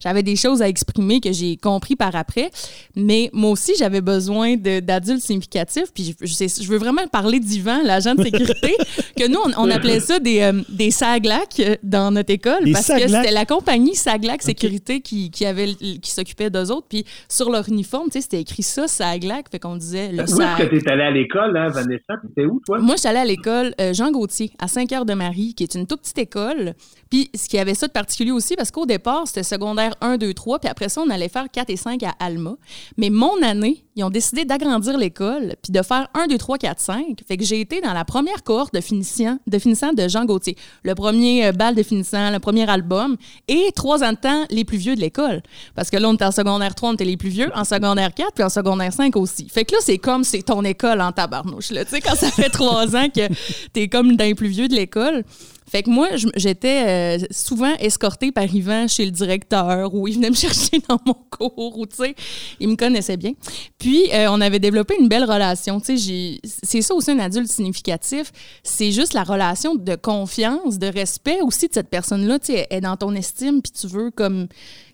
J'avais 0.00 0.22
des 0.22 0.36
choses 0.36 0.62
à 0.62 0.68
exprimer 0.68 1.20
que 1.20 1.32
j'ai 1.32 1.56
compris 1.56 1.96
par 1.96 2.14
après. 2.16 2.50
Mais 2.96 3.30
moi 3.32 3.50
aussi, 3.50 3.72
j'avais 3.78 4.00
besoin 4.00 4.56
d'adultes 4.56 5.22
significatifs. 5.22 5.92
Puis 5.94 6.16
je, 6.20 6.26
je, 6.26 6.68
veux 6.68 6.78
vraiment 6.78 7.06
parler 7.10 7.40
d'Yvan, 7.40 7.82
l'agent 7.82 8.14
de 8.14 8.22
sécurité, 8.22 8.74
que 9.16 9.28
nous, 9.28 9.38
on, 9.56 9.70
appelait 9.70 10.00
ça 10.00 10.18
des, 10.18 10.40
euh, 10.40 10.62
des 10.68 10.90
saglacs 10.90 11.60
euh, 11.60 11.76
dans 11.82 12.10
notre 12.10 12.28
parce 12.72 12.88
que 12.88 13.08
c'était 13.08 13.32
la 13.32 13.46
compagnie 13.46 13.94
Saglac 13.94 14.42
Sécurité 14.42 15.00
qui, 15.00 15.30
qui, 15.30 15.46
avait, 15.46 15.74
qui 15.74 16.10
s'occupait 16.10 16.50
d'eux 16.50 16.70
autres. 16.70 16.86
Puis 16.88 17.04
sur 17.28 17.50
leur 17.50 17.68
uniforme, 17.68 18.08
c'était 18.10 18.40
écrit 18.40 18.62
ça, 18.62 18.86
Saglac. 18.88 19.46
Fait 19.50 19.58
qu'on 19.58 19.76
disait 19.76 20.12
le 20.12 20.20
Où 20.20 20.22
est-ce 20.22 20.62
que 20.62 20.76
tu 20.76 20.76
es 20.76 20.90
allé 20.90 21.02
à 21.02 21.10
l'école, 21.10 21.56
hein, 21.56 21.68
Vanessa? 21.68 22.14
T'étais 22.22 22.46
où, 22.46 22.60
toi? 22.64 22.78
Moi, 22.78 22.94
je 22.96 23.00
suis 23.00 23.08
allée 23.08 23.18
à 23.18 23.24
l'école 23.24 23.74
euh, 23.80 23.92
Jean 23.92 24.10
Gauthier, 24.10 24.50
à 24.58 24.68
Saint-Cœur-de-Marie, 24.68 25.54
qui 25.54 25.62
est 25.62 25.74
une 25.74 25.86
toute 25.86 26.00
petite 26.00 26.18
école. 26.18 26.74
Puis 27.10 27.30
ce 27.34 27.48
qui 27.48 27.58
avait 27.58 27.74
ça 27.74 27.86
de 27.86 27.92
particulier 27.92 28.32
aussi, 28.32 28.54
parce 28.56 28.70
qu'au 28.70 28.86
départ, 28.86 29.07
c'était 29.24 29.42
secondaire 29.42 29.94
1, 30.00 30.16
2, 30.16 30.34
3, 30.34 30.58
puis 30.58 30.68
après 30.68 30.88
ça, 30.88 31.00
on 31.00 31.10
allait 31.10 31.28
faire 31.28 31.46
4 31.50 31.70
et 31.70 31.76
5 31.76 32.02
à 32.02 32.14
Alma. 32.18 32.56
Mais 32.96 33.10
mon 33.10 33.42
année, 33.42 33.84
ils 33.96 34.04
ont 34.04 34.10
décidé 34.10 34.44
d'agrandir 34.44 34.96
l'école, 34.96 35.56
puis 35.62 35.72
de 35.72 35.82
faire 35.82 36.08
1, 36.14 36.28
2, 36.28 36.38
3, 36.38 36.58
4, 36.58 36.80
5. 36.80 37.20
Fait 37.26 37.36
que 37.36 37.44
j'ai 37.44 37.60
été 37.60 37.80
dans 37.80 37.92
la 37.92 38.04
première 38.04 38.42
cohorte 38.42 38.72
de 38.72 38.80
finissant 38.80 39.38
de, 39.46 39.58
finissant 39.58 39.92
de 39.92 40.08
Jean 40.08 40.24
Gauthier. 40.24 40.56
Le 40.82 40.94
premier 40.94 41.46
euh, 41.46 41.52
bal 41.52 41.74
de 41.74 41.82
finissant, 41.82 42.30
le 42.30 42.38
premier 42.38 42.68
album, 42.68 43.16
et 43.48 43.70
trois 43.74 44.04
ans 44.04 44.12
de 44.12 44.18
temps, 44.18 44.44
les 44.50 44.64
plus 44.64 44.78
vieux 44.78 44.94
de 44.94 45.00
l'école. 45.00 45.42
Parce 45.74 45.90
que 45.90 45.96
là, 45.96 46.08
on 46.08 46.14
était 46.14 46.24
en 46.24 46.32
secondaire 46.32 46.74
3, 46.74 46.90
on 46.90 46.94
était 46.94 47.04
les 47.04 47.16
plus 47.16 47.30
vieux, 47.30 47.50
en 47.54 47.64
secondaire 47.64 48.14
4, 48.14 48.32
puis 48.34 48.44
en 48.44 48.48
secondaire 48.48 48.92
5 48.92 49.16
aussi. 49.16 49.48
Fait 49.48 49.64
que 49.64 49.72
là, 49.72 49.78
c'est 49.82 49.98
comme 49.98 50.24
c'est 50.24 50.42
ton 50.42 50.62
école 50.64 51.00
en 51.00 51.12
tabarnouche. 51.12 51.68
Tu 51.68 51.76
sais, 51.86 52.00
quand 52.00 52.14
ça 52.14 52.30
fait 52.30 52.50
trois 52.50 52.94
ans 52.94 53.08
que 53.08 53.28
t'es 53.72 53.88
comme 53.88 54.12
les 54.12 54.34
plus 54.34 54.48
vieux 54.48 54.68
de 54.68 54.74
l'école. 54.74 55.24
Fait 55.70 55.82
que 55.82 55.90
moi, 55.90 56.08
j'étais 56.34 57.18
euh, 57.20 57.26
souvent 57.30 57.74
escortée 57.78 58.32
par 58.32 58.44
Yvan 58.44 58.88
chez 58.88 59.04
le 59.04 59.10
directeur 59.10 59.94
ou 59.94 60.08
il 60.08 60.14
venait 60.14 60.30
me 60.30 60.34
chercher 60.46 60.80
dans 60.88 60.98
mon 61.04 61.14
cours 61.30 61.78
ou, 61.78 61.86
tu 61.86 61.96
sais, 61.96 62.14
il 62.58 62.68
me 62.68 62.76
connaissait 62.76 63.16
bien. 63.16 63.32
Puis, 63.78 64.10
euh, 64.12 64.28
on 64.30 64.40
avait 64.40 64.58
développé 64.58 64.94
une 64.98 65.08
belle 65.08 65.24
relation. 65.24 65.80
Tu 65.80 65.98
sais, 65.98 66.40
c'est 66.62 66.82
ça 66.82 66.94
aussi 66.94 67.10
un 67.10 67.18
adulte 67.18 67.48
significatif. 67.48 68.32
C'est 68.62 68.92
juste 68.92 69.12
la 69.12 69.24
relation 69.24 69.74
de 69.74 69.94
confiance, 69.94 70.78
de 70.78 70.86
respect 70.86 71.40
aussi 71.42 71.68
de 71.68 71.74
cette 71.74 71.88
personne-là. 71.88 72.38
Tu 72.38 72.52
sais, 72.52 72.66
est 72.70 72.80
dans 72.80 72.96
ton 72.96 73.14
estime, 73.14 73.60
puis 73.60 73.72
tu 73.72 73.86
veux 73.86 74.10
comme 74.10 74.48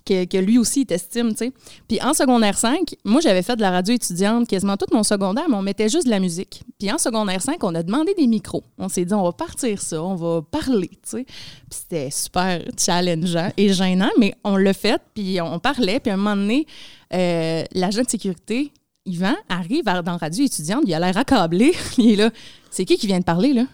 que, 0.05 0.37
lui 0.38 0.59
aussi 0.59 0.83
il 0.83 0.87
t'estime, 0.87 1.31
tu 1.31 1.47
sais. 1.47 1.53
Puis 1.88 2.01
en 2.03 2.14
secondaire 2.14 2.59
5, 2.59 2.95
moi 3.05 3.21
j'avais 3.21 3.43
fait 3.43 3.57
de 3.57 3.61
la 3.61 3.71
radio 3.71 3.95
étudiante 3.95 4.49
quasiment 4.49 4.77
tout 4.77 4.87
mon 4.93 5.03
secondaire, 5.03 5.49
mais 5.49 5.57
on 5.57 5.62
mettait 5.62 5.88
juste 5.88 6.07
de 6.07 6.11
la 6.11 6.21
musique. 6.21 6.62
Puis 6.79 6.90
en 6.93 6.99
secondaire 6.99 7.43
5, 7.43 7.62
on 7.64 7.75
a 7.75 7.83
demandé 7.83 8.14
des 8.14 8.27
micros. 8.27 8.64
On 8.79 8.88
s'est 8.88 9.05
dit 9.05 9.14
on 9.14 9.23
va 9.23 9.33
partir 9.33 9.81
ça, 9.81 10.03
on 10.03 10.14
va 10.14 10.43
parler, 10.43 10.90
tu 10.90 10.99
sais. 11.19 11.25
Puis 11.25 11.81
c'était 11.81 12.11
super 12.11 12.61
challengeant 12.79 13.51
et 13.57 13.73
gênant, 13.73 14.11
mais 14.19 14.35
on 14.45 14.57
l'a 14.57 14.75
fait, 14.75 15.01
puis 15.14 15.40
on 15.40 15.59
parlait, 15.59 16.01
puis 16.01 16.11
à 16.11 16.14
un 16.14 16.19
moment 16.19 16.37
donné, 16.37 16.67
euh, 17.12 17.64
l'agent 17.73 18.03
de 18.03 18.11
sécurité 18.11 18.73
Yvan 19.07 19.35
arrive 19.49 19.85
dans 19.85 20.17
Radio 20.17 20.45
étudiante, 20.45 20.85
il 20.87 20.95
a 20.95 20.99
l'air 20.99 21.17
accablé. 21.17 21.75
il 21.99 22.12
est 22.12 22.17
là. 22.17 22.31
C'est 22.71 22.85
qui 22.85 22.97
qui 22.97 23.07
vient 23.07 23.19
de 23.19 23.25
parler, 23.25 23.53
là? 23.53 23.64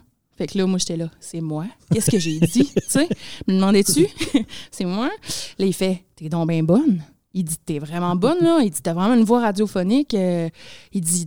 Fait 0.40 0.46
que 0.46 0.56
là, 0.56 0.64
moi, 0.64 0.78
j'étais 0.78 0.96
là, 0.96 1.10
c'est 1.20 1.42
moi. 1.42 1.66
Qu'est-ce 1.92 2.10
que 2.10 2.18
j'ai 2.18 2.40
dit? 2.40 2.64
tu 2.74 2.82
sais, 2.88 3.06
me 3.46 3.56
demandais-tu? 3.56 4.06
c'est 4.70 4.86
moi. 4.86 5.10
Là, 5.58 5.66
il 5.66 5.74
fait, 5.74 6.02
t'es 6.16 6.30
donc 6.30 6.48
bien 6.48 6.62
bonne. 6.62 7.02
Il 7.34 7.44
dit, 7.44 7.58
t'es 7.58 7.78
vraiment 7.78 8.16
bonne, 8.16 8.38
là. 8.40 8.60
Il 8.62 8.70
dit, 8.70 8.80
t'as 8.80 8.94
vraiment 8.94 9.12
une 9.12 9.24
voix 9.24 9.40
radiophonique. 9.40 10.14
Euh, 10.14 10.48
il 10.94 11.02
dit, 11.02 11.26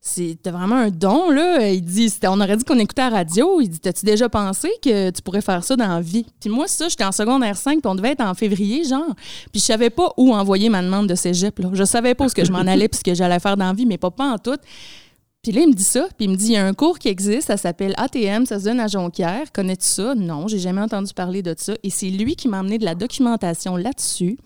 c'était 0.00 0.50
vraiment 0.50 0.76
un 0.76 0.88
don, 0.88 1.30
là. 1.30 1.68
Il 1.68 1.84
dit, 1.84 2.10
on 2.22 2.40
aurait 2.40 2.56
dit 2.56 2.64
qu'on 2.64 2.78
écoutait 2.78 3.02
la 3.02 3.10
radio. 3.10 3.60
Il 3.60 3.68
dit, 3.68 3.80
t'as-tu 3.80 4.06
déjà 4.06 4.30
pensé 4.30 4.70
que 4.82 5.10
tu 5.10 5.20
pourrais 5.20 5.42
faire 5.42 5.62
ça 5.62 5.76
dans 5.76 5.86
la 5.86 6.00
vie? 6.00 6.24
Puis 6.40 6.48
moi, 6.48 6.66
ça, 6.66 6.88
j'étais 6.88 7.04
en 7.04 7.12
secondaire 7.12 7.58
5, 7.58 7.82
puis 7.82 7.90
on 7.90 7.94
devait 7.94 8.12
être 8.12 8.24
en 8.24 8.32
février, 8.32 8.84
genre. 8.84 9.14
Puis 9.52 9.60
je 9.60 9.66
savais 9.66 9.90
pas 9.90 10.10
où 10.16 10.34
envoyer 10.34 10.70
ma 10.70 10.80
demande 10.80 11.06
de 11.06 11.14
cégep, 11.14 11.58
là. 11.58 11.68
Je 11.74 11.84
savais 11.84 12.14
pas 12.14 12.24
où 12.24 12.28
ce 12.30 12.34
que 12.34 12.46
je 12.46 12.50
m'en 12.50 12.60
allais, 12.60 12.88
puis 12.88 12.96
ce 12.96 13.04
que 13.04 13.14
j'allais 13.14 13.40
faire 13.40 13.58
dans 13.58 13.66
la 13.66 13.74
vie, 13.74 13.84
mais 13.84 13.98
pas, 13.98 14.10
pas 14.10 14.32
en 14.32 14.38
tout. 14.38 14.58
Puis 15.44 15.52
là, 15.52 15.60
il 15.60 15.68
me 15.68 15.74
dit 15.74 15.84
ça, 15.84 16.08
puis 16.16 16.24
il 16.24 16.30
me 16.30 16.36
dit, 16.36 16.46
il 16.46 16.52
y 16.52 16.56
a 16.56 16.66
un 16.66 16.72
cours 16.72 16.98
qui 16.98 17.08
existe, 17.08 17.48
ça 17.48 17.58
s'appelle 17.58 17.92
ATM, 17.98 18.46
ça 18.46 18.58
se 18.58 18.64
donne 18.64 18.80
à 18.80 18.86
Jonquière. 18.86 19.52
Connais-tu 19.52 19.84
ça? 19.84 20.14
Non, 20.14 20.48
j'ai 20.48 20.58
jamais 20.58 20.80
entendu 20.80 21.12
parler 21.12 21.42
de 21.42 21.54
ça. 21.56 21.74
Et 21.82 21.90
c'est 21.90 22.08
lui 22.08 22.34
qui 22.34 22.48
m'a 22.48 22.60
amené 22.60 22.78
de 22.78 22.84
la 22.86 22.94
documentation 22.94 23.76
là-dessus. 23.76 24.38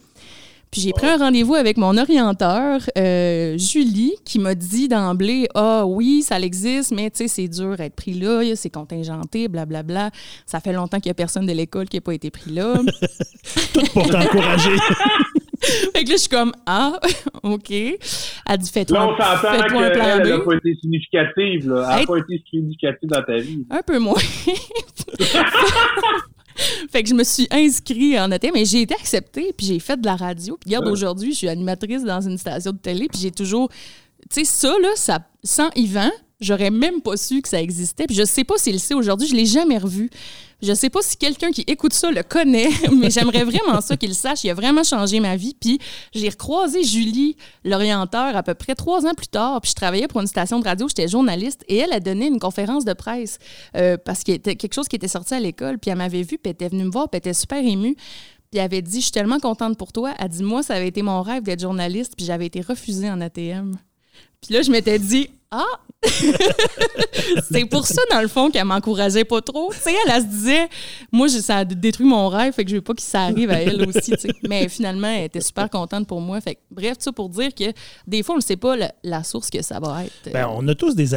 Puis 0.73 0.81
j'ai 0.81 0.93
pris 0.93 1.07
un 1.07 1.17
rendez-vous 1.17 1.55
avec 1.55 1.77
mon 1.77 1.97
orienteur, 1.97 2.81
euh, 2.99 3.57
Julie, 3.57 4.15
qui 4.25 4.41
m'a 4.41 4.57
dit 4.57 4.89
d'emblée 4.89 5.47
Ah 5.55 5.87
oui, 5.87 6.23
ça 6.23 6.41
existe, 6.41 6.91
mais 6.91 7.11
tu 7.11 7.19
sais, 7.19 7.29
c'est 7.29 7.49
dur 7.49 7.77
d'être 7.77 7.95
pris 7.95 8.15
là, 8.15 8.43
c'est 8.57 8.69
contingenté, 8.69 9.47
blablabla. 9.47 10.11
Ça 10.47 10.59
fait 10.59 10.73
longtemps 10.73 10.99
qu'il 10.99 11.11
n'y 11.11 11.13
a 11.13 11.15
personne 11.15 11.47
de 11.47 11.53
l'école 11.53 11.89
qui 11.89 11.97
n'a 11.99 12.01
pas 12.01 12.13
été 12.13 12.33
pris 12.33 12.51
là. 12.51 12.75
Tout 13.73 13.81
pour 13.95 14.09
t'encourager. 14.09 14.77
fait 15.95 16.05
que 16.05 16.09
là, 16.11 16.15
je 16.17 16.21
suis 16.21 16.29
comme 16.29 16.53
Ah, 16.67 16.99
OK. 17.43 17.71
Elle 17.71 17.99
dit 18.59 18.71
Fais-toi 18.71 19.01
un 19.01 19.15
plan 19.15 19.25
Elle 19.45 20.29
n'a 20.29 20.39
pas 20.41 20.55
été 20.55 20.75
significative, 20.81 21.69
là. 21.71 21.89
Elle 21.93 22.01
n'a 22.01 22.07
pas 22.07 22.19
été 22.19 22.43
significative 22.51 23.09
dans 23.09 23.23
ta 23.23 23.37
vie. 23.37 23.67
Un 23.71 23.83
peu 23.83 23.99
moins. 23.99 24.15
fait 26.91 27.03
que 27.03 27.09
je 27.09 27.15
me 27.15 27.25
suis 27.25 27.49
inscrite 27.51 28.19
en 28.19 28.31
ATM, 28.31 28.53
mais 28.55 28.65
j'ai 28.65 28.83
été 28.83 28.95
acceptée, 28.95 29.53
puis 29.57 29.67
j'ai 29.67 29.79
fait 29.79 30.01
de 30.01 30.07
la 30.07 30.17
radio. 30.17 30.57
Puis 30.61 30.71
regarde, 30.71 30.89
aujourd'hui, 30.89 31.33
je 31.33 31.39
suis 31.39 31.49
animatrice 31.49 32.05
dans 32.05 32.21
une 32.21 32.39
station 32.39 32.73
de 32.73 32.79
télé, 32.79 33.09
puis 33.09 33.21
j'ai 33.21 33.31
toujours... 33.31 33.69
Tu 34.31 34.45
sais, 34.45 34.45
ça, 34.45 34.75
là, 34.81 34.91
ça, 34.95 35.21
sans 35.43 35.71
Yvan, 35.75 36.11
j'aurais 36.41 36.71
même 36.71 37.01
pas 37.01 37.17
su 37.17 37.43
que 37.43 37.49
ça 37.49 37.61
existait. 37.61 38.07
Puis 38.07 38.17
je 38.17 38.25
sais 38.25 38.45
pas 38.45 38.57
s'il 38.59 38.75
le 38.75 38.79
sait 38.79 38.95
aujourd'hui, 38.95 39.29
je 39.29 39.35
l'ai 39.35 39.47
jamais 39.47 39.79
revu. 39.79 40.11
Je 40.61 40.73
sais 40.73 40.91
pas 40.91 41.01
si 41.03 41.17
quelqu'un 41.17 41.53
qui 41.53 41.63
écoute 41.69 41.93
ça 41.93 42.11
le 42.11 42.23
connaît, 42.25 42.69
mais 42.93 43.11
j'aimerais 43.11 43.45
vraiment 43.45 43.81
ça 43.81 43.97
qu'il 43.97 44.15
sache. 44.15 44.43
Il 44.43 44.51
a 44.51 44.55
vraiment 44.55 44.83
changé 44.83 45.21
ma 45.21 45.37
vie. 45.37 45.55
Puis 45.59 45.79
j'ai 46.13 46.29
recroisé 46.29 46.83
Julie, 46.83 47.37
l'orienteur, 47.65 48.37
à 48.37 48.43
peu 48.43 48.55
près 48.55 48.75
trois 48.75 49.07
ans 49.07 49.15
plus 49.15 49.29
tard. 49.29 49.61
Puis 49.61 49.71
je 49.71 49.77
travaillais 49.77 50.09
pour 50.09 50.21
une 50.21 50.27
station 50.27 50.59
de 50.59 50.65
radio, 50.65 50.89
j'étais 50.89 51.07
journaliste, 51.07 51.65
et 51.69 51.77
elle 51.77 51.93
a 51.93 52.01
donné 52.01 52.27
une 52.27 52.41
conférence 52.41 52.85
de 52.85 52.93
presse 52.93 53.39
euh, 53.77 53.97
parce 54.05 54.25
qu'il 54.25 54.35
était 54.35 54.57
quelque 54.57 54.75
chose 54.75 54.89
qui 54.89 54.97
était 54.97 55.09
sorti 55.09 55.35
à 55.35 55.41
l'école. 55.41 55.79
Puis 55.79 55.91
elle 55.91 55.99
m'avait 55.99 56.23
vu, 56.23 56.39
puis 56.39 56.43
elle 56.47 56.51
était 56.53 56.69
venue 56.69 56.85
me 56.85 56.91
voir, 56.91 57.09
puis 57.09 57.19
elle 57.19 57.31
était 57.31 57.35
super 57.35 57.59
émue. 57.65 57.95
Puis 58.51 58.59
elle 58.59 58.61
avait 58.61 58.83
dit 58.83 58.99
Je 58.99 59.05
suis 59.05 59.13
tellement 59.13 59.39
contente 59.39 59.79
pour 59.79 59.93
toi. 59.93 60.13
Elle 60.19 60.29
dit 60.29 60.43
Moi, 60.43 60.65
ça 60.65 60.75
avait 60.75 60.89
été 60.89 61.03
mon 61.03 61.23
rêve 61.23 61.45
d'être 61.45 61.61
journaliste, 61.61 62.15
puis 62.17 62.27
j'avais 62.27 62.47
été 62.47 62.63
refusée 62.63 63.11
en 63.11 63.21
ATM. 63.21 63.77
Puis 64.41 64.55
là, 64.55 64.63
je 64.63 64.71
m'étais 64.73 64.99
dit 64.99 65.29
Ah, 65.53 65.65
c'est 67.51 67.65
pour 67.65 67.87
ça, 67.87 68.01
dans 68.11 68.21
le 68.21 68.29
fond, 68.29 68.51
qu'elle 68.51 68.65
m'encourageait 68.65 69.25
pas 69.25 69.41
trop. 69.41 69.73
Tu 69.73 69.81
sais, 69.81 69.97
elle, 70.07 70.23
se 70.23 70.27
disait, 70.27 70.69
moi, 71.11 71.29
ça 71.29 71.59
a 71.59 71.65
détruit 71.65 72.07
mon 72.07 72.29
rêve, 72.29 72.53
fait 72.53 72.65
que 72.65 72.71
je 72.71 72.77
veux 72.77 72.83
pas 72.83 72.95
que 72.95 73.03
ça 73.03 73.23
arrive 73.23 73.51
à 73.51 73.61
elle 73.61 73.85
aussi. 73.89 74.13
Mais 74.49 74.69
finalement, 74.69 75.09
elle 75.09 75.25
était 75.25 75.41
super 75.41 75.69
contente 75.69 76.07
pour 76.07 76.21
moi. 76.21 76.41
Fait 76.41 76.59
bref, 76.71 76.97
ça 77.01 77.11
pour 77.11 77.29
dire 77.29 77.53
que 77.53 77.65
des 78.07 78.23
fois, 78.23 78.37
on 78.37 78.39
ne 78.39 78.43
sait 78.43 78.57
pas 78.57 78.77
la, 79.03 79.25
source 79.25 79.51
que 79.51 79.61
ça 79.63 79.81
va 79.81 80.05
être. 80.05 80.33
Ben, 80.33 80.49
on 80.55 80.67
a 80.69 80.75
tous 80.75 80.95
des, 80.95 81.09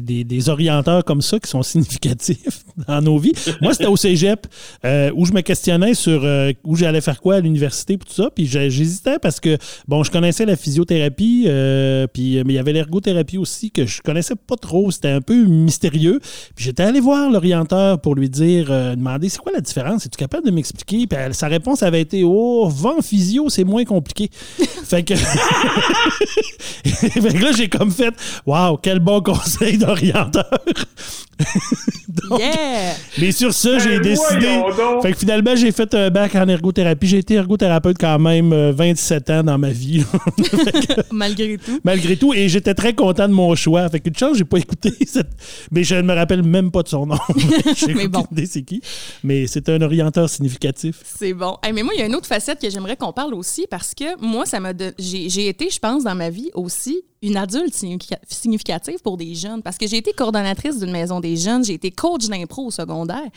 des, 0.00 0.24
des, 0.24 0.48
orienteurs 0.48 1.04
comme 1.04 1.20
ça 1.20 1.40
qui 1.40 1.50
sont 1.50 1.62
significatifs 1.64 2.64
dans 2.86 3.02
nos 3.02 3.18
vies. 3.18 3.32
Moi, 3.60 3.72
c'était 3.72 3.86
au 3.86 3.96
cégep 3.96 4.46
euh, 4.84 5.10
où 5.16 5.26
je 5.26 5.32
me 5.32 5.40
questionnais 5.40 5.94
sur 5.94 6.24
euh, 6.24 6.52
où 6.64 6.76
j'allais 6.76 7.00
faire 7.00 7.20
quoi 7.20 7.36
à 7.36 7.40
l'université 7.40 7.98
tout 7.98 8.12
ça. 8.12 8.30
Puis 8.30 8.46
j'hésitais 8.46 9.18
parce 9.18 9.40
que, 9.40 9.58
bon, 9.88 10.04
je 10.04 10.10
connaissais 10.12 10.46
la 10.46 10.56
physiothérapie, 10.56 11.44
euh, 11.48 12.06
puis, 12.06 12.42
mais 12.44 12.52
il 12.52 12.56
y 12.56 12.60
avait 12.60 12.72
l'ergothérapie 12.72 13.38
aussi 13.38 13.72
que 13.72 13.84
je 13.84 14.00
connaissais 14.00 14.27
pas 14.36 14.56
trop, 14.56 14.90
c'était 14.90 15.10
un 15.10 15.20
peu 15.20 15.44
mystérieux. 15.44 16.20
Puis 16.54 16.64
j'étais 16.64 16.82
allé 16.82 17.00
voir 17.00 17.30
l'orienteur 17.30 18.00
pour 18.00 18.14
lui 18.14 18.28
dire, 18.28 18.68
euh, 18.70 18.96
demander 18.96 19.28
c'est 19.28 19.38
quoi 19.38 19.52
la 19.52 19.60
différence, 19.60 20.06
es-tu 20.06 20.16
capable 20.16 20.46
de 20.46 20.50
m'expliquer? 20.50 21.06
Puis 21.06 21.18
sa 21.32 21.48
réponse 21.48 21.82
avait 21.82 22.00
été, 22.00 22.24
oh, 22.24 22.68
vent 22.68 23.00
physio, 23.02 23.48
c'est 23.48 23.64
moins 23.64 23.84
compliqué. 23.84 24.30
fait 24.58 25.02
que. 25.02 25.14
fait 26.84 27.20
que 27.20 27.42
là, 27.42 27.52
j'ai 27.52 27.68
comme 27.68 27.90
fait, 27.90 28.14
waouh, 28.46 28.76
quel 28.76 29.00
bon 29.00 29.20
conseil 29.22 29.78
d'orienteur. 29.78 30.50
yeah! 32.38 32.94
Mais 33.18 33.32
sur 33.32 33.52
ça, 33.52 33.78
j'ai 33.78 34.00
décidé. 34.00 34.60
Fait 35.02 35.12
que 35.12 35.18
finalement, 35.18 35.54
j'ai 35.56 35.72
fait 35.72 35.92
un 35.94 36.10
bac 36.10 36.34
en 36.34 36.48
ergothérapie. 36.48 37.06
J'ai 37.06 37.18
été 37.18 37.34
ergothérapeute 37.34 37.96
quand 37.98 38.18
même 38.18 38.52
27 38.70 39.30
euh, 39.30 39.40
ans 39.40 39.44
dans 39.44 39.58
ma 39.58 39.70
vie. 39.70 40.04
Malgré 41.12 41.58
tout. 41.58 41.80
Malgré 41.84 42.16
tout. 42.16 42.34
Et 42.34 42.48
j'étais 42.48 42.74
très 42.74 42.94
content 42.94 43.28
de 43.28 43.32
mon 43.32 43.54
choix. 43.54 43.88
Fait 43.88 44.00
que 44.00 44.10
chance, 44.16 44.36
j'ai 44.36 44.44
pas 44.44 44.58
écouté 44.58 44.92
cette... 45.06 45.30
Mais 45.70 45.84
je 45.84 45.94
ne 45.94 46.02
me 46.02 46.14
rappelle 46.14 46.42
même 46.42 46.70
pas 46.70 46.82
de 46.82 46.88
son 46.88 47.06
nom. 47.06 47.18
mais 47.88 48.08
bon. 48.08 48.26
c'est 48.46 48.62
qui. 48.62 48.82
Mais 49.22 49.46
c'est 49.46 49.68
un 49.68 49.80
orienteur 49.82 50.28
significatif. 50.28 51.00
C'est 51.04 51.34
bon. 51.34 51.56
mais 51.64 51.82
moi, 51.82 51.92
il 51.94 52.00
y 52.00 52.02
a 52.02 52.06
une 52.06 52.14
autre 52.14 52.26
facette 52.26 52.60
que 52.60 52.70
j'aimerais 52.70 52.96
qu'on 52.96 53.12
parle 53.12 53.34
aussi 53.34 53.66
parce 53.70 53.94
que 53.94 54.20
moi, 54.20 54.46
ça 54.46 54.60
m'a 54.60 54.72
j'ai 54.98 55.48
été, 55.48 55.70
je 55.70 55.78
pense, 55.78 56.04
dans 56.04 56.14
ma 56.14 56.30
vie 56.30 56.50
aussi 56.54 57.02
une 57.22 57.36
adulte 57.36 57.74
significative 58.28 58.98
pour 59.02 59.16
des 59.16 59.34
jeunes 59.34 59.62
parce 59.62 59.76
que 59.76 59.86
j'ai 59.86 59.96
été 59.96 60.12
coordonnatrice 60.12 60.78
d'une 60.78 60.92
maison 60.92 61.20
des 61.20 61.27
jeunes, 61.36 61.64
j'ai 61.64 61.74
été 61.74 61.90
coach 61.90 62.26
d'impro 62.28 62.66
au 62.66 62.70
secondaire. 62.70 63.28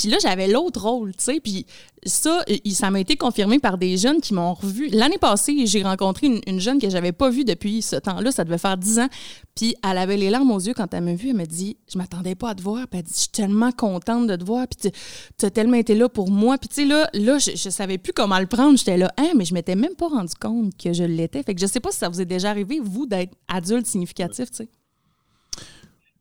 Puis 0.00 0.08
là, 0.08 0.16
j'avais 0.18 0.48
l'autre 0.48 0.80
rôle, 0.80 1.14
tu 1.14 1.24
sais. 1.24 1.40
Puis 1.40 1.66
ça, 2.06 2.42
ça 2.72 2.90
m'a 2.90 3.00
été 3.00 3.16
confirmé 3.16 3.58
par 3.58 3.76
des 3.76 3.98
jeunes 3.98 4.22
qui 4.22 4.32
m'ont 4.32 4.54
revu. 4.54 4.88
L'année 4.88 5.18
passée, 5.18 5.66
j'ai 5.66 5.82
rencontré 5.82 6.40
une, 6.46 6.58
jeune 6.58 6.80
que 6.80 6.88
j'avais 6.88 7.12
pas 7.12 7.28
vue 7.28 7.44
depuis 7.44 7.82
ce 7.82 7.96
temps-là. 7.96 8.32
Ça 8.32 8.44
devait 8.44 8.56
faire 8.56 8.78
dix 8.78 8.98
ans. 8.98 9.08
Puis 9.54 9.74
elle 9.84 9.98
avait 9.98 10.16
les 10.16 10.30
larmes 10.30 10.50
aux 10.52 10.58
yeux 10.58 10.72
quand 10.72 10.94
elle 10.94 11.04
m'a 11.04 11.14
vue. 11.14 11.28
Elle 11.28 11.36
m'a 11.36 11.44
dit 11.44 11.76
Je 11.92 11.98
m'attendais 11.98 12.34
pas 12.34 12.50
à 12.50 12.54
te 12.54 12.62
voir. 12.62 12.88
Puis 12.88 13.00
elle 13.00 13.04
dit 13.04 13.12
Je 13.12 13.20
suis 13.20 13.28
tellement 13.28 13.72
contente 13.72 14.26
de 14.26 14.36
te 14.36 14.44
voir. 14.44 14.66
Puis 14.68 14.90
tu 15.36 15.44
as 15.44 15.50
tellement 15.50 15.76
été 15.76 15.94
là 15.94 16.08
pour 16.08 16.30
moi. 16.30 16.56
Puis 16.56 16.68
tu 16.70 16.76
sais, 16.76 16.84
là, 16.86 17.06
là 17.12 17.38
je, 17.38 17.50
je 17.54 17.68
savais 17.68 17.98
plus 17.98 18.14
comment 18.14 18.38
le 18.38 18.46
prendre. 18.46 18.78
J'étais 18.78 18.96
là, 18.96 19.12
hein, 19.18 19.32
mais 19.36 19.44
je 19.44 19.52
m'étais 19.52 19.76
même 19.76 19.96
pas 19.96 20.08
rendu 20.08 20.32
compte 20.40 20.74
que 20.78 20.94
je 20.94 21.04
l'étais. 21.04 21.42
Fait 21.42 21.54
que 21.54 21.60
je 21.60 21.66
sais 21.66 21.80
pas 21.80 21.90
si 21.90 21.98
ça 21.98 22.08
vous 22.08 22.22
est 22.22 22.26
déjà 22.26 22.48
arrivé, 22.48 22.80
vous, 22.82 23.04
d'être 23.04 23.34
adulte 23.48 23.86
significatif, 23.86 24.50
tu 24.50 24.64
sais. 24.64 24.68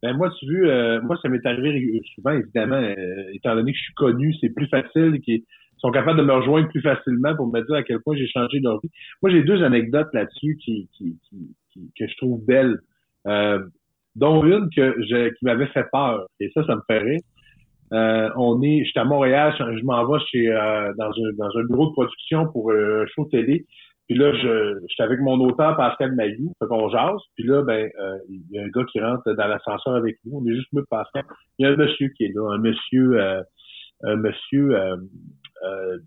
Ben 0.02 0.16
moi, 0.16 0.30
tu 0.40 0.46
veux, 0.46 0.72
euh, 0.72 1.02
moi, 1.02 1.18
ça 1.22 1.30
m'est 1.30 1.46
arrivé 1.46 2.02
souvent, 2.16 2.32
évidemment, 2.32 2.78
euh, 2.78 2.96
étant 3.34 3.56
donné 3.56 3.74
que 3.74 3.78
je 3.78 3.84
suis 3.84 3.94
connu, 3.96 4.34
c'est 4.40 4.50
plus 4.50 4.68
facile, 4.68 5.20
qu'ils 5.22 5.44
sont 5.78 5.92
capables 5.92 6.20
de 6.20 6.24
me 6.26 6.34
rejoindre 6.34 6.70
plus 6.70 6.82
facilement 6.82 7.36
pour 7.36 7.52
me 7.52 7.62
dire 7.62 7.76
à 7.76 7.84
quel 7.84 8.00
point 8.00 8.16
j'ai 8.16 8.28
changé 8.28 8.60
leur 8.60 8.80
vie. 8.82 8.90
Moi, 9.22 9.32
j'ai 9.32 9.44
deux 9.44 9.62
anecdotes 9.62 10.08
là-dessus 10.14 10.58
qui, 10.64 10.90
qui, 10.94 11.18
qui, 11.74 11.92
que 11.98 12.08
je 12.08 12.18
trouve 12.18 12.46
belles, 12.46 12.80
euh, 13.28 13.60
dont 14.16 14.44
une 14.46 14.70
que 14.74 14.96
je, 15.04 15.30
qui 15.30 15.46
m'avait 15.46 15.68
fait 15.68 15.86
peur, 15.92 16.28
et 16.40 16.50
ça, 16.54 16.66
ça 16.66 16.76
me 16.76 16.82
ferait. 16.90 17.20
Euh, 17.92 18.30
on 18.38 18.62
est, 18.62 18.86
j'étais 18.86 19.00
à 19.00 19.06
Montréal, 19.06 19.54
je, 19.58 19.84
m'en 19.84 20.06
vais 20.06 20.20
chez 20.32 20.48
dans, 20.48 21.10
un, 21.10 21.34
dans 21.38 21.58
un 21.58 21.64
bureau 21.66 21.88
de 21.88 21.94
production 21.94 22.48
pour 22.48 22.72
un 22.72 23.06
show 23.08 23.26
télé. 23.26 23.66
Puis 24.10 24.18
là, 24.18 24.34
je 24.34 24.80
j'étais 24.90 25.04
avec 25.04 25.20
mon 25.20 25.40
auteur 25.40 25.78
Pascal 25.78 26.16
Mayou, 26.16 26.52
fait 26.58 26.66
qu'on 26.66 26.90
jase. 26.90 27.22
Puis 27.36 27.46
là, 27.46 27.62
ben, 27.62 27.92
euh, 28.00 28.18
il 28.28 28.42
y 28.50 28.58
a 28.58 28.64
un 28.64 28.70
gars 28.70 28.84
qui 28.92 29.00
rentre 29.00 29.32
dans 29.32 29.48
l'ascenseur 29.48 29.94
avec 29.94 30.18
nous. 30.26 30.40
On 30.40 30.46
est 30.48 30.56
juste 30.56 30.74
mieux 30.74 30.84
Pascal. 30.90 31.24
Il 31.60 31.64
y 31.64 31.70
a 31.70 31.74
un 31.74 31.76
monsieur 31.76 32.10
qui 32.18 32.24
est 32.24 32.34
là, 32.34 32.52
un 32.52 32.58
monsieur, 32.58 33.22
euh, 33.22 33.44
un 34.02 34.16
monsieur, 34.16 34.76
euh, 34.76 34.98
euh, 35.64 35.98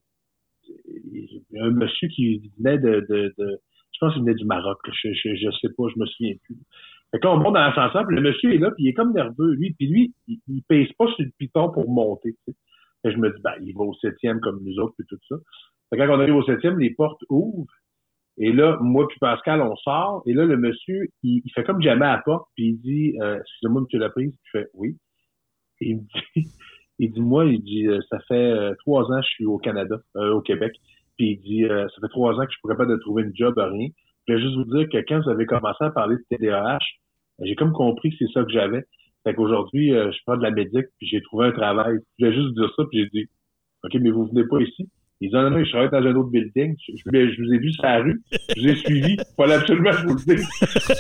un 1.60 1.70
monsieur 1.70 2.08
qui 2.08 2.50
venait 2.58 2.78
de, 2.78 3.06
de, 3.08 3.32
de 3.38 3.60
je 3.92 3.98
pense 4.00 4.14
qu'il 4.14 4.22
venait 4.22 4.34
du 4.34 4.46
Maroc. 4.46 4.78
Je, 4.88 5.12
je, 5.12 5.36
je 5.36 5.50
sais 5.60 5.68
pas, 5.78 5.84
je 5.94 6.00
me 6.00 6.06
souviens 6.06 6.34
plus. 6.42 6.56
Fait 7.12 7.20
que 7.20 7.26
on 7.28 7.36
monte 7.36 7.54
dans 7.54 7.60
l'ascenseur, 7.60 8.04
puis 8.04 8.16
le 8.16 8.22
monsieur 8.22 8.52
est 8.52 8.58
là, 8.58 8.72
puis 8.72 8.84
il 8.84 8.88
est 8.88 8.94
comme 8.94 9.12
nerveux, 9.12 9.52
lui. 9.52 9.74
Puis 9.78 9.86
lui, 9.86 10.14
il, 10.26 10.62
pèse 10.66 10.90
pas 10.98 11.06
sur 11.06 11.20
le 11.20 11.30
piton 11.38 11.70
pour 11.70 11.88
monter. 11.88 12.34
Tu 12.48 12.52
je 13.04 13.16
me 13.16 13.30
dis, 13.30 13.42
ben, 13.42 13.52
il 13.60 13.74
va 13.74 13.84
au 13.84 13.94
septième 13.94 14.40
comme 14.40 14.60
nous 14.64 14.78
autres, 14.82 14.94
puis 14.98 15.06
tout 15.08 15.18
ça. 15.28 15.36
Fait 15.90 15.98
que 15.98 16.02
quand 16.02 16.16
on 16.16 16.20
arrive 16.20 16.36
au 16.36 16.44
septième, 16.44 16.78
les 16.78 16.90
portes 16.90 17.20
ouvrent. 17.28 17.66
Et 18.38 18.52
là, 18.52 18.78
moi 18.80 19.06
puis 19.08 19.18
Pascal, 19.20 19.60
on 19.60 19.76
sort. 19.76 20.22
Et 20.26 20.32
là, 20.32 20.44
le 20.44 20.56
monsieur, 20.56 21.06
il, 21.22 21.42
fait 21.54 21.64
comme 21.64 21.82
jamais 21.82 22.06
à 22.06 22.16
la 22.16 22.22
porte, 22.22 22.48
puis 22.54 22.68
il 22.68 22.80
dit 22.80 23.18
euh, 23.20 23.38
Excusez-moi, 23.38 23.82
monsieur 23.82 23.98
Laprise. 23.98 24.34
Je 24.44 24.58
fais 24.58 24.66
Oui. 24.74 24.96
Et 25.80 25.90
il 25.90 25.96
me 25.96 26.02
dit 26.02 26.48
Il 26.98 27.12
dit 27.12 27.20
Moi, 27.20 27.46
il 27.46 27.62
dit 27.62 27.86
euh, 27.86 28.00
Ça 28.10 28.18
fait 28.28 28.34
euh, 28.34 28.74
trois 28.80 29.04
ans 29.04 29.20
que 29.20 29.26
je 29.26 29.30
suis 29.30 29.44
au 29.44 29.58
Canada, 29.58 29.96
euh, 30.16 30.34
au 30.34 30.40
Québec. 30.40 30.72
Puis 31.18 31.32
il 31.32 31.40
dit 31.40 31.64
Ça 31.68 32.00
fait 32.00 32.08
trois 32.10 32.34
ans 32.34 32.46
que 32.46 32.52
je 32.52 32.58
pourrais 32.60 32.76
pas 32.76 32.86
de 32.86 32.96
trouver 32.96 33.24
une 33.24 33.36
job, 33.36 33.54
rien. 33.58 33.88
Je 34.26 34.32
voulais 34.32 34.44
juste 34.44 34.56
vous 34.56 34.76
dire 34.76 34.88
que 34.88 34.98
quand 35.08 35.20
vous 35.20 35.30
avez 35.30 35.46
commencé 35.46 35.84
à 35.84 35.90
parler 35.90 36.16
de 36.16 36.36
TDAH, 36.36 36.78
j'ai 37.40 37.54
comme 37.56 37.72
compris 37.72 38.10
que 38.10 38.16
c'est 38.18 38.32
ça 38.32 38.44
que 38.44 38.50
j'avais. 38.50 38.84
Fait 39.24 39.34
qu'aujourd'hui, 39.34 39.90
je 39.90 40.18
prends 40.24 40.36
de 40.36 40.42
la 40.42 40.50
médic, 40.50 40.86
puis 40.98 41.06
j'ai 41.06 41.20
trouvé 41.22 41.46
un 41.46 41.52
travail. 41.52 41.98
Je 42.18 42.24
voulais 42.24 42.36
juste 42.36 42.54
dire 42.54 42.72
ça, 42.76 42.84
puis 42.88 43.00
j'ai 43.00 43.08
dit 43.08 43.28
OK, 43.84 43.94
mais 44.00 44.10
vous 44.10 44.26
venez 44.26 44.44
pas 44.46 44.60
ici. 44.60 44.88
Ils 45.22 45.28
disent, 45.28 45.34
non, 45.34 45.50
non, 45.50 45.64
je 45.64 45.70
travaille 45.70 45.90
dans 45.90 45.98
un 45.98 46.16
autre 46.16 46.30
building. 46.30 46.74
Je, 46.84 46.96
je, 46.96 47.42
vous 47.42 47.54
ai 47.54 47.58
vu 47.58 47.72
sur 47.72 47.84
la 47.84 47.98
rue. 47.98 48.20
Je 48.56 48.60
vous 48.60 48.68
ai 48.68 48.74
suivi. 48.74 49.16
Il 49.16 49.34
fallait 49.36 49.54
absolument 49.54 49.90
que 49.90 49.96
je 49.98 50.02
vous 50.02 50.14
le 50.14 50.34
dise. 50.34 50.48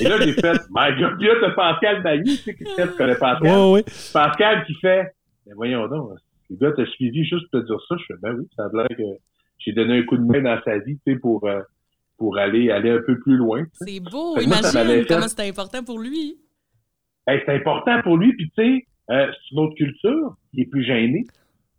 Et 0.00 0.04
là, 0.04 0.16
j'ai 0.20 0.32
fait, 0.32 0.58
my 0.70 0.96
God, 0.96 1.18
puis 1.18 1.26
là, 1.26 1.34
t'as 1.40 1.50
Pascal 1.50 2.02
Bailly, 2.04 2.36
tu 2.36 2.42
sais, 2.44 2.54
qui 2.54 2.64
fait, 2.76 2.86
tu 2.86 2.96
connais 2.96 3.16
Pascal? 3.16 3.52
Oh, 3.52 3.74
oui. 3.74 3.82
Pascal 4.12 4.64
qui 4.64 4.74
fait, 4.74 5.08
mais 5.44 5.54
voyons 5.56 5.88
donc, 5.88 6.10
le 6.50 6.56
gars 6.56 6.70
t'a 6.70 6.86
suivi 6.86 7.24
juste 7.24 7.50
pour 7.50 7.62
te 7.62 7.66
dire 7.66 7.76
ça. 7.88 7.96
Je 7.98 8.04
fais, 8.06 8.20
ben 8.22 8.36
oui, 8.38 8.46
ça 8.54 8.66
a 8.66 8.68
l'air 8.72 8.96
que 8.96 9.02
j'ai 9.58 9.72
donné 9.72 9.98
un 9.98 10.02
coup 10.04 10.16
de 10.16 10.24
main 10.24 10.40
dans 10.40 10.62
sa 10.62 10.78
vie, 10.78 11.00
tu 11.04 11.14
sais, 11.14 11.18
pour, 11.18 11.44
euh, 11.48 11.60
pour 12.16 12.38
aller, 12.38 12.70
aller 12.70 12.90
un 12.90 13.02
peu 13.04 13.18
plus 13.18 13.36
loin. 13.36 13.64
C'est 13.72 13.98
beau, 13.98 14.38
imagine 14.38 15.04
comment 15.08 15.26
c'était 15.26 15.48
important 15.48 15.82
pour 15.82 15.98
lui. 15.98 16.36
ben, 17.26 17.40
c'est 17.44 17.56
important 17.56 18.00
pour 18.02 18.18
lui. 18.18 18.32
Puis 18.36 18.52
tu 18.56 18.62
sais, 18.62 18.86
euh, 19.10 19.26
c'est 19.32 19.52
une 19.52 19.58
autre 19.58 19.74
culture, 19.74 20.36
il 20.52 20.60
est 20.60 20.66
plus 20.66 20.84
gêné. 20.84 21.24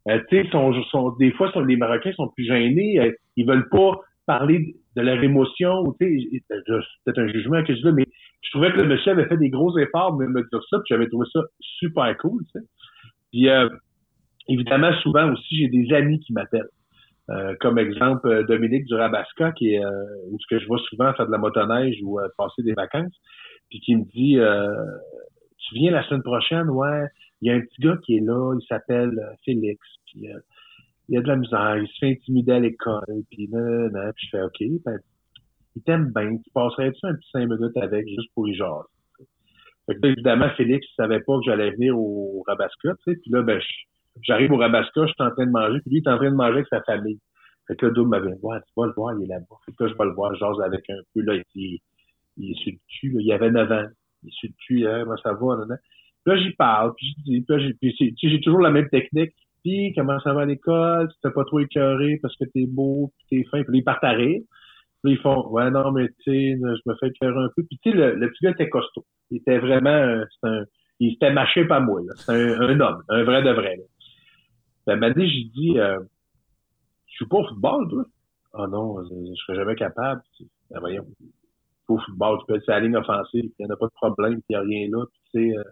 Euh, 0.09 0.19
tu 0.29 0.43
sais, 0.43 0.49
sont, 0.49 1.15
des 1.17 1.31
fois, 1.31 1.51
sont, 1.51 1.61
les 1.61 1.77
Marocains 1.77 2.13
sont 2.13 2.29
plus 2.29 2.45
gênés. 2.45 2.99
Euh, 2.99 3.11
ils 3.35 3.47
veulent 3.47 3.69
pas 3.69 3.99
parler 4.25 4.75
de 4.95 5.01
leur 5.01 5.21
émotion. 5.23 5.83
Tu 5.99 6.29
sais, 6.31 6.41
c'est 6.47 6.63
peut-être 7.05 7.19
un 7.19 7.27
jugement 7.27 7.63
que 7.63 7.75
je 7.75 7.83
veux, 7.83 7.91
mais 7.91 8.05
je 8.41 8.49
trouvais 8.51 8.71
que 8.71 8.77
le 8.77 8.87
monsieur 8.87 9.11
avait 9.11 9.27
fait 9.27 9.37
des 9.37 9.49
gros 9.49 9.77
efforts 9.77 10.17
de 10.17 10.25
me 10.25 10.41
dire 10.41 10.63
ça, 10.69 10.77
puis 10.79 10.87
j'avais 10.89 11.07
trouvé 11.07 11.25
ça 11.31 11.39
super 11.59 12.17
cool. 12.17 12.43
Tu 12.45 12.59
sais. 12.59 12.65
Puis 13.31 13.49
euh, 13.49 13.69
évidemment, 14.47 14.93
souvent 15.01 15.31
aussi, 15.31 15.57
j'ai 15.57 15.67
des 15.69 15.93
amis 15.93 16.19
qui 16.19 16.33
m'appellent. 16.33 16.69
Euh, 17.29 17.55
comme 17.61 17.79
exemple, 17.79 18.27
euh, 18.27 18.43
Dominique 18.43 18.85
Durabasca, 18.85 19.53
qui 19.53 19.75
est 19.75 19.83
euh, 19.83 20.37
que 20.49 20.59
je 20.59 20.67
vois 20.67 20.79
souvent 20.89 21.13
faire 21.13 21.25
de 21.25 21.31
la 21.31 21.37
motoneige 21.37 21.95
ou 22.03 22.19
passer 22.37 22.63
des 22.63 22.73
vacances, 22.73 23.15
puis 23.69 23.79
qui 23.79 23.95
me 23.95 24.03
dit 24.03 24.37
Tu 25.57 25.75
viens 25.75 25.91
la 25.91 26.03
semaine 26.07 26.21
prochaine, 26.21 26.69
ouais, 26.69 27.05
il 27.43 27.47
y 27.47 27.49
a 27.51 27.55
un 27.55 27.61
petit 27.61 27.81
gars 27.81 27.97
qui 28.03 28.17
est 28.17 28.21
là, 28.21 28.53
il 28.59 28.65
s'appelle 28.67 29.11
Félix, 29.43 29.79
puis 30.05 30.27
il 31.09 31.17
a 31.17 31.21
de 31.21 31.27
la 31.27 31.35
misère, 31.35 31.77
il 31.77 31.87
se 31.87 31.97
fait 31.99 32.11
intimider 32.11 32.53
à 32.53 32.59
l'école, 32.59 33.23
puis 33.29 33.47
là, 33.51 33.89
là, 33.89 34.11
je 34.15 34.27
fais 34.31 34.41
OK, 34.41 34.63
ben, 34.85 34.97
il 35.75 35.81
t'aime 35.83 36.11
bien, 36.13 36.37
tu 36.37 36.49
passerais-tu 36.53 37.05
un 37.05 37.15
petit 37.15 37.29
cinq 37.31 37.49
minutes 37.49 37.77
avec 37.77 38.07
juste 38.07 38.31
pour 38.33 38.47
y 38.47 38.55
jaser? 38.55 38.87
Fait 39.85 39.95
que 39.95 40.07
évidemment, 40.07 40.49
Félix 40.55 40.87
ne 40.97 41.03
savait 41.03 41.19
pas 41.19 41.37
que 41.39 41.43
j'allais 41.45 41.71
venir 41.71 41.97
au 41.97 42.43
Rabasca, 42.47 42.93
puis 43.03 43.19
là, 43.27 43.41
ben, 43.41 43.59
J'arrive 44.21 44.51
au 44.51 44.57
Rabasca, 44.57 45.05
je 45.07 45.11
suis 45.11 45.23
en 45.23 45.31
train 45.31 45.45
de 45.45 45.51
manger, 45.51 45.79
puis 45.81 45.91
lui, 45.91 45.97
il 45.99 46.07
est 46.07 46.11
en 46.11 46.17
train 46.17 46.29
de 46.29 46.35
manger 46.35 46.57
avec 46.57 46.67
sa 46.67 46.81
famille. 46.81 47.19
Fait 47.67 47.75
que 47.75 47.87
là, 47.87 48.03
m'avait 48.05 48.31
dit, 48.31 48.37
tu 48.37 48.73
vas 48.77 48.85
le 48.85 48.93
voir, 48.93 49.15
il 49.17 49.23
est 49.23 49.27
là-bas. 49.27 49.55
Je 49.67 49.85
vais 49.85 50.05
le 50.05 50.13
voir, 50.13 50.35
j'ose 50.35 50.61
avec 50.61 50.87
un 50.89 50.99
peu, 51.13 51.21
là, 51.21 51.41
il, 51.55 51.79
il 52.37 52.51
est 52.51 52.55
sur 52.55 52.71
le 52.71 52.77
cul, 52.87 53.15
il 53.19 53.31
avait 53.31 53.49
9 53.49 53.71
ans. 53.71 53.87
Il 54.21 54.29
est 54.29 54.33
sur 54.33 54.49
le 54.49 54.55
cul, 54.65 54.87
hein, 54.87 55.05
moi, 55.05 55.15
ça 55.23 55.33
va, 55.33 55.65
là. 55.65 55.75
Puis 56.25 56.35
là, 56.35 56.41
j'y 56.41 56.51
parle, 56.53 56.93
puis 56.95 57.15
je 57.17 57.23
dis, 57.23 57.41
puis, 57.79 57.93
puis 57.97 58.15
j'ai 58.21 58.41
toujours 58.41 58.61
la 58.61 58.71
même 58.71 58.89
technique. 58.89 59.33
Puis, 59.63 59.93
comment 59.95 60.19
ça 60.19 60.33
va 60.33 60.41
à 60.41 60.45
l'école? 60.45 61.07
Tu 61.09 61.15
t'es 61.21 61.31
pas 61.31 61.45
trop 61.45 61.59
écœuré 61.59 62.19
parce 62.21 62.35
que 62.35 62.43
t'es 62.45 62.65
beau, 62.67 63.11
puis 63.17 63.43
t'es 63.43 63.49
fin. 63.49 63.63
Puis 63.63 63.73
là, 63.73 63.77
ils 63.77 63.83
partent 63.83 64.03
à 64.03 64.11
rire. 64.11 64.41
Puis 65.03 65.13
ils 65.13 65.17
font, 65.19 65.47
ouais, 65.49 65.69
non, 65.71 65.91
mais 65.91 66.07
tu 66.07 66.31
sais, 66.31 66.57
je 66.59 66.89
me 66.89 66.95
fais 66.99 67.07
écœurer 67.07 67.43
un 67.43 67.49
peu. 67.55 67.63
Puis 67.63 67.79
tu 67.81 67.91
sais, 67.91 67.95
le, 67.95 68.15
le, 68.15 68.29
petit 68.29 68.43
gars 68.43 68.51
était 68.51 68.69
costaud. 68.69 69.05
Il 69.31 69.37
était 69.37 69.59
vraiment, 69.59 70.23
un, 70.43 70.63
il 70.99 71.13
s'était 71.13 71.31
mâché 71.31 71.65
pas 71.65 71.79
moi, 71.79 72.01
là. 72.05 72.13
C'est 72.17 72.31
un, 72.31 72.79
homme, 72.79 73.03
un 73.09 73.23
vrai 73.23 73.41
de 73.41 73.51
vrai, 73.51 73.77
là. 73.77 74.95
Ben, 74.95 75.13
j'ai 75.15 75.25
dit, 75.25 75.79
euh, 75.79 75.99
je 77.07 77.15
suis 77.15 77.25
pas 77.25 77.37
au 77.37 77.47
football, 77.47 77.89
toi? 77.89 78.05
Ah 78.53 78.67
non, 78.67 79.03
je, 79.03 79.33
serais 79.45 79.57
jamais 79.57 79.75
capable. 79.75 80.21
Ben, 80.69 80.79
voyons, 80.79 81.05
au 81.87 81.97
football, 81.99 82.39
tu 82.39 82.45
peux 82.47 82.55
être 82.55 82.63
sur 82.63 82.73
la 82.73 82.79
ligne 82.81 82.95
offensive, 82.95 83.45
il 83.45 83.53
n'y 83.59 83.65
en 83.65 83.73
a 83.73 83.77
pas 83.77 83.87
de 83.87 83.93
problème, 83.93 84.39
il 84.49 84.53
n'y 84.53 84.55
a 84.55 84.61
rien 84.61 84.87
là, 84.89 85.05
puis 85.33 85.57
euh, 85.57 85.63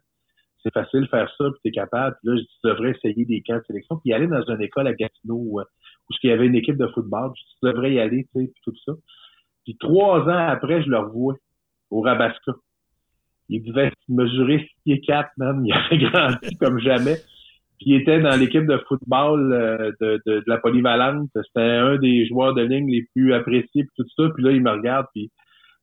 c'est 0.63 0.73
facile 0.73 1.01
de 1.01 1.07
faire 1.07 1.29
ça, 1.37 1.45
puis 1.45 1.59
tu 1.63 1.69
es 1.69 1.71
capable. 1.71 2.15
Puis 2.21 2.33
là, 2.33 2.41
je 2.41 2.69
devrais 2.69 2.91
essayer 2.91 3.25
des 3.25 3.41
camps 3.41 3.57
de 3.57 3.63
sélection, 3.67 3.97
puis 3.97 4.13
aller 4.13 4.27
dans 4.27 4.43
une 4.43 4.61
école 4.61 4.87
à 4.87 4.93
Gatineau 4.93 5.35
où, 5.35 5.59
où 5.59 6.13
il 6.23 6.29
y 6.29 6.33
avait 6.33 6.47
une 6.47 6.55
équipe 6.55 6.77
de 6.77 6.87
football, 6.87 7.31
puis 7.33 7.43
tu 7.59 7.67
devrais 7.67 7.93
y 7.93 7.99
aller, 7.99 8.27
tu 8.33 8.41
sais, 8.41 8.51
puis 8.51 8.61
tout 8.63 8.73
ça. 8.85 8.93
Puis 9.63 9.77
trois 9.79 10.21
ans 10.21 10.47
après, 10.47 10.83
je 10.83 10.89
le 10.89 10.99
revois 10.99 11.35
au 11.89 12.01
Rabasca. 12.01 12.53
Il 13.49 13.63
devait 13.63 13.91
mesurer 14.07 14.59
6 14.59 14.67
pieds 14.85 15.01
4, 15.01 15.29
même. 15.37 15.65
Il 15.65 15.73
avait 15.73 15.97
grandi 15.97 16.55
comme 16.57 16.79
jamais 16.79 17.17
qui 17.79 17.95
était 17.95 18.19
dans 18.19 18.35
l'équipe 18.39 18.65
de 18.65 18.77
football 18.87 19.51
euh, 19.51 19.91
de, 19.99 20.21
de, 20.25 20.39
de, 20.39 20.43
la 20.45 20.57
polyvalente. 20.57 21.29
C'était 21.33 21.61
un 21.61 21.97
des 21.97 22.27
joueurs 22.27 22.53
de 22.53 22.61
ligne 22.61 22.89
les 22.89 23.07
plus 23.13 23.33
appréciés 23.33 23.83
puis 23.83 23.91
tout 23.97 24.05
ça. 24.15 24.29
Puis 24.35 24.43
là, 24.43 24.51
il 24.51 24.61
me 24.61 24.69
regarde 24.69 25.07
puis 25.13 25.31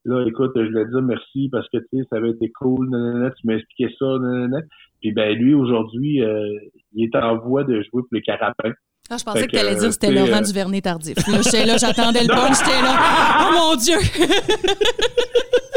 là, 0.09 0.27
écoute, 0.27 0.53
je 0.57 0.77
ai 0.77 0.85
dit 0.85 1.03
merci 1.03 1.49
parce 1.51 1.69
que 1.69 1.79
tu 1.79 1.87
sais, 1.93 2.05
ça 2.11 2.17
avait 2.17 2.31
été 2.31 2.51
cool, 2.59 2.89
nanana, 2.91 3.31
tu 3.31 3.47
m'as 3.47 3.55
expliqué 3.55 3.95
ça, 3.99 4.07
nanana. 4.21 4.59
Puis 5.01 5.13
ben 5.13 5.37
lui, 5.37 5.55
aujourd'hui, 5.55 6.23
euh, 6.23 6.47
il 6.95 7.05
est 7.05 7.17
en 7.17 7.39
voie 7.39 7.65
de 7.65 7.75
jouer 7.75 8.03
pour 8.03 8.09
les 8.13 8.23
Carapins. 8.23 8.73
Ah, 9.11 9.17
je 9.19 9.25
pensais 9.25 9.47
que, 9.47 9.53
tu 9.53 9.59
allais 9.59 9.75
dire 9.75 9.87
que 9.87 9.93
c'était 9.93 10.13
Laurent 10.13 10.43
euh... 10.43 10.47
Duvernay 10.47 10.81
tardif. 10.83 11.17
Là, 11.29 11.41
j'étais 11.43 11.65
là, 11.65 11.77
j'attendais 11.79 12.23
le 12.23 12.29
punch, 12.35 12.59
j'étais 12.59 12.83
là. 12.83 12.95
Oh 13.41 13.53
mon 13.55 13.77
Dieu! 13.77 13.97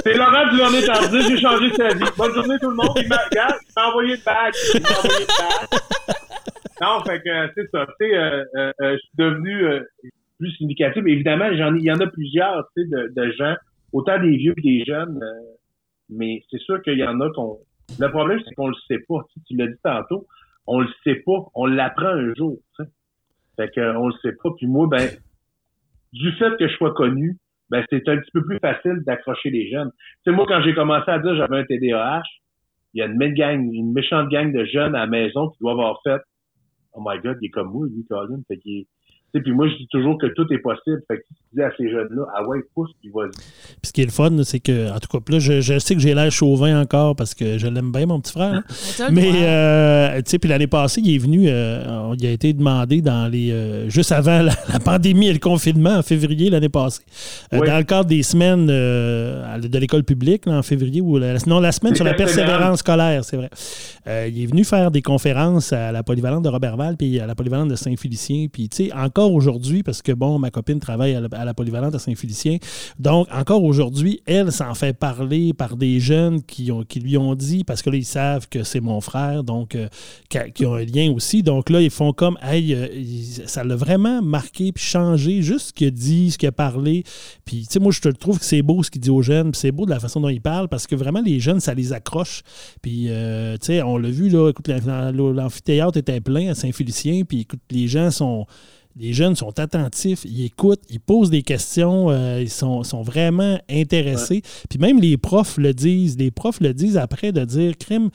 C'est 0.03 0.17
Laurent 0.17 0.49
Duvernay 0.51 0.82
tardif, 0.84 1.27
j'ai 1.27 1.38
changé 1.38 1.71
sa 1.75 1.89
vie. 1.89 2.03
Bonne 2.17 2.34
journée 2.34 2.57
tout 2.59 2.71
le 2.71 2.75
monde. 2.75 2.97
Il 2.97 3.07
m'a, 3.07 3.19
envoyé 3.88 4.15
une 4.15 4.23
bague. 4.25 4.53
Il 4.73 4.82
m'a 4.82 4.89
envoyé 4.89 5.19
une 5.19 5.27
bague. 5.27 5.79
Non, 6.82 6.99
fait 7.05 7.21
que 7.21 7.51
c'est 7.55 7.69
ça. 7.71 7.86
Tu 7.86 8.07
sais, 8.07 8.17
euh, 8.17 8.43
euh, 8.55 8.71
euh, 8.82 8.93
je 8.93 8.97
suis 8.97 9.15
devenu 9.15 9.65
euh, 9.65 9.82
plus 10.39 10.51
significatif. 10.53 11.03
Évidemment, 11.05 11.55
j'en 11.55 11.75
il 11.75 11.84
y 11.84 11.91
en 11.91 11.99
a 11.99 12.07
plusieurs, 12.07 12.67
tu 12.75 12.84
sais, 12.84 12.89
de, 12.89 13.13
de, 13.15 13.32
gens, 13.34 13.55
autant 13.93 14.19
des 14.19 14.37
vieux 14.37 14.53
que 14.53 14.61
des 14.61 14.83
jeunes. 14.85 15.19
mais 16.09 16.43
c'est 16.49 16.59
sûr 16.59 16.81
qu'il 16.81 16.97
y 16.97 17.05
en 17.05 17.19
a 17.21 17.29
qu'on. 17.31 17.59
Le 17.99 18.09
problème, 18.09 18.39
c'est 18.47 18.55
qu'on 18.55 18.69
le 18.69 18.75
sait 18.87 18.99
pas. 19.07 19.19
Tu, 19.33 19.41
tu 19.47 19.57
l'as 19.57 19.67
dit 19.67 19.79
tantôt, 19.83 20.27
on 20.67 20.79
le 20.79 20.87
sait 21.03 21.21
pas. 21.25 21.45
On 21.55 21.65
l'apprend 21.65 22.07
un 22.07 22.33
jour. 22.35 22.57
Tu 22.77 22.83
sais. 22.83 22.89
Fait 23.57 23.69
que 23.73 23.95
on 23.97 24.07
le 24.07 24.13
sait 24.21 24.33
pas. 24.41 24.49
Puis 24.57 24.67
moi, 24.67 24.87
ben, 24.87 25.09
du 26.13 26.31
fait 26.33 26.57
que 26.57 26.67
je 26.67 26.73
sois 26.75 26.93
connu, 26.93 27.37
ben 27.69 27.83
c'est 27.89 28.07
un 28.09 28.17
petit 28.17 28.31
peu 28.31 28.43
plus 28.43 28.59
facile 28.59 29.01
d'accrocher 29.05 29.49
les 29.49 29.69
jeunes. 29.69 29.91
Tu 30.23 30.31
sais, 30.31 30.31
moi, 30.31 30.45
quand 30.47 30.61
j'ai 30.61 30.73
commencé 30.73 31.09
à 31.09 31.19
dire 31.19 31.35
j'avais 31.35 31.59
un 31.59 31.65
TDAH, 31.65 32.23
il 32.93 32.99
y 32.99 33.01
a 33.01 33.05
une, 33.05 33.33
gang, 33.33 33.71
une 33.73 33.93
méchante 33.93 34.29
gang 34.29 34.51
de 34.51 34.65
jeunes 34.65 34.95
à 34.95 34.99
la 34.99 35.07
maison 35.07 35.49
qui 35.49 35.59
doivent 35.59 35.79
avoir 35.79 36.01
fait 36.03 36.21
Oh 36.93 37.01
my 37.05 37.19
God, 37.21 37.37
il 37.41 37.45
est 37.45 37.49
comme 37.49 37.71
moi, 37.71 37.87
lui, 37.87 38.05
Colin. 38.05 38.41
Fait 38.47 38.57
qu'il 38.57 38.85
puis 39.39 39.51
moi, 39.53 39.67
je 39.69 39.75
dis 39.77 39.88
toujours 39.89 40.17
que 40.17 40.27
tout 40.27 40.45
est 40.51 40.59
possible. 40.59 41.01
Fait 41.07 41.17
que 41.17 41.21
tu 41.21 41.55
dis 41.55 41.61
à 41.61 41.71
ces 41.77 41.89
jeunes-là, 41.89 42.23
ah 42.36 42.47
ouais, 42.47 42.59
pousse, 42.75 42.91
puis 42.99 43.09
vas-y. 43.13 43.29
Puis 43.32 43.77
ce 43.84 43.93
qui 43.93 44.01
est 44.01 44.05
le 44.05 44.11
fun, 44.11 44.43
c'est 44.43 44.59
que, 44.59 44.91
en 44.91 44.99
tout 44.99 45.07
cas, 45.07 45.32
là, 45.32 45.39
je, 45.39 45.61
je 45.61 45.79
sais 45.79 45.95
que 45.95 46.01
j'ai 46.01 46.13
l'air 46.13 46.32
chauvin 46.32 46.82
encore 46.82 47.15
parce 47.15 47.34
que 47.34 47.57
je 47.57 47.67
l'aime 47.67 47.91
bien, 47.91 48.05
mon 48.05 48.19
petit 48.19 48.34
frère. 48.34 48.55
Hein. 48.55 48.63
Mais, 49.11 49.32
euh, 49.43 50.17
tu 50.17 50.32
sais, 50.32 50.39
puis 50.39 50.49
l'année 50.49 50.67
passée, 50.67 51.01
il 51.01 51.15
est 51.15 51.17
venu, 51.17 51.45
euh, 51.47 52.13
il 52.19 52.25
a 52.25 52.32
été 52.32 52.51
demandé 52.53 53.01
dans 53.01 53.32
les. 53.32 53.51
Euh, 53.51 53.89
juste 53.89 54.11
avant 54.11 54.41
la, 54.41 54.79
pandémie 54.79 55.27
et 55.27 55.34
le 55.34 55.39
confinement, 55.39 55.97
en 55.97 56.01
février 56.01 56.49
l'année 56.49 56.69
passée, 56.69 57.01
euh, 57.53 57.59
dans 57.59 57.77
le 57.77 57.84
cadre 57.84 58.05
des 58.05 58.23
semaines 58.23 58.67
euh, 58.69 59.59
de 59.59 59.77
l'école 59.77 60.03
publique, 60.03 60.45
là, 60.45 60.57
en 60.57 60.63
février, 60.63 61.01
ou 61.01 61.17
la, 61.17 61.36
non, 61.47 61.59
la 61.59 61.71
semaine 61.71 61.95
sur 61.95 62.05
la 62.05 62.13
persévérance 62.13 62.79
scolaire, 62.79 63.23
c'est 63.23 63.38
vrai. 63.38 63.49
il 64.07 64.43
est 64.43 64.45
venu 64.45 64.63
faire 64.63 64.91
des 64.91 65.01
conférences 65.01 65.73
à 65.73 65.91
la 65.91 66.03
polyvalente 66.03 66.43
de 66.43 66.49
Robertval 66.49 66.97
puis 66.97 67.19
à 67.19 67.27
la 67.27 67.36
polyvalente 67.36 67.69
de 67.69 67.75
Saint-Félicien. 67.75 68.47
Puis, 68.51 68.69
tu 68.69 68.86
sais, 68.86 68.93
encore 68.93 69.20
aujourd'hui, 69.28 69.84
parce 69.84 70.01
que 70.01 70.11
bon, 70.11 70.39
ma 70.39 70.51
copine 70.51 70.80
travaille 70.80 71.15
à 71.15 71.45
la, 71.45 71.53
polyvalente 71.53 71.95
à 71.95 71.99
Saint-Félicien. 71.99 72.57
Donc, 72.99 73.28
encore 73.32 73.63
aujourd'hui, 73.63 74.22
elle 74.26 74.51
s'en 74.51 74.74
fait 74.74 74.97
parler 74.97 75.53
par 75.53 75.78
des 75.78 75.99
jeunes 75.99 76.41
qui, 76.41 76.72
ont, 76.72 76.84
qui 76.84 76.99
lui 76.99 77.17
ont 77.17 77.36
dit, 77.36 77.63
parce 77.63 77.82
que 77.82 77.89
là, 77.89 77.97
ils 77.97 78.05
savent 78.05 78.47
que 78.49 78.63
c'est 78.63 78.80
mon 78.80 79.01
frère, 79.01 79.43
donc, 79.43 79.76
euh, 79.76 79.88
qui, 80.53 80.65
ont 80.65 80.76
un 80.76 80.86
lien 80.86 81.11
aussi. 81.11 81.43
Donc 81.43 81.69
là, 81.69 81.82
ils 81.82 81.89
font 81.89 82.13
comme, 82.13 82.38
hey, 82.41 82.74
euh, 82.74 82.88
ça 83.45 83.63
l'a 83.63 83.76
vraiment 83.76 84.22
marqué, 84.22 84.72
puis 84.72 84.84
changé, 84.84 85.41
juste 85.41 85.67
ce 85.67 85.74
qu'il 85.74 85.88
a 85.88 85.91
dit, 85.91 86.32
ce 86.32 86.38
qu'il 86.38 86.49
a 86.49 86.51
parlé. 86.51 87.03
Puis, 87.45 87.65
tu 87.67 87.74
sais, 87.74 87.80
moi, 87.80 87.91
je 87.91 88.01
te 88.01 88.09
trouve 88.09 88.39
que 88.39 88.45
c'est 88.45 88.61
beau 88.61 88.84
ce 88.84 88.91
qu'il 88.91 89.01
dit 89.01 89.09
aux 89.09 89.22
jeunes, 89.22 89.51
puis 89.51 89.59
c'est 89.59 89.72
beau 89.72 89.86
de 89.86 89.91
la 89.91 89.99
façon 89.99 90.19
dont 90.19 90.30
il 90.30 90.41
parle, 90.41 90.67
parce 90.67 90.88
que 90.88 90.95
vraiment, 90.95 91.22
les 91.22 91.39
jeunes, 91.39 91.59
ça 91.59 91.74
les 91.74 91.93
accroche. 91.93 92.43
Puis, 92.82 93.07
euh, 93.09 93.57
tu 93.57 93.67
sais, 93.67 93.82
on 93.82 93.97
l'a 93.97 94.09
vu, 94.09 94.30
là, 94.30 94.49
écoute, 94.49 94.67
l'amphithéâtre 94.67 95.97
était 95.97 96.22
plein 96.22 96.51
à 96.51 96.55
Saint-Félicien, 96.55 97.24
puis 97.24 97.41
écoute, 97.41 97.61
les 97.69 97.88
gens 97.88 98.11
sont 98.11 98.45
les 98.95 99.13
jeunes 99.13 99.35
sont 99.35 99.59
attentifs, 99.59 100.25
ils 100.25 100.45
écoutent, 100.45 100.81
ils 100.89 100.99
posent 100.99 101.29
des 101.29 101.43
questions, 101.43 102.09
euh, 102.09 102.41
ils 102.41 102.49
sont, 102.49 102.81
vraiment 103.01 103.59
intéressés. 103.69 104.41
Puis 104.69 104.79
même 104.79 104.99
les 104.99 105.17
profs 105.17 105.57
le 105.57 105.73
disent. 105.73 106.17
Les 106.17 106.31
profs 106.31 106.59
le 106.59 106.73
disent 106.73 106.97
après 106.97 107.31
de 107.31 107.43
dire 107.45 107.77
crime, 107.77 108.09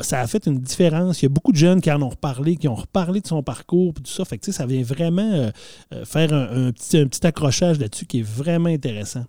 ça 0.00 0.20
a 0.20 0.26
fait 0.26 0.46
une 0.46 0.58
différence. 0.58 1.22
Il 1.22 1.26
y 1.26 1.26
a 1.26 1.28
beaucoup 1.28 1.52
de 1.52 1.56
jeunes 1.56 1.80
qui 1.80 1.90
en 1.90 2.02
ont 2.02 2.08
reparlé, 2.08 2.56
qui 2.56 2.68
ont 2.68 2.74
reparlé 2.74 3.20
de 3.20 3.26
son 3.26 3.42
parcours, 3.42 3.94
puis 3.94 4.02
tout 4.02 4.10
ça. 4.10 4.24
Fait 4.24 4.38
que 4.38 4.50
ça 4.50 4.66
vient 4.66 4.82
vraiment 4.82 5.32
euh, 5.32 5.50
euh, 5.92 6.04
faire 6.04 6.32
un, 6.32 6.72
petit, 6.72 6.98
un 6.98 7.06
petit 7.06 7.26
accrochage 7.26 7.78
là-dessus 7.78 8.06
qui 8.06 8.20
est 8.20 8.26
vraiment 8.26 8.68
intéressant. 8.68 9.24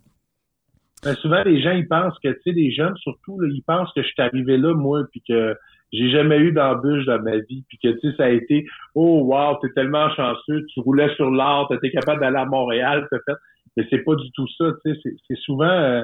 Ben, 1.03 1.15
souvent, 1.15 1.43
les 1.43 1.61
gens, 1.61 1.71
ils 1.71 1.87
pensent 1.87 2.17
que, 2.23 2.29
tu 2.29 2.39
sais, 2.45 2.51
les 2.51 2.71
jeunes, 2.71 2.95
surtout, 2.97 3.37
ils 3.43 3.63
pensent 3.67 3.91
que 3.93 4.01
je 4.01 4.07
suis 4.07 4.21
arrivé 4.21 4.57
là, 4.57 4.73
moi, 4.73 5.01
puis 5.11 5.21
que 5.27 5.55
j'ai 5.93 6.09
jamais 6.09 6.39
eu 6.39 6.51
d'embûche 6.51 7.05
dans 7.05 7.21
ma 7.21 7.37
vie, 7.37 7.63
puis 7.69 7.77
que 7.81 7.89
tu 7.89 7.99
sais, 8.09 8.17
ça 8.17 8.25
a 8.25 8.29
été 8.29 8.65
Oh 8.95 9.21
wow, 9.25 9.57
t'es 9.61 9.69
tellement 9.73 10.09
chanceux, 10.09 10.65
tu 10.73 10.79
roulais 10.79 11.13
sur 11.15 11.29
l'art, 11.29 11.67
t'étais 11.69 11.91
capable 11.91 12.19
d'aller 12.19 12.37
à 12.37 12.45
Montréal, 12.45 13.07
t'as 13.11 13.19
fait. 13.25 13.39
Mais 13.77 13.85
c'est 13.89 13.99
pas 13.99 14.15
du 14.15 14.29
tout 14.31 14.47
ça, 14.57 14.65
tu 14.83 14.95
sais, 14.95 15.11
c'est 15.27 15.37
souvent 15.37 15.65
euh, 15.65 16.03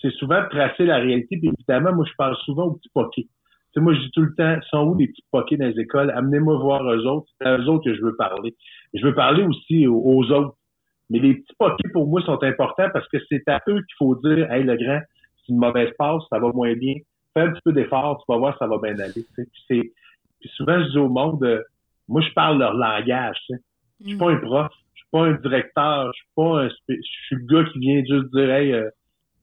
c'est 0.00 0.12
souvent 0.12 0.42
tracer 0.48 0.86
la 0.86 0.96
réalité, 0.96 1.36
puis 1.36 1.48
évidemment, 1.48 1.94
moi 1.94 2.06
je 2.08 2.14
parle 2.16 2.36
souvent 2.44 2.64
aux 2.64 2.74
petits 2.74 2.90
poquets. 2.94 3.24
Tu 3.24 3.74
sais, 3.74 3.80
moi 3.80 3.94
je 3.94 4.00
dis 4.00 4.10
tout 4.12 4.22
le 4.22 4.34
temps, 4.34 4.58
sont 4.70 4.86
où 4.86 4.96
les 4.96 5.08
petits 5.08 5.24
poquets 5.30 5.58
dans 5.58 5.66
les 5.66 5.78
écoles? 5.78 6.10
Amenez-moi 6.10 6.56
voir 6.56 6.82
eux 6.90 7.06
autres, 7.06 7.28
c'est 7.38 7.46
à 7.46 7.58
eux 7.58 7.68
autres 7.68 7.84
que 7.84 7.94
je 7.94 8.02
veux 8.02 8.16
parler. 8.16 8.56
je 8.94 9.04
veux 9.04 9.14
parler 9.14 9.44
aussi 9.44 9.86
aux, 9.86 10.30
autres. 10.32 10.56
Mais 11.10 11.18
les 11.18 11.34
petits 11.34 11.54
poquets 11.58 11.88
pour 11.92 12.06
moi 12.06 12.22
sont 12.22 12.42
importants 12.42 12.88
parce 12.92 13.06
que 13.08 13.18
c'est 13.28 13.46
à 13.48 13.60
eux 13.68 13.76
qu'il 13.76 13.96
faut 13.98 14.16
dire 14.24 14.50
Hey 14.50 14.64
le 14.64 14.76
grand, 14.76 15.00
c'est 15.36 15.52
une 15.52 15.58
mauvaise 15.58 15.90
passe, 15.98 16.22
ça 16.30 16.38
va 16.38 16.50
moins 16.52 16.74
bien 16.74 16.94
fais 17.34 17.40
un 17.40 17.52
petit 17.52 17.62
peu 17.64 17.72
d'effort, 17.72 18.18
tu 18.18 18.32
vas 18.32 18.38
voir, 18.38 18.58
ça 18.58 18.66
va 18.66 18.78
bien 18.78 18.98
aller. 18.98 19.24
Puis, 19.34 19.92
puis 20.40 20.50
souvent, 20.54 20.82
je 20.82 20.90
dis 20.90 20.98
au 20.98 21.08
monde, 21.08 21.42
euh, 21.44 21.62
moi, 22.08 22.20
je 22.20 22.32
parle 22.32 22.58
leur 22.58 22.74
langage. 22.74 23.36
Tu 23.46 23.54
sais. 23.54 23.62
Je 24.00 24.08
suis 24.08 24.18
pas 24.18 24.30
un 24.30 24.36
prof, 24.36 24.72
je 24.94 25.00
suis 25.00 25.08
pas 25.10 25.24
un 25.26 25.32
directeur, 25.34 26.12
je 26.12 26.18
suis 26.18 26.30
pas 26.34 26.62
un, 26.62 26.68
je 26.88 26.94
suis 27.26 27.36
le 27.36 27.46
gars 27.46 27.70
qui 27.70 27.78
vient 27.78 28.02
juste 28.04 28.34
dire, 28.34 28.50
hey, 28.50 28.72
euh, 28.72 28.88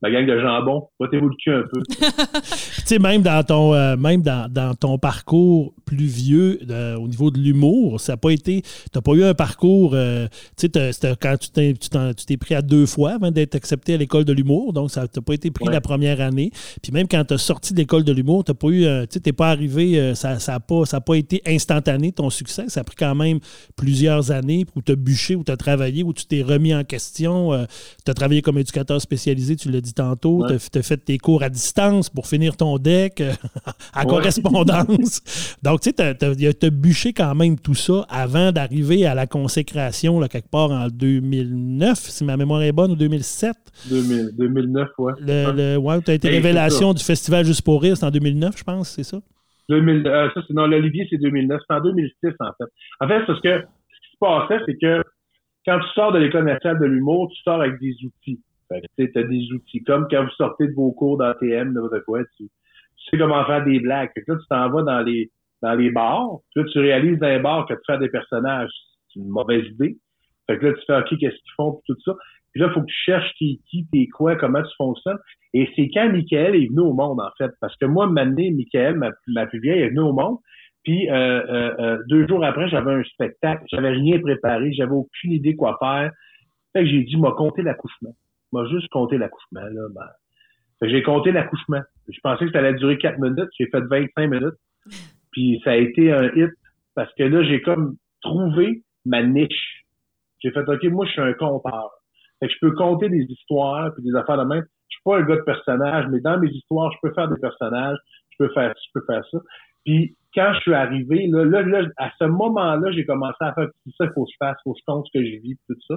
ma 0.00 0.10
gang 0.10 0.26
de 0.26 0.40
jambon, 0.40 0.88
battez-vous 1.00 1.28
le 1.28 1.34
cul 1.42 1.52
un 1.52 1.62
peu. 1.62 1.82
tu 1.90 2.82
sais, 2.84 2.98
même 2.98 3.22
dans 3.22 3.42
ton 3.42 3.74
euh, 3.74 3.96
même 3.96 4.22
dans, 4.22 4.50
dans, 4.50 4.74
ton 4.74 4.96
parcours 4.96 5.74
plus 5.84 6.06
vieux 6.06 6.60
au 6.98 7.08
niveau 7.08 7.30
de 7.30 7.38
l'humour, 7.38 8.00
ça 8.00 8.12
n'a 8.12 8.16
pas 8.16 8.30
été. 8.30 8.62
Tu 8.62 8.68
n'as 8.94 9.00
pas 9.00 9.12
eu 9.12 9.24
un 9.24 9.34
parcours. 9.34 9.92
Euh, 9.94 10.28
tu 10.56 10.68
sais, 10.72 11.16
quand 11.20 11.36
tu 11.38 11.50
t'es, 11.50 11.74
tu 11.74 12.24
t'es 12.26 12.36
pris 12.36 12.54
à 12.54 12.62
deux 12.62 12.86
fois 12.86 13.12
avant 13.12 13.30
d'être 13.30 13.56
accepté 13.56 13.94
à 13.94 13.96
l'école 13.96 14.24
de 14.24 14.32
l'humour, 14.32 14.72
donc 14.72 14.90
ça 14.90 15.02
n'a 15.02 15.22
pas 15.22 15.34
été 15.34 15.50
pris 15.50 15.66
la 15.66 15.80
première 15.80 16.20
année. 16.20 16.52
Puis 16.82 16.92
même 16.92 17.08
quand 17.08 17.24
tu 17.24 17.34
as 17.34 17.38
sorti 17.38 17.72
de 17.72 17.78
l'école 17.78 18.04
de 18.04 18.12
l'humour, 18.12 18.44
tu 18.44 18.52
n'as 18.52 18.56
pas 18.56 18.68
eu. 18.68 18.84
Euh, 18.84 19.06
tu 19.10 19.18
n'es 19.24 19.32
pas 19.32 19.50
arrivé, 19.50 20.14
ça 20.14 20.34
n'a 20.34 20.38
ça 20.38 20.60
pas, 20.60 20.84
ça 20.84 21.00
pas 21.00 21.16
été 21.16 21.42
instantané 21.46 22.12
ton 22.12 22.30
succès. 22.30 22.64
Ça 22.68 22.80
a 22.80 22.84
pris 22.84 22.96
quand 22.96 23.14
même 23.14 23.40
plusieurs 23.76 24.30
années 24.30 24.64
où 24.76 24.82
tu 24.82 24.92
as 24.92 24.96
bûché, 24.96 25.34
où 25.34 25.42
tu 25.42 25.50
as 25.50 25.56
travaillé, 25.56 26.04
où 26.04 26.12
tu 26.12 26.26
t'es 26.26 26.42
remis 26.42 26.74
en 26.74 26.84
question. 26.84 27.66
tu 28.04 28.10
as 28.10 28.14
travaillé 28.14 28.42
comme 28.42 28.58
éducateur 28.58 29.00
spécialisé, 29.00 29.56
tu 29.56 29.70
l'as 29.70 29.80
dit 29.80 29.87
tantôt, 29.94 30.46
tu 30.46 30.78
as, 30.78 30.82
fait 30.82 30.96
tes 30.96 31.18
cours 31.18 31.42
à 31.42 31.48
distance 31.48 32.10
pour 32.10 32.26
finir 32.26 32.56
ton 32.56 32.78
deck 32.78 33.20
euh, 33.20 33.32
à 33.94 34.04
correspondance. 34.04 35.56
Donc, 35.62 35.80
tu 35.80 35.90
sais, 35.90 36.14
tu 36.14 36.66
as, 36.66 36.70
bûché 36.70 37.12
quand 37.12 37.34
même 37.34 37.58
tout 37.58 37.74
ça 37.74 38.06
avant 38.08 38.52
d'arriver 38.52 39.06
à 39.06 39.14
la 39.14 39.26
consécration, 39.26 40.20
là, 40.20 40.28
quelque 40.28 40.50
part 40.50 40.70
en 40.70 40.88
2009, 40.88 41.98
si 41.98 42.24
ma 42.24 42.36
mémoire 42.36 42.62
est 42.62 42.72
bonne, 42.72 42.92
ou 42.92 42.96
2007. 42.96 43.54
2009, 43.90 44.88
ouais. 44.98 45.12
Le, 45.20 45.76
ouais, 45.76 46.00
tu 46.02 46.10
as 46.10 46.14
été 46.14 46.28
révélation 46.28 46.94
du 46.94 47.02
Festival 47.02 47.44
Juste 47.44 47.62
pour 47.62 47.82
rire, 47.82 47.96
en 48.02 48.10
2009, 48.10 48.58
je 48.58 48.64
pense, 48.64 48.90
c'est 48.90 49.04
ça? 49.04 49.18
2000, 49.68 50.06
euh, 50.06 50.28
ça, 50.34 50.40
c'est, 50.46 50.54
non, 50.54 50.66
l'Olivier, 50.66 51.06
c'est 51.10 51.18
2009. 51.18 51.60
C'est 51.68 51.74
en 51.74 51.80
2006, 51.80 52.28
en 52.40 52.50
fait. 52.58 52.70
En 53.00 53.08
fait, 53.08 53.26
parce 53.26 53.40
que 53.40 53.58
ce 53.58 54.08
qui 54.08 54.12
se 54.12 54.18
passait, 54.18 54.64
c'est 54.66 54.78
que 54.78 55.02
quand 55.66 55.78
tu 55.80 55.88
sors 55.94 56.12
de 56.12 56.18
l'école 56.18 56.44
nationale 56.44 56.80
de 56.80 56.86
l'humour, 56.86 57.30
tu 57.34 57.40
sors 57.42 57.60
avec 57.60 57.78
des 57.80 57.94
outils. 58.04 58.40
Tu 58.70 59.10
as 59.14 59.22
des 59.22 59.52
outils. 59.52 59.82
Comme 59.84 60.06
quand 60.10 60.24
vous 60.24 60.30
sortez 60.30 60.68
de 60.68 60.74
vos 60.74 60.92
cours 60.92 61.18
d'ATM, 61.18 61.74
de 61.74 61.98
quoi, 62.00 62.20
tu, 62.36 62.44
tu, 62.44 63.10
sais 63.10 63.18
comment 63.18 63.44
faire 63.46 63.64
des 63.64 63.80
blagues. 63.80 64.10
là, 64.14 64.36
tu 64.36 64.46
t'en 64.48 64.70
vas 64.70 64.82
dans 64.82 65.00
les 65.00 65.30
dans 65.62 65.74
les 65.74 65.90
bars. 65.90 66.38
Puis 66.54 66.62
là, 66.62 66.70
tu 66.70 66.78
réalises 66.78 67.18
dans 67.18 67.28
les 67.28 67.40
bars 67.40 67.66
que 67.66 67.74
de 67.74 67.80
faire 67.86 67.98
des 67.98 68.08
personnages, 68.08 68.70
c'est 69.08 69.20
une 69.20 69.28
mauvaise 69.28 69.64
idée. 69.66 69.96
Fait 70.46 70.58
que 70.58 70.66
là, 70.66 70.72
tu 70.72 70.80
fais 70.86 70.96
OK, 70.96 71.08
qu'est-ce 71.18 71.36
qu'ils 71.36 71.52
font, 71.56 71.72
puis 71.72 71.94
tout 71.94 72.00
ça. 72.04 72.16
Puis 72.52 72.60
là, 72.60 72.68
il 72.68 72.74
faut 72.74 72.80
que 72.80 72.86
tu 72.86 73.02
cherches 73.04 73.32
qui, 73.36 73.60
qui, 73.68 73.86
t'es 73.92 74.06
quoi, 74.06 74.36
comment 74.36 74.62
tu 74.62 74.74
fonctionnes. 74.76 75.18
Et 75.52 75.68
c'est 75.76 75.90
quand 75.92 76.10
Michael 76.10 76.54
est 76.54 76.68
venu 76.68 76.80
au 76.80 76.94
monde, 76.94 77.20
en 77.20 77.30
fait. 77.36 77.50
Parce 77.60 77.76
que 77.76 77.86
moi, 77.86 78.06
maintenant, 78.06 78.50
Michael, 78.54 78.96
ma, 78.96 79.10
ma 79.28 79.46
plus 79.46 79.60
vieille, 79.60 79.82
est 79.82 79.88
venue 79.88 80.00
au 80.00 80.12
monde. 80.12 80.38
Puis 80.84 81.10
euh, 81.10 81.14
euh, 81.14 81.74
euh, 81.78 81.98
deux 82.08 82.26
jours 82.26 82.44
après, 82.44 82.68
j'avais 82.68 82.92
un 82.92 83.04
spectacle. 83.04 83.64
J'avais 83.70 83.90
rien 83.90 84.18
préparé. 84.20 84.72
J'avais 84.72 84.92
aucune 84.92 85.32
idée 85.32 85.54
quoi 85.54 85.76
faire. 85.78 86.10
Fait 86.72 86.84
que 86.84 86.90
j'ai 86.90 87.02
dit, 87.02 87.16
m'a 87.16 87.32
compté 87.32 87.62
l'accouchement 87.62 88.14
m'a 88.52 88.66
juste 88.66 88.88
compté 88.90 89.18
l'accouchement. 89.18 89.60
Là, 89.60 89.88
ben. 89.94 90.88
J'ai 90.88 91.02
compté 91.02 91.32
l'accouchement. 91.32 91.80
Je 92.08 92.20
pensais 92.22 92.46
que 92.46 92.52
ça 92.52 92.58
allait 92.58 92.74
durer 92.74 92.98
4 92.98 93.18
minutes. 93.18 93.48
J'ai 93.58 93.66
fait 93.66 93.80
25 93.80 94.30
minutes. 94.30 94.54
Puis 95.32 95.60
ça 95.64 95.72
a 95.72 95.76
été 95.76 96.12
un 96.12 96.30
hit 96.34 96.50
parce 96.94 97.12
que 97.14 97.24
là, 97.24 97.42
j'ai 97.42 97.60
comme 97.62 97.96
trouvé 98.22 98.82
ma 99.04 99.22
niche. 99.22 99.84
J'ai 100.40 100.50
fait, 100.50 100.68
OK, 100.68 100.82
moi, 100.84 101.06
je 101.06 101.12
suis 101.12 101.20
un 101.20 101.32
conteur. 101.34 101.90
Fait 102.40 102.46
que 102.46 102.54
je 102.54 102.58
peux 102.60 102.72
compter 102.72 103.08
des 103.08 103.24
histoires 103.28 103.92
puis 103.94 104.04
des 104.04 104.14
affaires 104.14 104.38
de 104.38 104.44
même. 104.44 104.64
Je 104.88 104.94
suis 104.94 105.02
pas 105.04 105.18
un 105.18 105.22
gars 105.22 105.36
de 105.36 105.42
personnage, 105.42 106.06
mais 106.10 106.20
dans 106.20 106.38
mes 106.38 106.48
histoires, 106.48 106.92
je 106.92 106.98
peux 107.02 107.12
faire 107.14 107.28
des 107.28 107.40
personnages. 107.40 107.98
Je 108.30 108.44
peux 108.44 108.52
faire 108.52 108.72
je 108.72 108.90
peux 108.94 109.04
faire 109.06 109.24
ça. 109.30 109.38
Puis 109.84 110.16
quand 110.34 110.52
je 110.54 110.60
suis 110.60 110.74
arrivé, 110.74 111.26
là, 111.28 111.44
là, 111.44 111.82
à 111.96 112.10
ce 112.18 112.24
moment-là, 112.24 112.92
j'ai 112.92 113.04
commencé 113.04 113.36
à 113.40 113.52
faire 113.54 113.66
tout 113.66 113.90
ça, 113.96 114.04
il 114.04 114.12
faut 114.14 114.24
que 114.24 114.30
je 114.32 114.36
fasse, 114.38 114.56
il 114.60 114.62
faut 114.64 114.72
que 114.74 114.78
je 114.80 114.84
compte 114.86 115.06
ce 115.06 115.18
que 115.18 115.24
je 115.24 115.40
vis, 115.40 115.56
tout 115.66 115.76
ça. 115.88 115.94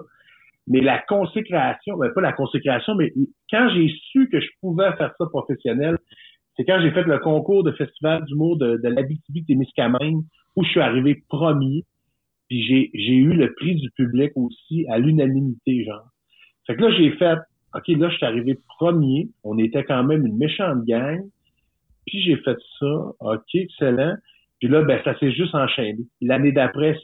Mais 0.67 0.81
la 0.81 0.99
consécration, 0.99 1.97
ben 1.97 2.11
pas 2.13 2.21
la 2.21 2.33
consécration, 2.33 2.95
mais 2.95 3.11
quand 3.49 3.69
j'ai 3.73 3.91
su 4.11 4.29
que 4.29 4.39
je 4.39 4.47
pouvais 4.61 4.91
faire 4.97 5.13
ça 5.17 5.25
professionnel, 5.25 5.97
c'est 6.55 6.65
quand 6.65 6.79
j'ai 6.81 6.91
fait 6.91 7.03
le 7.03 7.17
concours 7.19 7.63
de 7.63 7.71
festival 7.71 8.23
d'humour 8.25 8.57
de, 8.57 8.77
de 8.77 8.87
l'Abitibi-Témiscamingue, 8.87 10.23
où 10.55 10.63
je 10.63 10.69
suis 10.69 10.81
arrivé 10.81 11.23
premier, 11.29 11.83
puis 12.49 12.63
j'ai, 12.93 13.13
eu 13.13 13.33
le 13.33 13.53
prix 13.53 13.75
du 13.75 13.89
public 13.91 14.31
aussi 14.35 14.85
à 14.89 14.99
l'unanimité, 14.99 15.85
genre. 15.85 16.05
Fait 16.67 16.75
que 16.75 16.81
là, 16.81 16.91
j'ai 16.91 17.11
fait, 17.11 17.37
OK, 17.73 17.87
là, 17.87 18.09
je 18.09 18.17
suis 18.17 18.25
arrivé 18.25 18.59
premier, 18.77 19.29
on 19.43 19.57
était 19.57 19.85
quand 19.85 20.03
même 20.03 20.25
une 20.25 20.37
méchante 20.37 20.83
gang, 20.85 21.21
puis 22.05 22.21
j'ai 22.23 22.35
fait 22.37 22.57
ça, 22.79 22.93
OK, 23.21 23.55
excellent. 23.55 24.15
Puis 24.59 24.67
là, 24.67 24.83
ben, 24.83 25.01
ça 25.03 25.17
s'est 25.17 25.31
juste 25.31 25.55
enchaîné. 25.55 26.03
L'année 26.19 26.51
d'après, 26.51 26.99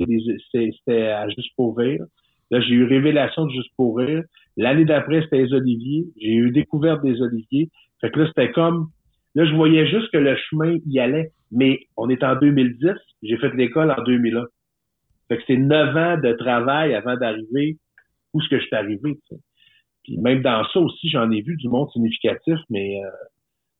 c'était 0.51 1.08
à 1.08 1.28
Juste 1.30 1.55
pour. 1.55 1.80
Là, 2.51 2.61
j'ai 2.61 2.75
eu 2.75 2.85
Révélation 2.85 3.45
de 3.45 3.51
Juste 3.51 3.71
pour 3.75 3.97
rire. 3.97 4.23
L'année 4.55 4.85
d'après, 4.85 5.21
c'était 5.21 5.43
les 5.43 5.53
Oliviers. 5.53 6.05
J'ai 6.19 6.33
eu 6.33 6.51
Découverte 6.51 7.03
des 7.03 7.21
Oliviers. 7.21 7.69
Fait 8.01 8.09
que 8.09 8.19
là, 8.19 8.27
c'était 8.27 8.51
comme... 8.51 8.87
Là, 9.35 9.45
je 9.45 9.53
voyais 9.53 9.87
juste 9.87 10.09
que 10.11 10.17
le 10.17 10.35
chemin 10.49 10.77
y 10.87 10.99
allait. 10.99 11.31
Mais 11.51 11.81
on 11.95 12.09
est 12.09 12.23
en 12.23 12.35
2010. 12.35 12.91
J'ai 13.23 13.37
fait 13.37 13.53
l'école 13.55 13.91
en 13.91 14.01
2001. 14.03 14.45
Fait 15.27 15.37
que 15.37 15.43
c'est 15.47 15.57
neuf 15.57 15.95
ans 15.95 16.17
de 16.17 16.33
travail 16.33 16.93
avant 16.95 17.17
d'arriver 17.17 17.77
où 18.33 18.41
ce 18.41 18.49
que 18.49 18.59
je 18.59 18.65
suis 18.65 18.75
arrivé. 18.75 19.19
Puis 20.03 20.17
même 20.17 20.41
dans 20.41 20.65
ça 20.69 20.79
aussi, 20.79 21.09
j'en 21.09 21.29
ai 21.31 21.41
vu 21.41 21.55
du 21.57 21.67
monde 21.67 21.89
significatif, 21.91 22.57
mais 22.69 23.01
euh, 23.03 23.09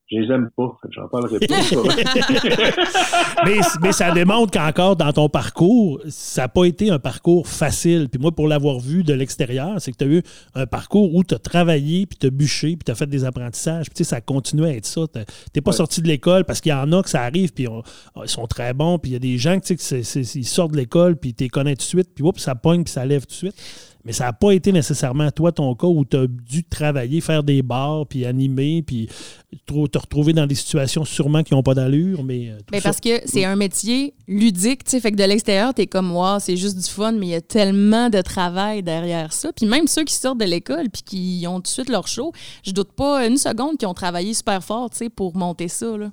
je 0.10 0.18
les 0.20 0.34
aime 0.34 0.49
pas. 0.55 0.78
J'en 0.89 1.08
parlerai 1.10 1.39
pas. 1.45 1.55
mais, 3.45 3.60
mais, 3.82 3.91
ça 3.91 4.12
démontre 4.12 4.51
qu'encore 4.51 4.95
dans 4.95 5.12
ton 5.12 5.28
parcours, 5.28 5.99
ça 6.08 6.43
n'a 6.43 6.47
pas 6.47 6.64
été 6.64 6.89
un 6.89 6.99
parcours 6.99 7.45
facile. 7.45 8.08
Puis 8.10 8.22
moi, 8.22 8.32
pour 8.32 8.47
l'avoir 8.47 8.80
vu 8.80 9.03
de 9.03 9.14
l'extérieur, 9.14 9.76
c'est 9.80 9.91
que 9.91 9.97
tu 9.97 10.05
as 10.05 10.08
eu 10.08 10.24
un 10.55 10.66
parcours 10.66 11.14
où 11.14 11.24
tu 11.26 11.36
as 11.36 11.39
travaillé, 11.39 12.05
puis 12.05 12.18
tu 12.18 12.28
as 12.28 12.30
bûché, 12.30 12.78
puis 12.78 12.86
tu 12.86 12.91
as 12.91 12.95
fait 12.95 13.08
des 13.08 13.26
apprentissages. 13.26 13.88
Puis 13.88 13.95
tu 13.95 14.03
sais, 14.05 14.10
ça 14.10 14.22
continue 14.22 14.64
à 14.64 14.74
être 14.74 14.86
ça. 14.86 15.01
Tu 15.14 15.20
n'es 15.55 15.62
pas 15.62 15.74
sorti 15.74 16.01
de 16.01 16.08
l'école 16.08 16.45
parce 16.45 16.62
qu'il 16.62 16.72
y 16.72 16.76
en 16.76 16.89
a 16.93 17.03
que 17.03 17.10
ça 17.10 17.24
arrive, 17.24 17.51
puis 17.51 17.66
ils 17.66 18.30
sont 18.30 18.47
très 18.47 18.74
bons. 18.74 18.99
Puis 18.99 19.12
il 19.12 19.14
y 19.14 19.18
a 19.18 19.20
des 19.20 19.38
gens 19.38 19.60
qui 19.60 19.74
ils 19.74 20.45
sortent 20.45 20.72
de 20.72 20.78
l'école, 20.78 21.18
puis 21.18 21.34
tu 21.34 21.43
les 21.43 21.49
connais 21.49 21.76
tout 21.76 21.80
de 21.80 21.82
suite, 21.82 22.10
puis 22.16 22.24
ça 22.38 22.55
pogne, 22.55 22.86
puis 22.86 22.93
ça 22.93 23.05
lève 23.05 23.26
tout 23.26 23.32
de 23.32 23.51
suite. 23.51 23.55
Mais 24.08 24.14
ça 24.14 24.24
n'a 24.24 24.32
pas 24.32 24.53
été 24.53 24.72
nécessairement 24.72 25.30
toi 25.32 25.51
ton 25.51 25.76
cas 25.76 25.88
où 25.88 26.05
tu 26.05 26.16
as 26.16 26.28
dû 26.28 26.64
travailler, 26.64 27.20
faire 27.20 27.43
des 27.43 27.62
bars, 27.62 28.08
puis 28.08 28.26
animer, 28.26 28.82
puis 28.82 29.10
te 29.66 29.97
retrouver 29.97 30.32
dans 30.32 30.47
des 30.47 30.55
situations 30.55 31.03
sûrement 31.03 31.43
qui 31.43 31.53
n'ont 31.53 31.62
pas 31.62 31.74
d'allure. 31.74 32.24
Mais, 32.24 32.51
euh, 32.51 32.58
mais 32.72 32.80
parce 32.80 33.01
que 33.01 33.20
c'est 33.26 33.43
un 33.43 33.58
métier 33.58 34.14
ludique, 34.30 34.86
tu 34.86 34.91
sais, 34.91 35.01
fait 35.01 35.12
que 35.12 35.18
de 35.18 35.28
l'extérieur, 35.28 35.74
tu 35.74 35.82
es 35.82 35.88
comme, 35.88 36.16
wow, 36.16 36.39
c'est 36.39 36.55
juste 36.55 36.78
du 36.78 36.89
fun, 36.89 37.12
mais 37.12 37.26
il 37.26 37.32
y 37.32 37.36
a 37.36 37.41
tellement 37.41 38.10
de 38.10 38.22
travail 38.22 38.82
derrière 38.82 39.34
ça. 39.34 39.51
Puis 39.51 39.66
même 39.66 39.88
ceux 39.88 40.05
qui 40.05 40.14
sortent 40.14 40.39
de 40.39 40.45
l'école 40.45 40.89
puis 40.89 41.01
qui 41.03 41.45
ont 41.45 41.58
tout 41.58 41.64
de 41.64 41.68
suite 41.68 41.89
leur 41.89 42.08
show, 42.08 42.32
je 42.66 42.72
doute 42.72 42.93
pas 42.93 43.28
une 43.28 43.36
seconde 43.36 43.76
qu'ils 43.78 43.89
ont 43.89 43.93
travaillé 43.93 44.34
super 44.34 44.64
fort, 44.64 44.89
tu 44.89 44.99
sais, 44.99 45.10
pour 45.10 45.36
monter 45.36 45.68
ça, 45.68 45.97
là. 45.97 46.12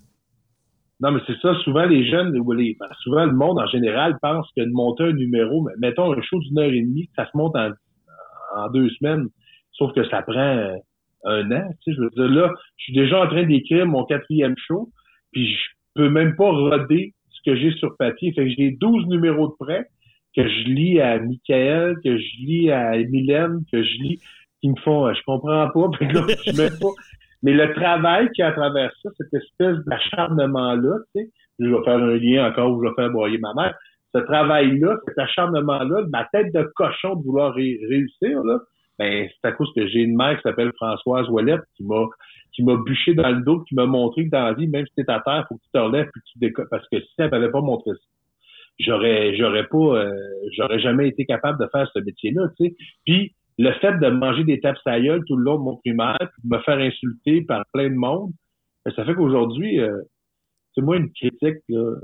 Non, 1.00 1.10
mais 1.10 1.20
c'est 1.26 1.38
ça. 1.42 1.54
Souvent, 1.64 1.84
les 1.84 2.08
jeunes, 2.08 2.34
ou 2.38 2.52
les, 2.52 2.76
ben, 2.78 2.86
souvent, 3.02 3.26
le 3.26 3.34
monde 3.34 3.58
en 3.58 3.66
général 3.66 4.16
pense 4.22 4.46
que 4.56 4.62
de 4.62 4.70
monter 4.72 5.04
un 5.04 5.12
numéro, 5.12 5.68
mettons 5.78 6.12
un 6.12 6.22
show 6.22 6.38
d'une 6.38 6.58
heure 6.58 6.70
et 6.70 6.80
demie, 6.80 7.10
ça 7.16 7.26
se 7.30 7.36
monte 7.36 7.54
en 7.56 7.70
en 8.56 8.70
deux 8.70 8.88
semaines. 8.90 9.28
Sauf 9.72 9.92
que 9.92 10.08
ça 10.08 10.22
prend 10.22 10.38
euh, 10.38 10.76
un 11.24 11.50
an. 11.52 11.68
Tu 11.82 11.92
sais, 11.92 11.96
je 11.96 12.02
veux 12.02 12.10
dire, 12.10 12.42
là, 12.42 12.52
je 12.76 12.84
suis 12.84 12.92
déjà 12.92 13.22
en 13.22 13.26
train 13.26 13.44
d'écrire 13.44 13.86
mon 13.86 14.04
quatrième 14.04 14.54
show, 14.56 14.90
puis 15.32 15.54
je 15.54 15.62
peux 15.94 16.10
même 16.10 16.36
pas 16.36 16.50
roder 16.50 17.14
ce 17.30 17.50
que 17.50 17.56
j'ai 17.56 17.72
sur 17.72 17.96
papier. 17.96 18.32
Fait 18.32 18.44
que 18.44 18.50
j'ai 18.50 18.72
12 18.72 19.06
numéros 19.06 19.48
de 19.48 19.54
prêt 19.58 19.86
que 20.36 20.48
je 20.48 20.64
lis 20.64 21.00
à 21.00 21.18
Michael, 21.18 21.96
que 22.04 22.18
je 22.18 22.44
lis 22.44 22.70
à 22.70 22.96
Mylène, 22.96 23.60
que 23.72 23.82
je 23.82 24.02
lis, 24.02 24.20
qui 24.60 24.68
me 24.68 24.76
font, 24.76 25.12
je 25.12 25.22
comprends 25.24 25.68
pas, 25.70 25.88
puis 25.98 26.12
là, 26.12 26.26
je 26.46 26.56
mets 26.56 26.70
pas. 26.70 26.90
Mais 27.42 27.52
le 27.52 27.72
travail 27.74 28.28
qui 28.34 28.42
à 28.42 28.52
travers 28.52 28.90
ça, 29.02 29.10
cette 29.18 29.34
espèce 29.34 29.76
d'acharnement-là, 29.86 30.98
tu 31.14 31.22
sais, 31.22 31.30
je 31.60 31.66
vais 31.66 31.84
faire 31.84 31.98
un 31.98 32.16
lien 32.16 32.48
encore 32.48 32.72
où 32.72 32.82
je 32.82 32.88
vais 32.88 32.94
faire 32.96 33.10
broyer 33.10 33.38
ma 33.38 33.52
mère 33.54 33.74
ce 34.14 34.20
travail-là, 34.20 34.98
cet 35.08 35.18
acharnement-là, 35.18 36.04
ma 36.10 36.24
tête 36.32 36.52
de 36.52 36.62
cochon 36.76 37.16
de 37.16 37.24
vouloir 37.24 37.54
réussir, 37.54 38.42
là, 38.44 38.60
ben, 38.98 39.28
c'est 39.28 39.48
à 39.48 39.52
cause 39.52 39.72
que 39.74 39.86
j'ai 39.88 40.00
une 40.00 40.16
mère 40.16 40.36
qui 40.36 40.42
s'appelle 40.42 40.72
Françoise 40.76 41.28
Ouellette 41.28 41.62
qui 41.76 41.84
m'a 41.84 42.06
qui 42.52 42.62
m'a 42.62 42.76
bûché 42.76 43.14
dans 43.14 43.30
le 43.30 43.42
dos, 43.42 43.62
qui 43.62 43.74
m'a 43.74 43.86
montré 43.86 44.26
que 44.26 44.30
dans 44.30 44.44
la 44.44 44.52
vie, 44.52 44.68
même 44.68 44.86
si 44.86 44.94
t'es 44.94 45.10
à 45.10 45.18
terre, 45.18 45.44
faut 45.48 45.56
que 45.56 45.62
tu 45.64 45.70
te 45.72 45.78
relèves 45.78 46.08
puis 46.12 46.20
que 46.20 46.26
tu 46.32 46.38
décolles. 46.38 46.68
Parce 46.70 46.88
que 46.88 47.00
si 47.00 47.14
elle 47.18 47.30
m'avait 47.30 47.50
pas 47.50 47.60
montré 47.60 47.90
ça, 47.90 48.06
j'aurais 48.78 49.36
j'aurais 49.36 49.66
pas 49.66 49.96
euh, 49.96 50.14
j'aurais 50.56 50.78
jamais 50.78 51.08
été 51.08 51.26
capable 51.26 51.60
de 51.60 51.68
faire 51.72 51.90
ce 51.92 51.98
métier-là, 51.98 52.42
tu 52.56 52.66
sais. 52.66 52.76
Puis 53.04 53.34
le 53.58 53.72
fait 53.72 53.98
de 53.98 54.08
manger 54.08 54.44
des 54.44 54.60
tapes 54.60 54.76
à 54.86 54.98
tout 55.26 55.36
le 55.36 55.42
long 55.42 55.58
de 55.58 55.64
mon 55.64 55.76
primaire, 55.76 56.16
puis 56.18 56.48
de 56.48 56.56
me 56.56 56.62
faire 56.62 56.78
insulter 56.78 57.42
par 57.42 57.64
plein 57.72 57.88
de 57.88 57.94
monde, 57.94 58.30
ben, 58.84 58.92
ça 58.94 59.04
fait 59.04 59.14
qu'aujourd'hui, 59.14 59.80
euh, 59.80 60.02
c'est 60.74 60.82
moi 60.82 60.96
une 60.96 61.10
critique 61.10 61.58
là, 61.68 61.96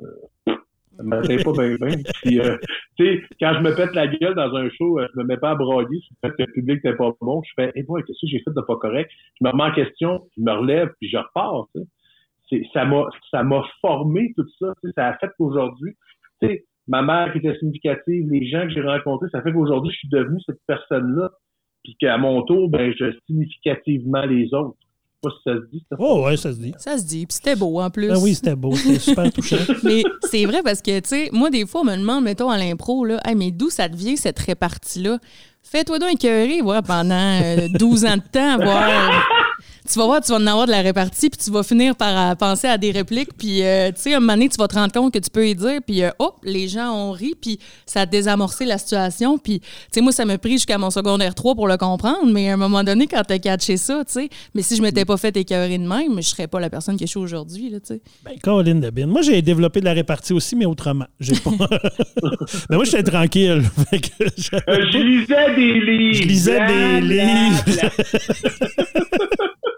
ça 1.01 1.07
me 1.07 1.45
pas 1.45 1.53
bien 1.53 1.77
bien. 1.77 2.03
Puis, 2.23 2.41
euh, 2.41 2.57
tu 2.97 3.07
sais, 3.07 3.23
quand 3.41 3.55
je 3.55 3.61
me 3.61 3.75
pète 3.75 3.95
la 3.95 4.07
gueule 4.07 4.35
dans 4.35 4.55
un 4.55 4.69
show, 4.71 4.99
euh, 4.99 5.07
je 5.15 5.21
me 5.21 5.25
mets 5.25 5.37
pas 5.37 5.51
à 5.51 5.55
broyer 5.55 6.01
sur 6.01 6.15
le 6.23 6.29
fait 6.29 6.37
que 6.37 6.43
le 6.43 6.53
public 6.53 6.85
n'est 6.85 6.97
pas 6.97 7.11
bon. 7.21 7.43
Je 7.43 7.53
fais, 7.57 7.73
hé, 7.75 7.81
hey, 7.81 7.85
qu'est-ce 8.07 8.21
que 8.21 8.27
j'ai 8.27 8.41
fait 8.41 8.55
de 8.55 8.61
pas 8.61 8.77
correct? 8.77 9.11
Je 9.41 9.47
me 9.47 9.51
remets 9.51 9.65
en 9.65 9.73
question, 9.73 10.29
je 10.37 10.43
me 10.43 10.53
relève, 10.53 10.91
puis 11.01 11.09
je 11.09 11.17
repars, 11.17 11.67
sais. 11.75 12.63
Ça 12.73 12.85
m'a, 12.85 13.07
ça 13.31 13.45
m'a 13.45 13.63
formé 13.81 14.33
tout 14.37 14.47
ça, 14.59 14.75
ça 14.97 15.09
a 15.09 15.19
fait 15.19 15.31
qu'aujourd'hui, 15.39 15.93
tu 16.43 16.49
sais, 16.49 16.65
ma 16.89 17.01
mère 17.03 17.33
qui 17.33 17.39
était 17.39 17.57
significative, 17.59 18.29
les 18.29 18.49
gens 18.49 18.63
que 18.63 18.71
j'ai 18.71 18.83
rencontrés, 18.83 19.29
ça 19.31 19.41
fait 19.43 19.53
qu'aujourd'hui, 19.53 19.93
je 19.93 19.99
suis 19.99 20.09
devenu 20.09 20.41
cette 20.45 20.59
personne-là, 20.67 21.31
puis 21.85 21.97
qu'à 22.01 22.19
mon 22.19 22.43
tour, 22.43 22.69
ben, 22.69 22.93
je 22.99 23.13
significativement 23.27 24.25
les 24.27 24.53
autres. 24.53 24.77
Sais 25.23 25.29
pas 25.29 25.31
si 25.31 25.43
ça 25.45 25.55
se 25.55 25.71
dit. 25.71 25.85
Oh, 25.99 26.25
ouais, 26.25 26.37
ça 26.37 26.53
se 26.53 26.59
dit. 26.59 26.75
Ça 26.79 26.99
se 26.99 27.05
dit. 27.05 27.27
Puis 27.27 27.37
c'était 27.37 27.57
beau 27.57 27.81
en 27.81 27.91
plus. 27.91 28.11
Ah 28.11 28.19
oui, 28.19 28.35
c'était 28.35 28.57
beau. 28.57 28.75
C'était 28.75 28.99
super 28.99 29.33
touchant. 29.35 29.57
mais 29.83 30.03
c'est 30.31 30.45
vrai 30.47 30.63
parce 30.63 30.81
que, 30.83 30.99
tu 31.01 31.09
sais, 31.09 31.29
moi, 31.33 31.51
des 31.51 31.67
fois, 31.67 31.83
on 31.83 31.85
me 31.85 31.97
demande, 31.97 32.25
mettons, 32.25 32.51
à 32.51 32.59
l'impro, 32.59 33.05
là, 33.05 33.21
hey, 33.25 33.35
mais 33.35 33.51
d'où 33.51 33.71
ça 33.71 33.89
devient 33.89 34.17
cette 34.17 34.39
répartie-là? 34.39 35.19
Fais-toi 35.63 35.99
donc 35.99 36.13
écœurer, 36.15 36.63
voilà, 36.63 36.83
pendant 36.83 37.39
12 37.79 38.05
ans 38.07 38.17
de 38.17 38.23
temps, 38.33 38.57
voir 38.57 39.11
tu 39.91 39.99
vas 39.99 40.07
voir, 40.07 40.21
tu 40.21 40.31
vas 40.31 40.39
en 40.39 40.47
avoir 40.47 40.67
de 40.67 40.71
la 40.71 40.83
répartie, 40.83 41.31
puis 41.31 41.41
tu 41.43 41.51
vas 41.51 41.65
finir 41.65 41.97
par 41.97 42.31
euh, 42.31 42.35
penser 42.37 42.69
à 42.69 42.79
des 42.79 42.93
répliques, 42.93 43.31
puis 43.37 43.63
euh, 43.65 43.89
tu 43.89 44.03
sais, 44.03 44.15
un 44.15 44.21
moment 44.21 44.35
donné, 44.35 44.49
tu 44.49 44.57
vas 44.57 44.69
te 44.69 44.77
rendre 44.77 44.93
compte 44.93 45.13
que 45.13 45.19
tu 45.19 45.31
peux 45.31 45.49
y 45.49 45.55
dire, 45.57 45.81
puis 45.85 46.05
euh, 46.05 46.11
hop, 46.21 46.37
les 46.45 46.69
gens 46.69 46.93
ont 46.93 47.11
ri, 47.11 47.35
puis 47.41 47.59
ça 47.87 48.03
a 48.03 48.07
désamorcé 48.07 48.65
la 48.67 48.79
situation, 48.79 49.37
puis 49.37 49.59
tu 49.59 49.67
sais, 49.91 50.01
moi, 50.01 50.13
ça 50.13 50.25
m'a 50.25 50.39
pris 50.39 50.53
jusqu'à 50.53 50.79
mon 50.79 50.91
secondaire 50.91 51.35
3 51.35 51.57
pour 51.57 51.67
le 51.67 51.77
comprendre, 51.77 52.27
mais 52.27 52.51
à 52.51 52.55
un 52.55 52.57
moment 52.57 52.85
donné, 52.85 53.09
quand 53.09 53.23
t'as 53.27 53.41
catché 53.41 53.77
ça, 53.77 54.05
tu 54.05 54.13
sais, 54.13 54.29
mais 54.55 54.63
si 54.63 54.77
je 54.77 54.83
m'étais 54.83 55.05
pas 55.05 55.17
fait 55.17 55.37
écœurer 55.37 55.79
de 55.79 55.87
même, 55.87 56.23
je 56.23 56.29
serais 56.29 56.47
pas 56.47 56.61
la 56.61 56.71
personne 56.71 56.97
que 56.97 57.05
je 57.05 57.11
suis 57.11 57.19
aujourd'hui, 57.19 57.71
là, 57.71 57.81
tu 57.81 57.95
sais. 57.95 58.03
Ben, 58.25 58.39
Caroline 58.41 58.81
Debine, 58.81 59.09
moi, 59.09 59.23
j'ai 59.23 59.43
développé 59.43 59.81
de 59.81 59.87
la 59.87 59.93
répartie 59.93 60.33
aussi, 60.33 60.55
mais 60.55 60.67
autrement. 60.67 61.07
J'ai 61.19 61.35
pas... 61.35 61.51
mais 62.71 62.77
moi, 62.77 62.85
j'étais 62.85 63.03
tranquille. 63.03 63.63
je... 63.93 64.99
lisais 64.99 65.55
des 65.57 65.81
livres. 65.81 66.15
Je 66.15 66.29
lisais 66.29 66.67
des 66.67 67.01
livres. 67.01 67.65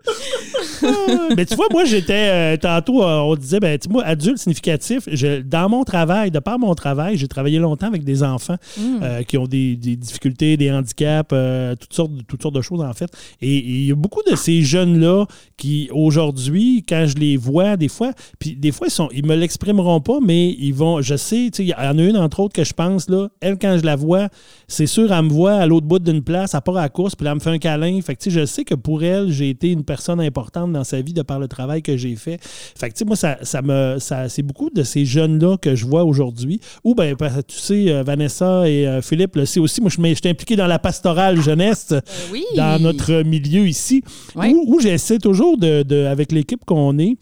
mais 1.36 1.46
tu 1.46 1.54
vois, 1.54 1.66
moi, 1.70 1.84
j'étais 1.84 2.28
euh, 2.30 2.56
tantôt, 2.56 3.02
euh, 3.02 3.20
on 3.20 3.34
disait, 3.36 3.60
ben, 3.60 3.78
moi, 3.88 4.04
adulte 4.04 4.38
significatif, 4.38 5.08
dans 5.44 5.68
mon 5.68 5.84
travail, 5.84 6.30
de 6.30 6.38
par 6.38 6.58
mon 6.58 6.74
travail, 6.74 7.16
j'ai 7.16 7.28
travaillé 7.28 7.58
longtemps 7.58 7.86
avec 7.86 8.04
des 8.04 8.22
enfants 8.22 8.56
mm. 8.76 8.82
euh, 9.02 9.22
qui 9.22 9.38
ont 9.38 9.46
des, 9.46 9.76
difficultés, 9.76 10.56
des 10.56 10.70
handicaps, 10.70 11.34
toutes, 11.80 11.92
sortes, 11.92 12.12
toutes 12.26 12.42
sortes 12.42 12.54
de 12.54 12.62
choses, 12.62 12.80
en 12.80 12.92
fait. 12.92 13.10
Et 13.40 13.56
il 13.56 13.86
y 13.86 13.92
a 13.92 13.94
beaucoup 13.94 14.22
de 14.28 14.36
ces 14.36 14.62
jeunes-là 14.62 15.26
qui, 15.56 15.88
aujourd'hui, 15.92 16.84
quand 16.88 17.06
je 17.06 17.16
les 17.16 17.36
vois, 17.36 17.76
des 17.76 17.88
fois, 17.88 18.12
puis 18.38 18.56
des 18.56 18.72
fois, 18.72 18.88
ils, 18.88 18.92
sont, 18.92 19.08
ils 19.12 19.24
me 19.24 19.36
l'exprimeront 19.36 20.00
pas, 20.00 20.18
mais 20.22 20.50
ils 20.50 20.74
vont, 20.74 21.00
je 21.00 21.16
sais, 21.16 21.46
il 21.46 21.68
y 21.68 21.74
en 21.74 21.98
a 21.98 22.02
une, 22.02 22.16
entre 22.16 22.40
autres, 22.40 22.54
que 22.54 22.64
je 22.64 22.72
pense, 22.72 23.08
là, 23.08 23.28
elle, 23.40 23.58
quand 23.58 23.78
je 23.78 23.84
la 23.84 23.96
vois, 23.96 24.28
c'est 24.68 24.86
sûr, 24.86 25.12
elle 25.12 25.24
me 25.24 25.30
voit 25.30 25.54
à 25.54 25.66
l'autre 25.66 25.86
bout 25.86 25.98
d'une 25.98 26.22
place, 26.22 26.54
à 26.54 26.60
part 26.60 26.76
à 26.76 26.82
la 26.82 26.88
course, 26.88 27.14
puis 27.14 27.24
là, 27.24 27.30
elle 27.30 27.36
me 27.36 27.40
fait 27.40 27.50
un 27.50 27.58
câlin. 27.58 28.00
Fait 28.02 28.16
que, 28.16 28.30
je 28.30 28.44
sais 28.44 28.64
que 28.64 28.74
pour 28.74 29.02
elle, 29.02 29.30
j'ai 29.30 29.50
été 29.50 29.70
une 29.70 29.84
personne 29.84 29.91
importante 30.20 30.72
dans 30.72 30.84
sa 30.84 31.00
vie 31.00 31.12
de 31.12 31.22
par 31.22 31.38
le 31.38 31.48
travail 31.48 31.82
que 31.82 31.96
j'ai 31.96 32.16
fait. 32.16 32.38
Fait 32.42 32.88
que, 32.88 32.94
tu 32.94 33.00
sais, 33.00 33.04
moi, 33.04 33.16
ça, 33.16 33.38
ça 33.42 33.62
me, 33.62 33.96
ça, 33.98 34.28
c'est 34.28 34.42
beaucoup 34.42 34.70
de 34.70 34.82
ces 34.82 35.04
jeunes-là 35.04 35.56
que 35.58 35.74
je 35.74 35.86
vois 35.86 36.04
aujourd'hui. 36.04 36.60
Ou, 36.84 36.94
ben, 36.94 37.16
tu 37.16 37.56
sais, 37.56 37.90
euh, 37.90 38.02
Vanessa 38.02 38.68
et 38.68 38.86
euh, 38.86 39.02
Philippe 39.02 39.36
le 39.36 39.46
sait 39.46 39.60
aussi. 39.60 39.80
Moi, 39.80 39.90
je 39.90 40.14
suis 40.14 40.28
impliqué 40.28 40.56
dans 40.56 40.66
la 40.66 40.78
pastorale 40.78 41.40
jeunesse 41.40 41.88
euh, 41.92 42.00
dans 42.56 42.80
notre 42.80 43.22
milieu 43.22 43.66
ici, 43.66 44.02
où, 44.34 44.80
j'essaie 44.80 45.18
toujours 45.18 45.58
de, 45.58 46.06
avec 46.06 46.32
l'équipe 46.32 46.64
qu'on 46.64 46.98
est, 46.98 47.16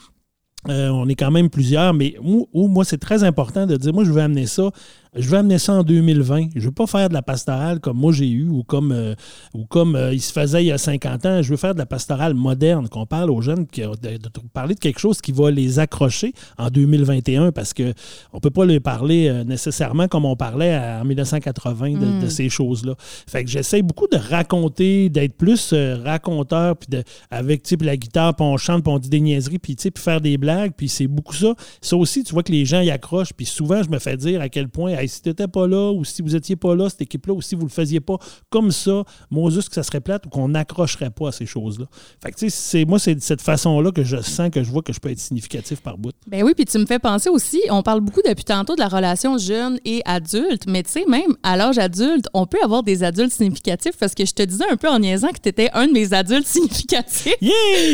on 0.66 1.08
est 1.08 1.14
quand 1.14 1.30
même 1.30 1.48
plusieurs, 1.48 1.94
mais 1.94 2.14
où 2.22 2.68
moi, 2.68 2.84
c'est 2.84 2.98
très 2.98 3.24
important 3.24 3.66
de 3.66 3.76
dire, 3.76 3.92
moi, 3.92 4.04
je 4.04 4.12
veux 4.12 4.20
amener 4.20 4.46
ça 4.46 4.70
je 5.14 5.28
vais 5.28 5.38
amener 5.38 5.58
ça 5.58 5.74
en 5.74 5.82
2020. 5.82 6.50
Je 6.54 6.60
ne 6.60 6.64
veux 6.64 6.72
pas 6.72 6.86
faire 6.86 7.08
de 7.08 7.14
la 7.14 7.22
pastorale 7.22 7.80
comme 7.80 7.96
moi 7.96 8.12
j'ai 8.12 8.28
eu 8.28 8.48
ou 8.48 8.62
comme, 8.62 8.92
euh, 8.92 9.14
ou 9.54 9.64
comme 9.64 9.96
euh, 9.96 10.12
il 10.12 10.20
se 10.20 10.32
faisait 10.32 10.62
il 10.62 10.68
y 10.68 10.72
a 10.72 10.78
50 10.78 11.26
ans. 11.26 11.42
Je 11.42 11.50
veux 11.50 11.56
faire 11.56 11.74
de 11.74 11.78
la 11.78 11.86
pastorale 11.86 12.34
moderne, 12.34 12.88
qu'on 12.88 13.06
parle 13.06 13.30
aux 13.30 13.40
jeunes, 13.40 13.66
de, 13.76 14.16
de, 14.16 14.28
parler 14.52 14.74
de 14.74 14.80
quelque 14.80 15.00
chose 15.00 15.20
qui 15.20 15.32
va 15.32 15.50
les 15.50 15.78
accrocher 15.78 16.32
en 16.58 16.68
2021 16.68 17.52
parce 17.52 17.74
qu'on 17.74 17.92
ne 18.34 18.38
peut 18.40 18.50
pas 18.50 18.66
les 18.66 18.80
parler 18.80 19.28
euh, 19.28 19.44
nécessairement 19.44 20.06
comme 20.06 20.24
on 20.24 20.36
parlait 20.36 20.76
en 20.76 21.04
1980 21.04 21.90
de, 21.92 21.96
mm. 22.26 22.30
ces 22.30 22.48
choses-là. 22.48 22.94
Fait 22.98 23.44
que 23.44 23.50
j'essaie 23.50 23.82
beaucoup 23.82 24.06
de 24.06 24.16
raconter, 24.16 25.08
d'être 25.08 25.36
plus 25.36 25.74
raconteur, 26.04 26.76
puis 26.76 26.88
de, 26.88 27.02
avec 27.30 27.68
la 27.80 27.96
guitare, 27.96 28.34
puis 28.34 28.44
on 28.44 28.56
chante, 28.56 28.84
puis 28.84 28.92
on 28.92 28.98
dit 28.98 29.08
des 29.08 29.20
niaiseries, 29.20 29.58
puis 29.58 29.76
faire 29.96 30.20
des 30.20 30.38
blagues, 30.38 30.72
puis 30.76 30.88
c'est 30.88 31.06
beaucoup 31.06 31.34
ça. 31.34 31.54
Ça 31.80 31.96
aussi, 31.96 32.24
tu 32.24 32.32
vois 32.32 32.42
que 32.42 32.52
les 32.52 32.64
gens 32.64 32.80
y 32.80 32.90
accrochent, 32.90 33.32
puis 33.32 33.46
souvent, 33.46 33.82
je 33.82 33.90
me 33.90 33.98
fais 33.98 34.16
dire 34.16 34.40
à 34.40 34.48
quel 34.48 34.68
point 34.68 34.99
si 35.08 35.22
tu 35.22 35.28
n'étais 35.28 35.48
pas 35.48 35.66
là 35.66 35.92
ou 35.92 36.04
si 36.04 36.22
vous 36.22 36.30
n'étiez 36.30 36.56
pas 36.56 36.74
là, 36.74 36.88
cette 36.88 37.02
équipe-là, 37.02 37.34
ou 37.34 37.42
si 37.42 37.54
vous 37.54 37.62
ne 37.62 37.68
le 37.68 37.72
faisiez 37.72 38.00
pas 38.00 38.18
comme 38.50 38.70
ça, 38.70 39.04
juste 39.50 39.68
que 39.68 39.74
ça 39.74 39.82
serait 39.82 40.00
plate 40.00 40.26
ou 40.26 40.28
qu'on 40.28 40.48
n'accrocherait 40.48 41.10
pas 41.10 41.28
à 41.28 41.32
ces 41.32 41.46
choses-là. 41.46 41.86
Fait 42.22 42.30
que, 42.30 42.38
tu 42.38 42.50
sais, 42.50 42.84
moi, 42.84 42.98
c'est 42.98 43.14
de 43.14 43.20
cette 43.20 43.42
façon-là 43.42 43.92
que 43.92 44.04
je 44.04 44.20
sens 44.20 44.50
que 44.50 44.62
je 44.62 44.70
vois 44.70 44.82
que 44.82 44.92
je 44.92 45.00
peux 45.00 45.10
être 45.10 45.18
significatif 45.18 45.80
par 45.80 45.98
bout. 45.98 46.12
Ben 46.26 46.42
oui, 46.42 46.52
puis 46.54 46.64
tu 46.64 46.78
me 46.78 46.86
fais 46.86 46.98
penser 46.98 47.28
aussi, 47.28 47.60
on 47.70 47.82
parle 47.82 48.00
beaucoup 48.00 48.22
depuis 48.26 48.44
tantôt 48.44 48.74
de 48.74 48.80
la 48.80 48.88
relation 48.88 49.38
jeune 49.38 49.78
et 49.84 50.02
adulte, 50.04 50.64
mais 50.66 50.82
tu 50.82 50.90
sais, 50.90 51.04
même 51.06 51.36
à 51.42 51.56
l'âge 51.56 51.78
adulte, 51.78 52.26
on 52.34 52.46
peut 52.46 52.58
avoir 52.62 52.82
des 52.82 53.02
adultes 53.02 53.32
significatifs 53.32 53.96
parce 53.98 54.14
que 54.14 54.24
je 54.24 54.32
te 54.32 54.42
disais 54.42 54.64
un 54.70 54.76
peu 54.76 54.88
en 54.88 54.98
niaisant 54.98 55.28
que 55.28 55.40
tu 55.42 55.48
étais 55.48 55.70
un 55.72 55.86
de 55.86 55.92
mes 55.92 56.12
adultes 56.12 56.46
significatifs. 56.46 57.34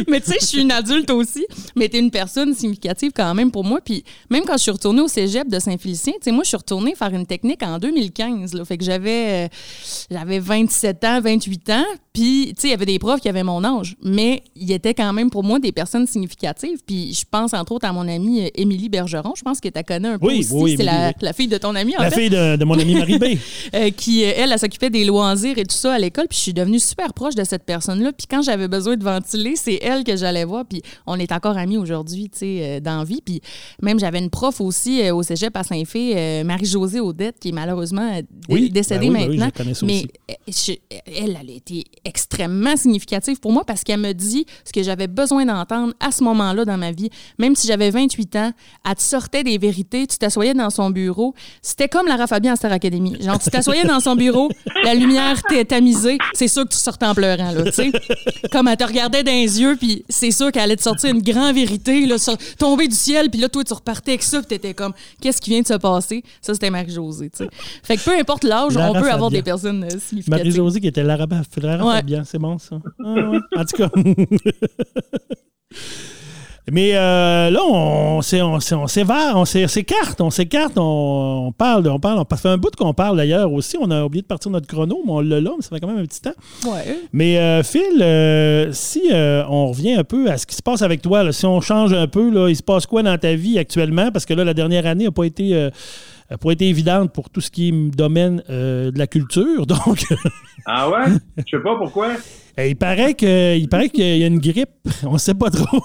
mais 0.09 0.21
tu 0.21 0.33
sais, 0.33 0.39
je 0.41 0.47
suis 0.47 0.61
une 0.61 0.73
adulte 0.73 1.11
aussi, 1.11 1.47
mais 1.75 1.89
tu 1.89 1.97
es 1.97 2.01
une 2.01 2.11
personne 2.11 2.55
significative 2.55 3.13
quand 3.15 3.35
même 3.35 3.51
pour 3.51 3.65
moi. 3.65 3.81
Puis 3.81 4.05
même 4.31 4.45
quand 4.45 4.57
je 4.57 4.63
suis 4.63 4.71
retournée 4.71 5.01
au 5.01 5.09
cégep 5.09 5.49
de 5.49 5.59
Saint-Félicien, 5.59 6.15
tu 6.15 6.25
sais, 6.25 6.33
moi, 6.33 6.43
je 6.45 6.49
suis 6.49 6.57
retournée 6.57 6.95
faire 6.97 7.15
une 7.15 7.27
technique 7.27 7.63
en 7.63 7.79
2015. 7.79 8.55
Là. 8.55 8.65
Fait 8.65 8.79
que 8.79 8.85
j'avais, 8.85 9.47
euh, 9.47 9.49
j'avais 10.11 10.39
27 10.39 11.05
ans, 11.05 11.21
28 11.21 11.71
ans. 11.71 11.85
Puis, 12.17 12.55
tu 12.57 12.63
sais, 12.63 12.69
il 12.69 12.71
y 12.71 12.75
avait 12.75 12.87
des 12.87 12.99
profs 12.99 13.21
qui 13.21 13.29
avaient 13.29 13.43
mon 13.43 13.63
âge. 13.63 13.95
Mais 14.03 14.43
ils 14.55 14.73
étaient 14.73 14.95
quand 14.95 15.13
même 15.13 15.29
pour 15.29 15.45
moi 15.45 15.59
des 15.59 15.71
personnes 15.71 16.07
significatives. 16.07 16.79
Puis, 16.87 17.13
je 17.13 17.27
pense 17.31 17.53
entre 17.53 17.73
autres 17.73 17.87
à 17.87 17.93
mon 17.93 18.09
amie 18.09 18.47
euh, 18.47 18.49
Émilie 18.55 18.89
Bergeron. 18.89 19.35
Je 19.37 19.43
pense 19.43 19.61
que 19.61 19.69
tu 19.69 19.83
connais 19.83 20.09
un 20.09 20.19
peu 20.19 20.29
oui, 20.29 20.39
aussi. 20.39 20.55
Oui, 20.55 20.75
c'est 20.79 20.83
la, 20.83 21.13
la, 21.21 21.33
fille 21.35 21.47
de 21.47 21.59
ton 21.59 21.75
amie, 21.75 21.95
en 21.95 22.03
La 22.03 22.11
fille 22.11 22.31
de, 22.31 22.65
mon 22.65 22.79
amie 22.79 22.95
Marie 22.95 23.19
B. 23.19 23.25
Euh, 23.75 23.91
qui, 23.91 24.23
elle, 24.23 24.53
elle, 24.53 24.59
s'occupait 24.59 24.91
des 24.91 25.05
loisirs 25.05 25.59
et 25.59 25.65
tout 25.65 25.77
ça 25.77 25.93
à 25.93 25.99
l'école. 25.99 26.27
Puis, 26.29 26.39
je 26.39 26.43
suis 26.45 26.55
devenue 26.55 26.79
super 26.79 27.13
proche 27.13 27.35
de 27.35 27.45
cette 27.45 27.65
personne-là. 27.65 28.13
Puis, 28.13 28.27
quand 28.27 28.41
j'avais 28.41 28.69
besoin 28.69 28.97
de 28.97 29.05
ventiler, 29.05 29.55
c'est 29.57 29.79
elle 29.83 30.05
que 30.05 30.17
j'allais 30.17 30.45
voir. 30.45 30.65
Puis, 30.65 30.83
on 31.07 31.19
est 31.19 31.33
encore 31.33 31.59
amis 31.59 31.77
aujourd'hui, 31.77 32.31
tu 32.31 32.39
sais, 32.39 32.81
dans 32.81 33.05
vie. 33.05 33.21
Puis, 33.23 33.43
même, 33.83 33.99
j'avais 33.99 34.21
une 34.21 34.31
prof 34.31 34.61
aussi 34.61 35.11
au 35.11 35.23
cégep 35.23 35.55
à 35.57 35.65
Saint-Fé, 35.65 36.45
Marie-Josée 36.45 36.86
Odette, 36.95 37.39
qui 37.39 37.49
est 37.51 37.53
malheureusement 37.53 38.21
décédée 38.49 39.11
ben 39.11 39.29
maintenant. 39.29 39.51
mais 39.83 40.05
elle, 41.07 41.37
elle 41.41 41.51
a 41.51 41.53
été 41.53 41.85
extrêmement 42.05 42.77
significative 42.77 43.41
pour 43.41 43.53
moi 43.53 43.65
parce 43.65 43.83
qu'elle 43.83 44.01
me 44.01 44.13
dit 44.13 44.47
ce 44.65 44.73
que 44.73 44.83
j'avais 44.83 45.07
besoin 45.07 45.45
d'entendre 45.45 45.93
à 46.01 46.11
ce 46.11 46.25
moment-là 46.25 46.65
dans 46.65 46.79
ma 46.79 46.93
vie. 46.93 47.11
Même 47.39 47.55
si 47.57 47.67
j'avais 47.67 47.91
28 47.91 48.37
ans, 48.37 48.53
elle 48.89 48.95
te 48.95 49.03
sortait 49.03 49.43
des 49.43 49.59
vérités, 49.59 50.07
tu 50.07 50.19
t'assoyais 50.19 50.55
dans 50.55 50.71
son 50.71 50.91
bureau. 50.91 51.35
C'était 51.63 51.89
comme 51.89 52.07
Lara 52.07 52.27
Fabian 52.27 52.53
à 52.53 52.57
Star 52.57 52.73
Academy. 52.73 53.17
Genre, 53.21 53.39
tu 53.39 53.51
t'assoyais 53.51 53.85
dans 53.85 54.01
son 54.01 54.17
bureau, 54.17 54.51
la 54.85 54.95
lumière 54.95 55.43
t'est 55.49 55.65
tamisée, 55.65 56.19
c'est 56.35 56.49
sûr 56.49 56.65
que 56.65 56.71
tu 56.71 56.79
sortais 56.79 57.07
en 57.07 57.15
pleurant, 57.15 57.51
là, 57.53 57.65
tu 57.65 57.73
sais. 57.73 57.93
Comme 58.53 58.69
elle 58.69 58.77
te 58.77 58.85
regardait 58.85 59.23
dans 59.23 59.33
les 59.33 59.61
yeux, 59.61 59.77
puis 59.77 60.05
c'est 60.09 60.31
sûr 60.31 60.53
qu'elle 60.53 60.63
allait 60.63 60.77
te 60.77 60.83
sortir 60.83 61.11
une 61.11 61.23
grande 61.23 61.55
vérité, 61.55 62.07
là, 62.07 62.17
tomber 62.59 62.89
du 62.89 62.95
ciel, 62.95 63.31
puis 63.31 63.41
là, 63.41 63.49
toi, 63.49 63.65
tu 63.65 63.73
repartais 63.73 64.13
avec 64.13 64.23
ça, 64.23 64.39
puis 64.39 64.49
t'étais 64.49 64.75
comme, 64.75 64.93
qu'est-ce 65.21 65.41
qui 65.41 65.51
vient 65.51 65.63
de 65.63 65.67
se 65.67 65.75
passer? 65.75 66.23
Ça, 66.41 66.55
c'était 66.55 66.71
Marie-Josée, 66.77 67.31
tu 67.31 67.45
sais. 67.45 67.51
Fait 67.83 67.97
que 67.97 68.05
peu 68.05 68.19
importe 68.19 68.45
l'âge, 68.45 68.77
on 68.77 68.93
peut 68.93 69.11
avoir 69.11 69.31
des 69.31 69.43
personnes 69.43 69.85
euh, 69.85 69.91
significatives. 69.91 70.31
Marie-Josée 70.31 70.81
qui 70.81 70.89
était 70.89 71.03
Lara, 71.03 71.27
Lara 71.63 72.03
bien, 72.03 72.25
c'est 72.25 72.39
bon 72.39 72.59
ça. 72.59 72.77
En 73.05 73.65
tout 73.65 73.77
cas. 73.77 73.89
Mais 76.73 76.97
euh, 76.97 77.49
là, 77.49 77.61
on, 77.63 78.19
on, 78.19 78.59
on 78.73 78.87
s'évare, 78.89 79.37
on 79.37 79.45
s'écarte, 79.45 80.21
on 80.21 80.31
s'écarte, 80.31 80.73
on, 80.77 81.53
parle, 81.57 81.87
on 81.87 82.01
parle, 82.01 82.19
on 82.19 82.37
fait 82.37 82.49
un 82.49 82.59
bout 82.59 82.75
qu'on 82.75 82.93
parle 82.93 83.19
d'ailleurs 83.19 83.53
aussi. 83.53 83.77
On 83.81 83.89
a 83.93 84.05
oublié 84.05 84.23
de 84.23 84.27
partir 84.27 84.51
notre 84.51 84.67
chrono, 84.67 85.01
mais 85.07 85.13
on 85.13 85.21
l'a 85.21 85.41
là, 85.41 85.53
mais 85.57 85.63
ça 85.63 85.69
fait 85.69 85.79
quand 85.79 85.87
même 85.87 85.99
un 85.99 86.07
petit 86.07 86.23
temps. 86.23 86.35
Ouais. 86.65 86.99
Mais 87.13 87.39
euh, 87.39 87.63
Phil, 87.63 88.75
si 88.75 89.01
on 89.13 89.69
revient 89.69 89.95
un 89.95 90.03
peu 90.03 90.29
à 90.29 90.39
ce 90.39 90.47
qui 90.47 90.57
se 90.57 90.63
passe 90.63 90.83
avec 90.83 91.03
toi, 91.03 91.31
si 91.33 91.47
on 91.47 91.61
change 91.61 91.93
un 91.93 92.09
peu, 92.09 92.31
là, 92.31 92.49
il 92.49 92.57
se 92.57 92.65
passe 92.65 92.85
quoi 92.85 93.05
dans 93.05 93.17
ta 93.17 93.37
vie 93.37 93.61
actuellement? 93.61 94.11
Parce 94.11 94.27
que 94.27 94.35
là, 94.35 94.43
la 94.43 94.55
dernière 94.55 94.87
année 94.87 95.05
n'a 95.05 95.13
pas 95.13 95.25
été 95.25 95.71
n'a 96.31 96.39
pas 96.39 96.51
été 96.51 96.69
évidente 96.69 97.13
pour 97.13 97.31
tout 97.31 97.41
ce 97.41 97.51
qui 97.51 97.69
est 97.69 97.97
domaine 97.97 98.43
euh, 98.51 98.91
de 98.91 98.99
la 98.99 99.07
culture. 99.07 99.67
Donc. 99.67 100.05
ah 100.67 100.91
ouais? 100.91 101.19
Je 101.39 101.57
sais 101.57 101.63
pas 101.63 101.77
pourquoi. 101.77 102.15
il 102.59 102.77
paraît 102.77 103.15
que 103.15 103.57
il 103.57 103.69
paraît 103.69 103.89
qu'il 103.89 104.19
y 104.19 104.25
a 104.25 104.27
une 104.27 104.41
grippe. 104.41 104.71
On 105.05 105.15
ne 105.15 105.19
sait 105.19 105.35
pas 105.35 105.51
trop. 105.51 105.83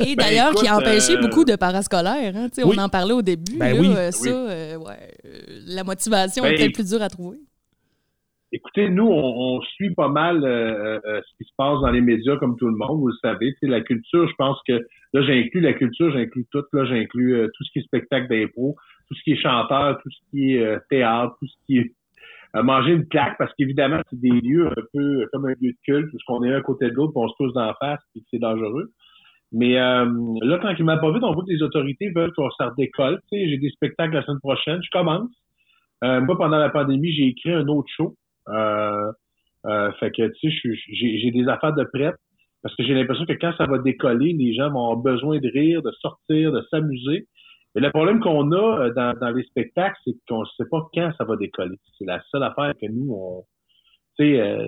Et 0.00 0.14
ben, 0.14 0.24
d'ailleurs, 0.24 0.54
qui 0.54 0.66
a 0.66 0.76
empêché 0.76 1.16
euh, 1.16 1.20
beaucoup 1.20 1.44
de 1.44 1.56
parascolaires. 1.56 2.34
Hein? 2.34 2.48
On 2.64 2.78
en 2.78 2.88
parlait 2.88 3.14
au 3.14 3.22
début. 3.22 3.58
Ben 3.58 3.78
oui. 3.78 3.92
Euh, 3.96 4.10
ça, 4.12 4.78
ouais, 4.78 5.10
la 5.66 5.84
motivation 5.84 6.44
ben, 6.44 6.54
était 6.54 6.70
plus 6.70 6.88
dure 6.88 7.02
à 7.02 7.08
trouver. 7.08 7.38
Écoutez, 8.50 8.88
nous, 8.88 9.06
on, 9.06 9.60
suit 9.60 9.92
pas 9.94 10.08
mal 10.08 10.40
ce 10.42 11.36
qui 11.36 11.44
se 11.44 11.54
passe 11.58 11.80
dans 11.82 11.90
les 11.90 12.00
médias, 12.00 12.36
comme 12.38 12.56
tout 12.56 12.66
le 12.66 12.76
monde, 12.76 13.00
vous 13.00 13.08
le 13.08 13.14
savez. 13.20 13.54
la 13.60 13.82
culture, 13.82 14.26
je 14.26 14.34
pense 14.38 14.56
que 14.66 14.72
là, 15.12 15.22
j'inclus 15.22 15.60
la 15.60 15.74
culture, 15.74 16.10
j'inclus 16.12 16.46
tout. 16.50 16.64
Là, 16.72 16.86
j'inclus 16.86 17.46
tout 17.54 17.64
ce 17.64 17.72
qui 17.72 17.80
est 17.80 17.82
spectacle 17.82 18.28
d'impro 18.28 18.76
tout 19.08 19.14
ce 19.14 19.22
qui 19.22 19.32
est 19.32 19.42
chanteur, 19.42 19.98
tout 20.02 20.10
ce 20.10 20.30
qui 20.30 20.54
est 20.54 20.62
euh, 20.62 20.78
théâtre, 20.90 21.34
tout 21.40 21.46
ce 21.46 21.66
qui 21.66 21.78
est 21.78 21.92
euh, 22.56 22.62
manger 22.62 22.92
une 22.92 23.06
claque, 23.08 23.36
parce 23.38 23.52
qu'évidemment, 23.54 24.00
c'est 24.10 24.20
des 24.20 24.30
lieux 24.30 24.68
un 24.68 24.82
peu 24.92 25.26
comme 25.32 25.46
un 25.46 25.54
lieu 25.60 25.72
de 25.72 25.76
culte, 25.84 26.10
parce 26.10 26.24
qu'on 26.24 26.44
est 26.44 26.54
un 26.54 26.62
côté 26.62 26.86
de 26.86 26.94
l'autre, 26.94 27.12
puis 27.12 27.22
on 27.22 27.28
se 27.28 27.34
touche 27.36 27.52
d'en 27.52 27.72
face, 27.74 28.00
puis 28.12 28.24
c'est 28.30 28.38
dangereux. 28.38 28.90
Mais 29.52 29.78
euh, 29.78 30.06
là, 30.42 30.58
tranquillement, 30.58 30.98
pas 30.98 31.12
vite, 31.12 31.22
on 31.22 31.32
voit 31.32 31.44
que 31.44 31.50
les 31.50 31.62
autorités 31.62 32.10
veulent 32.10 32.32
qu'on 32.32 32.50
se 32.50 32.62
redécolle. 32.62 33.20
J'ai 33.32 33.56
des 33.56 33.70
spectacles 33.70 34.14
la 34.14 34.22
semaine 34.22 34.40
prochaine, 34.40 34.80
je 34.82 34.90
commence. 34.90 35.30
Euh, 36.04 36.20
moi, 36.20 36.36
pendant 36.36 36.58
la 36.58 36.68
pandémie, 36.68 37.12
j'ai 37.12 37.28
écrit 37.28 37.52
un 37.52 37.66
autre 37.66 37.88
show. 37.94 38.14
Fait 38.46 40.10
que, 40.10 40.28
tu 40.38 40.50
sais, 40.50 40.76
j'ai 40.92 41.30
des 41.30 41.48
affaires 41.48 41.74
de 41.74 41.84
prête 41.84 42.16
parce 42.62 42.74
que 42.74 42.84
j'ai 42.84 42.94
l'impression 42.94 43.24
que 43.24 43.32
quand 43.34 43.52
ça 43.56 43.66
va 43.66 43.78
décoller, 43.78 44.32
les 44.32 44.54
gens 44.54 44.70
vont 44.70 44.90
avoir 44.90 44.96
besoin 44.96 45.38
de 45.38 45.48
rire, 45.48 45.82
de 45.82 45.92
sortir, 46.00 46.52
de 46.52 46.62
s'amuser. 46.70 47.26
Mais 47.74 47.82
le 47.82 47.90
problème 47.90 48.20
qu'on 48.20 48.50
a 48.52 48.80
euh, 48.80 48.94
dans, 48.94 49.18
dans 49.18 49.30
les 49.30 49.44
spectacles, 49.44 49.96
c'est 50.04 50.14
qu'on 50.28 50.40
ne 50.40 50.46
sait 50.56 50.68
pas 50.70 50.80
quand 50.94 51.12
ça 51.18 51.24
va 51.24 51.36
décoller. 51.36 51.76
C'est 51.98 52.06
la 52.06 52.20
seule 52.30 52.42
affaire 52.42 52.72
que 52.80 52.86
nous, 52.90 53.12
on... 53.12 53.44
Tu 54.18 54.24
sais, 54.24 54.40
euh, 54.40 54.66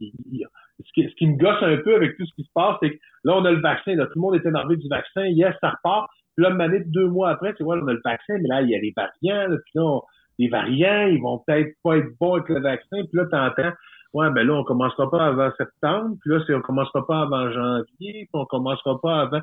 ce, 0.00 0.92
qui, 0.92 1.08
ce 1.08 1.14
qui 1.14 1.26
me 1.26 1.36
gosse 1.38 1.62
un 1.62 1.78
peu 1.78 1.94
avec 1.94 2.16
tout 2.18 2.26
ce 2.26 2.34
qui 2.34 2.44
se 2.44 2.50
passe, 2.54 2.76
c'est 2.82 2.90
que 2.90 2.98
là, 3.24 3.36
on 3.36 3.44
a 3.44 3.50
le 3.50 3.60
vaccin. 3.60 3.94
Là, 3.94 4.06
tout 4.06 4.12
le 4.16 4.20
monde 4.20 4.34
est 4.34 4.46
énervé 4.46 4.76
du 4.76 4.88
vaccin. 4.88 5.24
Yes, 5.26 5.54
ça 5.60 5.70
repart. 5.70 6.10
Puis 6.36 6.44
là, 6.44 6.54
année, 6.62 6.82
deux 6.86 7.08
mois 7.08 7.30
après, 7.30 7.54
tu 7.54 7.62
vois, 7.62 7.76
on 7.78 7.86
a 7.86 7.92
le 7.92 8.00
vaccin, 8.04 8.34
mais 8.40 8.48
là, 8.48 8.62
il 8.62 8.70
y 8.70 8.74
a 8.74 8.78
les 8.78 8.92
variants. 8.94 9.48
Là, 9.48 9.56
puis 9.56 9.72
là, 9.74 10.00
les 10.38 10.48
variants, 10.48 11.06
ils 11.06 11.20
vont 11.20 11.42
peut-être 11.46 11.74
pas 11.82 11.96
être 11.96 12.08
bons 12.20 12.34
avec 12.34 12.48
le 12.48 12.60
vaccin. 12.60 12.96
Puis 13.04 13.10
là, 13.14 13.24
t'entends, 13.26 13.72
ouais, 14.14 14.30
ben 14.30 14.46
là, 14.46 14.54
on 14.54 14.64
commencera 14.64 15.10
pas 15.10 15.26
avant 15.26 15.50
septembre. 15.56 16.16
Puis 16.20 16.30
là, 16.30 16.56
on 16.56 16.60
commencera 16.60 17.06
pas 17.06 17.22
avant 17.22 17.50
janvier. 17.52 17.86
Puis 18.12 18.28
on 18.34 18.44
commencera 18.44 19.00
pas 19.00 19.20
avant... 19.22 19.40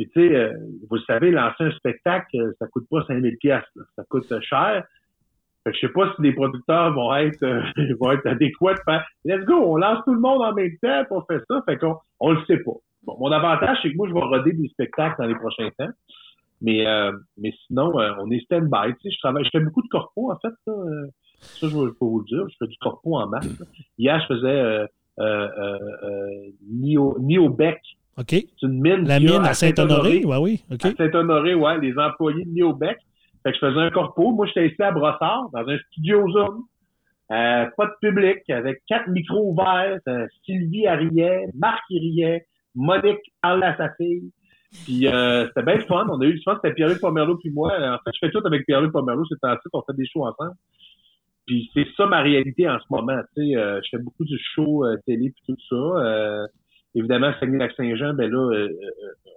Puis 0.00 0.08
tu 0.14 0.28
sais, 0.28 0.34
euh, 0.34 0.54
vous 0.88 0.96
le 0.96 1.02
savez, 1.02 1.30
lancer 1.30 1.62
un 1.62 1.72
spectacle, 1.72 2.34
euh, 2.34 2.52
ça 2.58 2.66
coûte 2.68 2.86
pas 2.90 3.04
5000 3.06 3.36
pièces, 3.36 3.62
ça 3.96 4.02
coûte 4.08 4.24
cher. 4.40 4.82
Fait 5.62 5.72
que 5.72 5.76
je 5.76 5.80
sais 5.86 5.92
pas 5.92 6.10
si 6.16 6.22
les 6.22 6.32
producteurs 6.32 6.94
vont 6.94 7.14
être 7.16 7.42
euh, 7.42 7.60
vont 8.00 8.12
être 8.12 8.26
adéquats 8.26 8.72
de 8.72 8.80
faire 8.86 9.06
Let's 9.26 9.44
go, 9.44 9.56
on 9.56 9.76
lance 9.76 10.02
tout 10.06 10.14
le 10.14 10.20
monde 10.20 10.40
en 10.40 10.54
même 10.54 10.74
temps 10.82 11.04
pour 11.06 11.26
faire 11.26 11.42
ça. 11.46 11.62
Fait 11.66 11.76
qu'on 11.76 11.96
on 12.18 12.32
le 12.32 12.42
sait 12.46 12.60
pas. 12.60 12.72
Bon, 13.02 13.18
mon 13.20 13.30
avantage, 13.30 13.76
c'est 13.82 13.92
que 13.92 13.96
moi, 13.98 14.08
je 14.08 14.14
vais 14.14 14.20
roder 14.20 14.54
des 14.54 14.68
spectacles 14.68 15.16
dans 15.18 15.28
les 15.28 15.34
prochains 15.34 15.68
temps. 15.78 15.92
Mais 16.62 16.86
mais 17.36 17.52
sinon, 17.66 17.92
on 17.94 18.30
est 18.30 18.40
stand-by. 18.44 18.94
Tu 18.94 19.02
sais, 19.02 19.10
je 19.14 19.18
travaille, 19.18 19.44
je 19.44 19.50
fais 19.50 19.60
beaucoup 19.60 19.82
de 19.82 19.88
corpo, 19.88 20.32
en 20.32 20.38
fait. 20.38 20.54
Ça, 20.66 20.72
ça 21.40 21.68
je 21.68 21.76
vais 21.76 21.90
vous 22.00 22.20
le 22.20 22.24
dire. 22.24 22.48
Je 22.48 22.56
fais 22.58 22.68
du 22.68 22.78
corpo 22.78 23.16
en 23.16 23.26
masse. 23.28 23.48
Hier, 23.98 24.18
je 24.20 24.34
faisais 24.34 24.86
euh, 25.20 25.48
euh, 25.58 25.90
euh, 26.02 26.50
OK. 28.20 28.28
C'est 28.30 28.66
une 28.66 28.80
mine. 28.80 29.06
La 29.06 29.18
mine 29.18 29.44
à 29.44 29.54
Saint-Honoré, 29.54 30.22
oui, 30.24 30.36
oui. 30.40 30.64
À 30.70 30.90
Saint-Honoré, 30.90 31.54
oui, 31.54 31.72
les 31.80 31.98
employés 31.98 32.44
de 32.44 32.50
Néobec. 32.50 32.98
Fait 33.42 33.52
que 33.52 33.56
je 33.56 33.66
faisais 33.66 33.80
un 33.80 33.90
corpo. 33.90 34.32
Moi, 34.32 34.46
j'étais 34.46 34.68
ici 34.68 34.82
à 34.82 34.92
Brossard, 34.92 35.48
dans 35.52 35.66
un 35.66 35.78
studio 35.90 36.30
Zoom. 36.30 36.64
Euh, 37.32 37.66
pas 37.76 37.86
de 37.86 38.08
public, 38.08 38.38
avec 38.50 38.82
quatre 38.86 39.08
micros 39.08 39.52
ouverts. 39.52 40.00
Euh, 40.08 40.26
Sylvie 40.44 40.88
riait, 40.88 41.46
Marc 41.54 41.82
riait, 41.88 42.44
Monique 42.74 43.20
parlait 43.40 43.66
à 43.66 43.76
sa 43.76 43.94
fille. 43.94 44.30
Puis 44.84 45.06
euh, 45.06 45.46
c'était 45.46 45.62
bien 45.62 45.78
fun. 45.86 46.06
On 46.10 46.20
a 46.20 46.24
eu 46.24 46.34
du 46.34 46.42
fun. 46.42 46.58
C'était 46.62 46.74
Pierre-Luc 46.74 47.00
Pomerleau 47.00 47.36
puis 47.36 47.50
moi. 47.50 47.72
En 47.72 47.98
fait, 48.04 48.10
je 48.14 48.26
fais 48.26 48.30
tout 48.30 48.44
avec 48.44 48.66
Pierre-Luc 48.66 48.92
Pomerleau. 48.92 49.24
C'est 49.26 49.42
en 49.44 49.54
titre. 49.54 49.70
On 49.72 49.82
fait 49.82 49.96
des 49.96 50.06
shows 50.06 50.26
ensemble. 50.26 50.54
Puis 51.46 51.70
c'est 51.72 51.86
ça 51.96 52.06
ma 52.06 52.20
réalité 52.20 52.68
en 52.68 52.78
ce 52.78 52.84
moment. 52.90 53.18
Tu 53.34 53.42
sais, 53.42 53.56
euh, 53.56 53.80
je 53.82 53.96
fais 53.96 54.02
beaucoup 54.02 54.24
de 54.24 54.36
shows 54.54 54.84
télé 55.06 55.32
puis 55.32 55.42
tout 55.46 55.56
ça. 55.68 56.46
Évidemment, 56.94 57.32
Saguenay-Lac-Saint-Jean, 57.38 58.14
ben 58.14 58.30
là, 58.30 58.38
euh, 58.38 58.68
euh, 58.68 58.68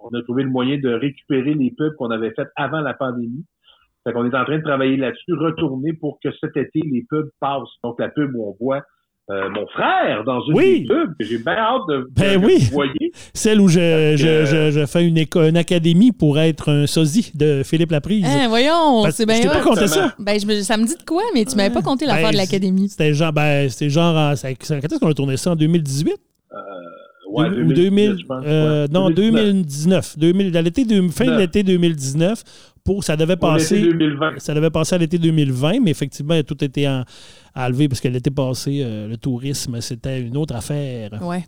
on 0.02 0.08
a 0.16 0.22
trouvé 0.22 0.42
le 0.42 0.50
moyen 0.50 0.78
de 0.78 0.88
récupérer 0.88 1.54
les 1.54 1.70
pubs 1.70 1.94
qu'on 1.96 2.10
avait 2.10 2.32
faites 2.32 2.50
avant 2.56 2.80
la 2.80 2.94
pandémie. 2.94 3.44
Fait 4.04 4.12
qu'on 4.12 4.30
est 4.30 4.36
en 4.36 4.44
train 4.44 4.58
de 4.58 4.62
travailler 4.62 4.96
là-dessus, 4.96 5.32
retourner 5.34 5.92
pour 5.92 6.18
que 6.22 6.30
cet 6.40 6.56
été, 6.56 6.80
les 6.80 7.06
pubs 7.08 7.30
passent. 7.40 7.70
Donc, 7.82 7.98
la 8.00 8.08
pub 8.08 8.34
où 8.34 8.48
on 8.48 8.56
voit 8.62 8.82
euh, 9.30 9.48
mon 9.48 9.66
frère 9.68 10.22
dans 10.24 10.42
une 10.42 10.54
oui. 10.54 10.84
pubs 10.86 11.16
que 11.18 11.24
j'ai 11.24 11.38
bien 11.38 11.54
hâte 11.54 11.80
de, 11.88 12.06
ben 12.10 12.44
oui. 12.44 12.58
vous 12.64 12.72
voyez. 12.72 13.12
Celle 13.32 13.60
où 13.60 13.68
je, 13.68 14.16
je, 14.18 14.44
je, 14.44 14.70
je, 14.70 14.86
fais 14.86 15.06
une, 15.06 15.16
une 15.16 15.56
académie 15.56 16.12
pour 16.12 16.38
être 16.38 16.70
un 16.70 16.86
sosie 16.86 17.32
de 17.34 17.62
Philippe 17.64 17.92
Laprise. 17.92 18.26
Hein, 18.26 18.48
voyons, 18.48 19.04
c'est 19.10 19.24
bien. 19.24 19.36
Je 19.36 19.42
t'ai 19.42 19.48
pas 19.48 19.62
compté 19.62 19.86
ça. 19.86 20.14
Ben, 20.18 20.38
ça 20.38 20.76
me 20.76 20.84
dit 20.84 20.96
de 20.96 21.04
quoi, 21.04 21.22
mais 21.32 21.46
tu 21.46 21.56
m'avais 21.56 21.72
pas 21.72 21.80
compté 21.80 22.04
l'affaire 22.04 22.26
ben, 22.26 22.32
de 22.32 22.36
l'académie. 22.36 22.90
C'était 22.90 23.14
genre, 23.14 23.32
ben, 23.32 23.70
c'était 23.70 23.88
genre, 23.88 24.34
quand 24.42 24.42
est-ce 24.42 24.98
qu'on 24.98 25.08
a 25.08 25.14
tourné 25.14 25.38
ça 25.38 25.52
en 25.52 25.56
2018? 25.56 26.18
Euh, 27.36 27.64
Ouais, 27.64 27.74
2000, 27.74 28.16
euh, 28.30 28.86
non, 28.90 29.10
2019. 29.10 30.18
2000, 30.18 30.56
à 30.56 30.62
l'été 30.62 30.84
fin 31.10 31.26
de 31.26 31.38
l'été 31.38 31.62
2019. 31.62 32.42
Pour, 32.84 33.02
ça 33.02 33.16
devait 33.16 33.36
passer. 33.36 33.90
Ça 34.38 34.54
devait 34.54 34.70
passer 34.70 34.94
à 34.94 34.98
l'été 34.98 35.18
2020, 35.18 35.80
mais 35.80 35.90
effectivement, 35.90 36.40
tout 36.42 36.62
était 36.62 36.86
enlevé 37.54 37.88
parce 37.88 38.00
que 38.00 38.08
l'été 38.08 38.30
passé, 38.30 38.82
euh, 38.82 39.08
le 39.08 39.16
tourisme, 39.16 39.80
c'était 39.80 40.20
une 40.20 40.36
autre 40.36 40.54
affaire. 40.54 41.10
Ouais. 41.22 41.44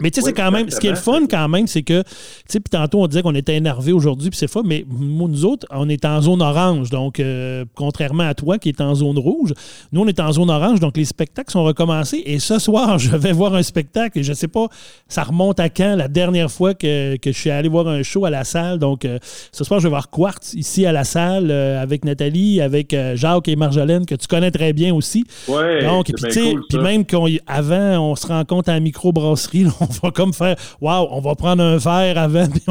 Mais 0.00 0.10
tu 0.10 0.20
sais, 0.20 0.26
c'est 0.26 0.32
quand 0.32 0.50
même, 0.50 0.70
ce 0.70 0.78
qui 0.78 0.86
est 0.86 0.90
le 0.90 0.96
fun 0.96 1.26
quand 1.28 1.48
même, 1.48 1.66
c'est 1.66 1.82
que, 1.82 2.02
tu 2.02 2.08
sais, 2.48 2.60
puis 2.60 2.70
tantôt 2.70 3.02
on 3.02 3.06
disait 3.06 3.22
qu'on 3.22 3.34
était 3.34 3.56
énervé 3.56 3.92
aujourd'hui, 3.92 4.30
puis 4.30 4.38
c'est 4.38 4.48
fun, 4.48 4.62
mais 4.64 4.84
nous 4.88 5.44
autres, 5.44 5.66
on 5.70 5.88
est 5.88 6.04
en 6.04 6.20
zone 6.20 6.42
orange, 6.42 6.90
donc 6.90 7.20
euh, 7.20 7.64
contrairement 7.74 8.24
à 8.24 8.34
toi 8.34 8.58
qui 8.58 8.68
est 8.68 8.80
en 8.80 8.94
zone 8.94 9.18
rouge, 9.18 9.52
nous 9.92 10.02
on 10.02 10.06
est 10.06 10.20
en 10.20 10.32
zone 10.32 10.50
orange, 10.50 10.80
donc 10.80 10.96
les 10.96 11.04
spectacles 11.04 11.50
sont 11.50 11.64
recommencés. 11.64 12.22
Et 12.24 12.38
ce 12.38 12.58
soir, 12.58 12.98
je 12.98 13.16
vais 13.16 13.32
voir 13.32 13.54
un 13.54 13.62
spectacle, 13.62 14.18
et 14.18 14.22
je 14.22 14.32
sais 14.32 14.48
pas, 14.48 14.68
ça 15.08 15.24
remonte 15.24 15.60
à 15.60 15.68
quand 15.68 15.96
la 15.96 16.08
dernière 16.08 16.50
fois 16.50 16.74
que, 16.74 17.16
que 17.16 17.32
je 17.32 17.38
suis 17.38 17.50
allé 17.50 17.68
voir 17.68 17.88
un 17.88 18.02
show 18.02 18.24
à 18.24 18.30
la 18.30 18.44
salle. 18.44 18.78
Donc 18.78 19.04
euh, 19.04 19.18
ce 19.52 19.64
soir, 19.64 19.80
je 19.80 19.84
vais 19.84 19.90
voir 19.90 20.10
Quartz 20.10 20.54
ici 20.54 20.86
à 20.86 20.92
la 20.92 21.04
salle 21.04 21.50
euh, 21.50 21.82
avec 21.82 22.04
Nathalie, 22.04 22.60
avec 22.60 22.96
Jacques 23.14 23.48
et 23.48 23.56
Marjolaine, 23.56 24.06
que 24.06 24.14
tu 24.14 24.26
connais 24.26 24.50
très 24.50 24.72
bien 24.72 24.94
aussi. 24.94 25.24
Ouais, 25.48 25.84
donc, 25.84 26.06
puis 26.06 26.14
tu 26.14 26.30
sais, 26.30 26.54
puis 26.68 26.78
même 26.78 27.04
qu'avant, 27.04 28.10
on 28.10 28.16
se 28.16 28.26
rencontre 28.26 28.70
à 28.70 28.74
la 28.74 28.80
microbrasserie, 28.80 29.66
on 29.80 29.87
va 30.02 30.10
comme 30.10 30.32
faire 30.32 30.56
Waouh, 30.80 31.08
on 31.10 31.20
va 31.20 31.34
prendre 31.34 31.62
un 31.62 31.76
verre 31.76 32.18
avant, 32.18 32.46
puis 32.50 32.64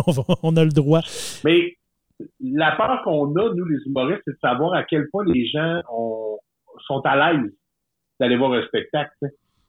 on, 0.43 0.55
a 0.55 0.63
le 0.63 0.71
droit. 0.71 1.01
Mais 1.43 1.75
la 2.39 2.71
peur 2.75 3.01
qu'on 3.03 3.35
a, 3.35 3.53
nous, 3.53 3.65
les 3.65 3.77
humoristes, 3.85 4.21
c'est 4.25 4.33
de 4.33 4.39
savoir 4.41 4.73
à 4.73 4.83
quel 4.83 5.07
point 5.09 5.25
les 5.25 5.47
gens 5.47 5.81
sont 6.87 7.01
à 7.03 7.33
l'aise 7.33 7.51
d'aller 8.19 8.37
voir 8.37 8.53
un 8.53 8.63
spectacle. 8.63 9.11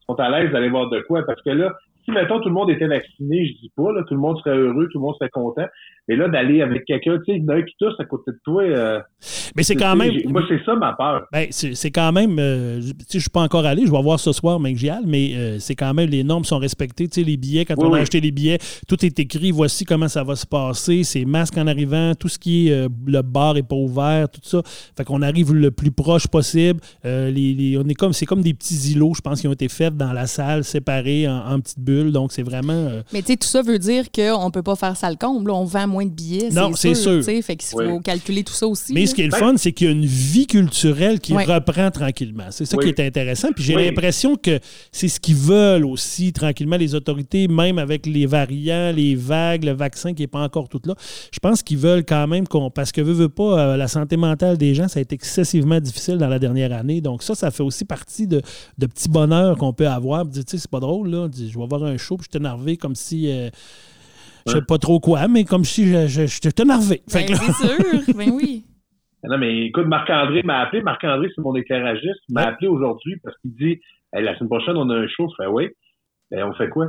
sont 0.06 0.14
à 0.14 0.30
l'aise 0.30 0.52
d'aller 0.52 0.70
voir 0.70 0.88
de 0.88 1.00
quoi. 1.00 1.22
Parce 1.26 1.42
que 1.42 1.50
là, 1.50 1.74
si, 2.04 2.12
mettons, 2.12 2.40
tout 2.40 2.48
le 2.48 2.54
monde 2.54 2.70
était 2.70 2.86
vacciné, 2.86 3.46
je 3.46 3.52
dis 3.60 3.72
pas, 3.76 3.92
là, 3.92 4.02
tout 4.04 4.14
le 4.14 4.20
monde 4.20 4.38
serait 4.38 4.56
heureux, 4.56 4.88
tout 4.90 4.98
le 4.98 5.04
monde 5.04 5.14
serait 5.18 5.30
content. 5.30 5.66
Mais 6.08 6.16
là, 6.16 6.28
d'aller 6.28 6.62
avec 6.62 6.84
quelqu'un, 6.84 7.18
tu 7.24 7.34
sais, 7.34 7.40
d'un 7.40 7.62
qui 7.62 7.74
tousse 7.78 7.94
à 7.98 8.04
côté 8.04 8.32
de 8.32 8.40
toi. 8.44 8.62
Euh, 8.62 9.00
mais 9.54 9.62
c'est 9.62 9.76
quand 9.76 9.94
même. 9.96 10.12
Moi, 10.26 10.42
c'est 10.48 10.62
ça 10.64 10.74
ma 10.74 10.94
peur. 10.94 11.26
Ben, 11.32 11.48
c'est 11.50 11.90
quand 11.90 12.12
même. 12.12 12.38
Euh, 12.38 12.80
tu 12.80 12.88
sais, 12.88 13.18
je 13.18 13.18
suis 13.18 13.30
pas 13.30 13.42
encore 13.42 13.64
allé, 13.66 13.86
je 13.86 13.92
vais 13.92 14.02
voir 14.02 14.18
ce 14.18 14.32
soir, 14.32 14.58
mais 14.58 14.74
j'y 14.74 14.90
mais 15.06 15.34
euh, 15.34 15.58
c'est 15.58 15.74
quand 15.74 15.92
même, 15.92 16.08
les 16.08 16.24
normes 16.24 16.44
sont 16.44 16.58
respectées. 16.58 17.08
Tu 17.08 17.20
sais, 17.20 17.26
les 17.26 17.36
billets, 17.36 17.64
quand 17.64 17.74
on 17.78 17.92
a 17.92 18.00
acheté 18.00 18.20
les 18.20 18.30
billets, 18.30 18.58
tout 18.88 19.04
est 19.04 19.18
écrit, 19.18 19.50
voici 19.50 19.84
comment 19.84 20.08
ça 20.08 20.24
va 20.24 20.34
se 20.34 20.46
passer, 20.46 21.04
c'est 21.04 21.24
masque 21.24 21.58
en 21.58 21.66
arrivant, 21.66 22.14
tout 22.14 22.28
ce 22.28 22.38
qui 22.38 22.68
est. 22.68 22.88
le 23.06 23.22
bar 23.22 23.56
est 23.56 23.68
pas 23.68 23.76
ouvert, 23.76 24.28
tout 24.28 24.40
ça. 24.42 24.62
Fait 24.96 25.04
qu'on 25.04 25.22
arrive 25.22 25.52
le 25.52 25.70
plus 25.70 25.90
proche 25.90 26.26
possible. 26.26 26.80
Les, 27.04 27.78
on 27.78 27.86
est 27.88 27.94
comme, 27.94 28.12
c'est 28.12 28.26
comme 28.26 28.42
des 28.42 28.54
petits 28.54 28.92
îlots, 28.92 29.12
je 29.14 29.20
pense, 29.20 29.40
qui 29.40 29.48
ont 29.48 29.52
été 29.52 29.68
faits 29.68 29.96
dans 29.96 30.12
la 30.12 30.26
salle, 30.26 30.64
séparés 30.64 31.28
en, 31.28 31.52
en 31.52 31.60
petites 31.60 31.80
bulles 31.80 31.98
donc, 32.12 32.32
c'est 32.32 32.42
vraiment. 32.42 32.72
Euh, 32.72 33.02
Mais 33.12 33.22
tu 33.22 33.28
sais, 33.28 33.36
tout 33.36 33.48
ça 33.48 33.62
veut 33.62 33.78
dire 33.78 34.10
qu'on 34.10 34.46
ne 34.46 34.50
peut 34.50 34.62
pas 34.62 34.76
faire 34.76 34.96
ça 34.96 35.10
le 35.10 35.16
comble. 35.16 35.50
On 35.50 35.64
vend 35.64 35.86
moins 35.86 35.97
de 36.04 36.10
billets. 36.10 36.50
Non, 36.50 36.74
c'est 36.74 36.94
sûr. 36.94 37.22
Fait 37.24 37.56
qu'il 37.56 37.68
faut 37.68 38.00
calculer 38.00 38.44
tout 38.44 38.52
ça 38.52 38.66
aussi. 38.66 38.92
Mais 38.92 39.06
ce 39.06 39.14
qui 39.14 39.22
est 39.22 39.26
le 39.26 39.36
fun, 39.36 39.54
c'est 39.56 39.72
qu'il 39.72 39.86
y 39.86 39.90
a 39.90 39.92
une 39.92 40.06
vie 40.06 40.46
culturelle 40.46 41.20
qui 41.20 41.34
reprend 41.34 41.90
tranquillement. 41.90 42.46
C'est 42.50 42.64
ça 42.64 42.76
qui 42.76 42.88
est 42.88 43.00
intéressant. 43.00 43.48
Puis 43.54 43.64
j'ai 43.64 43.74
l'impression 43.74 44.36
que 44.36 44.58
c'est 44.92 45.08
ce 45.08 45.20
qu'ils 45.20 45.36
veulent 45.36 45.84
aussi, 45.84 46.32
tranquillement, 46.32 46.76
les 46.76 46.94
autorités, 46.94 47.48
même 47.48 47.78
avec 47.78 48.06
les 48.06 48.26
variants, 48.26 48.92
les 48.92 49.14
vagues, 49.14 49.64
le 49.64 49.72
vaccin 49.72 50.14
qui 50.14 50.22
n'est 50.22 50.28
pas 50.28 50.42
encore 50.42 50.68
tout 50.68 50.80
là. 50.84 50.94
Je 51.32 51.38
pense 51.38 51.62
qu'ils 51.62 51.78
veulent 51.78 52.04
quand 52.04 52.26
même 52.26 52.46
qu'on. 52.46 52.70
Parce 52.70 52.92
que, 52.92 53.00
veut, 53.00 53.12
veut 53.12 53.28
pas, 53.28 53.58
euh, 53.58 53.76
la 53.76 53.88
santé 53.88 54.16
mentale 54.16 54.58
des 54.58 54.74
gens, 54.74 54.88
ça 54.88 54.98
a 54.98 55.02
été 55.02 55.14
excessivement 55.14 55.80
difficile 55.80 56.18
dans 56.18 56.28
la 56.28 56.38
dernière 56.38 56.72
année. 56.72 57.00
Donc, 57.00 57.22
ça, 57.22 57.34
ça 57.34 57.50
fait 57.50 57.62
aussi 57.62 57.84
partie 57.84 58.26
de, 58.26 58.42
de 58.76 58.86
petits 58.86 59.08
bonheurs 59.08 59.56
qu'on 59.56 59.72
peut 59.72 59.88
avoir. 59.88 60.28
Tu 60.28 60.40
sais, 60.46 60.58
c'est 60.58 60.70
pas 60.70 60.80
drôle, 60.80 61.10
là. 61.10 61.28
Je 61.34 61.56
vais 61.56 61.64
avoir 61.64 61.84
un 61.84 61.96
show, 61.96 62.16
puis 62.16 62.26
je 62.30 62.38
suis 62.38 62.42
énervé 62.42 62.76
comme 62.76 62.94
si. 62.94 63.30
Euh, 63.30 63.50
je 64.48 64.52
sais 64.54 64.62
pas 64.62 64.78
trop 64.78 65.00
quoi, 65.00 65.28
mais 65.28 65.44
comme 65.44 65.64
si 65.64 65.86
je, 65.86 66.06
je, 66.06 66.26
je 66.26 66.62
énervé. 66.62 67.02
Ben, 67.12 67.26
c'est 67.26 67.52
sûr, 67.52 68.14
ben 68.16 68.30
oui. 68.30 68.64
Non, 69.24 69.38
mais 69.38 69.66
écoute, 69.66 69.86
Marc-André 69.86 70.42
m'a 70.42 70.60
appelé. 70.60 70.82
Marc-André, 70.82 71.28
c'est 71.34 71.42
mon 71.42 71.54
éclairagiste. 71.54 72.20
Il 72.28 72.34
m'a 72.34 72.42
appelé 72.42 72.68
aujourd'hui 72.68 73.16
parce 73.22 73.36
qu'il 73.38 73.54
dit 73.54 73.80
la 74.12 74.36
semaine 74.36 74.48
prochaine, 74.48 74.76
on 74.76 74.88
a 74.90 74.94
un 74.94 75.08
show. 75.08 75.28
Je 75.28 75.42
fais 75.42 75.48
oui. 75.48 75.68
Ben, 76.30 76.44
on 76.44 76.54
fait 76.54 76.68
quoi? 76.68 76.86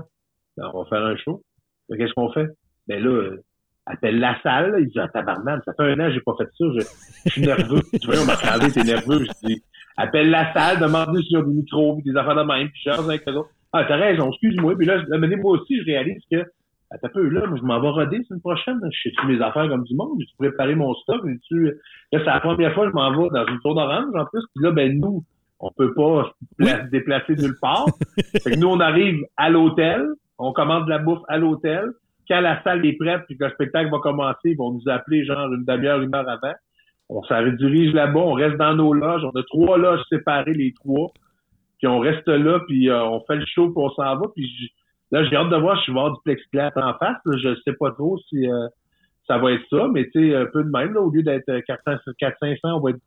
Ben, 0.57 0.69
on 0.73 0.83
va 0.83 0.89
faire 0.89 1.03
un 1.03 1.17
show. 1.17 1.41
Ben, 1.89 1.97
qu'est-ce 1.97 2.13
qu'on 2.13 2.31
fait? 2.31 2.47
Ben 2.87 3.03
là, 3.03 3.09
euh, 3.09 3.43
appelle 3.85 4.19
la 4.19 4.39
salle. 4.41 4.75
Il 4.79 4.87
dit, 4.87 4.99
ah, 4.99 5.07
tabarnak, 5.07 5.63
ça 5.65 5.73
fait 5.73 5.83
un 5.83 5.99
an 5.99 6.07
que 6.07 6.13
j'ai 6.13 6.21
pas 6.21 6.35
fait 6.37 6.49
ça. 6.57 6.65
Je, 7.25 7.29
suis 7.31 7.41
nerveux. 7.41 7.81
tu 7.99 8.07
vois, 8.07 8.25
Marc-André, 8.25 8.71
t'es 8.71 8.83
nerveux. 8.83 9.25
Je 9.25 9.47
dis, 9.47 9.63
appelle 9.97 10.29
la 10.29 10.53
salle, 10.53 10.79
y 10.79 11.35
a 11.35 11.41
des 11.41 11.51
micros, 11.51 11.99
des 12.05 12.15
affaires 12.15 12.35
de 12.35 12.43
même, 12.43 12.69
puis 12.69 12.81
je 12.85 12.91
avec 12.91 13.25
les 13.25 13.33
autres. 13.33 13.49
Ah, 13.73 13.85
t'as 13.87 13.97
raison, 13.97 14.29
excuse-moi. 14.31 14.75
Puis 14.77 14.87
là, 14.87 15.03
moi 15.07 15.51
aussi, 15.51 15.79
je 15.79 15.85
réalise 15.85 16.21
que, 16.31 16.43
un 16.91 17.09
peu, 17.09 17.27
là, 17.29 17.43
je 17.55 17.61
m'en 17.61 17.79
vais 17.79 17.89
roder 17.89 18.19
une 18.29 18.41
prochaine. 18.41 18.79
Je 18.91 19.09
sais 19.09 19.15
tous 19.15 19.27
mes 19.27 19.41
affaires 19.41 19.67
comme 19.67 19.83
du 19.83 19.95
monde. 19.95 20.19
J'ai 20.19 20.25
préparé 20.37 20.75
mon 20.75 20.93
stock. 20.95 21.21
Là, 21.23 21.71
c'est 22.11 22.25
la 22.25 22.39
première 22.39 22.73
fois 22.73 22.85
que 22.85 22.91
je 22.91 22.95
m'en 22.95 23.11
vais 23.11 23.29
dans 23.29 23.45
une 23.45 23.59
tour 23.59 23.75
d'orange, 23.75 24.13
en 24.15 24.25
plus. 24.25 24.43
Puis 24.55 24.63
là, 24.63 24.71
ben, 24.71 24.99
nous, 24.99 25.23
on 25.59 25.69
peut 25.71 25.93
pas 25.93 26.31
se 26.59 26.89
déplacer 26.89 27.35
nulle 27.35 27.57
part. 27.61 27.85
fait 28.43 28.51
que 28.51 28.59
nous, 28.59 28.67
on 28.67 28.79
arrive 28.79 29.23
à 29.37 29.49
l'hôtel. 29.49 30.07
On 30.39 30.51
commande 30.51 30.85
de 30.85 30.89
la 30.89 30.99
bouffe 30.99 31.21
à 31.27 31.37
l'hôtel. 31.37 31.91
Quand 32.27 32.41
la 32.41 32.61
salle 32.63 32.85
est 32.85 32.97
prête 32.97 33.23
puis 33.27 33.37
que 33.37 33.43
le 33.43 33.51
spectacle 33.51 33.91
va 33.91 33.99
commencer, 33.99 34.51
ils 34.51 34.57
vont 34.57 34.71
nous 34.71 34.87
appeler 34.87 35.25
genre 35.25 35.51
une 35.51 35.65
demi-heure, 35.65 36.01
une 36.01 36.13
heure 36.15 36.29
avant. 36.29 36.53
On 37.09 37.23
s'en 37.23 37.39
redirige 37.39 37.93
là-bas. 37.93 38.19
On 38.19 38.33
reste 38.33 38.57
dans 38.57 38.75
nos 38.75 38.93
loges. 38.93 39.23
On 39.23 39.37
a 39.37 39.43
trois 39.43 39.77
loges 39.77 40.01
séparées, 40.09 40.53
les 40.53 40.73
trois 40.73 41.11
puis 41.79 41.87
on 41.87 41.99
reste 41.99 42.27
là, 42.27 42.59
puis 42.67 42.89
euh, 42.89 43.03
on 43.05 43.21
fait 43.21 43.37
le 43.37 43.45
show, 43.45 43.69
puis 43.69 43.77
on 43.83 43.89
s'en 43.91 44.17
va, 44.17 44.27
puis 44.35 44.45
là, 45.11 45.23
j'ai 45.23 45.35
hâte 45.35 45.49
de 45.49 45.57
voir 45.57 45.77
si 45.79 45.85
je 45.87 45.91
vais 45.91 45.99
avoir 45.99 46.13
du 46.13 46.19
plexiglas 46.23 46.71
en 46.75 46.93
face. 46.95 47.17
Je 47.25 47.55
sais 47.65 47.73
pas 47.73 47.91
trop 47.91 48.17
si 48.29 48.45
ça 49.27 49.37
va 49.37 49.51
être 49.51 49.63
ça, 49.69 49.87
mais 49.93 50.09
tu 50.09 50.31
sais, 50.31 50.35
un 50.35 50.47
peu 50.47 50.63
de 50.63 50.69
même, 50.69 50.93
là, 50.93 51.01
au 51.01 51.11
lieu 51.11 51.21
d'être 51.23 51.47
400-500, 51.47 52.57
on 52.63 52.79
va 52.79 52.89
être 52.91 52.99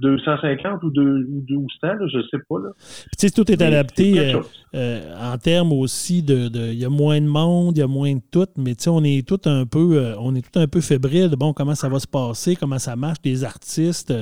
250 0.00 0.82
ou, 0.82 0.90
200, 0.90 1.68
je 2.12 2.18
sais 2.30 2.42
pas. 2.48 2.58
Là. 2.58 2.70
Tu 2.78 3.28
sais, 3.28 3.30
tout 3.30 3.50
est 3.50 3.60
adapté 3.60 4.18
euh, 4.18 4.40
euh, 4.74 5.14
en 5.20 5.36
termes 5.38 5.72
aussi 5.72 6.22
de. 6.22 6.48
Il 6.72 6.78
y 6.78 6.84
a 6.84 6.88
moins 6.88 7.20
de 7.20 7.26
monde, 7.26 7.76
il 7.76 7.80
y 7.80 7.82
a 7.82 7.86
moins 7.86 8.14
de 8.14 8.22
tout, 8.30 8.46
mais 8.56 8.74
tu 8.74 8.84
sais, 8.84 8.90
on 8.90 9.04
est 9.04 9.26
tout 9.26 9.40
un 9.44 9.66
peu 9.66 9.98
euh, 9.98 10.16
on 10.18 10.34
est 10.34 10.40
tout 10.40 10.58
un 10.58 10.66
peu 10.66 10.80
fébrile. 10.80 11.30
Bon, 11.36 11.52
comment 11.52 11.74
ça 11.74 11.88
va 11.88 11.98
se 11.98 12.06
passer, 12.06 12.56
comment 12.56 12.78
ça 12.78 12.96
marche, 12.96 13.18
les 13.24 13.44
artistes. 13.44 14.12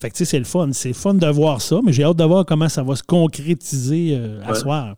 fait 0.00 0.10
que 0.10 0.14
tu 0.14 0.18
sais, 0.18 0.24
c'est 0.24 0.38
le 0.38 0.44
fun. 0.44 0.70
C'est 0.72 0.92
fun 0.92 1.14
de 1.14 1.26
voir 1.26 1.60
ça, 1.60 1.80
mais 1.84 1.92
j'ai 1.92 2.04
hâte 2.04 2.16
de 2.16 2.24
voir 2.24 2.46
comment 2.46 2.68
ça 2.68 2.82
va 2.82 2.94
se 2.94 3.02
concrétiser 3.02 4.18
à 4.44 4.54
soir. 4.54 4.94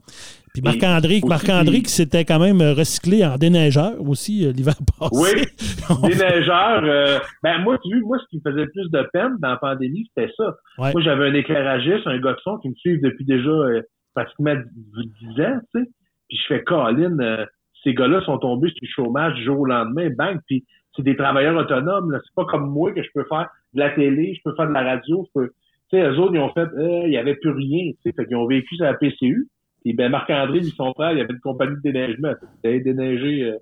Puis 0.52 0.62
Marc-André, 0.62 1.20
Marc-André 1.26 1.82
qui 1.82 1.92
s'était 1.92 2.24
quand 2.24 2.40
même 2.40 2.60
recyclé 2.60 3.24
en 3.24 3.36
déneigeur 3.36 4.00
aussi 4.00 4.46
euh, 4.46 4.52
l'hiver 4.52 4.74
passé. 4.98 5.12
Oui, 5.12 6.08
déneigeur. 6.08 6.82
Euh, 6.84 7.18
ben 7.42 7.58
moi, 7.62 7.78
tu 7.78 8.00
vois, 8.00 8.08
moi, 8.08 8.18
ce 8.18 8.26
qui 8.28 8.42
me 8.44 8.50
faisait 8.50 8.66
plus 8.66 8.90
de 8.90 9.08
peine 9.12 9.36
dans 9.38 9.50
la 9.50 9.56
pandémie, 9.56 10.08
c'était 10.08 10.32
ça. 10.36 10.56
Moi, 10.78 11.00
j'avais 11.02 11.28
un 11.28 11.34
éclairagiste, 11.34 12.06
un 12.06 12.18
gars 12.18 12.32
de 12.32 12.40
son 12.42 12.58
qui 12.58 12.68
me 12.68 12.74
suit 12.74 13.00
depuis 13.00 13.24
déjà 13.24 13.48
euh, 13.48 13.82
pratiquement 14.14 14.54
10 14.54 15.42
ans, 15.42 15.60
tu 15.74 15.82
sais. 15.82 15.90
Puis 16.28 16.38
je 16.38 16.54
fais 16.54 16.62
Colin, 16.62 17.46
ces 17.82 17.94
gars-là 17.94 18.20
sont 18.22 18.38
tombés 18.38 18.68
sur 18.68 18.78
le 18.82 18.88
chômage 18.88 19.34
du 19.34 19.44
jour 19.44 19.60
au 19.60 19.66
lendemain, 19.66 20.10
bang, 20.16 20.38
puis 20.46 20.64
c'est 20.94 21.02
des 21.02 21.16
travailleurs 21.16 21.56
autonomes. 21.56 22.16
C'est 22.24 22.34
pas 22.36 22.44
comme 22.44 22.70
moi 22.70 22.92
que 22.92 23.02
je 23.02 23.08
peux 23.12 23.24
faire 23.28 23.48
de 23.74 23.80
la 23.80 23.90
télé, 23.90 24.34
je 24.34 24.40
peux 24.44 24.54
faire 24.54 24.68
de 24.68 24.72
la 24.72 24.82
radio, 24.82 25.26
je 25.26 25.40
peux. 25.40 25.48
Tu 25.90 25.98
sais, 25.98 26.02
eux 26.02 26.18
autres, 26.18 26.34
ils 26.34 26.40
ont 26.40 26.52
fait, 26.52 26.68
il 27.06 27.12
y 27.12 27.16
avait 27.16 27.34
plus 27.34 27.50
rien, 27.50 27.90
tu 27.90 27.96
sais. 28.04 28.12
Fait 28.12 28.26
qu'ils 28.26 28.36
ont 28.36 28.46
vécu 28.46 28.76
sur 28.76 28.84
la 28.84 28.94
PCU. 28.94 29.48
Puis 29.82 29.94
ben 29.94 30.10
Marc-André, 30.10 30.60
lui, 30.60 30.70
son 30.70 30.92
frère, 30.92 31.12
il 31.12 31.20
avait 31.20 31.32
une 31.32 31.40
compagnie 31.40 31.76
de 31.76 31.80
déneigement. 31.80 32.34
Il 32.62 32.68
avait 32.68 32.80
déneigé 32.80 33.44
euh, 33.44 33.56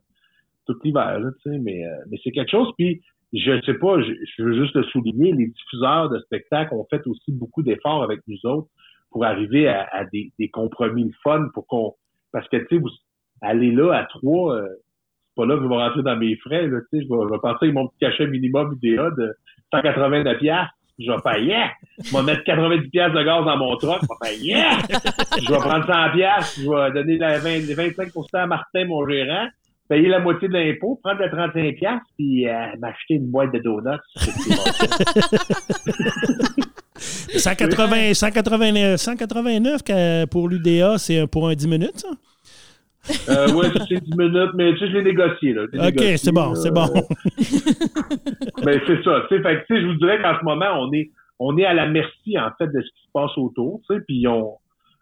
tout 0.67 0.77
l'hiver, 0.85 1.21
tu 1.43 1.51
sais, 1.51 1.59
mais, 1.59 1.87
euh, 1.87 1.97
mais 2.11 2.19
c'est 2.23 2.31
quelque 2.31 2.51
chose. 2.51 2.73
Puis 2.77 3.03
je 3.33 3.61
sais 3.63 3.75
pas, 3.75 4.01
je, 4.01 4.43
veux 4.43 4.55
juste 4.55 4.75
le 4.75 4.85
souligner, 4.85 5.33
les 5.33 5.49
diffuseurs 5.49 6.09
de 6.09 6.19
spectacles 6.21 6.75
ont 6.75 6.87
fait 6.89 7.07
aussi 7.07 7.33
beaucoup 7.33 7.63
d'efforts 7.63 8.03
avec 8.03 8.21
nous 8.27 8.39
autres 8.45 8.69
pour 9.11 9.25
arriver 9.25 9.69
à, 9.69 10.05
des, 10.13 10.33
des, 10.39 10.49
compromis 10.49 11.13
fun 11.23 11.49
pour 11.55 11.67
qu'on. 11.67 11.95
Parce 12.33 12.49
que 12.49 12.57
tu 12.57 12.67
sais, 12.71 12.79
vous 12.79 12.91
allez 13.41 13.71
là 13.71 13.93
à 13.93 14.05
trois, 14.05 14.57
euh, 14.57 14.67
c'est 14.69 15.35
pas 15.37 15.47
là 15.47 15.57
que 15.57 15.63
je 15.63 15.69
vais 15.69 15.75
rentrer 15.75 16.03
dans 16.03 16.17
mes 16.17 16.37
frais, 16.37 16.67
là, 16.67 16.81
tu 16.91 16.99
sais, 16.99 17.05
je 17.05 17.09
vais, 17.09 17.23
je 17.23 17.29
vais 17.29 17.49
avec 17.49 17.75
mon 17.75 17.89
petit 17.89 17.99
cachet 18.01 18.27
minimum 18.27 18.79
idéal 18.83 19.15
de 19.17 19.35
189 19.73 20.39
piastres 20.39 20.75
je 20.99 21.11
vais 21.11 21.19
faire 21.23 21.39
yeah! 21.39 21.71
Je 22.03 22.17
vais 22.17 22.23
mettre 22.23 22.45
90 22.45 22.89
pièces 22.91 23.13
de 23.13 23.23
gaz 23.23 23.45
dans 23.45 23.57
mon 23.57 23.77
truck. 23.77 24.01
Je 24.03 24.07
vais 24.07 24.31
faire 24.31 24.39
yeah! 24.43 24.79
Je 25.37 25.51
vais 25.51 25.59
prendre 25.59 25.87
100 25.87 26.11
pièces. 26.13 26.61
Je 26.61 26.69
vais 26.69 26.91
donner 26.93 27.19
les 27.61 27.75
25% 27.75 28.27
à 28.35 28.47
Martin, 28.47 28.85
mon 28.87 29.09
gérant. 29.09 29.47
Payer 29.89 30.09
la 30.09 30.19
moitié 30.21 30.49
de 30.49 30.53
l'impôt, 30.53 31.01
prendre 31.03 31.23
les 31.23 31.31
35 31.31 31.77
pièces, 31.77 32.03
puis 32.19 32.47
euh, 32.47 32.67
m'acheter 32.79 33.15
une 33.15 33.31
boîte 33.31 33.53
de 33.53 33.59
donuts. 33.59 33.97
180, 36.99 38.13
189, 38.13 39.01
189 39.01 40.27
pour 40.29 40.49
l'UDA, 40.49 40.99
c'est 40.99 41.27
pour 41.27 41.49
un 41.49 41.55
10 41.55 41.69
minutes, 41.69 42.01
ça? 42.01 42.09
Euh, 43.29 43.47
oui, 43.55 43.67
c'est 43.89 44.03
10 44.03 44.17
minutes, 44.17 44.51
mais 44.55 44.73
tu 44.75 44.81
sais, 44.81 44.89
je 44.89 44.93
l'ai 44.93 45.05
négocié. 45.05 45.53
Là. 45.53 45.65
OK, 45.65 46.03
c'est 46.17 46.33
bon, 46.33 46.55
c'est 46.55 46.71
bon. 46.71 46.87
mais 48.65 48.81
c'est 48.87 49.03
ça. 49.03 49.23
Fait 49.29 49.41
que, 49.41 49.81
je 49.81 49.87
vous 49.87 49.95
dirais 49.95 50.21
qu'en 50.21 50.39
ce 50.39 50.45
moment, 50.45 50.81
on 50.81 50.93
est, 50.93 51.11
on 51.39 51.57
est 51.59 51.65
à 51.65 51.75
la 51.75 51.87
merci, 51.87 52.39
en 52.39 52.51
fait, 52.59 52.67
de 52.67 52.81
ce 52.81 52.87
qui 52.87 53.07
se 53.07 53.13
passe 53.13 53.37
autour. 53.37 53.81
Puis 54.07 54.27
on, 54.27 54.55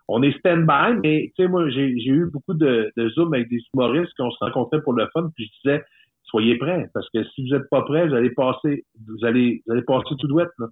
on 0.09 0.23
est 0.23 0.37
stand-by, 0.39 1.01
mais 1.03 1.33
tu 1.37 1.43
sais, 1.43 1.49
moi, 1.49 1.69
j'ai 1.69 1.91
eu 1.91 2.31
beaucoup 2.33 2.55
de, 2.55 2.93
de 2.97 3.09
Zoom 3.11 3.35
avec 3.35 3.49
des 3.49 3.61
humoristes 3.75 4.13
qu'on 4.17 4.31
se 4.31 4.39
rencontrait 4.41 4.83
pour 4.83 4.93
le 4.93 5.07
fun, 5.13 5.31
puis 5.35 5.51
je 5.65 5.71
disais, 5.71 5.85
soyez 6.25 6.57
prêts, 6.57 6.89
parce 6.95 7.09
que 7.11 7.25
si 7.25 7.43
vous 7.43 7.57
n'êtes 7.57 7.69
pas 7.71 7.83
prêts, 7.83 8.07
vous 8.07 8.15
allez 8.15 8.31
passer, 8.31 8.85
vous 9.09 9.25
allez, 9.25 9.63
vous 9.67 9.73
allez 9.73 9.83
passer 9.83 10.15
tout 10.19 10.29
douette. 10.29 10.51
Là. 10.59 10.67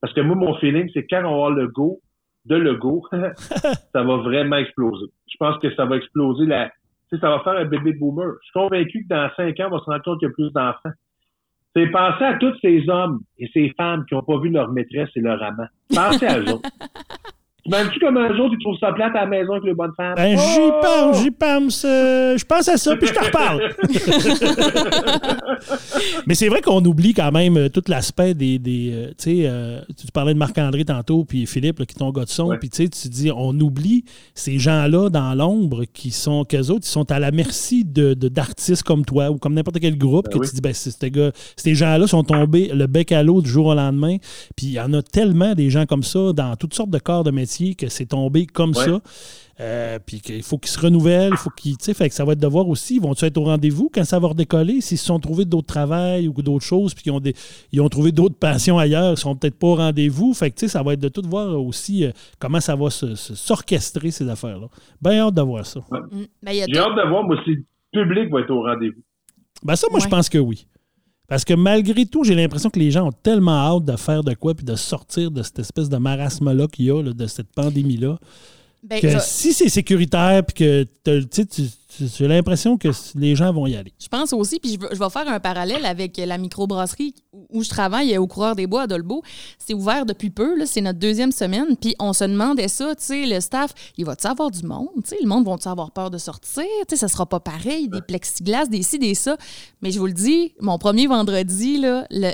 Parce 0.00 0.12
que 0.12 0.20
moi, 0.20 0.36
mon 0.36 0.54
feeling, 0.56 0.88
c'est 0.94 1.06
quand 1.06 1.18
on 1.20 1.22
va 1.22 1.28
avoir 1.28 1.50
le 1.50 1.68
go, 1.68 2.00
de 2.46 2.56
Lego, 2.56 3.04
ça 3.12 4.02
va 4.02 4.16
vraiment 4.18 4.56
exploser. 4.56 5.06
Je 5.28 5.36
pense 5.38 5.58
que 5.58 5.74
ça 5.74 5.84
va 5.84 5.96
exploser 5.96 6.46
la, 6.46 6.70
ça 7.10 7.28
va 7.28 7.40
faire 7.40 7.54
un 7.54 7.64
bébé 7.64 7.92
boomer. 7.92 8.34
Je 8.40 8.46
suis 8.46 8.52
convaincu 8.52 9.02
que 9.02 9.08
dans 9.08 9.28
cinq 9.36 9.58
ans, 9.60 9.68
on 9.70 9.76
va 9.76 9.78
se 9.80 9.84
rendre 9.84 10.02
compte 10.02 10.18
qu'il 10.18 10.28
y 10.28 10.30
a 10.30 10.34
plus 10.34 10.52
d'enfants. 10.52 10.94
C'est 11.74 11.88
penser 11.88 12.24
à 12.24 12.34
tous 12.38 12.54
ces 12.62 12.88
hommes 12.88 13.20
et 13.38 13.50
ces 13.52 13.72
femmes 13.76 14.04
qui 14.06 14.14
n'ont 14.14 14.22
pas 14.22 14.38
vu 14.38 14.48
leur 14.48 14.72
maîtresse 14.72 15.10
et 15.14 15.20
leur 15.20 15.42
amant. 15.42 15.66
Pensez 15.94 16.26
à 16.26 16.38
eux 16.38 16.44
même 17.68 17.88
tu 17.92 17.98
comme 18.00 18.16
un 18.16 18.34
jour, 18.36 18.48
tu 18.50 18.58
trouves 18.58 18.78
ça 18.78 18.92
plate 18.92 19.14
à 19.16 19.22
la 19.22 19.26
maison 19.26 19.52
avec 19.52 19.64
les 19.64 19.74
bonnes 19.74 19.92
femmes? 19.96 20.14
Ben, 20.16 20.36
j'y 20.36 20.60
oh! 20.60 20.72
pense, 20.80 21.22
j'y 21.22 21.30
pense. 21.30 21.84
Euh, 21.84 22.36
je 22.36 22.44
pense 22.44 22.68
à 22.68 22.76
ça, 22.76 22.96
puis 22.96 23.08
je 23.08 23.14
te 23.14 23.24
reparle. 23.24 23.62
Mais 26.26 26.34
c'est 26.34 26.48
vrai 26.48 26.60
qu'on 26.60 26.84
oublie 26.84 27.14
quand 27.14 27.32
même 27.32 27.56
euh, 27.56 27.68
tout 27.68 27.82
l'aspect 27.88 28.34
des. 28.34 28.58
des 28.58 28.90
euh, 28.92 29.10
tu 29.18 29.42
sais, 29.42 29.96
tu 29.96 30.12
parlais 30.12 30.34
de 30.34 30.38
Marc-André 30.38 30.84
tantôt, 30.84 31.24
puis 31.24 31.46
Philippe, 31.46 31.84
qui 31.86 31.94
est 31.94 31.98
ton 31.98 32.10
gars 32.10 32.24
de 32.24 32.28
son, 32.28 32.56
puis 32.58 32.70
tu 32.70 32.84
sais, 32.84 32.88
tu 32.88 33.08
dis, 33.08 33.30
on 33.34 33.58
oublie 33.60 34.04
ces 34.34 34.58
gens-là 34.58 35.08
dans 35.10 35.34
l'ombre 35.34 35.84
qui 35.92 36.10
sont, 36.10 36.44
qu'eux 36.44 36.68
autres, 36.70 36.84
ils 36.86 36.90
sont 36.90 37.10
à 37.10 37.18
la 37.18 37.30
merci 37.30 37.84
de, 37.84 38.14
d'artistes 38.14 38.82
comme 38.82 39.04
toi 39.04 39.30
ou 39.30 39.38
comme 39.38 39.54
n'importe 39.54 39.80
quel 39.80 39.98
groupe, 39.98 40.26
ben 40.30 40.38
que 40.38 40.46
tu 40.46 40.54
dis, 40.54 40.60
ben, 40.60 40.72
ces, 40.72 41.10
gars, 41.10 41.32
ces 41.56 41.74
gens-là 41.74 42.06
sont 42.06 42.22
tombés 42.22 42.70
le 42.72 42.86
bec 42.86 43.12
à 43.12 43.22
l'eau 43.22 43.40
du 43.42 43.50
jour 43.50 43.66
au 43.66 43.74
lendemain. 43.74 44.16
Puis 44.56 44.66
il 44.66 44.72
y 44.72 44.80
en 44.80 44.92
a 44.92 45.02
tellement 45.02 45.54
des 45.54 45.70
gens 45.70 45.86
comme 45.86 46.02
ça 46.02 46.32
dans 46.32 46.56
toutes 46.56 46.74
sortes 46.74 46.90
de 46.90 46.98
corps 46.98 47.24
de 47.24 47.30
métier 47.30 47.55
que 47.76 47.88
c'est 47.88 48.06
tombé 48.06 48.46
comme 48.46 48.74
ça. 48.74 49.00
Euh, 49.58 49.98
puis 50.04 50.20
qu'il 50.20 50.42
faut 50.42 50.58
qu'ils 50.58 50.70
se 50.70 50.78
renouvellent, 50.78 51.30
il 51.32 51.36
faut 51.38 51.48
qu'ils. 51.48 51.76
Fait 51.80 52.10
que 52.10 52.14
ça 52.14 52.26
va 52.26 52.34
être 52.34 52.38
de 52.38 52.46
voir 52.46 52.68
aussi, 52.68 52.98
vont-ils 52.98 53.24
être 53.24 53.38
au 53.38 53.44
rendez-vous 53.44 53.90
quand 53.92 54.04
ça 54.04 54.18
va 54.18 54.28
redécoller? 54.28 54.82
S'ils 54.82 54.98
se 54.98 55.06
sont 55.06 55.18
trouvés 55.18 55.46
d'autres 55.46 55.66
travails 55.66 56.28
ou 56.28 56.34
d'autres 56.42 56.64
choses, 56.64 56.92
puis 56.92 57.04
qu'ils 57.04 57.12
ont, 57.12 57.20
des, 57.20 57.34
ils 57.72 57.80
ont 57.80 57.88
trouvé 57.88 58.12
d'autres 58.12 58.36
passions 58.36 58.78
ailleurs, 58.78 59.12
ils 59.12 59.16
sont 59.16 59.34
peut-être 59.34 59.58
pas 59.58 59.68
au 59.68 59.74
rendez-vous. 59.76 60.34
Fait 60.34 60.50
que 60.50 60.68
ça 60.68 60.82
va 60.82 60.92
être 60.92 61.00
de 61.00 61.08
tout 61.08 61.22
voir 61.26 61.58
aussi 61.58 62.04
euh, 62.04 62.10
comment 62.38 62.60
ça 62.60 62.76
va 62.76 62.90
s'orchestrer, 62.90 64.10
ces 64.10 64.28
affaires-là. 64.28 64.66
Bien 65.00 65.26
hâte 65.26 65.34
de 65.34 65.42
voir 65.42 65.64
ça. 65.64 65.80
Mm. 65.90 66.24
Ben, 66.42 66.52
J'ai 66.52 66.78
hâte 66.78 66.94
de 66.94 67.08
voir, 67.08 67.22
moi, 67.24 67.36
si 67.44 67.56
le 67.94 68.06
public 68.06 68.30
va 68.30 68.40
être 68.40 68.50
au 68.50 68.62
rendez-vous. 68.62 69.00
Ben 69.62 69.74
ça, 69.74 69.86
moi, 69.90 70.00
je 70.00 70.08
pense 70.08 70.28
que 70.28 70.36
oui. 70.36 70.66
Parce 71.28 71.44
que 71.44 71.54
malgré 71.54 72.06
tout, 72.06 72.24
j'ai 72.24 72.34
l'impression 72.34 72.70
que 72.70 72.78
les 72.78 72.90
gens 72.90 73.08
ont 73.08 73.12
tellement 73.12 73.76
hâte 73.76 73.84
de 73.84 73.96
faire 73.96 74.22
de 74.22 74.34
quoi 74.34 74.54
puis 74.54 74.64
de 74.64 74.76
sortir 74.76 75.30
de 75.30 75.42
cette 75.42 75.58
espèce 75.58 75.88
de 75.88 75.96
marasme-là 75.96 76.68
qu'il 76.68 76.86
y 76.86 76.90
a, 76.90 77.02
de 77.02 77.26
cette 77.26 77.52
pandémie-là. 77.52 78.18
Ben, 78.82 79.00
que 79.00 79.18
si 79.20 79.52
c'est 79.52 79.68
sécuritaire 79.68 80.44
puis 80.44 80.54
que 80.54 80.86
tu 81.02 81.62
j'ai 82.00 82.28
l'impression 82.28 82.76
que 82.76 82.88
les 83.14 83.36
gens 83.36 83.52
vont 83.52 83.66
y 83.66 83.76
aller. 83.76 83.92
Je 83.98 84.08
pense 84.08 84.32
aussi, 84.32 84.58
puis 84.58 84.78
je, 84.80 84.98
vais 84.98 85.10
faire 85.10 85.28
un 85.28 85.40
parallèle 85.40 85.84
avec 85.86 86.16
la 86.18 86.38
microbrasserie 86.38 87.14
où 87.50 87.62
je 87.62 87.68
travaille 87.68 88.16
au 88.18 88.26
Coureur 88.26 88.56
des 88.56 88.66
Bois 88.66 88.82
à 88.82 88.86
Dolbeau. 88.86 89.22
C'est 89.58 89.74
ouvert 89.74 90.06
depuis 90.06 90.30
peu, 90.30 90.64
c'est 90.66 90.80
notre 90.80 90.98
deuxième 90.98 91.32
semaine, 91.32 91.76
puis 91.80 91.94
on 91.98 92.12
se 92.12 92.24
demandait 92.24 92.68
ça, 92.68 92.94
tu 92.94 93.04
sais, 93.04 93.26
le 93.26 93.40
staff, 93.40 93.72
il 93.96 94.04
va-tu 94.04 94.26
avoir 94.26 94.50
du 94.50 94.64
monde? 94.64 94.88
Tu 94.96 95.10
sais, 95.10 95.16
le 95.22 95.28
monde 95.28 95.46
va-tu 95.46 95.68
avoir 95.68 95.90
peur 95.90 96.10
de 96.10 96.18
sortir? 96.18 96.64
Tu 96.88 96.90
sais, 96.90 96.96
ça 96.96 97.08
sera 97.08 97.26
pas 97.26 97.40
pareil, 97.40 97.88
des 97.88 98.02
plexiglas, 98.02 98.66
des 98.66 98.82
ci, 98.82 98.98
des 98.98 99.14
ça. 99.14 99.36
Mais 99.82 99.90
je 99.90 99.98
vous 99.98 100.06
le 100.06 100.12
dis, 100.12 100.52
mon 100.60 100.78
premier 100.78 101.06
vendredi, 101.06 101.82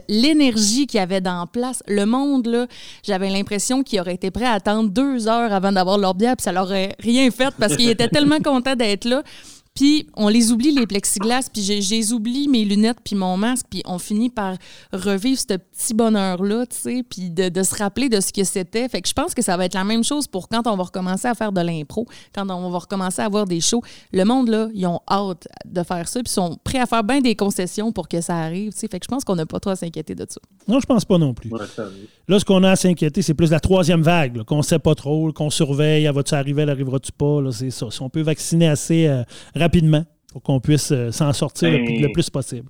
l'énergie 0.09 0.87
qu'il 0.87 0.99
y 0.99 1.03
avait 1.03 1.21
dans 1.21 1.47
place, 1.47 1.83
le 1.87 2.07
monde, 2.07 2.47
là, 2.47 2.67
j'avais 3.03 3.31
l'impression 3.31 3.83
qu'il 3.83 4.01
aurait 4.01 4.15
été 4.15 4.31
prêt 4.31 4.47
à 4.47 4.53
attendre 4.53 4.91
deux 4.91 5.29
heures 5.29 5.53
avant 5.53 5.73
d'avoir 5.73 5.99
leur 5.99 6.15
bière, 6.15 6.37
puis 6.37 6.45
ça 6.45 6.53
leur 6.53 6.65
aurait 6.65 6.95
rien 6.99 7.31
fait 7.31 7.55
parce 7.59 7.77
qu'il 7.77 7.89
était 7.89 8.09
tellement 8.09 8.39
content 8.45 8.75
d'être 8.75 9.05
là. 9.05 9.23
Puis 9.75 10.07
on 10.17 10.29
les 10.29 10.53
oublie, 10.53 10.71
les 10.71 10.87
plexiglas, 10.87 11.49
puis 11.51 11.63
j'ai 11.63 12.13
oublié 12.13 12.47
mes 12.47 12.65
lunettes 12.65 12.99
puis 13.03 13.17
mon 13.17 13.39
masque, 13.39 13.67
puis 13.71 13.83
on 13.87 13.99
finit 13.99 14.29
par 14.29 14.57
revivre 14.93 15.39
ce 15.39 15.57
petit 15.57 15.95
bonheur-là, 15.95 16.67
tu 16.67 16.77
sais, 16.77 17.05
puis 17.09 17.31
de, 17.31 17.63
se 17.63 17.75
rappeler 17.77 18.11
de 18.11 18.21
ce 18.21 18.33
que 18.33 18.45
c'était. 18.45 18.87
Fait 18.89 19.01
que 19.01 19.09
je 19.09 19.15
pense 19.15 19.35
que 19.35 19.41
ça 19.41 19.57
va 19.57 19.65
être 19.65 19.75
la 19.75 19.85
même 19.85 20.05
chose 20.05 20.27
pour 20.27 20.49
quand 20.49 20.67
on 20.67 20.77
va 20.77 20.83
recommencer 20.83 21.27
à 21.27 21.35
faire 21.35 21.53
de 21.53 21.61
l'impro, 21.63 22.07
quand 22.35 22.49
on 22.51 22.69
va 22.69 22.79
recommencer 22.79 23.23
à 23.23 23.25
avoir 23.25 23.47
des 23.47 23.61
shows. 23.61 23.83
Le 24.13 24.25
monde, 24.25 24.49
là, 24.49 24.69
ils 24.75 24.87
ont 24.87 25.01
hâte 25.09 25.49
de 25.65 25.83
faire 25.83 26.07
ça, 26.07 26.23
puis 26.23 26.31
sont 26.31 26.59
prêts 26.65 26.81
à 26.81 26.87
faire 26.87 27.05
bien 27.05 27.21
des 27.21 27.35
concessions 27.35 27.93
pour 27.93 28.09
que 28.09 28.21
ça 28.21 28.37
arrive, 28.37 28.73
tu 28.73 28.81
sais. 28.81 28.89
Fait 28.89 29.01
que 29.01 29.07
je 29.07 29.09
pense 29.09 29.25
qu'on 29.25 29.37
n'a 29.37 29.47
pas 29.47 29.59
trop 29.59 29.71
à 29.71 29.77
s'inquiéter 29.77 30.15
de 30.15 30.27
ça. 30.29 30.41
Non, 30.69 30.81
je 30.81 30.87
pense 30.87 31.07
pas 31.07 31.17
non 31.17 31.33
plus. 31.33 31.51
là, 32.29 32.39
ce 32.39 32.45
qu'on 32.45 32.63
a 32.63 32.73
à 32.73 32.77
s'inquiéter, 32.77 33.23
c'est 33.23 33.35
plus 33.35 33.51
la 33.51 33.61
troisième 33.61 34.03
vague, 34.03 34.43
qu'on 34.43 34.61
sait 34.61 34.79
pas 34.79 34.95
trop, 34.95 35.33
qu'on 35.33 35.49
surveille, 35.49 36.05
elle 36.05 36.15
va-tu 36.15 36.35
arriver, 36.35 36.63
elle 36.63 36.71
arrivera-tu 36.71 37.13
pas, 37.13 37.41
c'est 37.53 37.71
ça. 37.71 37.87
Si 37.91 38.03
on 38.03 38.11
peut 38.11 38.21
vacciner 38.21 38.69
assez... 38.69 39.07
Euh, 39.07 39.23
rapidement 39.63 40.05
pour 40.33 40.43
qu'on 40.43 40.61
puisse 40.61 40.93
euh, 40.93 41.11
s'en 41.11 41.33
sortir 41.33 41.71
le, 41.71 42.13
plus, 42.13 42.31
possible. 42.31 42.69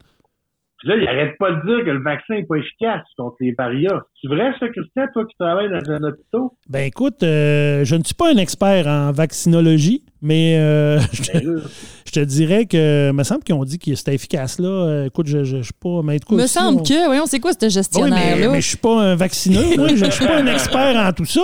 Là, 0.85 0.97
il 0.97 1.05
n'arrête 1.05 1.37
pas 1.39 1.53
de 1.53 1.67
dire 1.67 1.85
que 1.85 1.91
le 1.91 2.03
vaccin 2.03 2.35
n'est 2.35 2.45
pas 2.45 2.57
efficace 2.57 3.03
contre 3.17 3.37
les 3.41 3.53
variants. 3.53 4.01
C'est 4.23 4.29
vrai, 4.29 4.53
ça, 4.61 4.69
Christian, 4.69 5.03
toi 5.13 5.25
qui 5.27 5.35
travailles 5.37 5.69
dans 5.69 5.91
un 5.93 6.03
hôpital? 6.05 6.41
Ben 6.69 6.87
écoute, 6.87 7.23
euh, 7.25 7.85
je 7.85 7.97
ne 7.97 8.05
suis 8.05 8.15
pas 8.15 8.33
un 8.33 8.37
expert 8.37 8.87
en 8.87 9.11
vaccinologie, 9.11 10.05
mais 10.21 10.57
euh, 10.61 11.01
je, 11.13 11.23
te, 11.23 11.33
Ben 11.39 11.61
je 12.07 12.13
te 12.13 12.21
dirais 12.21 12.67
que, 12.67 13.09
il 13.11 13.17
me 13.17 13.25
semble 13.25 13.43
qu'ils 13.43 13.57
ont 13.57 13.65
dit 13.65 13.81
que 13.81 13.93
c'était 13.97 14.15
efficace, 14.15 14.61
là. 14.61 14.69
Euh, 14.69 15.07
écoute, 15.07 15.27
je 15.27 15.39
ne 15.39 15.63
suis 15.63 15.73
pas. 15.73 16.03
Mais 16.05 16.19
écoute, 16.19 16.39
me 16.39 16.47
si 16.47 16.53
semble 16.53 16.79
on- 16.79 16.83
que, 16.85 17.07
voyons, 17.07 17.27
c'est 17.27 17.41
quoi 17.41 17.53
ce 17.53 17.59
Ben 17.59 17.67
Oui, 17.67 17.73
gestionnaire-là? 17.73 18.37
mais, 18.47 18.49
mais 18.53 18.61
je 18.61 18.69
suis 18.69 18.77
pas 18.77 19.01
un 19.03 19.17
vaccineux, 19.17 19.77
moi. 19.77 19.89
Je 19.97 20.05
ne 20.05 20.11
suis 20.11 20.25
pas 20.25 20.37
un 20.41 20.47
expert 20.55 20.97
en 20.97 21.13
tout 21.13 21.25
ça. 21.25 21.43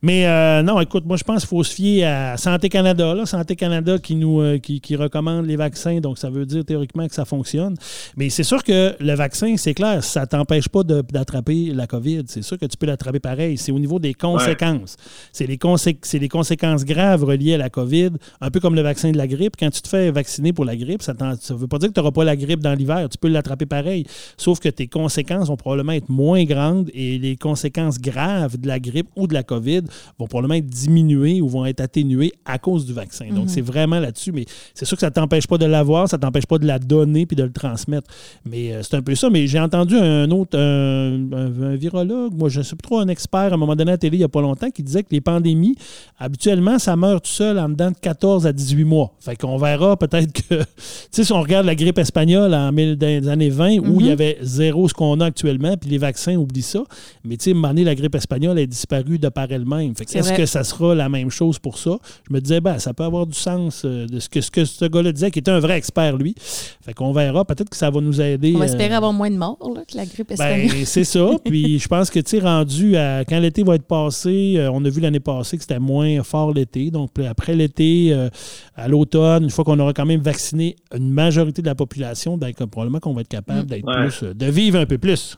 Mais 0.00 0.26
euh, 0.26 0.62
non, 0.62 0.80
écoute, 0.80 1.04
moi, 1.04 1.18
je 1.18 1.24
pense 1.24 1.40
qu'il 1.40 1.48
faut 1.50 1.62
se 1.62 1.74
fier 1.74 2.04
à 2.06 2.38
Santé 2.38 2.70
Canada. 2.70 3.12
Là. 3.14 3.26
Santé 3.26 3.54
Canada 3.54 3.98
qui 3.98 4.14
nous 4.16 4.40
euh, 4.40 4.56
qui, 4.58 4.80
qui 4.80 4.96
recommande 4.96 5.44
les 5.44 5.56
vaccins, 5.56 6.00
donc 6.00 6.16
ça 6.16 6.30
veut 6.30 6.46
dire 6.46 6.64
théoriquement 6.64 7.06
que 7.06 7.14
ça 7.14 7.26
fonctionne. 7.26 7.74
Mais 8.16 8.30
c'est 8.30 8.44
sûr 8.44 8.64
que 8.64 8.94
le 8.98 9.14
vaccin, 9.14 9.56
c'est 9.58 9.74
clair, 9.74 10.02
ça 10.02 10.22
ne 10.22 10.26
t'empêche 10.26 10.70
pas 10.70 10.82
d'attraper 10.84 11.72
la 11.74 11.86
COVID. 11.86 12.13
C'est 12.26 12.42
sûr 12.42 12.58
que 12.58 12.66
tu 12.66 12.76
peux 12.76 12.86
l'attraper 12.86 13.20
pareil. 13.20 13.56
C'est 13.58 13.72
au 13.72 13.78
niveau 13.78 13.98
des 13.98 14.14
conséquences. 14.14 14.96
C'est 15.32 15.46
les, 15.46 15.56
consé- 15.56 15.98
c'est 16.02 16.18
les 16.18 16.28
conséquences 16.28 16.84
graves 16.84 17.24
reliées 17.24 17.54
à 17.54 17.58
la 17.58 17.70
COVID, 17.70 18.10
un 18.40 18.50
peu 18.50 18.60
comme 18.60 18.74
le 18.74 18.82
vaccin 18.82 19.10
de 19.10 19.16
la 19.16 19.26
grippe. 19.26 19.54
Quand 19.58 19.70
tu 19.70 19.82
te 19.82 19.88
fais 19.88 20.10
vacciner 20.10 20.52
pour 20.52 20.64
la 20.64 20.76
grippe, 20.76 21.02
ça 21.02 21.12
ne 21.14 21.54
veut 21.56 21.66
pas 21.66 21.78
dire 21.78 21.88
que 21.88 21.94
tu 21.94 22.00
n'auras 22.00 22.12
pas 22.12 22.24
la 22.24 22.36
grippe 22.36 22.60
dans 22.60 22.74
l'hiver. 22.74 23.08
Tu 23.10 23.18
peux 23.18 23.28
l'attraper 23.28 23.66
pareil. 23.66 24.04
Sauf 24.36 24.60
que 24.60 24.68
tes 24.68 24.86
conséquences 24.86 25.48
vont 25.48 25.56
probablement 25.56 25.92
être 25.92 26.08
moins 26.08 26.44
grandes 26.44 26.90
et 26.94 27.18
les 27.18 27.36
conséquences 27.36 27.98
graves 27.98 28.58
de 28.58 28.66
la 28.68 28.78
grippe 28.80 29.08
ou 29.16 29.26
de 29.26 29.34
la 29.34 29.42
COVID 29.42 29.82
vont 30.18 30.26
probablement 30.26 30.54
être 30.54 30.66
diminuées 30.66 31.40
ou 31.40 31.48
vont 31.48 31.64
être 31.66 31.80
atténuées 31.80 32.32
à 32.44 32.58
cause 32.58 32.86
du 32.86 32.92
vaccin. 32.92 33.26
Donc, 33.30 33.50
c'est 33.50 33.60
vraiment 33.60 33.98
là-dessus. 34.00 34.32
Mais 34.32 34.44
c'est 34.74 34.84
sûr 34.84 34.96
que 34.96 35.00
ça 35.00 35.08
ne 35.08 35.14
t'empêche 35.14 35.46
pas 35.46 35.58
de 35.58 35.66
l'avoir, 35.66 36.08
ça 36.08 36.16
ne 36.16 36.22
t'empêche 36.22 36.46
pas 36.46 36.58
de 36.58 36.66
la 36.66 36.78
donner 36.78 37.26
puis 37.26 37.36
de 37.36 37.42
le 37.42 37.52
transmettre. 37.52 38.08
Mais 38.44 38.72
euh, 38.72 38.82
c'est 38.82 38.96
un 38.96 39.02
peu 39.02 39.14
ça. 39.14 39.30
Mais 39.30 39.46
j'ai 39.46 39.60
entendu 39.60 39.96
un 39.96 40.30
autre, 40.30 40.58
un, 40.58 41.32
un- 41.32 41.62
un 41.62 41.76
virologue, 41.76 42.03
moi, 42.04 42.48
je 42.48 42.58
ne 42.58 42.64
suis 42.64 42.76
trop 42.76 42.98
un 42.98 43.08
expert, 43.08 43.40
à 43.40 43.54
un 43.54 43.56
moment 43.56 43.74
donné 43.76 43.90
à 43.90 43.94
la 43.94 43.98
télé, 43.98 44.16
il 44.16 44.20
n'y 44.20 44.24
a 44.24 44.28
pas 44.28 44.40
longtemps, 44.42 44.70
qui 44.70 44.82
disait 44.82 45.02
que 45.02 45.08
les 45.10 45.20
pandémies, 45.20 45.76
habituellement, 46.18 46.78
ça 46.78 46.96
meurt 46.96 47.24
tout 47.24 47.30
seul 47.30 47.58
en 47.58 47.68
dedans 47.68 47.90
de 47.90 47.96
14 48.00 48.46
à 48.46 48.52
18 48.52 48.84
mois. 48.84 49.12
Fait 49.20 49.36
qu'on 49.36 49.56
verra 49.56 49.96
peut-être 49.96 50.32
que, 50.32 50.54
tu 50.62 50.64
sais, 51.10 51.24
si 51.24 51.32
on 51.32 51.40
regarde 51.40 51.66
la 51.66 51.74
grippe 51.74 51.98
espagnole 51.98 52.54
en 52.54 52.72
mille- 52.72 52.96
dans 52.96 53.06
les 53.06 53.28
années 53.28 53.50
20, 53.50 53.78
où 53.78 54.00
il 54.00 54.06
y 54.06 54.10
avait 54.10 54.38
zéro 54.42 54.88
ce 54.88 54.94
qu'on 54.94 55.20
a 55.20 55.26
actuellement, 55.26 55.76
puis 55.76 55.90
les 55.90 55.98
vaccins, 55.98 56.36
oublie 56.36 56.62
ça. 56.62 56.82
Mais 57.24 57.36
tu 57.36 57.44
sais, 57.44 57.50
à 57.50 57.52
un 57.52 57.56
moment 57.56 57.68
donné, 57.68 57.84
la 57.84 57.94
grippe 57.94 58.14
espagnole 58.14 58.58
est 58.58 58.66
disparue 58.66 59.18
de 59.18 59.28
par 59.28 59.50
elle-même. 59.50 59.94
Fait 59.94 60.04
est-ce 60.16 60.32
que 60.32 60.46
ça 60.46 60.64
sera 60.64 60.94
la 60.94 61.08
même 61.08 61.30
chose 61.30 61.58
pour 61.58 61.78
ça? 61.78 61.96
Je 62.28 62.34
me 62.34 62.40
disais, 62.40 62.60
ben, 62.60 62.78
ça 62.78 62.94
peut 62.94 63.04
avoir 63.04 63.26
du 63.26 63.36
sens 63.36 63.82
euh, 63.84 64.06
de 64.06 64.18
ce 64.20 64.28
que, 64.28 64.40
ce 64.40 64.50
que 64.50 64.64
ce 64.64 64.84
gars-là 64.84 65.12
disait, 65.12 65.30
qui 65.30 65.38
était 65.38 65.50
un 65.50 65.60
vrai 65.60 65.76
expert, 65.76 66.16
lui. 66.16 66.34
Fait 66.82 66.94
qu'on 66.94 67.12
verra. 67.12 67.44
Peut-être 67.44 67.70
que 67.70 67.76
ça 67.76 67.90
va 67.90 68.00
nous 68.00 68.20
aider. 68.20 68.52
On 68.54 68.58
va 68.58 68.64
euh, 68.64 68.68
espérer 68.68 68.94
avoir 68.94 69.12
moins 69.12 69.30
de 69.30 69.36
morts 69.36 69.58
là, 69.74 69.82
que 69.90 69.96
la 69.96 70.06
grippe 70.06 70.30
espagnole. 70.30 70.68
ben, 70.68 70.84
c'est 70.84 71.04
ça. 71.04 71.30
Puis 71.44 71.78
je 71.78 71.88
pense 71.94 72.10
que, 72.10 72.20
tu 72.20 72.38
rendu 72.40 72.96
à. 72.96 73.24
Quand 73.24 73.38
l'été 73.38 73.62
va 73.62 73.74
être 73.76 73.86
passé, 73.86 74.54
euh, 74.56 74.70
on 74.72 74.84
a 74.84 74.88
vu 74.88 75.00
l'année 75.00 75.20
passée 75.20 75.56
que 75.56 75.62
c'était 75.62 75.78
moins 75.78 76.22
fort 76.22 76.52
l'été. 76.52 76.90
Donc, 76.90 77.10
après 77.28 77.54
l'été, 77.54 78.08
euh, 78.12 78.28
à 78.76 78.88
l'automne, 78.88 79.44
une 79.44 79.50
fois 79.50 79.64
qu'on 79.64 79.78
aura 79.78 79.92
quand 79.92 80.06
même 80.06 80.20
vacciné 80.20 80.76
une 80.94 81.10
majorité 81.10 81.62
de 81.62 81.66
la 81.66 81.74
population, 81.74 82.36
ben, 82.36 82.52
probablement 82.52 83.00
qu'on 83.00 83.14
va 83.14 83.20
être 83.22 83.28
capable 83.28 83.66
d'être 83.66 83.86
Ouais. 83.86 84.08
plus. 84.08 84.22
euh, 84.22 84.34
de 84.34 84.46
vivre 84.46 84.78
un 84.78 84.86
peu 84.86 84.98
plus. 84.98 85.36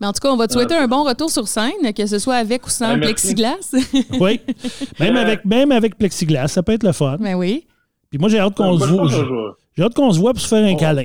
Mais 0.00 0.06
en 0.08 0.12
tout 0.12 0.20
cas, 0.20 0.30
on 0.32 0.36
va 0.36 0.46
te 0.48 0.52
souhaiter 0.52 0.74
un 0.74 0.88
bon 0.88 1.04
retour 1.04 1.30
sur 1.30 1.46
scène, 1.48 1.92
que 1.96 2.06
ce 2.06 2.18
soit 2.18 2.34
avec 2.34 2.66
ou 2.66 2.70
sans 2.70 2.90
Ouais, 2.90 2.96
merci. 2.96 3.34
plexiglas. 3.34 3.74
Oui. 4.20 4.40
même, 5.00 5.16
avec, 5.16 5.44
même 5.44 5.72
avec 5.72 5.96
plexiglas, 5.96 6.48
ça 6.48 6.62
peut 6.62 6.72
être 6.72 6.82
le 6.82 6.92
fun. 6.92 7.16
ben 7.20 7.34
oui. 7.36 7.66
Puis 8.10 8.18
moi, 8.18 8.28
j'ai 8.28 8.38
hâte 8.40 8.54
qu'on 8.54 8.78
se 8.78 8.86
je 8.86 8.92
voit. 8.92 9.08
je 9.08 9.16
J'ai 9.76 9.82
hâte 9.84 9.94
qu'on 9.94 10.12
se 10.12 10.18
voit 10.18 10.32
pour 10.32 10.42
se 10.42 10.48
faire 10.48 10.64
un 10.64 10.74
câlin. 10.74 11.04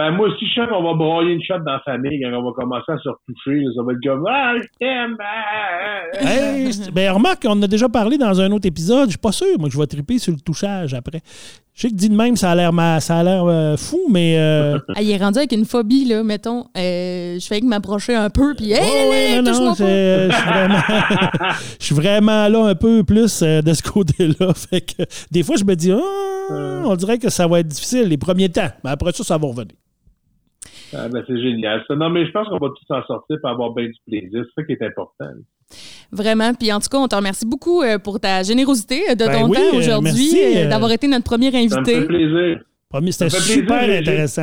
Ben, 0.00 0.12
moi 0.12 0.28
aussi, 0.28 0.46
je 0.46 0.54
sens 0.60 0.70
qu'on 0.70 0.82
va 0.82 0.94
broyer 0.94 1.32
une 1.34 1.42
shot 1.42 1.58
dans 1.58 1.72
la 1.72 1.80
famille 1.80 2.22
quand 2.22 2.32
on 2.32 2.42
va 2.42 2.52
commencer 2.54 2.90
à 2.90 2.96
se 2.98 3.08
retoucher. 3.10 3.64
Ça 3.76 3.82
va 3.82 3.92
être 3.92 4.00
comme, 4.02 4.24
ah, 4.30 4.52
je 4.56 4.66
t'aime. 4.78 5.16
ah, 5.20 5.24
ah, 5.24 6.20
ah. 6.24 6.32
Hey, 6.32 6.70
ben, 6.90 7.12
remarque, 7.12 7.42
on 7.46 7.50
en 7.50 7.62
a 7.62 7.66
déjà 7.66 7.86
parlé 7.88 8.16
dans 8.16 8.40
un 8.40 8.50
autre 8.52 8.66
épisode. 8.66 9.04
Je 9.06 9.10
suis 9.10 9.18
pas 9.18 9.32
sûr, 9.32 9.58
moi, 9.58 9.68
que 9.68 9.74
je 9.74 9.78
vais 9.78 9.86
triper 9.86 10.18
sur 10.18 10.32
le 10.32 10.40
touchage 10.40 10.94
après. 10.94 11.20
Je 11.74 11.82
sais 11.82 11.88
que 11.90 11.94
dit 11.94 12.08
de 12.08 12.16
même, 12.16 12.36
ça 12.36 12.50
a 12.50 12.54
l'air 12.54 12.72
ma- 12.72 13.00
ça 13.00 13.18
a 13.18 13.22
l'air 13.22 13.44
euh, 13.44 13.76
fou, 13.76 14.00
mais. 14.10 14.36
euh, 14.38 14.78
Ah, 14.96 15.02
il 15.02 15.10
est 15.10 15.16
rendu 15.18 15.38
avec 15.38 15.52
une 15.52 15.64
phobie, 15.66 16.06
là, 16.06 16.22
mettons. 16.22 16.64
Euh, 16.78 17.38
je 17.38 17.46
fais 17.46 17.60
que 17.60 17.66
m'approcher 17.66 18.14
un 18.14 18.30
peu, 18.30 18.54
puis 18.54 18.72
hey, 18.72 18.80
Oh, 18.82 19.10
ouais, 19.10 19.16
hey, 19.32 19.42
non, 19.42 19.52
non, 19.52 19.74
je 19.74 20.30
suis 20.32 20.42
vraiment, 20.48 20.78
je 21.78 21.84
suis 21.84 21.94
vraiment 21.94 22.48
là 22.48 22.64
un 22.68 22.74
peu 22.74 23.04
plus 23.04 23.42
euh, 23.42 23.60
de 23.62 23.72
ce 23.74 23.82
côté-là. 23.82 24.52
Fait 24.70 24.80
que 24.80 25.02
des 25.30 25.42
fois, 25.42 25.56
je 25.56 25.64
me 25.64 25.74
dis, 25.76 25.92
Ah, 25.92 26.82
on 26.86 26.96
dirait 26.96 27.18
que 27.18 27.28
ça 27.28 27.46
va 27.46 27.60
être 27.60 27.68
difficile 27.68 28.08
les 28.08 28.18
premiers 28.18 28.48
temps, 28.48 28.68
mais 28.82 28.90
après 28.90 29.12
ça, 29.12 29.24
ça 29.24 29.36
va 29.38 29.46
revenir. 29.46 29.74
Ah, 30.94 31.08
ben, 31.08 31.22
c'est 31.26 31.40
génial. 31.40 31.82
ça. 31.86 31.94
Non, 31.94 32.10
mais 32.10 32.26
je 32.26 32.32
pense 32.32 32.48
qu'on 32.48 32.58
va 32.58 32.68
tous 32.68 32.84
s'en 32.88 33.02
sortir 33.06 33.36
pour 33.40 33.50
avoir 33.50 33.72
bien 33.74 33.86
du 33.86 33.98
plaisir. 34.06 34.44
C'est 34.44 34.60
ça 34.62 34.66
qui 34.66 34.72
est 34.72 34.82
important. 34.82 35.26
Vraiment. 36.12 36.52
Puis 36.54 36.72
en 36.72 36.80
tout 36.80 36.88
cas, 36.90 36.98
on 36.98 37.06
te 37.06 37.14
remercie 37.14 37.46
beaucoup 37.46 37.82
euh, 37.82 37.98
pour 37.98 38.18
ta 38.18 38.42
générosité 38.42 39.02
euh, 39.10 39.14
de 39.14 39.24
Ben 39.26 39.32
ton 39.42 39.48
oui, 39.48 39.56
temps 39.56 39.62
euh, 39.74 39.78
aujourd'hui, 39.78 40.30
euh, 40.56 40.68
d'avoir 40.68 40.90
été 40.90 41.06
notre 41.06 41.24
premier 41.24 41.50
Ça 41.52 41.58
me 41.80 41.84
fait 41.84 41.96
invité. 41.96 42.06
plaisir. 42.06 42.60
Premier, 42.88 43.12
C'était 43.12 43.30
Ça 43.30 43.36
me 43.38 43.42
fait 43.42 43.52
plaisir, 43.54 43.62
super 43.62 43.84
j'ai- 43.86 43.98
intéressant. 43.98 44.42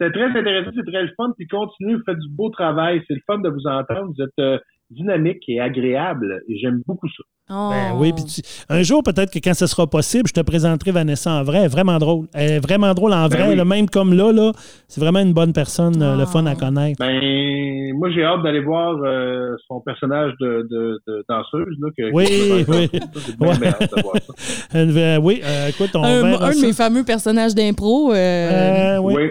C'est 0.00 0.12
très 0.12 0.24
intéressant, 0.38 0.70
c'est 0.76 0.90
très 0.90 1.02
le 1.02 1.10
fun. 1.16 1.32
Puis 1.36 1.46
continuez, 1.48 1.96
vous 1.96 2.02
faites 2.06 2.18
du 2.20 2.28
beau 2.30 2.48
travail. 2.50 3.02
C'est 3.08 3.14
le 3.14 3.20
fun 3.26 3.38
de 3.38 3.48
vous 3.50 3.66
entendre. 3.66 4.12
Vous 4.16 4.22
êtes 4.22 4.30
euh, 4.38 4.58
dynamique 4.90 5.42
et 5.48 5.60
agréable. 5.60 6.40
Et 6.48 6.58
j'aime 6.58 6.82
beaucoup 6.86 7.08
ça. 7.08 7.22
Oh. 7.50 7.70
Ben 7.70 7.96
oui, 7.98 8.12
puis 8.12 8.24
tu- 8.24 8.42
un 8.68 8.82
jour, 8.82 9.02
peut-être 9.02 9.32
que 9.32 9.38
quand 9.38 9.54
ce 9.54 9.66
sera 9.66 9.86
possible, 9.86 10.24
je 10.28 10.34
te 10.34 10.40
présenterai 10.40 10.90
Vanessa 10.90 11.30
en 11.30 11.44
vrai. 11.44 11.60
Elle 11.60 11.64
est 11.64 11.68
vraiment 11.68 11.96
drôle. 11.96 12.26
Elle 12.34 12.50
est 12.50 12.58
vraiment 12.60 12.92
drôle 12.92 13.14
en 13.14 13.26
Ben 13.26 13.38
vrai, 13.38 13.48
oui. 13.48 13.56
là, 13.56 13.64
même 13.64 13.88
comme 13.88 14.12
là, 14.12 14.32
là. 14.32 14.52
C'est 14.86 15.00
vraiment 15.00 15.20
une 15.20 15.32
bonne 15.32 15.54
personne, 15.54 16.02
euh, 16.02 16.14
le 16.14 16.26
fun 16.26 16.44
à 16.44 16.54
connaître. 16.54 16.98
Ben, 16.98 17.94
moi, 17.96 18.10
j'ai 18.10 18.22
hâte 18.22 18.42
d'aller 18.42 18.60
voir 18.60 18.96
euh, 19.02 19.56
son 19.66 19.80
personnage 19.80 20.32
de, 20.42 20.68
de, 20.70 21.00
de 21.06 21.24
danseuse. 21.26 21.74
Là, 21.80 21.88
que, 21.96 22.12
Oui, 22.12 22.26
que- 22.26 22.70
oui. 22.70 22.88
J'ai 23.26 23.32
bien, 23.38 23.48
Ouais. 23.48 23.58
bien 23.58 23.70
hâte 23.70 23.94
de 23.96 24.02
voir 24.02 24.16
ça. 24.16 24.34
Euh, 24.78 25.16
oui, 25.16 25.40
euh, 25.42 25.68
écoute, 25.68 25.90
on 25.94 26.04
un, 26.04 26.24
un 26.42 26.48
de 26.50 26.52
ça. 26.54 26.66
mes 26.66 26.72
fameux 26.74 27.04
personnages 27.04 27.54
d'impro. 27.54 28.12
euh, 28.12 28.16
Euh, 28.16 28.98
oui. 28.98 29.14
Oui. 29.16 29.22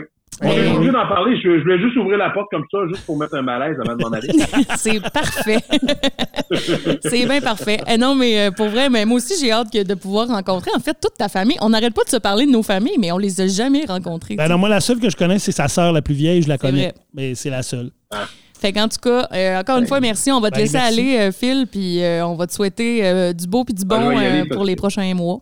On 0.42 0.50
Eh 0.52 0.56
est 0.56 0.68
oui. 0.70 0.76
obligé 0.76 0.92
d'en 0.92 1.08
parler. 1.08 1.36
Je, 1.42 1.58
je 1.58 1.64
voulais 1.64 1.80
juste 1.80 1.96
ouvrir 1.98 2.18
la 2.18 2.30
porte 2.30 2.48
comme 2.52 2.66
ça, 2.72 2.78
juste 2.94 3.06
pour 3.06 3.18
mettre 3.18 3.36
un 3.36 3.42
malaise 3.42 3.76
avant 3.84 3.96
de 3.96 4.04
m'en 4.04 4.12
aller. 4.12 4.28
C'est 4.76 5.00
parfait. 5.12 5.58
c'est 7.02 7.26
bien 7.26 7.42
parfait. 7.42 7.80
Eh 7.88 7.98
non, 7.98 8.16
mais 8.16 8.40
euh, 8.48 8.52
pour 8.52 8.68
vrai, 8.70 8.90
mais 8.90 9.06
moi 9.06 9.18
aussi, 9.18 9.34
j'ai 9.40 9.52
hâte 9.52 9.72
que 9.72 9.84
de 9.84 9.94
pouvoir 9.96 10.28
rencontrer, 10.28 10.72
en 10.76 10.80
fait, 10.80 10.96
toute 11.02 11.16
ta 11.18 11.28
famille. 11.30 11.58
On 11.62 11.70
n'arrête 11.70 11.94
pas 11.94 12.04
de 12.04 12.10
se 12.10 12.18
parler 12.18 12.46
de 12.46 12.52
nos 12.52 12.64
familles, 12.64 12.98
mais 13.00 13.12
on 13.12 13.18
les 13.18 13.42
a 13.42 13.48
jamais 13.48 13.86
rencontrées. 13.86 14.36
Ben 14.36 14.48
non, 14.48 14.58
moi, 14.58 14.70
la 14.70 14.80
seule 14.80 15.00
que 15.00 15.10
je 15.10 15.16
connais, 15.18 15.40
c'est 15.40 15.52
sa 15.52 15.68
sœur 15.68 15.92
la 15.92 16.02
plus 16.02 16.14
vieille, 16.16 16.42
je 16.42 16.50
la 16.50 16.58
connais. 16.58 16.84
vrai. 16.84 16.94
Mais 17.14 17.36
c'est 17.36 17.50
la 17.50 17.64
seule. 17.64 17.90
Fait 18.60 18.74
qu'en 18.74 18.88
tout 18.88 18.98
cas, 19.02 19.28
euh, 19.34 19.60
encore 19.60 19.78
une 19.78 19.86
fois, 19.88 20.00
merci. 20.00 20.32
On 20.32 20.40
va 20.40 20.50
te 20.50 20.56
ben, 20.56 20.62
laisser 20.62 20.78
merci. 20.78 21.00
aller, 21.00 21.18
euh, 21.20 21.32
Phil, 21.32 21.68
puis 21.68 22.04
euh, 22.04 22.26
on 22.26 22.36
va 22.36 22.48
te 22.48 22.54
souhaiter 22.54 23.06
euh, 23.06 23.34
du 23.34 23.48
beau 23.48 23.64
puis 23.64 23.74
du 23.76 23.86
Ben, 23.86 24.00
bon 24.00 24.18
aller 24.18 24.42
euh, 24.42 24.46
pour 24.52 24.64
les 24.66 24.76
prochains 24.76 25.14
mois. 25.14 25.42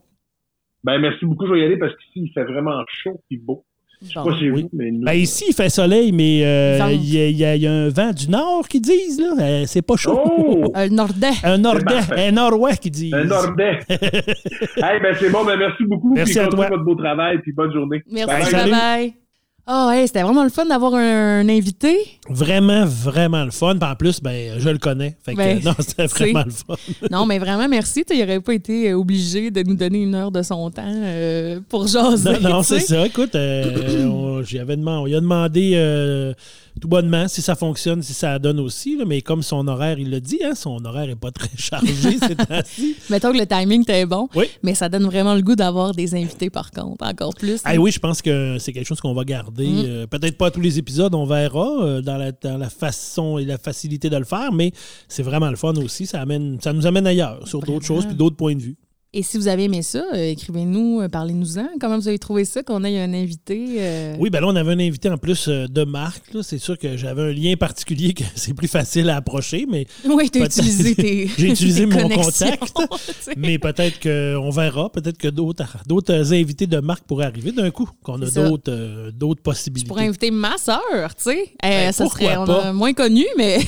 Ben, 0.84 1.00
merci 1.00 1.26
beaucoup. 1.26 1.48
Je 1.48 1.54
vais 1.54 1.60
y 1.62 1.64
aller 1.64 1.78
parce 1.78 1.94
qu'ici, 1.96 2.26
il 2.28 2.32
fait 2.34 2.44
vraiment 2.44 2.74
chaud 3.04 3.22
et 3.32 3.38
beau. 3.38 3.66
Je 4.02 4.08
sais 4.08 4.14
Bon. 4.16 4.26
pas 4.26 4.38
chez 4.40 4.52
Oui. 4.52 4.62
vous, 4.64 4.70
mais 4.74 4.92
nous. 4.92 5.04
Ben 5.06 5.14
ici, 5.14 5.46
il 5.50 5.54
fait 5.54 5.70
soleil, 5.70 6.12
mais 6.12 6.42
euh, 6.44 6.78
il 6.94 7.14
y, 7.14 7.20
a- 7.20 7.28
il 7.28 7.38
y 7.38 7.46
a- 7.46 7.56
il 7.56 7.62
y 7.62 7.68
a 7.68 7.72
un 7.72 7.90
vent 7.90 8.12
du 8.12 8.30
nord 8.30 8.68
qui 8.68 8.80
disent, 8.82 9.20
là. 9.20 9.34
Euh, 9.40 9.64
c'est 9.68 9.82
pas 9.82 9.96
chaud. 9.96 10.20
Oh! 10.24 10.72
Le 10.76 10.90
Nordais. 10.90 11.28
Un 11.44 11.58
nordais, 11.58 11.96
un 12.16 12.32
nord-ouest 12.32 12.82
qui 12.82 12.92
dit. 12.92 13.12
Un 13.14 13.24
Nordais. 13.26 13.80
hey, 13.90 15.00
ben, 15.02 15.16
c'est 15.20 15.30
bon. 15.32 15.44
Ben, 15.46 15.58
merci 15.58 15.84
beaucoup. 15.86 16.14
Merci 16.14 16.34
puis 16.34 16.40
à 16.42 16.48
toi. 16.48 16.68
votre 16.70 16.84
beau 16.84 16.96
travail. 16.96 17.40
Puis 17.42 17.52
bonne 17.54 17.74
journée. 17.74 18.04
Merci, 18.12 18.52
Bye. 18.52 18.52
salut. 18.52 19.25
Ah, 19.68 19.92
hey, 19.96 20.06
c'était 20.06 20.22
vraiment 20.22 20.44
le 20.44 20.52
fun 20.52 20.66
d'avoir 20.66 20.94
un, 20.94 21.40
un 21.40 21.50
invité. 21.50 21.98
Vraiment, 22.30 22.86
vraiment 22.86 23.44
le 23.44 23.50
fun. 23.50 23.76
Puis 23.76 23.90
en 23.90 23.96
plus, 23.96 24.22
ben, 24.22 24.60
je 24.60 24.70
le 24.70 24.78
connais. 24.78 25.18
Fait 25.24 25.34
que, 25.34 25.38
Ben, 25.38 25.60
non, 25.64 25.74
c'était 25.80 26.06
vraiment 26.08 26.44
le 26.46 26.52
fun. 26.52 26.76
Non, 27.12 27.26
mais 27.26 27.40
vraiment, 27.40 27.68
merci. 27.68 28.04
Il 28.12 28.20
n'aurait 28.20 28.42
pas 28.42 28.54
été 28.54 28.92
euh, 28.92 28.98
obligé 28.98 29.50
de 29.50 29.64
nous 29.64 29.76
donner 29.76 30.04
une 30.04 30.14
heure 30.14 30.32
de 30.32 30.44
son 30.44 30.70
temps 30.70 30.84
euh, 30.86 31.60
pour 31.68 31.88
jaser. 31.88 32.40
Non, 32.42 32.62
c'est 32.62 32.80
ça. 32.80 33.08
Écoute, 33.08 33.34
euh, 33.34 34.06
on, 34.08 34.44
j'y 34.44 34.60
avais 34.60 34.78
demandé, 34.78 35.02
on 35.02 35.06
lui 35.06 35.16
a 35.16 35.22
demandé 35.22 35.72
euh, 35.74 36.34
tout 36.82 36.88
bonnement 36.88 37.28
si 37.28 37.42
ça 37.42 37.56
fonctionne, 37.56 38.02
si 38.02 38.14
ça 38.14 38.38
donne 38.40 38.60
aussi. 38.60 38.98
là, 38.98 39.06
mais 39.06 39.22
comme 39.22 39.42
son 39.44 39.68
horaire, 39.68 39.98
il 40.00 40.10
l'a 40.10 40.20
dit, 40.20 40.40
hein, 40.44 40.56
son 40.56 40.84
horaire 40.86 41.08
n'est 41.08 41.16
pas 41.16 41.32
très 41.32 41.50
chargé 41.58 42.18
ces 42.20 42.36
temps-ci. 42.36 42.96
Mettons 43.10 43.32
que 43.32 43.38
le 43.38 43.46
timing 43.46 43.82
était 43.84 44.06
bon, 44.06 44.28
Oui. 44.36 44.46
mais 44.64 44.76
ça 44.76 44.90
donne 44.90 45.06
vraiment 45.06 45.36
le 45.36 45.42
goût 45.42 45.56
d'avoir 45.56 45.94
des 45.94 46.16
invités, 46.16 46.50
par 46.50 46.72
contre, 46.72 47.06
encore 47.06 47.34
plus. 47.34 47.62
Ah 47.64 47.76
oui, 47.78 47.92
je 47.92 48.00
pense 48.00 48.22
que 48.22 48.58
c'est 48.60 48.74
quelque 48.74 48.88
chose 48.88 49.00
qu'on 49.02 49.14
va 49.14 49.24
garder. 49.24 49.68
Mm. 49.68 49.84
euh, 49.86 50.08
peut-être 50.08 50.38
pas 50.38 50.48
à 50.48 50.52
tous 50.52 50.62
les 50.62 50.78
épisodes, 50.80 51.14
on 51.16 51.26
verra 51.26 51.68
euh, 51.82 52.02
dans, 52.02 52.18
la, 52.18 52.32
dans 52.32 52.58
la 52.58 52.70
façon 52.70 53.38
et 53.38 53.46
la 53.46 53.58
facilité 53.58 54.10
de 54.10 54.18
le 54.18 54.26
faire, 54.26 54.52
mais 54.52 54.72
c'est 55.08 55.24
vraiment 55.24 55.50
le 55.50 55.56
fun 55.56 55.74
aussi. 55.78 56.06
Ça, 56.06 56.22
amène, 56.22 56.60
ça 56.62 56.74
nous 56.74 56.86
amène 56.86 57.08
ailleurs, 57.08 57.48
sur 57.48 57.62
d'autres 57.62 57.86
choses 57.86 58.06
puis 58.06 58.16
d'autres 58.16 58.36
points 58.36 58.56
de 58.56 58.62
vue. 58.62 58.78
Et 59.18 59.24
si 59.24 59.38
vous 59.38 59.48
avez 59.48 59.64
aimé 59.64 59.82
ça, 59.82 60.04
euh, 60.14 60.32
écrivez-nous, 60.32 61.00
euh, 61.00 61.08
parlez-nous-en. 61.08 61.68
Comment 61.80 61.98
vous 61.98 62.10
avez 62.10 62.20
trouvé 62.20 62.44
ça 62.44 62.64
qu'on 62.64 62.84
ait 62.84 63.00
un 63.02 63.14
invité? 63.14 63.66
euh, 63.80 64.16
Oui, 64.20 64.30
ben 64.30 64.42
là, 64.42 64.48
on 64.50 64.56
avait 64.58 64.74
un 64.74 64.80
invité 64.80 65.10
en 65.10 65.18
plus 65.18 65.48
de 65.48 65.84
Marc. 65.86 66.34
là. 66.34 66.42
C'est 66.44 66.58
sûr 66.58 66.78
que 66.78 66.98
j'avais 66.98 67.22
un 67.22 67.32
lien 67.32 67.56
particulier 67.56 68.14
que 68.14 68.26
c'est 68.36 68.54
plus 68.54 68.68
facile 68.68 69.10
à 69.10 69.16
approcher, 69.16 69.68
mais, 69.70 69.88
Oui, 70.06 70.30
tu 70.30 70.42
as 70.42 70.48
utilisé 70.48 70.96
tes. 70.96 71.30
J'ai 71.38 71.48
utilisé 71.48 71.88
tes 71.88 71.96
mon 71.96 72.10
contact. 72.10 72.74
mais 73.38 73.58
peut-être 73.58 74.02
qu'on 74.02 74.50
verra. 74.50 74.92
Peut-être 74.92 75.18
que 75.18 75.30
d'autres 75.30 76.34
invités 76.34 76.68
de 76.68 76.80
Marc 76.82 77.06
pourraient 77.06 77.28
arriver 77.28 77.54
d'un 77.54 77.72
coup, 77.72 77.90
qu'on 78.04 78.22
a 78.22 78.30
d'autres 78.30 79.12
d'autres 79.12 79.40
Je 79.40 79.44
possibilités. 79.44 79.88
pourrais 79.88 80.08
inviter 80.10 80.30
ma 80.30 80.58
sœur, 80.58 80.82
tu 81.16 81.24
sais. 81.24 81.54
Ben, 81.64 81.94
ça 81.94 82.06
serait 82.10 82.36
on 82.36 82.46
pas? 82.46 82.64
a 82.66 82.74
moins 82.74 82.92
connu, 82.92 83.24
mais 83.38 83.60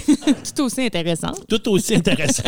tout 0.58 0.64
aussi 0.64 0.82
intéressante. 0.82 1.46
Tout 1.48 1.70
aussi 1.70 1.96
intéressant. 1.96 2.44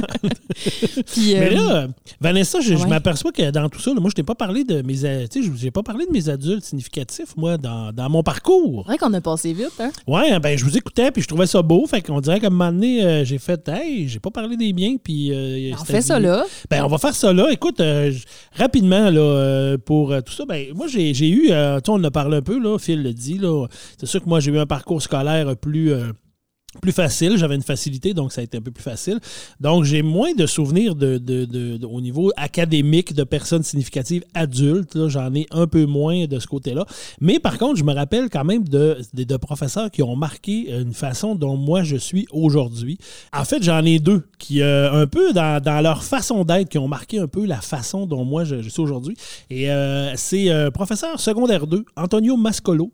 Puis, 1.14 1.36
Mais 1.36 1.52
là, 1.52 1.88
Vanessa, 2.20 2.60
je, 2.60 2.89
je 2.90 2.94
m'aperçois 2.96 3.32
que 3.32 3.52
dans 3.52 3.70
tout 3.70 3.80
ça, 3.80 3.94
là, 3.94 4.00
moi, 4.00 4.10
je 4.10 4.16
t'ai 4.16 4.24
pas 4.24 4.36
parlé 4.36 4.64
de 4.64 4.82
mes, 4.82 4.96
je 4.96 5.52
j'ai 5.56 5.72
pas 5.72 5.84
parlé 5.84 6.06
de 6.06 6.12
mes 6.12 6.30
adultes 6.30 6.66
significatifs, 6.66 7.36
moi, 7.38 7.58
dans, 7.58 7.92
dans 7.92 8.10
mon 8.10 8.24
parcours. 8.24 8.84
c'est 8.86 8.92
vrai 8.92 8.98
qu'on 8.98 9.14
a 9.14 9.22
passé 9.22 9.54
vite, 9.54 9.80
hein? 9.80 9.92
Ouais, 10.08 10.40
ben 10.40 10.58
je 10.58 10.66
vous 10.66 10.78
écoutais 10.78 11.12
puis 11.12 11.22
je 11.22 11.28
trouvais 11.28 11.48
ça 11.48 11.62
beau, 11.62 11.86
fait 11.86 12.02
qu'on 12.02 12.20
dirait 12.22 12.40
qu'à 12.40 12.48
un 12.48 12.50
moment 12.50 12.72
donné, 12.72 13.04
euh, 13.04 13.24
j'ai 13.26 13.38
fait, 13.38 13.68
hey, 13.70 14.08
j'ai 14.08 14.20
pas 14.20 14.32
parlé 14.32 14.58
des 14.58 14.74
miens, 14.74 14.96
puis 15.02 15.32
euh, 15.32 15.74
On 15.74 15.78
c'était 15.80 15.94
fait 15.94 16.02
ça 16.02 16.20
là. 16.20 16.44
Ben, 16.70 16.84
on 16.84 16.88
va 16.88 16.98
faire 16.98 17.16
ça 17.16 17.32
là. 17.32 17.52
Écoute, 17.52 17.80
euh, 17.80 18.12
rapidement, 18.54 19.10
là, 19.10 19.78
pour 19.86 20.16
tout 20.24 20.34
ça, 20.34 20.46
ben, 20.46 20.68
moi, 20.76 20.88
j'ai 20.88 21.12
eu, 21.12 21.42
tu 21.44 21.48
sais, 21.50 21.82
on 21.90 21.94
en 21.94 22.04
a 22.04 22.12
parlé 22.12 22.38
un 22.38 22.42
peu, 22.42 22.60
là, 22.60 22.78
Phil 22.80 23.04
le 23.04 23.14
dit, 23.14 23.38
là. 23.38 23.68
C'est 23.98 24.06
sûr 24.06 24.24
que 24.24 24.30
moi, 24.30 24.40
j'ai 24.40 24.52
eu 24.52 24.60
un 24.60 24.66
parcours 24.66 25.02
scolaire 25.02 25.56
plus. 25.56 25.94
Plus 26.82 26.92
facile, 26.92 27.36
j'avais 27.38 27.56
une 27.56 27.64
facilité, 27.64 28.14
donc 28.14 28.32
ça 28.32 28.42
a 28.42 28.44
été 28.44 28.58
un 28.58 28.62
peu 28.62 28.72
plus 28.72 28.84
facile. 28.84 29.20
Donc, 29.60 29.84
j'ai 29.86 30.02
moins 30.04 30.34
de 30.34 30.46
souvenirs 30.46 30.96
de, 30.96 31.18
de- 31.18 31.86
au 31.86 32.00
niveau 32.00 32.32
académique 32.38 33.14
de 33.14 33.24
personnes 33.24 33.64
significatives 33.64 34.24
adultes. 34.34 35.08
J'en 35.08 35.34
ai 35.34 35.48
un 35.52 35.66
peu 35.68 35.86
moins 35.86 36.26
de 36.26 36.40
ce 36.40 36.48
côté-là. 36.48 36.86
Mais 37.22 37.40
par 37.40 37.58
contre, 37.58 37.78
je 37.78 37.84
me 37.84 37.94
rappelle 37.94 38.30
quand 38.30 38.44
même 38.46 38.68
de, 38.68 38.98
professeurs 39.38 39.90
qui 39.90 40.04
ont 40.04 40.16
marqué 40.16 40.72
une 40.72 40.94
façon 40.94 41.34
dont 41.36 41.58
moi 41.58 41.84
je 41.84 41.96
suis 41.96 42.28
aujourd'hui. 42.32 42.98
En 43.34 43.46
fait, 43.46 43.64
j'en 43.64 43.84
ai 43.84 44.00
deux 44.00 44.24
qui, 44.38 44.62
euh, 44.62 44.92
un 44.92 45.08
peu 45.08 45.34
dans, 45.34 45.62
dans 45.62 45.82
leur 45.82 46.04
façon 46.04 46.44
d'être, 46.44 46.70
qui 46.70 46.78
ont 46.78 46.88
marqué 46.88 47.20
un 47.20 47.28
peu 47.28 47.46
la 47.46 47.62
façon 47.62 48.06
dont 48.06 48.26
moi 48.26 48.44
je, 48.44 48.62
je 48.62 48.70
suis 48.70 48.82
aujourd'hui. 48.82 49.16
Et 49.50 49.72
euh, 49.72 50.14
c'est 50.16 50.50
euh, 50.50 50.70
professeur 50.72 51.20
secondaire 51.20 51.66
2, 51.68 51.84
Antonio 51.96 52.38
Mascolo 52.38 52.92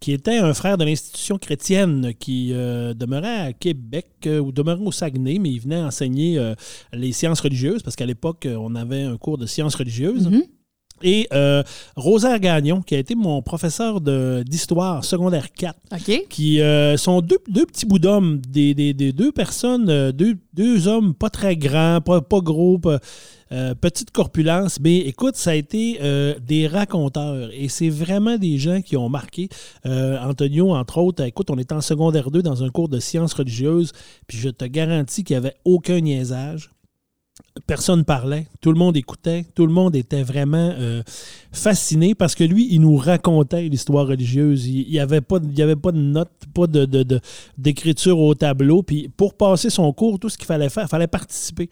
qui 0.00 0.12
était 0.12 0.38
un 0.38 0.54
frère 0.54 0.78
de 0.78 0.84
l'institution 0.84 1.38
chrétienne 1.38 2.12
qui 2.18 2.52
euh, 2.52 2.94
demeurait 2.94 3.40
à 3.40 3.52
Québec 3.52 4.06
euh, 4.26 4.38
ou 4.38 4.52
demeurait 4.52 4.84
au 4.84 4.92
Saguenay, 4.92 5.38
mais 5.38 5.50
il 5.50 5.60
venait 5.60 5.80
enseigner 5.80 6.38
euh, 6.38 6.54
les 6.92 7.12
sciences 7.12 7.40
religieuses 7.40 7.82
parce 7.82 7.96
qu'à 7.96 8.06
l'époque, 8.06 8.46
on 8.50 8.74
avait 8.74 9.02
un 9.02 9.16
cours 9.16 9.38
de 9.38 9.46
sciences 9.46 9.74
religieuses. 9.74 10.28
Mhm. 10.28 10.42
Et 11.02 11.28
euh, 11.32 11.62
Rosaire 11.96 12.38
Gagnon, 12.40 12.82
qui 12.82 12.94
a 12.94 12.98
été 12.98 13.14
mon 13.14 13.42
professeur 13.42 14.00
d'histoire 14.44 15.04
secondaire 15.04 15.52
4, 15.52 15.76
OK. 15.92 16.26
qui 16.28 16.60
euh, 16.60 16.96
sont 16.96 17.20
deux, 17.20 17.38
deux 17.48 17.66
petits 17.66 17.86
bouts 17.86 17.98
d'hommes, 17.98 18.40
des, 18.48 18.74
des- 18.74 18.94
des 18.94 19.12
deux 19.12 19.32
personnes, 19.32 19.88
euh, 19.90 20.12
deux, 20.12 20.36
deux 20.54 20.88
hommes 20.88 21.14
pas 21.14 21.30
très 21.30 21.56
grands, 21.56 22.00
pas, 22.00 22.20
pas 22.20 22.40
gros, 22.40 22.78
pas- 22.78 22.98
euh, 23.50 23.74
petite 23.74 24.10
corpulence. 24.10 24.78
Mais 24.80 24.98
écoute, 24.98 25.36
ça 25.36 25.50
a 25.50 25.54
été 25.54 25.98
euh, 26.02 26.34
des 26.46 26.66
raconteurs 26.66 27.48
et 27.54 27.68
c'est 27.68 27.88
vraiment 27.88 28.36
des 28.36 28.58
gens 28.58 28.82
qui 28.82 28.96
ont 28.96 29.08
marqué. 29.08 29.48
Euh, 29.86 30.18
Antonio, 30.22 30.74
entre 30.74 30.98
autres, 30.98 31.22
écoute, 31.24 31.48
on 31.50 31.56
était 31.56 31.72
en 31.74 31.80
secondaire 31.80 32.30
2 32.30 32.42
dans 32.42 32.62
un 32.62 32.68
cours 32.68 32.90
de 32.90 33.00
sciences 33.00 33.32
religieuses, 33.32 33.92
puis 34.26 34.36
je 34.36 34.50
te 34.50 34.66
garantis 34.66 35.24
qu'il 35.24 35.34
n'y 35.34 35.46
avait 35.46 35.54
aucun 35.64 36.00
niaisage 36.00 36.70
personne 37.66 38.04
parlait, 38.04 38.46
tout 38.60 38.72
le 38.72 38.78
monde 38.78 38.96
écoutait, 38.96 39.44
tout 39.54 39.66
le 39.66 39.72
monde 39.72 39.94
était 39.96 40.22
vraiment 40.22 40.72
euh, 40.78 41.02
fasciné 41.52 42.14
parce 42.14 42.34
que 42.34 42.44
lui, 42.44 42.68
il 42.70 42.80
nous 42.80 42.96
racontait 42.96 43.68
l'histoire 43.68 44.06
religieuse. 44.06 44.66
Il 44.66 44.88
n'y 44.90 44.98
avait, 45.00 45.20
pas 45.20 45.38
de- 45.38 45.46
il 45.48 45.58
y 45.58 45.62
avait 45.62 45.76
pas 45.76 45.92
de 45.92 45.98
notes, 45.98 46.30
pas 46.54 46.66
de, 46.66 47.20
d'écriture 47.56 48.18
au 48.18 48.34
tableau. 48.34 48.82
Puis 48.82 49.08
pour 49.16 49.34
passer 49.34 49.70
son 49.70 49.92
cours, 49.92 50.18
tout 50.18 50.28
ce 50.28 50.38
qu'il 50.38 50.46
fallait 50.46 50.68
faire, 50.68 50.84
il 50.84 50.88
fallait 50.88 51.06
participer. 51.06 51.68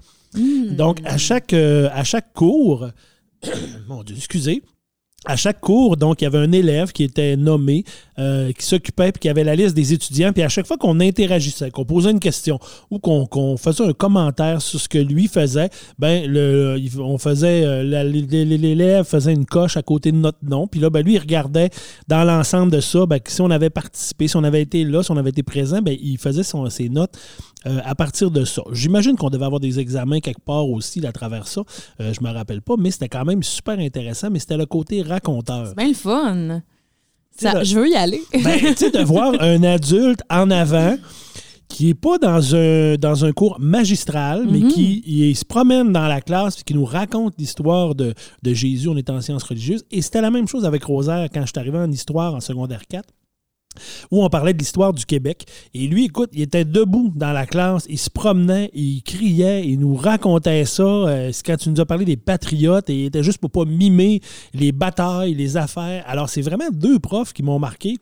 Donc, 0.70 1.01
à 1.05 1.16
chaque, 1.16 1.52
euh, 1.55 1.88
à 1.93 2.05
chaque 2.05 2.32
cours, 2.34 2.88
mon 3.88 4.02
Dieu, 4.02 4.16
excusez, 4.16 4.62
à 5.27 5.36
chaque 5.36 5.61
cours, 5.61 5.97
donc, 5.97 6.23
il 6.23 6.24
y 6.24 6.27
avait 6.27 6.39
un 6.39 6.53
élève 6.53 6.93
qui 6.93 7.03
était 7.03 7.36
nommé, 7.36 7.85
euh, 8.19 8.53
qui 8.53 8.65
s'occupait, 8.65 9.11
puis 9.12 9.20
qui 9.20 9.28
avait 9.28 9.44
la 9.44 9.57
liste 9.57 9.74
des 9.74 9.93
étudiants. 9.93 10.32
Puis 10.32 10.43
à 10.43 10.48
chaque 10.48 10.66
fois 10.66 10.78
qu'on 10.78 11.01
interagissait, 11.01 11.70
qu'on 11.70 11.85
posait 11.85 12.12
une 12.12 12.20
question 12.20 12.59
ou 12.90 12.98
qu'on 12.98 13.57
faisait 13.57 13.85
un 13.85 13.93
commentaire 13.93 14.62
sur 14.62 14.81
ce 14.81 14.89
que 14.89 14.98
lui 14.98 15.27
faisait, 15.27 15.69
ben 15.98 16.24
on 16.98 17.19
faisait, 17.19 17.65
euh, 17.65 17.82
l'élève 17.82 19.05
faisait 19.05 19.32
une 19.32 19.47
coche 19.47 19.77
à 19.77 19.82
côté 19.82 20.12
de 20.12 20.16
notre 20.16 20.39
nom. 20.43 20.66
Puis 20.66 20.81
là, 20.81 20.90
ben, 20.90 21.03
lui, 21.03 21.15
il 21.15 21.19
regardait 21.19 21.70
dans 22.09 22.24
l'ensemble 22.24 22.70
de 22.70 22.81
ça, 22.81 23.05
ben, 23.07 23.19
si 23.27 23.40
on 23.40 23.51
avait 23.51 23.70
participé, 23.70 24.28
si 24.28 24.36
on 24.36 24.44
avait 24.44 24.62
été 24.62 24.85
là, 24.85 25.03
si 25.03 25.11
on 25.11 25.16
avait 25.16 25.31
été 25.31 25.43
présent, 25.43 25.82
ben, 25.82 25.97
il 26.01 26.19
faisait 26.19 26.44
ses 26.70 26.89
notes 26.89 27.19
euh, 27.66 27.81
à 27.85 27.94
partir 27.97 28.31
de 28.31 28.44
ça. 28.44 28.62
J'imagine 28.70 29.16
qu'on 29.16 29.31
devait 29.31 29.44
avoir 29.44 29.61
des 29.61 29.81
examens 29.81 30.20
quelque 30.20 30.40
part 30.40 30.69
aussi 30.69 31.05
à 31.05 31.11
travers 31.11 31.48
ça. 31.48 31.62
Euh, 32.01 32.12
je 32.12 32.24
me 32.24 32.32
rappelle 32.32 32.62
pas, 32.62 32.74
mais 32.78 32.93
c'était 32.93 33.09
quand 33.09 33.24
même 33.24 33.43
super 33.43 33.78
intéressant. 33.78 34.31
Mais 34.31 34.39
c'était 34.39 34.57
le 34.57 34.66
côté 34.66 35.03
raconteur. 35.16 35.68
C'est 35.68 35.76
bien 35.76 35.88
le 35.88 35.94
fun. 35.94 36.62
Ça- 37.38 37.62
je 37.64 37.78
veux 37.78 37.88
y 37.88 37.94
aller. 37.97 38.22
Ben, 38.44 38.59
tu 38.60 38.74
sais, 38.76 38.90
de 38.90 39.02
voir 39.02 39.32
un 39.40 39.62
adulte 39.62 40.20
en 40.30 40.51
avant 40.51 40.97
qui 41.68 41.86
n'est 41.86 41.94
pas 41.94 42.16
dans 42.18 42.55
un, 42.55 42.94
dans 42.97 43.24
un 43.24 43.32
cours 43.32 43.56
magistral, 43.59 44.47
mais 44.51 44.60
Mhm. 44.60 44.68
qui 44.68 45.02
il 45.06 45.36
se 45.36 45.44
promène 45.44 45.93
dans 45.93 46.06
la 46.06 46.20
classe 46.20 46.60
et 46.60 46.62
qui 46.64 46.74
nous 46.74 46.84
raconte 46.84 47.34
l'histoire 47.38 47.94
de, 47.94 48.14
de 48.43 48.55
Jésus. 48.55 48.88
On 48.88 48.97
est 48.97 49.10
en 49.10 49.20
sciences 49.20 49.43
religieuses. 49.43 49.84
Et 49.90 50.01
c'était 50.01 50.20
la 50.22 50.30
même 50.30 50.47
chose 50.48 50.64
avec 50.64 50.84
Rosaire 50.84 51.28
quand 51.32 51.43
je 51.43 51.47
suis 51.48 51.59
arrivé 51.59 51.76
en 51.78 51.90
histoire 51.90 52.34
en 52.34 52.40
secondaire 52.40 52.82
4 52.88 53.05
où 54.11 54.24
on 54.24 54.28
parlait 54.28 54.53
de 54.53 54.59
l'histoire 54.59 54.93
du 54.93 55.05
Québec. 55.05 55.44
Et 55.74 55.86
lui, 55.86 56.07
écoute, 56.07 56.31
il 56.32 56.43
était 56.43 56.65
debout 56.65 57.12
dans 57.15 57.32
la 57.32 57.47
classe, 57.47 57.86
il 57.89 57.98
se 57.98 58.11
promenait, 58.11 58.70
il 58.74 59.03
criait, 59.03 59.66
il 59.66 59.78
nous 59.78 59.94
racontait 59.94 60.65
ça. 60.65 60.82
Euh, 60.82 61.32
quand 61.44 61.57
tu 61.57 61.70
nous 61.70 61.81
as 61.81 61.86
parlé 61.86 62.05
des 62.05 62.16
patriotes, 62.16 62.90
et 62.90 63.01
il 63.01 63.05
était 63.07 63.23
juste 63.23 63.39
pour 63.39 63.51
pas 63.51 63.65
mimer 63.65 64.20
les 64.55 64.73
batailles, 64.73 65.35
les 65.35 65.57
affaires. 65.57 66.05
Alors, 66.07 66.28
c'est 66.28 66.43
vraiment 66.43 66.70
deux 66.73 66.98
profs 66.98 67.32
qui 67.32 67.43
m'ont 67.43 67.59
marqué. 67.59 67.97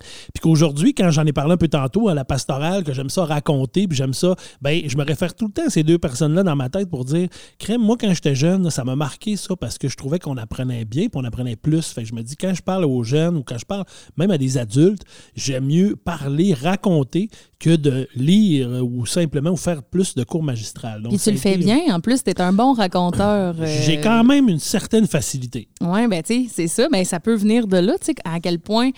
Puis 0.00 0.40
qu'aujourd'hui, 0.42 0.92
quand 0.94 1.10
j'en 1.10 1.24
ai 1.24 1.32
parlé 1.32 1.52
un 1.54 1.56
peu 1.56 1.68
tantôt 1.68 2.08
à 2.08 2.14
la 2.14 2.24
pastorale, 2.24 2.82
que 2.84 2.92
j'aime 2.92 3.08
ça 3.10 3.24
raconter, 3.24 3.86
puis 3.86 3.96
j'aime 3.96 4.12
ça, 4.12 4.34
ben 4.60 4.82
je 4.86 4.96
me 4.96 5.04
réfère 5.04 5.34
tout 5.34 5.46
le 5.46 5.52
temps 5.52 5.66
à 5.66 5.70
ces 5.70 5.82
deux 5.82 5.98
personnes-là 5.98 6.42
dans 6.42 6.56
ma 6.56 6.68
tête 6.68 6.90
pour 6.90 7.04
dire, 7.04 7.28
crème, 7.58 7.80
moi 7.80 7.96
quand 7.98 8.12
j'étais 8.12 8.34
jeune, 8.34 8.68
ça 8.70 8.84
m'a 8.84 8.96
marqué 8.96 9.36
ça 9.36 9.54
parce 9.56 9.78
que 9.78 9.88
je 9.88 9.96
trouvais 9.96 10.18
qu'on 10.18 10.36
apprenait 10.36 10.84
bien, 10.84 11.02
puis 11.08 11.12
on 11.14 11.24
apprenait 11.24 11.56
plus. 11.56 11.86
Fait 11.92 12.02
que 12.02 12.08
je 12.08 12.14
me 12.14 12.22
dis, 12.22 12.36
quand 12.36 12.52
je 12.54 12.62
parle 12.62 12.84
aux 12.84 13.02
jeunes 13.04 13.36
ou 13.36 13.42
quand 13.44 13.58
je 13.58 13.64
parle 13.64 13.84
même 14.16 14.30
à 14.30 14.38
des 14.38 14.58
adultes, 14.58 15.02
j'aime 15.36 15.66
mieux 15.66 15.96
parler, 15.96 16.54
raconter 16.54 17.28
que 17.58 17.74
de 17.76 18.08
lire 18.14 18.68
ou 18.84 19.06
simplement 19.06 19.50
ou 19.50 19.56
faire 19.56 19.82
plus 19.82 20.14
de 20.14 20.24
cours 20.24 20.42
magistrales. 20.42 21.02
Donc, 21.02 21.12
Puis 21.12 21.20
tu 21.22 21.30
le 21.30 21.36
fais 21.38 21.56
bien. 21.56 21.78
En 21.94 22.00
plus, 22.00 22.22
tu 22.22 22.30
es 22.30 22.40
un 22.40 22.52
bon 22.52 22.74
raconteur. 22.74 23.54
euh, 23.58 23.80
J'ai 23.86 24.00
quand 24.00 24.22
même 24.24 24.48
une 24.48 24.58
certaine 24.58 25.06
facilité. 25.06 25.68
Oui, 25.80 26.06
ben 26.08 26.22
tu 26.22 26.44
sais, 26.44 26.50
c'est 26.52 26.66
ça. 26.68 26.88
Ben, 26.90 27.04
ça 27.04 27.20
peut 27.20 27.34
venir 27.34 27.66
de 27.66 27.78
là, 27.78 27.94
tu 27.98 28.06
sais, 28.06 28.14
à 28.24 28.40
quel 28.40 28.58
point. 28.58 28.90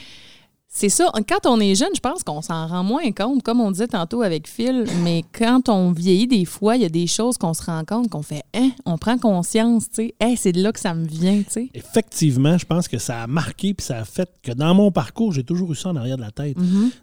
C'est 0.69 0.89
ça. 0.91 1.11
Quand 1.27 1.47
on 1.47 1.59
est 1.59 1.75
jeune, 1.75 1.95
je 1.95 2.01
pense 2.01 2.23
qu'on 2.23 2.43
s'en 2.43 2.67
rend 2.67 2.85
moins 2.85 3.11
compte, 3.13 3.43
comme 3.43 3.61
on 3.61 3.71
disait 3.71 3.87
tantôt 3.87 4.23
avec 4.23 4.47
Phil, 4.47 4.85
mais 5.03 5.23
quand 5.33 5.69
on 5.71 5.91
vieillit, 5.93 6.27
des 6.27 6.45
fois, 6.45 6.77
il 6.77 6.83
y 6.83 6.85
a 6.85 6.91
des 6.91 7.07
choses 7.07 7.39
qu'on 7.39 7.55
se 7.55 7.63
rend 7.63 7.83
compte, 7.85 8.11
qu'on 8.11 8.23
fait, 8.23 8.43
hein, 8.53 8.71
on 8.85 8.99
prend 8.99 9.17
conscience, 9.17 9.89
tu 9.89 9.95
sais, 9.95 10.15
Hey, 10.21 10.37
c'est 10.37 10.53
de 10.53 10.63
là 10.63 10.73
que 10.73 10.81
ça 10.81 10.93
me 10.93 11.07
vient, 11.07 11.39
tu 11.39 11.51
sais. 11.51 11.69
Effectivement, 11.73 12.59
je 12.59 12.67
pense 12.67 12.89
que 12.89 12.99
ça 12.99 13.23
a 13.23 13.27
marqué 13.27 13.73
puis 13.73 13.87
ça 13.87 13.99
a 13.99 14.05
fait 14.05 14.29
que 14.43 14.53
dans 14.53 14.75
mon 14.75 14.91
parcours, 14.91 15.33
j'ai 15.33 15.45
toujours 15.45 15.73
eu 15.73 15.77
ça 15.77 15.89
en 15.91 15.97
arrière 15.97 16.17
de 16.17 16.23
la 16.23 16.31
tête. 16.31 16.57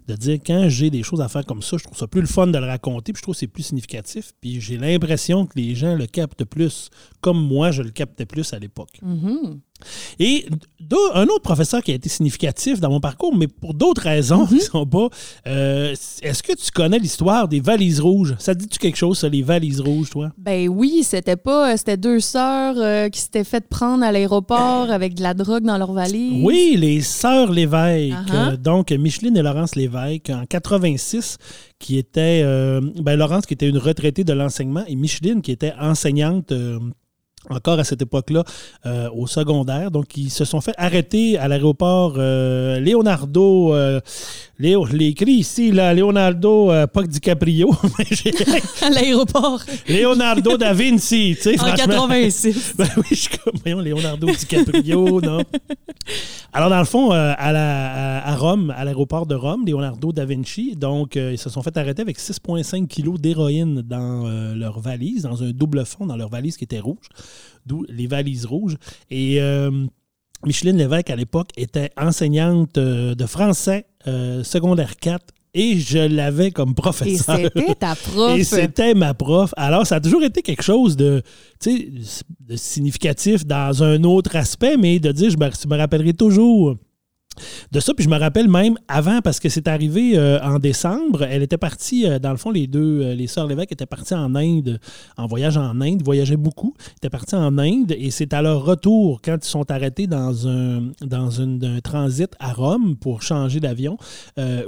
De 0.06 0.14
dire 0.14 0.38
quand 0.46 0.66
j'ai 0.68 0.90
des 0.90 1.02
choses 1.02 1.20
à 1.20 1.28
faire 1.28 1.44
comme 1.44 1.62
ça, 1.62 1.76
je 1.76 1.84
trouve 1.84 1.98
ça 1.98 2.06
plus 2.06 2.20
le 2.20 2.26
fun 2.28 2.46
de 2.46 2.58
le 2.58 2.66
raconter 2.66 3.12
puis 3.12 3.18
je 3.18 3.22
trouve 3.22 3.34
que 3.34 3.40
c'est 3.40 3.46
plus 3.46 3.64
significatif. 3.64 4.32
Puis 4.40 4.60
j'ai 4.60 4.76
l'impression 4.78 5.46
que 5.46 5.54
les 5.56 5.74
gens 5.74 5.94
le 5.96 6.06
captent 6.06 6.44
plus, 6.44 6.90
comme 7.20 7.44
moi, 7.44 7.70
je 7.72 7.82
le 7.82 7.90
captais 7.90 8.26
plus 8.26 8.52
à 8.52 8.58
l'époque. 8.58 9.00
Mhm. 9.02 9.60
Et 10.18 10.46
un 11.14 11.24
autre 11.24 11.42
professeur 11.42 11.82
qui 11.82 11.92
a 11.92 11.94
été 11.94 12.08
significatif 12.08 12.78
dans 12.80 12.90
mon 12.90 13.00
parcours, 13.00 13.34
mais 13.34 13.46
pour 13.48 13.74
d'autres 13.74 14.02
raisons 14.02 14.46
qui 14.48 14.60
sont 14.60 14.86
pas. 14.86 15.08
euh, 15.46 15.94
Est-ce 16.22 16.42
que 16.42 16.52
tu 16.54 16.70
connais 16.70 16.98
l'histoire 16.98 17.48
des 17.48 17.60
valises 17.60 18.00
rouges? 18.00 18.34
Ça 18.38 18.54
te 18.54 18.60
dit-tu 18.60 18.78
quelque 18.78 18.96
chose, 18.96 19.18
ça, 19.18 19.28
les 19.28 19.42
valises 19.42 19.80
rouges, 19.80 20.10
toi? 20.10 20.30
Ben 20.38 20.68
oui, 20.68 21.02
c'était 21.02 21.36
pas. 21.36 21.72
euh, 21.72 21.76
C'était 21.76 21.96
deux 21.96 22.20
sœurs 22.20 22.74
euh, 22.78 23.08
qui 23.08 23.20
s'étaient 23.20 23.44
fait 23.44 23.66
prendre 23.68 24.04
à 24.04 24.12
l'aéroport 24.12 24.90
avec 24.90 25.14
de 25.14 25.22
la 25.22 25.34
drogue 25.34 25.64
dans 25.64 25.78
leur 25.78 25.92
valise. 25.92 26.42
Oui, 26.44 26.76
les 26.78 27.00
sœurs 27.00 27.50
Lévesque. 27.50 28.14
Uh-huh. 28.14 28.56
Donc, 28.56 28.90
Micheline 28.92 29.36
et 29.36 29.42
Laurence 29.42 29.74
Lévesque, 29.76 30.30
en 30.30 30.44
86, 30.46 31.38
qui 31.78 31.98
était. 31.98 32.42
euh, 32.44 32.80
ben, 33.00 33.16
Laurence, 33.18 33.46
qui 33.46 33.54
était 33.54 33.68
une 33.68 33.78
retraitée 33.78 34.24
de 34.24 34.32
l'enseignement, 34.32 34.84
et 34.86 34.96
Micheline, 34.96 35.42
qui 35.42 35.50
était 35.52 35.72
enseignante. 35.80 36.52
Encore 37.50 37.78
à 37.78 37.84
cette 37.84 38.02
époque-là, 38.02 38.44
euh, 38.86 39.08
au 39.14 39.26
secondaire. 39.26 39.90
Donc, 39.90 40.16
ils 40.16 40.30
se 40.30 40.44
sont 40.44 40.60
fait 40.60 40.74
arrêter 40.78 41.38
à 41.38 41.48
l'aéroport 41.48 42.14
euh, 42.16 42.80
Leonardo. 42.80 43.74
Euh, 43.74 44.00
Léo, 44.58 44.86
je 44.86 44.96
l'ai 44.96 45.06
écrit 45.08 45.32
ici, 45.32 45.72
là, 45.72 45.92
Leonardo, 45.92 46.68
pas 46.92 47.02
DiCaprio. 47.02 47.74
À 48.82 48.90
l'aéroport. 48.90 49.60
Leonardo 49.88 50.56
da 50.56 50.72
Vinci, 50.72 51.34
tu 51.36 51.42
sais, 51.42 51.54
En 51.60 51.66
franchement. 51.66 52.06
86. 52.08 52.74
Ben 52.78 52.86
oui, 52.96 53.02
je 53.10 53.14
suis 53.14 53.38
comme, 53.38 53.54
voyons, 53.62 53.80
Leonardo 53.80 54.26
DiCaprio, 54.28 55.20
non? 55.20 55.40
Alors, 56.52 56.70
dans 56.70 56.78
le 56.78 56.84
fond, 56.84 57.10
à, 57.10 57.52
la- 57.52 58.24
à- 58.24 58.36
Rome, 58.36 58.72
à 58.76 58.84
l'aéroport 58.84 59.26
de 59.26 59.34
Rome, 59.34 59.64
Leonardo 59.66 60.12
da 60.12 60.24
Vinci, 60.24 60.76
donc, 60.76 61.16
ils 61.16 61.38
se 61.38 61.50
sont 61.50 61.62
fait 61.62 61.76
arrêter 61.76 62.02
avec 62.02 62.18
6,5 62.18 62.86
kilos 62.86 63.20
d'héroïne 63.20 63.82
dans 63.82 64.54
leur 64.54 64.78
valise, 64.80 65.22
dans 65.22 65.42
un 65.42 65.50
double 65.50 65.84
fond 65.84 66.06
dans 66.06 66.16
leur 66.16 66.28
valise 66.28 66.56
qui 66.56 66.64
était 66.64 66.78
rouge, 66.80 67.08
d'où 67.66 67.84
les 67.88 68.06
valises 68.06 68.46
rouges. 68.46 68.76
Et 69.10 69.40
euh, 69.40 69.70
Micheline 70.44 70.76
Lévesque, 70.76 71.10
à 71.10 71.16
l'époque, 71.16 71.50
était 71.56 71.90
enseignante 71.96 72.78
euh, 72.78 73.14
de 73.14 73.26
français 73.26 73.86
euh, 74.06 74.42
secondaire 74.42 74.96
4 74.96 75.24
et 75.56 75.78
je 75.78 75.98
l'avais 75.98 76.50
comme 76.50 76.70
Et 76.70 76.74
professeur. 76.74 77.36
c'était 77.36 77.74
ta 77.74 77.94
prof. 78.12 78.38
Et 78.38 78.44
c'était 78.44 78.94
ma 78.94 79.14
prof. 79.14 79.54
Alors, 79.56 79.86
ça 79.86 79.96
a 79.96 80.00
toujours 80.00 80.24
été 80.24 80.42
quelque 80.42 80.62
chose 80.62 80.96
de 80.96 81.22
significatif 82.56 83.46
dans 83.46 83.82
un 83.82 84.02
autre 84.02 84.34
aspect, 84.34 84.76
mais 84.76 84.98
de 84.98 85.12
dire, 85.12 85.30
je 85.30 85.36
me, 85.36 85.48
je 85.50 85.68
me 85.68 85.76
rappellerai 85.76 86.12
toujours 86.12 86.76
de 87.72 87.80
ça. 87.80 87.94
Puis 87.94 88.04
je 88.04 88.10
me 88.10 88.18
rappelle 88.18 88.48
même 88.48 88.76
avant, 88.88 89.20
parce 89.20 89.40
que 89.40 89.48
c'est 89.48 89.68
arrivé 89.68 90.12
euh, 90.16 90.40
en 90.42 90.58
décembre, 90.58 91.22
elle 91.22 91.42
était 91.42 91.58
partie, 91.58 92.06
euh, 92.06 92.18
dans 92.18 92.30
le 92.30 92.36
fond, 92.36 92.50
les 92.50 92.66
deux, 92.66 93.02
euh, 93.02 93.14
les 93.14 93.26
sœurs 93.26 93.46
Lévesque 93.46 93.72
étaient 93.72 93.86
parties 93.86 94.14
en 94.14 94.34
Inde, 94.34 94.80
en 95.16 95.26
voyage 95.26 95.56
en 95.56 95.80
Inde, 95.80 96.02
voyageaient 96.02 96.36
beaucoup, 96.36 96.74
étaient 96.96 97.10
partis 97.10 97.34
en 97.34 97.58
Inde, 97.58 97.94
et 97.96 98.10
c'est 98.10 98.32
à 98.32 98.42
leur 98.42 98.64
retour, 98.64 99.20
quand 99.22 99.36
ils 99.42 99.48
sont 99.48 99.70
arrêtés 99.70 100.06
dans 100.06 100.48
un, 100.48 100.90
transit 101.82 102.30
à 102.38 102.52
Rome 102.52 102.96
pour 102.96 103.22
changer 103.22 103.60
d'avion, 103.60 103.96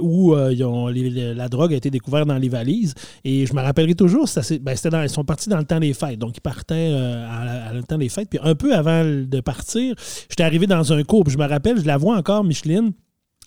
où 0.01 0.35
la 0.35 1.49
drogue 1.49 1.73
a 1.73 1.77
été 1.77 1.89
découverte 1.89 2.27
dans 2.27 2.37
les 2.37 2.49
valises. 2.49 2.93
Et 3.23 3.45
je 3.45 3.53
me 3.53 3.61
rappellerai 3.61 3.95
toujours, 3.95 4.27
ben, 4.61 4.75
ils 5.03 5.09
sont 5.09 5.23
partis 5.23 5.49
dans 5.49 5.57
le 5.57 5.65
temps 5.65 5.79
des 5.79 5.93
fêtes. 5.93 6.19
Donc, 6.19 6.37
ils 6.37 6.41
partaient 6.41 6.93
à, 6.93 7.73
le 7.73 7.83
temps 7.83 7.97
des 7.97 8.09
fêtes. 8.09 8.29
Puis 8.29 8.39
un 8.41 8.55
peu 8.55 8.75
avant 8.75 9.03
de 9.03 9.39
partir, 9.41 9.95
j'étais 10.29 10.43
arrivé 10.43 10.67
dans 10.67 10.93
un 10.93 11.03
cours. 11.03 11.29
Je 11.29 11.37
me 11.37 11.47
rappelle, 11.47 11.79
je 11.79 11.85
la 11.85 11.97
vois 11.97 12.15
encore, 12.15 12.43
Micheline. 12.65 12.93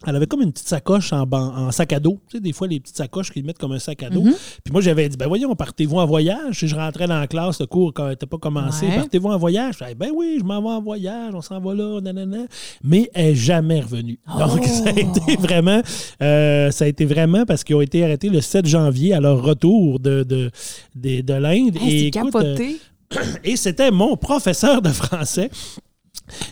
Elle 0.06 0.16
avait 0.16 0.26
comme 0.26 0.40
une 0.40 0.50
petite 0.50 0.68
sacoche 0.68 1.12
en, 1.12 1.70
sac 1.72 1.92
à 1.92 2.00
dos. 2.00 2.18
Tu 2.26 2.38
sais, 2.38 2.40
des 2.40 2.54
fois, 2.54 2.66
les 2.66 2.80
petites 2.80 2.96
sacoches 2.96 3.30
qu'ils 3.30 3.44
mettent 3.44 3.58
comme 3.58 3.72
un 3.72 3.78
sac 3.78 4.02
à 4.02 4.08
dos. 4.08 4.22
Puis 4.22 4.72
moi, 4.72 4.80
j'avais 4.80 5.06
dit, 5.10 5.18
ben 5.18 5.28
voyons, 5.28 5.54
partez-vous 5.54 5.98
en 5.98 6.06
voyage? 6.06 6.64
Et 6.64 6.66
je 6.66 6.74
rentrais 6.74 7.06
dans 7.06 7.20
la 7.20 7.26
classe, 7.26 7.60
le 7.60 7.66
cours 7.66 7.92
n'était 8.08 8.24
pas 8.24 8.38
commencé. 8.38 8.86
Ouais. 8.86 8.96
Partez-vous 8.96 9.28
en 9.28 9.36
voyage? 9.36 9.74
Je 9.78 9.84
disais, 9.84 9.94
ben 9.94 10.10
oui, 10.14 10.38
je 10.40 10.44
m'en 10.44 10.62
vais 10.62 10.68
en 10.68 10.80
voyage, 10.80 11.34
on 11.34 11.42
s'en 11.42 11.60
va 11.60 11.74
là, 11.74 12.00
nanana. 12.00 12.46
Mais 12.82 13.10
elle 13.12 13.26
n'est 13.26 13.34
jamais 13.34 13.80
revenue. 13.82 14.18
Donc, 14.38 14.64
ça 14.64 14.88
a 14.88 14.98
été 14.98 15.36
vraiment, 15.36 15.82
euh, 16.22 16.70
ça 16.70 16.86
a 16.86 16.88
été 16.88 17.04
vraiment 17.04 17.44
parce 17.44 17.62
qu'ils 17.62 17.76
ont 17.76 17.82
été 17.82 18.02
arrêtés 18.02 18.30
le 18.30 18.40
7 18.40 18.64
janvier 18.64 19.12
à 19.12 19.20
leur 19.20 19.42
retour 19.42 20.00
de, 20.00 20.22
de, 20.22 20.50
de, 20.94 21.20
de 21.20 21.34
l'Inde. 21.34 21.76
Hey, 21.76 22.04
Et 22.04 22.06
écoute, 22.06 22.36
euh, 22.36 22.56
capoté. 22.56 22.80
et 23.44 23.56
c'était 23.56 23.90
mon 23.90 24.16
professeur 24.16 24.80
de 24.80 24.88
français. 24.88 25.50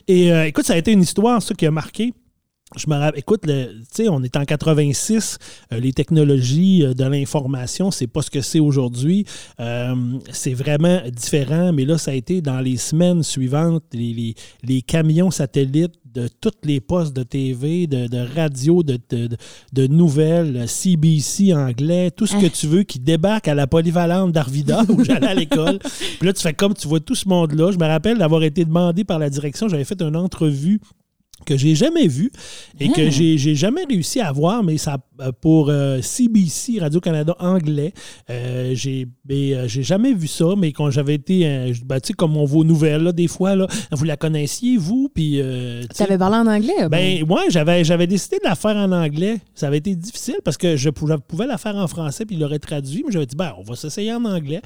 Et 0.06 0.30
euh, 0.32 0.46
écoute, 0.46 0.66
ça 0.66 0.74
a 0.74 0.76
été 0.76 0.92
une 0.92 1.02
histoire, 1.02 1.40
ça, 1.40 1.54
qui 1.54 1.64
a 1.64 1.70
marqué. 1.70 2.12
Je 2.76 2.84
me 2.90 2.96
rappelle, 2.96 3.18
écoute, 3.20 3.40
tu 3.46 3.52
sais, 3.90 4.08
on 4.10 4.22
est 4.22 4.36
en 4.36 4.44
86, 4.44 5.38
euh, 5.72 5.80
les 5.80 5.94
technologies 5.94 6.84
euh, 6.84 6.92
de 6.92 7.04
l'information, 7.04 7.90
c'est 7.90 8.06
pas 8.06 8.20
ce 8.20 8.30
que 8.30 8.42
c'est 8.42 8.60
aujourd'hui. 8.60 9.24
Euh, 9.58 9.94
c'est 10.32 10.52
vraiment 10.52 11.00
différent, 11.10 11.72
mais 11.72 11.86
là, 11.86 11.96
ça 11.96 12.10
a 12.10 12.14
été 12.14 12.42
dans 12.42 12.60
les 12.60 12.76
semaines 12.76 13.22
suivantes, 13.22 13.84
les, 13.94 14.12
les- 14.12 14.34
les 14.64 14.82
camions 14.82 15.30
satellites 15.30 15.94
de 16.14 16.28
toutes 16.40 16.64
les 16.64 16.80
postes 16.80 17.14
de 17.16 17.22
TV, 17.22 17.86
de, 17.86 18.06
de 18.06 18.26
radio, 18.34 18.82
de, 18.82 18.98
de- 19.10 19.28
de- 19.28 19.36
de 19.72 19.86
nouvelles, 19.86 20.68
CBC 20.68 21.54
anglais, 21.54 22.10
tout 22.10 22.26
ce 22.26 22.36
que 22.36 22.46
tu 22.46 22.66
veux 22.66 22.82
qui 22.82 22.98
débarque 22.98 23.48
à 23.48 23.54
la 23.54 23.66
polyvalente 23.66 24.32
d'Arvida 24.32 24.82
où 24.90 25.04
j'allais 25.04 25.26
à 25.28 25.34
l'école. 25.34 25.78
Puis 26.18 26.26
là, 26.26 26.32
tu 26.34 26.42
fais 26.42 26.52
comme 26.54 26.74
tu 26.74 26.86
vois 26.88 27.00
tout 27.00 27.14
ce 27.14 27.28
monde-là. 27.28 27.72
Je 27.72 27.78
me 27.78 27.86
rappelle 27.86 28.18
d'avoir 28.18 28.42
été 28.42 28.64
demandé 28.64 29.04
par 29.04 29.18
la 29.18 29.30
direction, 29.30 29.68
j'avais 29.68 29.84
fait 29.84 30.00
une 30.02 30.16
entrevue 30.16 30.80
que 31.46 31.56
j'ai 31.56 31.74
jamais 31.74 32.06
vue 32.08 32.30
et 32.80 32.88
que 32.90 33.10
j'ai 33.10 33.38
j'ai 33.38 33.54
jamais 33.54 33.84
réussi 33.84 34.20
à 34.20 34.32
voir, 34.32 34.62
mais 34.62 34.78
ça 34.78 34.98
euh, 35.20 35.32
pour 35.40 35.68
euh, 35.68 36.00
CBC, 36.00 36.78
Radio-Canada 36.80 37.34
anglais. 37.40 37.92
Euh, 38.30 38.72
j'ai 38.74 39.06
mais, 39.28 39.54
euh, 39.54 39.68
j'ai 39.68 39.82
jamais 39.82 40.12
vu 40.14 40.26
ça, 40.26 40.46
mais 40.56 40.72
quand 40.72 40.90
j'avais 40.90 41.14
été, 41.14 41.46
euh, 41.46 41.72
ben, 41.84 42.00
tu 42.00 42.08
sais, 42.08 42.12
comme 42.14 42.36
on 42.36 42.44
voit 42.44 42.60
aux 42.60 42.64
nouvelles, 42.64 43.02
là, 43.02 43.12
des 43.12 43.28
fois, 43.28 43.54
là, 43.56 43.66
vous 43.92 44.04
la 44.04 44.16
connaissiez, 44.16 44.76
vous, 44.76 45.10
puis... 45.12 45.40
euh, 45.40 45.82
tu 45.94 46.02
avais 46.02 46.16
parlé 46.16 46.36
en 46.36 46.46
anglais? 46.46 46.88
ben, 46.88 47.24
moi, 47.26 47.42
j'avais, 47.50 47.84
j'avais 47.84 48.06
décidé 48.06 48.38
de 48.38 48.48
la 48.48 48.54
faire 48.54 48.76
en 48.76 48.90
anglais. 48.92 49.38
Ça 49.54 49.66
avait 49.66 49.78
été 49.78 49.94
difficile 49.94 50.36
parce 50.44 50.56
que 50.56 50.76
je 50.76 50.88
pouvais, 50.90 51.46
la 51.46 51.58
faire 51.58 51.76
en 51.76 51.88
français 51.88 52.24
puis 52.24 52.36
il 52.36 52.40
l'aurait 52.40 52.58
traduit, 52.58 53.02
mais 53.04 53.12
j'avais 53.12 53.26
dit, 53.26 53.36
ben, 53.36 53.52
on 53.58 53.62
va 53.62 53.76
s'essayer 53.76 54.12
en 54.12 54.24
anglais. 54.24 54.60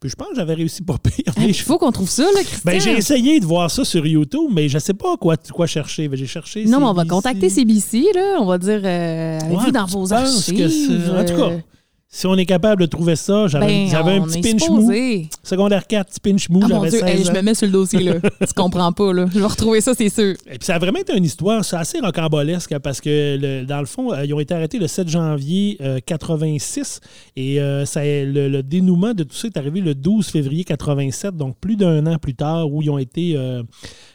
Puis 0.00 0.10
je 0.10 0.16
pense 0.16 0.28
que 0.30 0.36
j'avais 0.36 0.54
réussi 0.54 0.82
pas 0.82 0.96
pire. 0.98 1.32
Mais 1.38 1.48
Il 1.48 1.54
faut 1.54 1.78
qu'on 1.78 1.92
trouve 1.92 2.10
ça, 2.10 2.22
là, 2.22 2.40
Christian. 2.42 2.60
ben, 2.64 2.80
j'ai 2.80 2.92
essayé 2.92 3.40
de 3.40 3.44
voir 3.46 3.70
ça 3.70 3.84
sur 3.84 4.06
YouTube, 4.06 4.50
mais 4.52 4.68
je 4.68 4.78
sais 4.78 4.94
pas 4.94 5.16
quoi, 5.16 5.36
quoi 5.52 5.66
chercher. 5.66 6.08
J'ai 6.18 6.26
cherché. 6.26 6.64
Non, 6.66 6.80
mais 6.80 6.86
on 6.86 6.92
va 6.92 7.04
contacter 7.04 7.48
CBC, 7.48 8.04
là. 8.14 8.38
On 8.40 8.46
va 8.46 8.58
dire, 8.58 8.80
euh, 8.84 9.38
avez-vous 9.40 9.64
Ouais, 9.66 9.72
dans 9.72 9.86
vos 9.86 10.12
archives? 10.12 11.10
En 11.16 11.24
tout 11.24 11.34
cas, 11.36 11.42
euh, 11.50 11.58
si 12.10 12.26
on 12.26 12.34
est 12.36 12.46
capable 12.46 12.80
de 12.80 12.86
trouver 12.86 13.16
ça, 13.16 13.48
j'avais, 13.48 13.86
ben, 13.90 14.22
un 14.22 14.26
petit 14.26 14.40
pinch 14.40 14.66
mou. 14.70 14.90
Secondaire 15.42 15.86
4, 15.86 16.08
petit 16.08 16.20
pinch 16.20 16.48
mou, 16.48 16.60
Ah, 16.64 16.66
j'avais 16.70 16.88
Dieu, 16.88 16.98
16 17.00 17.08
hey, 17.08 17.24
je 17.24 17.32
me 17.32 17.42
mets 17.42 17.54
sur 17.54 17.66
le 17.66 17.72
dossier, 17.72 18.00
là. 18.00 18.14
tu 18.46 18.54
comprends 18.56 18.92
pas, 18.92 19.12
là. 19.12 19.26
Je 19.30 19.38
vais 19.38 19.44
retrouver 19.44 19.82
ça, 19.82 19.92
c'est 19.94 20.08
sûr. 20.08 20.30
Et 20.46 20.56
puis 20.58 20.64
ça 20.64 20.76
a 20.76 20.78
vraiment 20.78 21.00
été 21.00 21.14
une 21.14 21.24
histoire, 21.24 21.62
c'est 21.66 21.76
assez 21.76 21.98
rocambolesque 22.00 22.78
parce 22.78 23.02
que 23.02 23.36
le- 23.38 23.66
dans 23.66 23.80
le 23.80 23.86
fond, 23.86 24.10
euh, 24.14 24.24
ils 24.24 24.32
ont 24.32 24.40
été 24.40 24.54
arrêtés 24.54 24.78
le 24.78 24.86
7 24.86 25.06
janvier 25.08 25.76
euh, 25.82 25.98
86 26.04 27.00
et 27.36 27.60
euh, 27.60 27.84
ça, 27.84 28.00
le, 28.02 28.48
le 28.48 28.62
dénouement 28.62 29.12
de 29.12 29.24
tout 29.24 29.36
ça 29.36 29.48
est 29.48 29.56
arrivé 29.58 29.82
le 29.82 29.94
12 29.94 30.28
février 30.28 30.64
87, 30.64 31.36
donc 31.36 31.56
plus 31.60 31.76
d'un 31.76 32.06
an 32.06 32.16
plus 32.16 32.34
tard 32.34 32.72
où 32.72 32.80
ils 32.80 32.88
ont 32.88 32.98
été, 32.98 33.34
euh, 33.36 33.62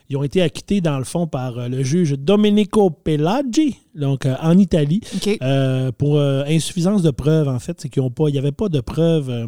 ils 0.10 0.18
ont 0.18 0.24
été 0.24 0.42
acquittés 0.42 0.82
dans 0.82 0.98
le 0.98 1.04
fond 1.04 1.28
par 1.28 1.58
euh, 1.58 1.68
le 1.68 1.84
juge 1.84 2.14
Domenico 2.18 2.90
Pelaggi, 2.90 3.78
donc 3.96 4.26
euh, 4.26 4.36
en 4.42 4.58
Italie, 4.58 5.02
euh, 5.42 5.92
pour 5.92 6.18
euh, 6.18 6.44
insuffisance 6.48 7.02
de 7.02 7.12
preuves 7.12 7.48
en 7.48 7.60
fait, 7.60 7.80
c'est 7.80 7.90
qu'ils 7.90 8.02
ont 8.02 8.12
pas, 8.12 8.30
il 8.30 8.34
n'y 8.34 8.38
avait 8.40 8.52
pas 8.52 8.70
de 8.70 8.82
preuves. 8.82 9.48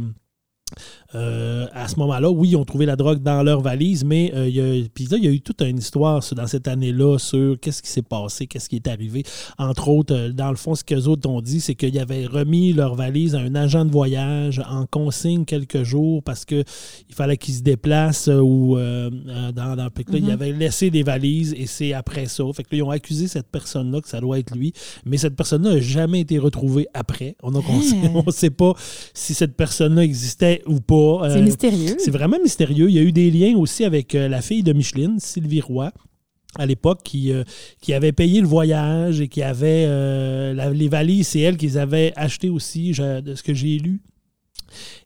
Euh, 1.15 1.67
à 1.73 1.87
ce 1.87 1.97
moment-là, 1.99 2.29
oui, 2.29 2.49
ils 2.49 2.55
ont 2.55 2.65
trouvé 2.65 2.85
la 2.85 2.95
drogue 2.95 3.21
dans 3.21 3.43
leur 3.43 3.61
valise, 3.61 4.03
mais 4.03 4.31
euh, 4.35 4.47
il 4.47 4.55
y 4.55 4.61
a, 4.61 4.87
puis 4.93 5.05
là, 5.05 5.17
il 5.17 5.25
y 5.25 5.27
a 5.27 5.31
eu 5.31 5.41
toute 5.41 5.61
une 5.61 5.77
histoire 5.77 6.23
sur- 6.23 6.35
dans 6.35 6.47
cette 6.47 6.67
année-là 6.67 7.17
sur 7.17 7.59
qu'est-ce 7.59 7.81
qui 7.81 7.89
s'est 7.89 8.01
passé, 8.01 8.47
qu'est-ce 8.47 8.69
qui 8.69 8.75
est 8.77 8.87
arrivé. 8.87 9.23
Entre 9.57 9.87
autres, 9.87 10.13
euh, 10.13 10.31
dans 10.31 10.49
le 10.49 10.55
fond, 10.55 10.75
ce 10.75 10.83
qu'eux 10.83 11.05
autres 11.05 11.29
ont 11.29 11.41
dit, 11.41 11.61
c'est 11.61 11.75
qu'ils 11.75 11.97
avaient 11.99 12.25
remis 12.25 12.73
leur 12.73 12.95
valise 12.95 13.35
à 13.35 13.39
un 13.39 13.55
agent 13.55 13.85
de 13.85 13.91
voyage 13.91 14.61
en 14.69 14.85
consigne 14.85 15.45
quelques 15.45 15.83
jours 15.83 16.21
parce 16.23 16.45
que 16.45 16.63
il 17.09 17.15
fallait 17.15 17.37
qu'ils 17.37 17.55
se 17.55 17.61
déplacent 17.61 18.27
ou 18.27 18.77
euh, 18.77 19.09
dans, 19.53 19.75
dans 19.75 19.89
que 19.89 20.11
là, 20.11 20.17
ils 20.17 20.31
avaient 20.31 20.51
laissé 20.51 20.89
des 20.89 21.03
valises 21.03 21.53
et 21.57 21.65
c'est 21.65 21.93
après 21.93 22.25
ça. 22.27 22.43
Fait 22.53 22.63
que 22.63 22.69
là, 22.71 22.77
ils 22.77 22.83
ont 22.83 22.89
accusé 22.89 23.27
cette 23.27 23.47
personne-là 23.47 24.01
que 24.01 24.09
ça 24.09 24.19
doit 24.19 24.39
être 24.39 24.55
lui, 24.55 24.73
mais 25.05 25.17
cette 25.17 25.35
personne-là 25.35 25.75
n'a 25.75 25.79
jamais 25.81 26.21
été 26.21 26.37
retrouvée 26.37 26.87
après. 26.93 27.35
On 27.43 27.51
ne 27.51 27.61
sait 28.31 28.49
pas 28.49 28.73
si 29.13 29.33
cette 29.33 29.55
personne-là 29.55 30.03
existait 30.03 30.61
ou 30.67 30.79
pas. 30.79 31.29
C'est 31.29 31.37
Euh, 31.37 31.41
mystérieux. 31.41 31.95
c'est 31.99 32.11
vraiment 32.11 32.37
mystérieux. 32.41 32.89
Il 32.89 32.95
y 32.95 32.99
a 32.99 33.01
eu 33.03 33.11
des 33.11 33.29
liens 33.31 33.55
aussi 33.57 33.83
avec 33.85 34.15
euh, 34.15 34.27
la 34.27 34.41
fille 34.41 34.63
de 34.63 34.73
Micheline, 34.73 35.19
Sylvie 35.19 35.61
Roy 35.61 35.91
à 36.57 36.65
l'époque 36.65 37.01
qui, 37.03 37.31
euh, 37.33 37.43
qui 37.81 37.93
avait 37.93 38.13
payé 38.13 38.39
le 38.39 38.47
voyage 38.47 39.19
et 39.19 39.27
qui 39.27 39.41
avait 39.43 39.85
euh, 39.87 40.53
la- 40.53 40.69
les 40.69 40.87
valises, 40.87 41.27
c'est 41.27 41.39
elle 41.41 41.57
qui 41.57 41.65
les 41.65 41.77
avait 41.77 42.13
achetées 42.15 42.49
aussi, 42.49 42.93
je- 42.93 43.19
de 43.19 43.35
ce 43.35 43.43
que 43.43 43.53
j'ai 43.53 43.77
lu. 43.77 43.99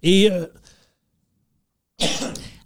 Et 0.04 0.30
euh, 0.32 0.46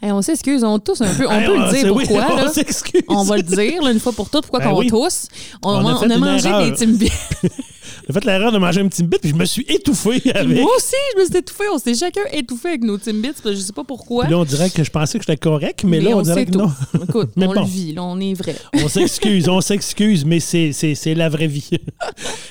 Hey, 0.01 0.11
on 0.11 0.21
s'excuse, 0.21 0.65
on 0.65 0.79
tousse 0.79 0.99
un 0.99 1.13
peu. 1.15 1.25
On 1.27 1.31
hey, 1.31 1.45
peut 1.45 1.57
le 1.57 1.71
c'est- 1.71 1.83
dire 1.83 1.93
pourquoi, 1.93 2.27
on 2.33 2.35
là. 2.35 2.49
s'excuse. 2.51 3.01
On 3.07 3.23
va 3.23 3.37
le 3.37 3.43
dire, 3.43 3.81
là, 3.81 3.91
une 3.93 3.99
fois 4.01 4.11
pour 4.11 4.29
toutes, 4.29 4.41
pourquoi 4.47 4.59
Ben 4.59 4.71
qu'on 4.71 4.79
oui. 4.79 4.87
tousse. 4.87 5.29
On, 5.63 5.69
On 5.75 6.09
a 6.09 6.17
mangé 6.17 6.49
erreur. 6.49 6.69
des 6.69 6.75
Timbits. 6.75 7.09
J'ai 8.05 8.13
fait 8.13 8.25
l'erreur 8.25 8.51
de 8.51 8.57
manger 8.57 8.81
un 8.81 8.87
petit 8.87 9.03
bit, 9.03 9.21
puis 9.21 9.29
je 9.29 9.35
me 9.35 9.45
suis 9.45 9.65
étouffé 9.69 10.21
avec. 10.35 10.59
Moi 10.59 10.71
aussi, 10.75 10.95
je 11.15 11.21
me 11.21 11.25
suis 11.25 11.37
étouffée. 11.37 11.63
On 11.73 11.77
s'est 11.77 11.95
chacun 11.95 12.21
étouffé 12.33 12.69
avec 12.69 12.83
nos 12.83 12.97
Timbits. 12.97 13.31
Je 13.45 13.53
sais 13.53 13.73
pas 13.73 13.85
pourquoi. 13.85 14.25
Puis 14.25 14.31
là, 14.31 14.39
on 14.39 14.43
dirait 14.43 14.69
que 14.69 14.83
je 14.83 14.91
pensais 14.91 15.17
que 15.17 15.23
j'étais 15.25 15.37
correct, 15.37 15.83
mais, 15.85 16.01
là, 16.01 16.17
on, 16.17 16.21
dirait 16.21 16.45
que 16.45 16.57
non. 16.57 16.69
Écoute, 17.07 17.31
Mais 17.37 17.47
on 17.47 17.53
bon. 17.53 17.61
le 17.61 17.67
vit, 17.67 17.93
là, 17.93 18.03
on 18.03 18.19
est 18.19 18.33
vrai. 18.33 18.55
On 18.73 18.87
s'excuse, 18.87 19.47
on 19.47 19.61
s'excuse, 19.61 20.25
mais 20.25 20.39
c'est, 20.39 21.13
la 21.15 21.29
vraie 21.29 21.47
vie. 21.47 21.69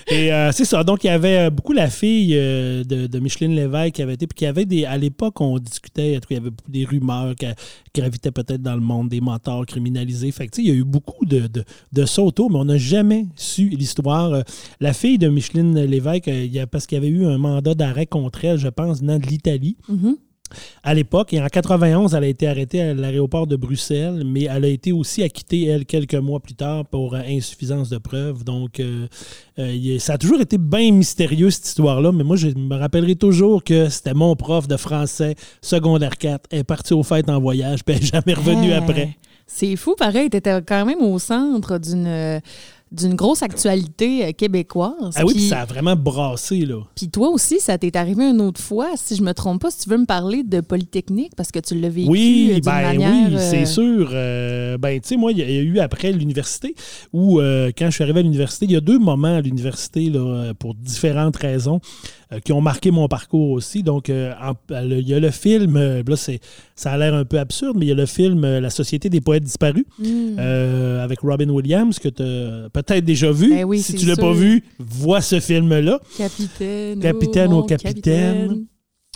Et 0.08 0.32
euh, 0.32 0.50
c'est 0.52 0.64
ça. 0.64 0.82
Donc, 0.84 1.04
il 1.04 1.08
y 1.08 1.10
avait 1.10 1.38
euh, 1.38 1.50
beaucoup 1.50 1.72
la 1.72 1.90
fille 1.90 2.34
euh, 2.34 2.84
de, 2.84 3.06
de 3.06 3.18
Micheline 3.18 3.54
Lévesque 3.54 3.94
qui 3.94 4.02
avait 4.02 4.14
été. 4.14 4.26
Puis 4.26 4.36
qui 4.36 4.46
avait 4.46 4.64
des. 4.64 4.84
À 4.84 4.96
l'époque, 4.96 5.40
on 5.40 5.58
discutait, 5.58 6.18
il 6.30 6.34
y 6.34 6.36
avait 6.36 6.50
des 6.68 6.84
rumeurs 6.84 7.34
qui 7.36 7.46
gravitaient 7.94 8.30
peut-être 8.30 8.62
dans 8.62 8.74
le 8.74 8.80
monde 8.80 9.08
des 9.08 9.20
mentors 9.20 9.66
criminalisés. 9.66 10.32
Fait 10.32 10.46
que, 10.46 10.60
il 10.60 10.68
y 10.68 10.70
a 10.70 10.74
eu 10.74 10.84
beaucoup 10.84 11.24
de, 11.24 11.46
de, 11.46 11.64
de 11.92 12.06
ça 12.06 12.22
autour, 12.22 12.50
mais 12.50 12.58
on 12.58 12.64
n'a 12.64 12.78
jamais 12.78 13.26
su 13.36 13.68
l'histoire. 13.68 14.42
La 14.80 14.92
fille 14.92 15.18
de 15.18 15.28
Micheline 15.28 15.41
Lévesque, 15.52 16.28
euh, 16.28 16.66
parce 16.70 16.86
qu'il 16.86 16.96
y 16.96 17.00
avait 17.00 17.08
eu 17.08 17.26
un 17.26 17.38
mandat 17.38 17.74
d'arrêt 17.74 18.06
contre 18.06 18.44
elle, 18.44 18.58
je 18.58 18.68
pense, 18.68 19.00
venant 19.00 19.18
de 19.18 19.26
l'Italie. 19.26 19.76
Mhm. 19.88 20.16
à 20.82 20.92
l'époque. 20.92 21.32
Et 21.32 21.40
en 21.40 21.46
91, 21.46 22.14
elle 22.14 22.24
a 22.24 22.26
été 22.26 22.46
arrêtée 22.46 22.82
à 22.82 22.92
l'aéroport 22.92 23.46
de 23.46 23.56
Bruxelles, 23.56 24.22
mais 24.26 24.42
elle 24.42 24.66
a 24.66 24.68
été 24.68 24.92
aussi 24.92 25.22
acquittée, 25.22 25.64
elle, 25.64 25.86
quelques 25.86 26.14
mois 26.14 26.40
plus 26.40 26.52
tard 26.54 26.84
pour 26.84 27.14
insuffisance 27.14 27.88
de 27.88 27.96
preuves. 27.96 28.44
Donc, 28.44 28.82
ça 29.98 30.12
a 30.12 30.18
toujours 30.18 30.42
été 30.42 30.58
bien 30.58 30.92
mystérieux, 30.92 31.48
cette 31.48 31.68
histoire-là, 31.68 32.12
mais 32.12 32.22
moi, 32.22 32.36
je 32.36 32.48
me 32.48 32.76
rappellerai 32.76 33.16
toujours 33.16 33.64
que 33.64 33.88
c'était 33.88 34.12
mon 34.12 34.36
prof 34.36 34.68
de 34.68 34.76
français, 34.76 35.36
secondaire 35.62 36.18
4, 36.18 36.48
elle 36.50 36.58
est 36.58 36.64
partie 36.64 36.92
aux 36.92 37.02
fêtes 37.02 37.30
en 37.30 37.40
voyage, 37.40 37.82
puis 37.82 37.94
elle 37.94 38.02
n'est 38.02 38.08
jamais 38.08 38.34
revenue 38.34 38.74
après. 38.74 39.16
C'est 39.46 39.76
fou, 39.76 39.94
pareil, 39.98 40.30
tu 40.30 40.36
étais 40.36 40.62
quand 40.62 40.84
même 40.86 41.02
au 41.02 41.18
centre 41.18 41.78
d'une 41.78 42.40
d'une 42.92 43.14
grosse 43.14 43.42
actualité 43.42 44.26
euh, 44.26 44.32
québécoise. 44.32 45.14
Ah 45.16 45.24
oui, 45.24 45.34
puis 45.34 45.48
ça 45.48 45.62
a 45.62 45.64
vraiment 45.64 45.96
brassé, 45.96 46.60
là. 46.66 46.82
Puis 46.94 47.08
toi 47.08 47.30
aussi, 47.30 47.58
ça 47.58 47.78
t'est 47.78 47.96
arrivé 47.96 48.24
une 48.24 48.40
autre 48.40 48.60
fois, 48.60 48.90
si 48.96 49.16
je 49.16 49.22
me 49.22 49.32
trompe 49.32 49.62
pas, 49.62 49.70
si 49.70 49.80
tu 49.80 49.90
veux 49.90 49.98
me 49.98 50.06
parler 50.06 50.42
de 50.42 50.60
Polytechnique, 50.60 51.32
parce 51.36 51.50
que 51.50 51.58
tu 51.58 51.74
l'as 51.74 51.88
vécu 51.88 52.08
oui, 52.08 52.52
euh, 52.54 52.60
ben, 52.64 52.82
manière... 52.82 53.30
Oui, 53.32 53.38
c'est 53.38 53.66
sûr. 53.66 54.10
ben, 54.10 55.00
tu 55.00 55.08
sais, 55.08 55.16
moi, 55.16 55.32
il 55.32 55.38
y, 55.38 55.42
a 55.42 55.62
eu 55.62 55.78
après 55.78 56.12
l'université, 56.12 56.74
où 57.12 57.38
quand 57.38 57.86
je 57.86 57.90
suis 57.90 58.04
arrivé 58.04 58.20
à 58.20 58.22
l'université, 58.22 58.66
il 58.66 58.72
y 58.72 58.76
a 58.76 58.80
deux 58.80 58.98
moments 58.98 59.36
à 59.36 59.40
l'université, 59.40 60.10
là, 60.10 60.52
pour 60.58 60.74
différentes 60.74 61.36
raisons. 61.36 61.80
Euh, 62.32 62.40
qui 62.40 62.52
ont 62.52 62.60
marqué 62.60 62.90
mon 62.90 63.08
parcours 63.08 63.50
aussi. 63.50 63.82
Donc, 63.82 64.08
euh, 64.08 64.32
il 64.70 65.08
y 65.08 65.14
a 65.14 65.20
le 65.20 65.30
film, 65.30 65.76
euh, 65.76 66.02
là, 66.06 66.16
ça 66.16 66.92
a 66.92 66.96
l'air 66.96 67.14
un 67.14 67.24
peu 67.24 67.38
absurde, 67.38 67.76
mais 67.78 67.86
il 67.86 67.88
y 67.88 67.92
a 67.92 67.96
le 67.96 68.06
film 68.06 68.42
La 68.42 68.70
Société 68.70 69.08
des 69.08 69.20
poètes 69.20 69.44
disparus 69.44 69.84
mm. 69.98 70.38
avec 70.38 71.20
Robin 71.20 71.48
Williams, 71.48 71.98
que 71.98 72.08
tu 72.08 72.22
as 72.22 72.68
peut-être 72.70 73.04
déjà 73.04 73.30
vu. 73.30 73.50
Ben 73.50 73.78
si 73.78 73.94
tu 73.94 74.04
ne 74.04 74.10
l'as 74.10 74.16
pas 74.16 74.32
vu, 74.32 74.64
vois 74.78 75.20
ce 75.20 75.40
film-là. 75.40 76.00
Capitaine. 76.16 77.00
Capitaine 77.00 77.52
au 77.52 77.64
capitaine. 77.64 78.66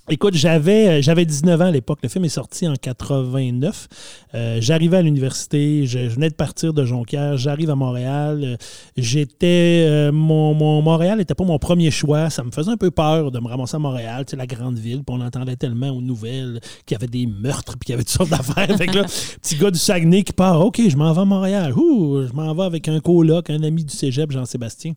Écoute, 0.09 0.35
j'avais 0.35 0.89
euh, 0.89 1.03
j'avais 1.03 1.25
19 1.25 1.61
ans 1.61 1.65
à 1.65 1.71
l'époque. 1.73 1.99
Le 2.01 2.09
film 2.09 2.25
est 2.25 2.29
sorti 2.29 2.69
en 2.69 2.75
89. 2.77 3.89
Euh, 4.35 4.59
j'arrivais 4.61 4.99
à 4.99 5.03
l'université. 5.03 5.85
Je, 5.85 5.99
venais 5.99 6.31
de 6.31 6.35
partir 6.35 6.73
de 6.73 6.85
Jonquière. 6.85 7.37
J'arrive 7.37 7.71
à 7.71 7.75
Montréal. 7.75 8.41
Euh, 8.45 8.57
j'étais 8.97 10.11
mon, 10.13 10.55
Montréal 10.55 11.19
n'était 11.19 11.35
pas 11.35 11.43
mon 11.43 11.59
premier 11.59 11.91
choix. 11.91 12.31
Ça 12.31 12.45
me 12.45 12.53
faisait 12.53 12.71
un 12.71 12.77
peu 12.77 12.93
peur 12.93 13.33
de 13.33 13.41
me 13.41 13.49
ramasser 13.49 13.75
à 13.75 13.79
Montréal, 13.81 14.25
tu 14.27 14.37
la 14.37 14.47
grande 14.47 14.79
ville. 14.79 15.03
Puis 15.03 15.17
on 15.17 15.21
entendait 15.21 15.57
tellement 15.57 15.91
aux 15.91 16.01
nouvelles 16.01 16.61
qu'il 16.85 16.95
y 16.95 16.97
avait 16.97 17.09
des 17.09 17.27
meurtres 17.27 17.77
puis 17.77 17.87
qu'il 17.87 17.93
y 17.93 17.95
avait 17.95 18.05
toutes 18.05 18.29
sortes 18.29 18.31
d'affaires. 18.31 18.77
fait 18.77 18.87
là, 18.87 19.03
petit 19.43 19.57
gars 19.57 19.73
du 19.73 19.79
Saguenay 19.79 20.23
qui 20.23 20.33
part. 20.33 20.65
OK, 20.65 20.81
je 20.89 20.97
m'en 20.97 21.13
vais 21.13 21.23
à 21.23 21.25
Montréal. 21.25 21.73
Ouh, 21.77 22.23
je 22.29 22.33
m'en 22.33 22.55
vais 22.55 22.63
avec 22.63 22.87
un 22.87 23.01
coloc, 23.01 23.51
un 23.51 23.63
ami 23.65 23.85
du 23.85 23.93
Cégep, 23.93 24.31
Jean-Sébastien. 24.31 24.93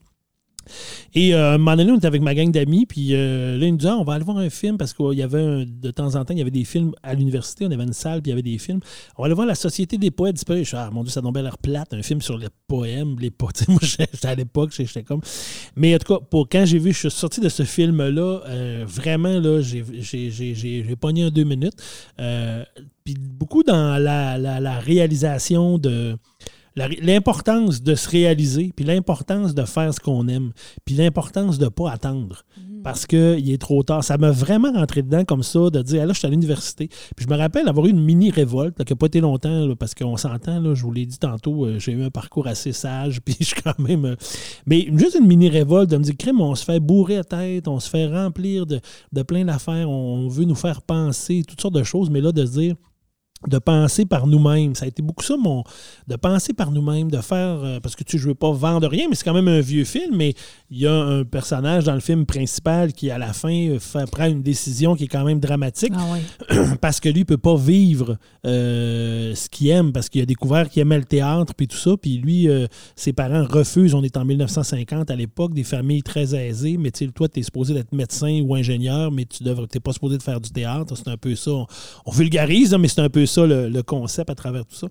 Et 1.13 1.33
euh, 1.33 1.55
un 1.55 1.57
moment 1.57 1.75
donné, 1.75 1.91
on 1.91 1.97
était 1.97 2.07
avec 2.07 2.21
ma 2.21 2.35
gang 2.35 2.51
d'amis, 2.51 2.85
puis 2.85 3.09
euh, 3.13 3.57
là, 3.57 3.65
ils 3.65 3.71
nous 3.71 3.77
disaient, 3.77 3.91
ah, 3.91 3.97
on 3.97 4.03
va 4.03 4.13
aller 4.13 4.23
voir 4.23 4.37
un 4.37 4.49
film 4.49 4.77
parce 4.77 4.93
qu'il 4.93 5.13
y 5.13 5.23
avait, 5.23 5.65
de 5.65 5.91
temps 5.91 6.15
en 6.15 6.25
temps, 6.25 6.33
il 6.33 6.37
y 6.37 6.41
avait 6.41 6.51
des 6.51 6.63
films 6.63 6.93
à 7.03 7.13
l'université, 7.13 7.65
on 7.65 7.71
avait 7.71 7.83
une 7.83 7.93
salle, 7.93 8.21
puis 8.21 8.29
il 8.29 8.31
y 8.31 8.33
avait 8.33 8.41
des 8.41 8.57
films. 8.57 8.79
On 9.17 9.23
va 9.23 9.25
aller 9.25 9.35
voir 9.35 9.47
La 9.47 9.55
Société 9.55 9.97
des 9.97 10.11
poètes 10.11 10.35
disparus. 10.35 10.69
Je 10.69 10.75
ah, 10.75 10.89
mon 10.91 11.03
Dieu, 11.03 11.11
ça 11.11 11.21
tombait 11.21 11.41
l'air 11.41 11.57
plate, 11.57 11.93
un 11.93 12.01
film 12.01 12.21
sur 12.21 12.37
les 12.37 12.47
poèmes, 12.67 13.17
les 13.19 13.31
poètes. 13.31 13.65
Moi, 13.67 13.79
j'étais 13.81 14.27
à 14.27 14.35
l'époque, 14.35 14.71
j'étais 14.75 15.03
comme. 15.03 15.21
Mais 15.75 15.95
en 15.95 15.97
tout 15.97 16.13
cas, 16.13 16.19
pour 16.29 16.47
quand 16.47 16.65
j'ai 16.65 16.79
vu, 16.79 16.93
je 16.93 16.99
suis 16.99 17.11
sorti 17.11 17.41
de 17.41 17.49
ce 17.49 17.63
film-là, 17.63 18.41
euh, 18.47 18.85
vraiment, 18.87 19.39
là, 19.39 19.61
j'ai 19.61 20.95
pogné 20.99 21.25
en 21.25 21.29
deux 21.29 21.43
minutes. 21.43 21.77
puis 23.03 23.15
beaucoup 23.19 23.63
dans 23.63 23.97
la 23.97 24.79
réalisation 24.79 25.77
de 25.77 26.17
l'importance 26.75 27.81
de 27.81 27.95
se 27.95 28.09
réaliser, 28.09 28.71
puis 28.75 28.85
l'importance 28.85 29.53
de 29.53 29.63
faire 29.63 29.93
ce 29.93 29.99
qu'on 29.99 30.27
aime, 30.27 30.51
puis 30.85 30.95
l'importance 30.95 31.57
de 31.57 31.65
ne 31.65 31.69
pas 31.69 31.91
attendre 31.91 32.43
mhm. 32.57 32.81
parce 32.83 33.05
qu'il 33.05 33.51
est 33.51 33.61
trop 33.61 33.83
tard. 33.83 34.03
Ça 34.03 34.17
m'a 34.17 34.31
vraiment 34.31 34.71
rentré 34.71 35.01
dedans 35.01 35.25
comme 35.25 35.43
ça, 35.43 35.69
de 35.69 35.81
dire, 35.81 36.05
là, 36.05 36.13
je 36.13 36.19
suis 36.19 36.27
à 36.27 36.29
l'université. 36.29 36.87
Puis 37.15 37.25
je 37.25 37.33
me 37.33 37.37
rappelle 37.37 37.67
avoir 37.67 37.85
eu 37.85 37.89
une 37.89 38.03
mini-révolte, 38.03 38.83
qui 38.83 38.93
n'a 38.93 38.97
pas 38.97 39.07
été 39.07 39.19
longtemps, 39.19 39.75
parce 39.77 39.93
qu'on 39.93 40.17
s'entend, 40.17 40.73
je 40.73 40.83
vous 40.83 40.91
l'ai 40.91 41.05
dit 41.05 41.19
tantôt, 41.19 41.65
euh, 41.65 41.79
j'ai 41.79 41.91
eu 41.91 42.03
un 42.03 42.11
parcours 42.11 42.47
assez 42.47 42.71
sage, 42.71 43.21
puis 43.25 43.35
je 43.39 43.45
suis 43.45 43.61
quand 43.61 43.77
même... 43.79 44.05
Euh, 44.05 44.15
mais 44.65 44.87
juste 44.93 45.17
une 45.19 45.27
mini-révolte 45.27 45.89
de 45.89 45.97
me 45.97 46.03
dire, 46.03 46.15
crème, 46.17 46.41
on 46.41 46.55
se 46.55 46.63
fait 46.63 46.79
bourrer 46.79 47.17
la 47.17 47.23
tête, 47.23 47.67
on 47.67 47.79
se 47.79 47.89
fait 47.89 48.07
remplir 48.07 48.65
de, 48.65 48.79
de 49.11 49.21
plein 49.23 49.45
d'affaires, 49.45 49.89
on 49.89 50.27
veut 50.27 50.45
nous 50.45 50.55
faire 50.55 50.81
penser, 50.81 51.43
toutes 51.47 51.61
sortes 51.61 51.75
de 51.75 51.83
choses, 51.83 52.09
mais 52.09 52.21
là, 52.21 52.31
de 52.31 52.45
se 52.45 52.51
dire 52.51 52.75
de 53.47 53.57
penser 53.57 54.05
par 54.05 54.27
nous-mêmes. 54.27 54.75
Ça 54.75 54.85
a 54.85 54.87
été 54.87 55.01
beaucoup 55.01 55.23
ça, 55.23 55.37
mon, 55.37 55.63
de 56.07 56.15
penser 56.17 56.53
par 56.53 56.71
nous-mêmes, 56.71 57.09
de 57.09 57.21
faire, 57.21 57.61
euh, 57.63 57.79
parce 57.79 57.95
que 57.95 58.03
tu 58.03 58.17
ne 58.17 58.21
veux 58.21 58.35
pas 58.35 58.51
vendre 58.51 58.87
rien, 58.87 59.07
mais 59.09 59.15
c'est 59.15 59.23
quand 59.23 59.33
même 59.33 59.47
un 59.47 59.61
vieux 59.61 59.85
film, 59.85 60.17
mais 60.17 60.33
il 60.69 60.79
y 60.79 60.87
a 60.87 60.93
un 60.93 61.23
personnage 61.23 61.85
dans 61.85 61.93
le 61.93 62.01
film 62.01 62.25
principal 62.25 62.91
qui, 62.91 63.09
à 63.09 63.17
la 63.17 63.31
fin, 63.31 63.69
euh, 63.69 63.79
fait, 63.79 64.09
prend 64.11 64.25
une 64.25 64.41
décision 64.41 64.95
qui 64.95 65.05
est 65.05 65.07
quand 65.07 65.23
même 65.23 65.39
dramatique, 65.39 65.93
ah 65.95 66.55
parce 66.81 66.99
que 66.99 67.07
lui, 67.07 67.19
il 67.19 67.21
ne 67.21 67.25
peut 67.25 67.37
pas 67.37 67.55
vivre 67.55 68.17
euh, 68.45 69.33
ce 69.35 69.47
qu'il 69.47 69.69
aime, 69.69 69.93
parce 69.93 70.09
qu'il 70.09 70.21
a 70.21 70.25
découvert 70.25 70.69
qu'il 70.69 70.81
aimait 70.81 70.97
le 70.97 71.05
théâtre, 71.05 71.53
puis 71.55 71.67
tout 71.67 71.77
ça, 71.77 71.91
puis 71.95 72.17
lui, 72.17 72.47
ses 72.95 73.13
parents 73.13 73.45
refusent, 73.45 73.93
on 73.93 74.03
est 74.03 74.17
en 74.17 74.25
1950 74.25 75.11
à 75.11 75.15
l'époque, 75.15 75.53
des 75.53 75.63
familles 75.63 76.03
très 76.03 76.35
aisées, 76.35 76.77
mais 76.77 76.91
tu 76.91 77.05
sais, 77.05 77.11
toi, 77.11 77.29
tu 77.29 77.39
es 77.39 77.43
supposé 77.43 77.73
d'être 77.73 77.93
médecin 77.93 78.41
ou 78.43 78.55
ingénieur, 78.55 79.11
mais 79.11 79.25
tu 79.25 79.43
n'es 79.43 79.79
pas 79.79 79.93
supposé 79.93 80.17
de 80.17 80.23
faire 80.23 80.41
du 80.41 80.49
théâtre, 80.49 80.95
c'est 80.97 81.07
un 81.07 81.17
peu 81.17 81.35
ça. 81.35 81.51
On, 81.51 81.67
on 82.05 82.11
vulgarise, 82.11 82.75
mais 82.75 82.87
c'est 82.87 83.01
un 83.01 83.09
peu 83.09 83.25
ça 83.29 83.45
le, 83.45 83.81
concept 83.81 84.29
à 84.29 84.35
travers 84.35 84.65
tout 84.65 84.75
ça. 84.75 84.87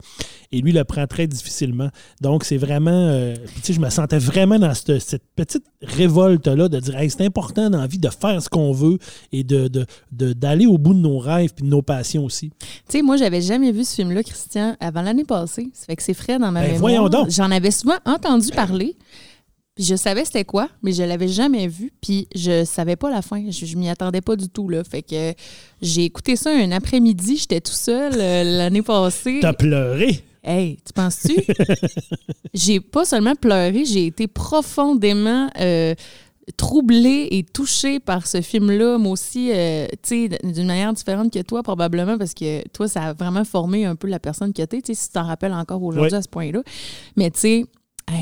Et 0.51 0.60
lui 0.60 0.73
le 0.73 0.85
prend 0.85 1.06
très 1.06 1.27
difficilement. 1.27 1.90
Donc, 2.20 2.44
c'est 2.44 2.56
vraiment. 2.56 2.90
Euh, 2.90 3.35
tu 3.56 3.62
sais, 3.62 3.73
je 3.74 3.81
me 3.81 3.90
sentais 3.90 4.19
vraiment 4.19 4.59
dans 4.59 4.73
cette, 4.74 5.23
petite 5.36 5.65
révolte-là 5.82 6.69
de 6.69 6.81
dire 6.81 6.94
c'est 7.09 7.24
important 7.24 7.70
dans 7.70 7.81
la 7.81 7.86
vie 7.86 7.98
de 7.98 8.09
faire 8.09 8.40
ce 8.43 8.48
qu'on 8.48 8.73
veut 8.73 8.98
et 9.32 9.44
d'aller 9.44 9.69
de, 10.12 10.32
d'aller 10.32 10.66
au 10.66 10.78
bout 10.78 10.94
de 10.94 11.01
nos 11.01 11.19
rêves 11.19 11.52
et 11.59 11.62
de 11.62 11.69
nos 11.69 11.82
passions 11.82 12.24
aussi. 12.24 12.51
Tu 12.60 12.69
sais, 12.89 13.02
moi, 13.02 13.16
j'avais 13.16 13.43
jamais 13.43 13.73
vu 13.73 13.85
ce 13.85 13.97
film-là, 13.97 14.23
Christian, 14.23 14.77
avant 14.81 15.02
l'année 15.02 15.24
passée. 15.24 15.69
Ça 15.74 15.86
fait 15.86 15.97
que 15.97 16.02
c'est 16.02 16.15
frais 16.15 16.39
dans 16.39 16.51
ma 16.51 16.60
ben, 16.60 16.73
mémoire. 16.73 16.81
Voyons 16.81 17.09
donc. 17.09 17.31
J'en 17.31 17.51
avais 17.51 17.70
souvent 17.70 17.98
entendu 18.06 18.48
parler. 18.51 18.97
Puis 19.78 19.86
je 19.86 19.94
savais 19.94 20.24
c'était 20.24 20.44
quoi, 20.44 20.68
mais 20.82 20.90
je 20.90 21.05
l'avais 21.05 21.28
jamais 21.28 21.68
vu. 21.68 21.92
Puis 22.00 22.26
je 22.34 22.64
savais 22.64 22.96
pas 22.96 23.10
la 23.10 23.22
fin. 23.22 23.48
Je, 23.48 23.76
m'y 23.76 23.88
attendais 23.88 24.20
pas 24.20 24.34
du 24.34 24.48
tout. 24.48 24.68
Là. 24.68 24.82
Fait 24.82 25.02
que 25.02 25.34
j'ai 25.80 26.02
écouté 26.02 26.34
ça 26.34 26.50
un 26.50 26.72
après-midi. 26.72 27.36
J'étais 27.36 27.60
tout 27.60 27.70
seul 27.70 28.12
euh, 28.16 28.42
l'année 28.42 28.82
passée. 28.82 29.38
T'as 29.40 29.52
pleuré? 29.52 30.24
Hey, 30.42 30.78
tu 30.84 30.92
penses-tu? 30.92 31.36
j'ai 32.55 32.80
pas 32.80 33.05
seulement 33.05 33.36
pleuré, 33.36 33.84
j'ai 33.84 34.06
été 34.06 34.26
profondément 34.26 35.48
euh, 35.60 35.94
troublée 36.56 37.28
et 37.30 37.44
touchée 37.44 38.00
par 38.00 38.26
ce 38.26 38.40
film-là. 38.40 38.98
Moi 38.98 39.12
aussi, 39.12 39.52
euh, 39.52 39.86
tu 40.02 40.28
sais, 40.28 40.38
d'une 40.42 40.66
manière 40.66 40.92
différente 40.92 41.32
que 41.32 41.42
toi, 41.42 41.62
probablement, 41.62 42.18
parce 42.18 42.34
que 42.34 42.66
toi, 42.70 42.88
ça 42.88 43.02
a 43.02 43.12
vraiment 43.12 43.44
formé 43.44 43.84
un 43.84 43.94
peu 43.94 44.09
la 44.09 44.18
personne 44.18 44.52
que 44.52 44.64
tu 44.64 44.76
es, 44.76 44.80
si 44.92 45.06
tu 45.06 45.12
t'en 45.12 45.24
rappelles 45.24 45.52
encore 45.52 45.84
aujourd'hui 45.84 46.16
à 46.16 46.22
ce 46.22 46.28
point-là. 46.28 46.64
Mais 47.16 47.30
tu 47.30 47.38
sais, 47.38 47.64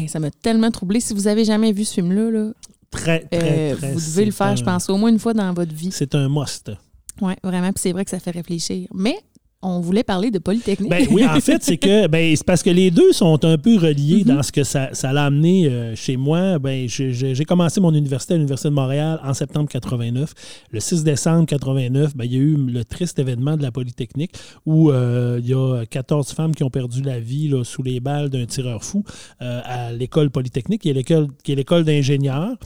ça 0.08 0.18
m'a 0.18 0.30
tellement 0.30 0.70
troublé. 0.70 1.00
Si 1.00 1.14
vous 1.14 1.28
avez 1.28 1.44
jamais 1.44 1.72
vu 1.72 1.84
ce 1.84 1.94
film-là, 1.94 2.30
là, 2.30 2.52
très, 2.90 3.20
très, 3.20 3.72
euh, 3.72 3.76
vous 3.94 4.00
devez 4.00 4.24
le 4.24 4.32
faire, 4.32 4.56
je 4.56 4.64
pense, 4.64 4.88
au 4.88 4.96
moins 4.96 5.10
une 5.10 5.18
fois 5.18 5.34
dans 5.34 5.52
votre 5.52 5.74
vie. 5.74 5.90
C'est 5.92 6.14
un 6.14 6.28
must. 6.28 6.72
Oui, 7.20 7.32
vraiment. 7.42 7.72
Puis 7.72 7.82
c'est 7.82 7.92
vrai 7.92 8.04
que 8.04 8.10
ça 8.10 8.18
fait 8.18 8.30
réfléchir. 8.30 8.88
Mais 8.94 9.16
on 9.62 9.80
voulait 9.80 10.04
parler 10.04 10.30
de 10.30 10.38
Polytechnique. 10.38 10.90
Ben, 10.90 11.06
oui, 11.10 11.26
en 11.26 11.40
fait, 11.40 11.62
c'est 11.62 11.76
que 11.76 12.06
ben, 12.08 12.34
c'est 12.36 12.44
parce 12.46 12.62
que 12.62 12.70
les 12.70 12.90
deux 12.90 13.12
sont 13.12 13.44
un 13.44 13.58
peu 13.58 13.76
reliés 13.76 14.22
mm-hmm. 14.22 14.36
dans 14.36 14.42
ce 14.42 14.52
que 14.52 14.64
ça, 14.64 14.90
l'a 15.12 15.24
amené 15.24 15.66
euh, 15.66 15.94
chez 15.96 16.16
moi. 16.16 16.58
Ben, 16.58 16.86
j'ai 16.88 17.44
commencé 17.44 17.80
mon 17.80 17.92
université 17.92 18.34
à 18.34 18.36
l'Université 18.36 18.68
de 18.68 18.74
Montréal 18.74 19.20
en 19.24 19.34
septembre 19.34 19.68
89. 19.68 20.32
Le 20.70 20.80
6 20.80 21.04
décembre 21.04 21.46
89, 21.46 22.16
ben, 22.16 22.24
il 22.24 22.32
y 22.32 22.36
a 22.36 22.40
eu 22.40 22.56
le 22.56 22.84
triste 22.84 23.18
événement 23.18 23.56
de 23.56 23.62
la 23.62 23.72
Polytechnique 23.72 24.32
où 24.66 24.90
euh, 24.90 25.40
il 25.42 25.48
y 25.48 25.54
a 25.54 25.84
14 25.86 26.32
femmes 26.32 26.54
qui 26.54 26.62
ont 26.62 26.70
perdu 26.70 27.02
la 27.02 27.18
vie 27.18 27.52
sous 27.64 27.82
les 27.82 28.00
balles 28.00 28.30
d'un 28.30 28.46
tireur 28.46 28.84
fou 28.84 29.04
euh, 29.42 29.60
à 29.64 29.92
l'école 29.92 30.30
Polytechnique, 30.30 30.82
qui 30.82 30.90
est 30.90 31.54
l'école 31.54 31.84
d'ingénieurs. 31.84 32.56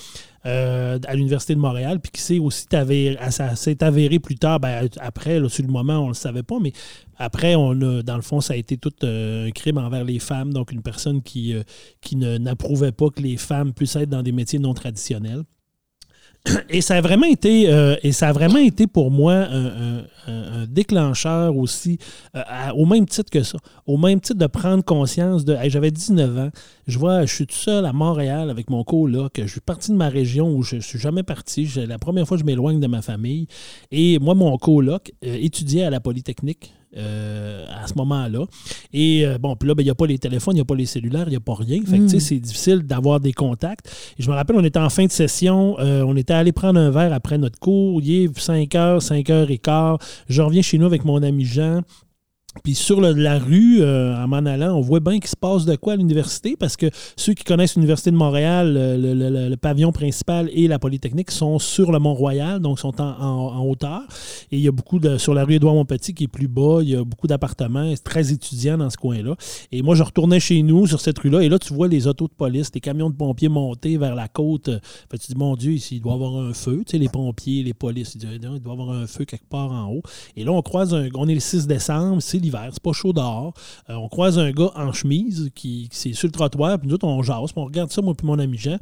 Euh, 0.47 0.99
à 1.07 1.15
l'Université 1.17 1.55
de 1.55 1.61
Montréal, 1.61 2.01
puis 2.01 2.11
qui 2.13 2.23
s'est 2.23 2.39
aussi 2.39 2.65
avéré, 2.73 3.19
s'est 3.31 3.85
avéré 3.85 4.19
plus 4.19 4.37
tard, 4.37 4.59
ben, 4.59 4.89
après, 4.99 5.39
sur 5.51 5.67
le 5.67 5.71
moment, 5.71 5.99
on 5.99 6.05
ne 6.05 6.09
le 6.09 6.15
savait 6.15 6.43
pas, 6.43 6.59
mais 6.59 6.73
après, 7.19 7.57
on 7.57 7.75
dans 7.75 8.17
le 8.17 8.23
fond, 8.23 8.41
ça 8.41 8.55
a 8.55 8.57
été 8.57 8.79
tout 8.79 8.93
euh, 9.05 9.49
un 9.49 9.51
crime 9.51 9.77
envers 9.77 10.03
les 10.03 10.19
femmes, 10.19 10.55
donc 10.55 10.73
une 10.73 10.81
personne 10.81 11.21
qui, 11.21 11.55
euh, 11.55 11.63
qui 12.01 12.17
n'approuvait 12.17 12.93
pas 12.93 13.11
que 13.11 13.21
les 13.21 13.37
femmes 13.37 13.75
puissent 13.75 13.97
être 13.97 14.09
dans 14.09 14.23
des 14.23 14.33
métiers 14.33 14.59
non 14.59 14.73
traditionnels. 14.73 15.43
Et 16.71 16.81
ça 16.81 16.97
a 16.97 17.01
vraiment 17.01 17.27
été, 17.27 17.69
et 18.03 18.13
ça 18.13 18.29
a 18.29 18.33
vraiment 18.33 18.59
été 18.59 18.87
pour 18.87 19.11
moi 19.11 19.35
un, 19.35 20.05
déclencheur 20.69 21.57
aussi, 21.57 21.99
au 22.75 22.87
même 22.87 23.07
titre 23.07 23.31
que 23.31 23.43
ça, 23.43 23.59
au 23.87 23.99
même 23.99 24.21
titre 24.21 24.39
de 24.39 24.47
prendre 24.47 24.83
conscience 24.83 25.45
de, 25.45 25.57
j'avais 25.69 25.91
19 25.91 26.39
ans, 26.39 26.51
je 26.91 26.99
vois, 26.99 27.25
je 27.25 27.35
suis 27.35 27.47
tout 27.47 27.55
seul 27.55 27.87
à 27.87 27.93
Montréal 27.93 28.51
avec 28.51 28.69
mon 28.69 28.83
coloc. 28.85 29.41
Je 29.41 29.47
suis 29.47 29.61
parti 29.61 29.93
de 29.93 29.97
ma 29.97 30.09
région 30.09 30.53
où 30.53 30.63
je 30.63 30.77
suis 30.77 30.99
jamais 30.99 31.23
parti. 31.23 31.71
La 31.87 31.99
première 31.99 32.27
fois 32.27 32.37
que 32.37 32.41
je 32.41 32.47
m'éloigne 32.47 32.81
de 32.81 32.87
ma 32.87 33.01
famille. 33.01 33.47
Et 33.93 34.19
moi, 34.19 34.35
mon 34.35 34.57
coloc 34.59 35.13
euh, 35.25 35.37
étudiait 35.41 35.85
à 35.85 35.91
la 35.91 36.01
Polytechnique. 36.01 36.75
Euh, 36.97 37.67
à 37.69 37.87
ce 37.87 37.95
moment-là. 37.95 38.47
Et 38.93 39.25
euh, 39.25 39.39
bon, 39.39 39.55
puis 39.55 39.69
là, 39.69 39.77
ben, 39.77 39.83
il 39.83 39.87
n'y 39.87 39.91
a 39.91 39.95
pas 39.95 40.09
les 40.09 40.19
téléphones, 40.19 40.55
il 40.55 40.59
n'y 40.59 40.63
a 40.63 40.65
pas 40.65 40.75
les 40.75 40.87
cellulaires, 40.87 41.27
il 41.29 41.31
n'y 41.31 41.37
a 41.37 41.41
pas 41.41 41.55
rien. 41.55 41.81
Fait 41.85 41.99
que, 41.99 42.03
tu 42.03 42.09
sais, 42.09 42.21
c'est 42.21 42.41
difficile 42.41 42.83
d'avoir 42.83 43.21
des 43.21 43.33
contacts. 43.33 43.87
Et 44.19 44.25
je 44.25 44.29
me 44.29 44.35
rappelle, 44.35 44.57
on 44.57 44.65
était 44.65 44.81
en 44.81 44.91
fin 44.91 45.05
de 45.05 45.13
session, 45.13 45.77
on 45.79 46.17
était 46.17 46.33
allé 46.33 46.51
prendre 46.51 46.81
un 46.81 46.91
verre 46.91 47.13
après 47.13 47.39
notre 47.39 47.61
cours. 47.61 48.01
Il 48.03 48.25
est 48.25 48.39
5 48.39 48.69
h, 48.69 49.01
5 49.01 49.25
h 49.29 49.53
et 49.53 49.59
quart. 49.59 49.99
Je 50.29 50.43
reviens 50.43 50.63
chez 50.63 50.79
nous 50.79 50.87
avec 50.87 51.05
mon 51.05 51.23
ami 51.23 51.45
Jean. 51.45 51.83
Puis 52.65 52.75
sur 52.75 53.01
la 53.01 53.39
rue, 53.39 53.81
euh, 53.81 54.17
en 54.17 54.27
m'en 54.27 54.39
allant, 54.39 54.75
on 54.75 54.81
voit 54.81 54.99
bien 54.99 55.21
qu'il 55.21 55.31
se 55.31 55.37
passe 55.37 55.65
de 55.65 55.77
quoi 55.77 55.93
à 55.93 55.97
l'université, 55.97 56.57
parce 56.57 56.77
que 56.77 56.87
ceux 57.17 57.33
qui 57.33 57.45
connaissent 57.45 57.77
l'Université 57.77 58.11
de 58.11 58.17
Montréal, 58.17 58.75
le, 58.75 59.55
pavillon 59.55 59.93
principal 59.93 60.51
et 60.53 60.67
la 60.67 60.81
Polytechnique 60.81 61.31
sont 61.31 61.61
sur 61.61 61.93
le 61.93 62.01
Mont-Royal, 62.01 62.59
donc 62.59 62.81
sont 62.81 63.01
en, 63.01 63.65
hauteur. 63.65 64.03
Et 64.51 64.57
il 64.57 64.63
y 64.63 64.69
a 64.69 64.73
beaucoup 64.73 64.99
de. 64.99 65.17
Sur 65.17 65.33
la 65.33 65.45
rue 65.45 65.55
Édouard-Montpetit, 65.55 66.13
qui 66.13 66.25
est 66.25 66.29
plus 66.29 66.49
bas, 66.49 66.81
il 66.83 66.89
y 66.89 66.97
a 66.97 67.05
beaucoup 67.05 67.29
d'appartements, 67.29 67.89
c'est 67.95 68.03
très 68.03 68.33
étudiant 68.33 68.79
dans 68.79 68.91
ce 68.91 68.97
coin-là. 68.97 69.37
Et 69.71 69.83
moi, 69.83 69.95
je 69.95 70.03
retournais 70.03 70.41
chez 70.41 70.61
nous, 70.63 70.89
sur 70.89 71.01
cette 71.01 71.19
rue-là, 71.21 71.43
et 71.43 71.49
là, 71.49 71.59
tu 71.59 71.73
vois 71.73 71.87
les 71.87 72.09
autos 72.09 72.27
de 72.27 72.33
police, 72.33 72.71
les 72.75 72.81
camions 72.81 73.11
de 73.11 73.15
pompiers 73.15 73.49
montés 73.49 73.97
vers 73.97 74.17
la 74.17 74.27
côte. 74.27 74.71
Fait, 75.09 75.19
tu 75.19 75.29
dis, 75.29 75.39
mon 75.39 75.55
Dieu, 75.55 75.73
ici, 75.73 75.97
il 75.97 76.01
doit 76.01 76.13
y 76.13 76.15
avoir 76.17 76.37
un 76.37 76.53
feu. 76.53 76.83
Tu 76.85 76.93
sais, 76.93 76.99
les 76.99 77.09
pompiers, 77.09 77.63
les 77.63 77.75
polices, 77.75 78.17
il 78.17 78.41
doit 78.41 78.51
y 78.57 78.71
avoir 78.71 78.91
un 78.91 79.07
feu 79.07 79.25
quelque 79.25 79.49
part 79.49 79.71
en 79.71 79.93
haut. 79.93 80.03
Et 80.37 80.43
là, 80.43 80.51
on 80.51 80.63
croise 80.63 80.93
un. 80.95 81.09
On 81.15 81.29
est 81.29 81.35
le 81.35 81.41
6 81.41 81.69
décembre, 81.69 82.21
c'est 82.21 82.40
l'hiver, 82.41 82.69
c'est 82.73 82.83
pas 82.83 82.93
chaud 82.93 83.13
dehors. 83.13 83.53
Euh, 83.89 83.95
on 83.95 84.09
croise 84.09 84.39
un 84.39 84.51
gars 84.51 84.71
en 84.75 84.93
chemise 84.93 85.51
qui, 85.55 85.89
qui 85.91 86.11
est 86.11 86.13
sur 86.13 86.29
le 86.29 86.33
trottoir, 86.33 86.79
puis 86.79 86.89
nous 86.89 86.95
autres, 86.95 87.07
on 87.07 87.23
jase, 87.23 87.51
on 87.57 87.65
regarde 87.65 87.91
ça, 87.91 88.03
moi 88.03 88.15
puis 88.15 88.27
mon 88.27 88.39
ami 88.39 88.59
Jean. 88.59 88.79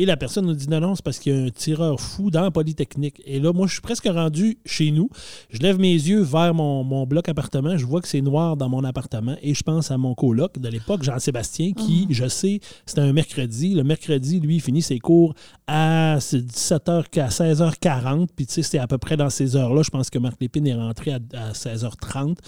Et 0.00 0.06
la 0.06 0.16
personne 0.16 0.46
nous 0.46 0.54
dit 0.54 0.66
non, 0.66 0.80
non, 0.80 0.94
c'est 0.94 1.04
parce 1.04 1.18
qu'il 1.18 1.36
y 1.36 1.38
a 1.38 1.42
un 1.42 1.50
tireur 1.50 2.00
fou 2.00 2.30
dans 2.30 2.40
la 2.40 2.50
Polytechnique. 2.50 3.20
Et 3.26 3.38
là, 3.38 3.52
moi, 3.52 3.66
je 3.66 3.74
suis 3.74 3.82
presque 3.82 4.08
rendu 4.08 4.56
chez 4.64 4.92
nous. 4.92 5.10
Je 5.50 5.58
lève 5.58 5.78
mes 5.78 5.92
yeux 5.92 6.22
vers 6.22 6.54
mon, 6.54 7.04
bloc 7.04 7.28
appartement. 7.28 7.76
Je 7.76 7.84
vois 7.84 8.00
que 8.00 8.08
c'est 8.08 8.22
noir 8.22 8.56
dans 8.56 8.70
mon 8.70 8.82
appartement. 8.82 9.36
Et 9.42 9.52
je 9.52 9.62
pense 9.62 9.90
à 9.90 9.98
mon 9.98 10.14
coloc 10.14 10.58
de 10.58 10.68
l'époque, 10.70 11.02
Jean-Sébastien, 11.02 11.72
qui, 11.74 12.06
ah. 12.08 12.12
je 12.14 12.28
sais, 12.28 12.60
c'était 12.86 13.02
un 13.02 13.12
mercredi. 13.12 13.74
Le 13.74 13.84
mercredi, 13.84 14.40
lui, 14.40 14.54
il 14.54 14.62
finit 14.62 14.80
ses 14.80 15.00
cours 15.00 15.34
à 15.66 16.16
17h, 16.16 17.20
à 17.20 17.28
16h40. 17.28 18.28
Puis, 18.34 18.46
tu 18.46 18.54
sais, 18.54 18.62
c'était 18.62 18.78
à 18.78 18.86
peu 18.86 18.96
près 18.96 19.18
dans 19.18 19.28
ces 19.28 19.54
heures-là. 19.54 19.82
Je 19.82 19.90
pense 19.90 20.08
que 20.08 20.18
Marc 20.18 20.40
Lépine 20.40 20.66
est 20.66 20.76
rentré 20.76 21.12
à, 21.12 21.18
16h30. 21.52 22.38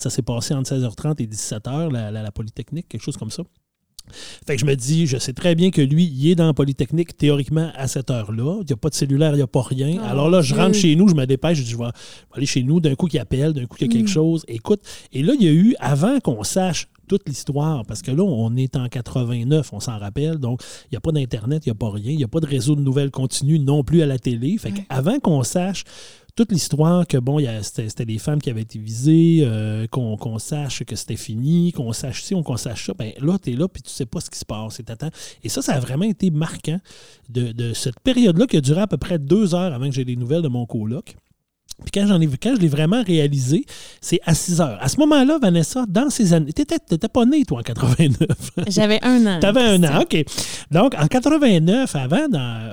Ça 0.00 0.10
s'est 0.10 0.22
passé 0.22 0.54
entre 0.54 0.72
16h30 0.72 1.20
et 1.20 1.26
17h, 1.26 1.90
la 1.90 2.30
Polytechnique, 2.30 2.86
quelque 2.88 3.02
chose 3.02 3.16
comme 3.16 3.32
ça. 3.32 3.42
Fait 4.46 4.54
que 4.54 4.60
je 4.60 4.66
me 4.66 4.74
dis, 4.76 5.06
je 5.06 5.18
sais 5.18 5.32
très 5.32 5.54
bien 5.54 5.70
que 5.70 5.80
lui, 5.80 6.04
il 6.04 6.30
est 6.30 6.34
dans 6.34 6.46
la 6.46 6.54
Polytechnique 6.54 7.16
théoriquement 7.16 7.70
à 7.76 7.88
cette 7.88 8.10
heure-là. 8.10 8.58
Il 8.60 8.66
n'y 8.66 8.72
a 8.72 8.76
pas 8.76 8.88
de 8.88 8.94
cellulaire, 8.94 9.32
il 9.32 9.36
n'y 9.36 9.42
a 9.42 9.46
pas 9.46 9.62
rien. 9.62 10.00
Ah, 10.02 10.10
Alors 10.10 10.30
là, 10.30 10.42
je 10.42 10.54
rentre 10.54 10.74
chez 10.74 10.94
nous, 10.96 11.08
je 11.08 11.14
me 11.14 11.24
dépêche, 11.26 11.58
je 11.58 11.62
dis, 11.62 11.70
je 11.70 11.78
vais 11.78 11.84
aller 12.32 12.46
chez 12.46 12.62
nous, 12.62 12.80
d'un 12.80 12.94
coup 12.94 13.06
qui 13.06 13.18
appelle, 13.18 13.52
d'un 13.52 13.66
coup 13.66 13.76
il 13.80 13.86
y 13.86 13.90
a 13.90 13.92
quelque 13.92 14.10
mm. 14.10 14.12
chose. 14.12 14.44
Écoute, 14.48 14.80
et 15.12 15.22
là, 15.22 15.34
il 15.38 15.44
y 15.44 15.48
a 15.48 15.52
eu, 15.52 15.74
avant 15.78 16.20
qu'on 16.20 16.42
sache 16.44 16.88
toute 17.10 17.28
l'histoire, 17.28 17.84
parce 17.86 18.02
que 18.02 18.12
là, 18.12 18.22
on 18.22 18.54
est 18.54 18.76
en 18.76 18.88
89, 18.88 19.72
on 19.72 19.80
s'en 19.80 19.98
rappelle, 19.98 20.38
donc 20.38 20.62
il 20.84 20.88
n'y 20.92 20.96
a 20.96 21.00
pas 21.00 21.10
d'Internet, 21.10 21.66
il 21.66 21.70
n'y 21.70 21.72
a 21.72 21.74
pas 21.74 21.90
rien, 21.90 22.12
il 22.12 22.16
n'y 22.16 22.22
a 22.22 22.28
pas 22.28 22.38
de 22.38 22.46
réseau 22.46 22.76
de 22.76 22.82
nouvelles 22.82 23.10
continues 23.10 23.58
non 23.58 23.82
plus 23.82 24.02
à 24.02 24.06
la 24.06 24.16
télé. 24.16 24.56
Fait 24.58 24.70
qu'avant 24.70 25.18
qu'on 25.18 25.42
sache 25.42 25.82
toute 26.34 26.52
l'histoire 26.52 27.06
que, 27.06 27.16
bon, 27.16 27.38
c'était 27.62 28.04
des 28.04 28.18
femmes 28.18 28.40
qui 28.40 28.50
avaient 28.50 28.62
été 28.62 28.78
visées, 28.78 29.40
euh, 29.42 29.86
qu'on 29.86 30.38
sache 30.38 30.84
que 30.84 30.96
c'était 30.96 31.16
fini, 31.16 31.72
qu'on 31.72 31.92
sache 31.92 32.22
ci, 32.22 32.34
qu'on 32.42 32.56
sache 32.56 32.86
ça, 32.86 32.94
ben 32.94 33.12
là, 33.20 33.38
tu 33.38 33.52
là, 33.52 33.68
puis 33.68 33.82
tu 33.82 33.90
sais 33.90 34.06
pas 34.06 34.20
ce 34.20 34.30
qui 34.30 34.38
se 34.38 34.44
passe. 34.44 34.80
Et, 34.80 34.84
et 35.44 35.48
ça, 35.48 35.62
ça 35.62 35.74
a 35.74 35.80
vraiment 35.80 36.04
été 36.04 36.30
marquant 36.30 36.80
de, 37.28 37.72
cette 37.74 38.00
période-là 38.00 38.46
qui 38.46 38.56
a 38.56 38.60
duré 38.60 38.80
à 38.80 38.86
peu 38.86 38.96
près 38.96 39.18
deux 39.18 39.54
heures 39.54 39.72
avant 39.72 39.88
que 39.88 39.94
j'ai 39.94 40.04
des 40.04 40.16
nouvelles 40.16 40.42
de 40.42 40.48
mon 40.48 40.66
coloc. 40.66 41.16
Puis 41.84 41.90
quand, 41.92 42.06
j'en 42.06 42.20
ai, 42.20 42.26
quand 42.26 42.54
je 42.56 42.60
l'ai 42.60 42.68
vraiment 42.68 43.02
réalisé, 43.02 43.64
c'est 44.00 44.20
à 44.26 44.34
6 44.34 44.60
heures. 44.60 44.78
À 44.80 44.88
ce 44.88 44.98
moment-là, 44.98 45.38
Vanessa, 45.40 45.84
dans 45.88 46.10
ces 46.10 46.32
années. 46.32 46.52
Tu 46.52 46.62
n'étais 46.62 47.08
pas 47.08 47.24
née, 47.24 47.44
toi, 47.44 47.60
en 47.60 47.62
89. 47.62 48.28
J'avais 48.68 49.02
un 49.02 49.26
an. 49.26 49.40
Tu 49.40 49.46
avais 49.46 49.62
un 49.62 49.82
an, 49.84 50.02
OK. 50.02 50.24
Donc, 50.70 50.94
en 50.98 51.06
89, 51.06 51.96
avant, 51.96 52.26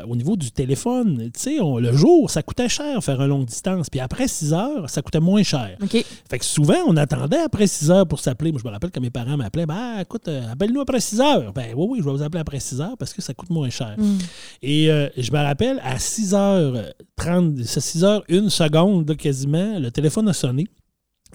au 0.07 0.15
niveau 0.15 0.35
du 0.35 0.51
téléphone, 0.51 1.29
tu 1.33 1.39
sais, 1.39 1.57
le 1.59 1.93
jour, 1.93 2.29
ça 2.29 2.43
coûtait 2.43 2.69
cher 2.69 3.03
faire 3.03 3.21
une 3.21 3.27
longue 3.27 3.45
distance. 3.45 3.89
Puis 3.89 3.99
après 3.99 4.27
6 4.27 4.53
heures, 4.53 4.89
ça 4.89 5.01
coûtait 5.01 5.19
moins 5.19 5.43
cher. 5.43 5.77
OK. 5.81 6.03
Fait 6.29 6.39
que 6.39 6.45
souvent, 6.45 6.79
on 6.87 6.97
attendait 6.97 7.39
après 7.39 7.67
6 7.67 7.91
heures 7.91 8.07
pour 8.07 8.19
s'appeler. 8.19 8.51
Moi, 8.51 8.61
je 8.61 8.67
me 8.67 8.73
rappelle 8.73 8.91
que 8.91 8.99
mes 8.99 9.09
parents 9.09 9.37
m'appelaient. 9.37 9.65
Ben, 9.65 9.99
écoute, 10.01 10.27
euh, 10.27 10.51
appelle-nous 10.51 10.81
après 10.81 10.99
6 10.99 11.21
heures. 11.21 11.53
Ben, 11.53 11.73
oui, 11.75 11.87
oui, 11.89 11.99
je 11.99 12.05
vais 12.05 12.11
vous 12.11 12.23
appeler 12.23 12.41
après 12.41 12.59
6 12.59 12.81
heures 12.81 12.97
parce 12.97 13.13
que 13.13 13.21
ça 13.21 13.33
coûte 13.33 13.49
moins 13.49 13.69
cher. 13.69 13.95
Mm. 13.97 14.17
Et 14.63 14.91
euh, 14.91 15.07
je 15.17 15.31
me 15.31 15.37
rappelle, 15.37 15.81
à 15.83 15.99
6 15.99 16.33
h 16.33 16.93
30, 17.15 17.63
6 17.63 18.03
h 18.03 18.21
1 18.29 18.49
seconde, 18.49 18.86
quasiment, 19.17 19.79
le 19.79 19.91
téléphone 19.91 20.27
a 20.29 20.33
sonné. 20.33 20.67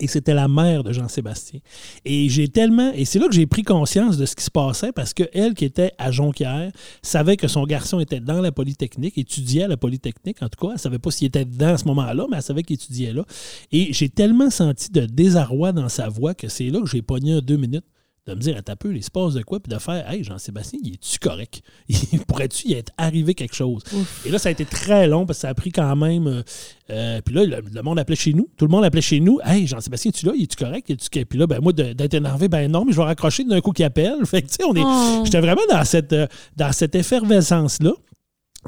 Et 0.00 0.06
c'était 0.06 0.32
la 0.32 0.48
mère 0.48 0.82
de 0.84 0.92
Jean-Sébastien. 0.92 1.60
Et 2.06 2.30
j'ai 2.30 2.48
tellement. 2.48 2.92
Et 2.94 3.04
c'est 3.04 3.18
là 3.18 3.28
que 3.28 3.34
j'ai 3.34 3.46
pris 3.46 3.62
conscience 3.62 4.16
de 4.16 4.24
ce 4.24 4.34
qui 4.34 4.42
se 4.42 4.50
passait 4.50 4.90
parce 4.90 5.12
qu'elle, 5.12 5.52
qui 5.52 5.66
était 5.66 5.92
à 5.98 6.10
Jonquière, 6.10 6.72
savait 7.02 7.36
que 7.36 7.46
son 7.46 7.64
garçon 7.64 8.00
était 8.00 8.20
dans 8.20 8.40
la 8.40 8.52
Polytechnique, 8.52 9.18
étudiait 9.18 9.64
à 9.64 9.68
la 9.68 9.76
Polytechnique, 9.76 10.42
en 10.42 10.48
tout 10.48 10.66
cas. 10.66 10.72
Elle 10.72 10.78
savait 10.78 10.98
pas 10.98 11.10
s'il 11.10 11.26
était 11.26 11.44
dedans 11.44 11.74
à 11.74 11.78
ce 11.78 11.84
moment-là, 11.84 12.26
mais 12.30 12.38
elle 12.38 12.42
savait 12.42 12.62
qu'il 12.62 12.74
étudiait 12.74 13.12
là. 13.12 13.24
Et 13.70 13.92
j'ai 13.92 14.08
tellement 14.08 14.48
senti 14.48 14.90
de 14.90 15.04
désarroi 15.04 15.72
dans 15.72 15.90
sa 15.90 16.08
voix 16.08 16.32
que 16.32 16.48
c'est 16.48 16.70
là 16.70 16.80
que 16.80 16.88
j'ai 16.88 17.02
pogné 17.02 17.42
deux 17.42 17.58
minutes 17.58 17.84
de 18.26 18.34
me 18.34 18.40
dire, 18.40 18.56
à 18.56 18.62
ta 18.62 18.76
peu, 18.76 18.94
il 18.94 19.02
se 19.02 19.10
passe 19.10 19.34
de 19.34 19.42
quoi, 19.42 19.58
puis 19.58 19.72
de 19.72 19.78
faire, 19.80 20.08
hey, 20.08 20.22
Jean-Sébastien, 20.22 20.78
il 20.84 20.94
est-tu 20.94 21.18
correct? 21.18 21.62
Pourrais-tu 22.28 22.68
y 22.68 22.74
être 22.74 22.92
arrivé 22.96 23.34
quelque 23.34 23.54
chose? 23.54 23.82
Et 24.24 24.30
là, 24.30 24.38
ça 24.38 24.48
a 24.48 24.52
été 24.52 24.64
très 24.64 25.08
long 25.08 25.26
parce 25.26 25.38
que 25.38 25.42
ça 25.42 25.48
a 25.48 25.54
pris 25.54 25.72
quand 25.72 25.96
même. 25.96 26.28
Euh, 26.28 26.42
euh, 26.90 27.20
puis 27.24 27.34
là, 27.34 27.44
le, 27.44 27.82
monde 27.82 27.98
appelait 27.98 28.14
chez 28.14 28.32
nous. 28.32 28.48
Tout 28.56 28.66
le 28.66 28.70
monde 28.70 28.84
appelait 28.84 29.00
chez 29.00 29.18
nous. 29.18 29.40
Hey, 29.44 29.66
Jean-Sébastien, 29.66 30.10
es-tu 30.10 30.26
là? 30.26 30.32
Il 30.36 30.44
est-tu 30.44 30.56
correct? 30.56 30.88
Est 30.88 31.24
puis 31.24 31.38
là, 31.38 31.48
ben, 31.48 31.60
moi, 31.60 31.72
d'être 31.72 32.14
énervé, 32.14 32.46
ben 32.46 32.70
non, 32.70 32.84
mais 32.84 32.92
je 32.92 32.96
vais 32.96 33.04
raccrocher 33.04 33.42
d'un 33.44 33.60
coup 33.60 33.72
qui 33.72 33.82
appelle. 33.82 34.18
Fait 34.24 34.42
que, 34.42 34.48
tu 34.48 34.54
sais, 34.54 34.64
on 34.64 34.74
est. 34.74 34.82
Oh. 34.84 35.22
J'étais 35.24 35.40
vraiment 35.40 35.62
dans 35.68 35.84
cette, 35.84 36.12
euh, 36.12 36.26
dans 36.56 36.72
cette 36.72 36.94
effervescence-là. 36.94 37.92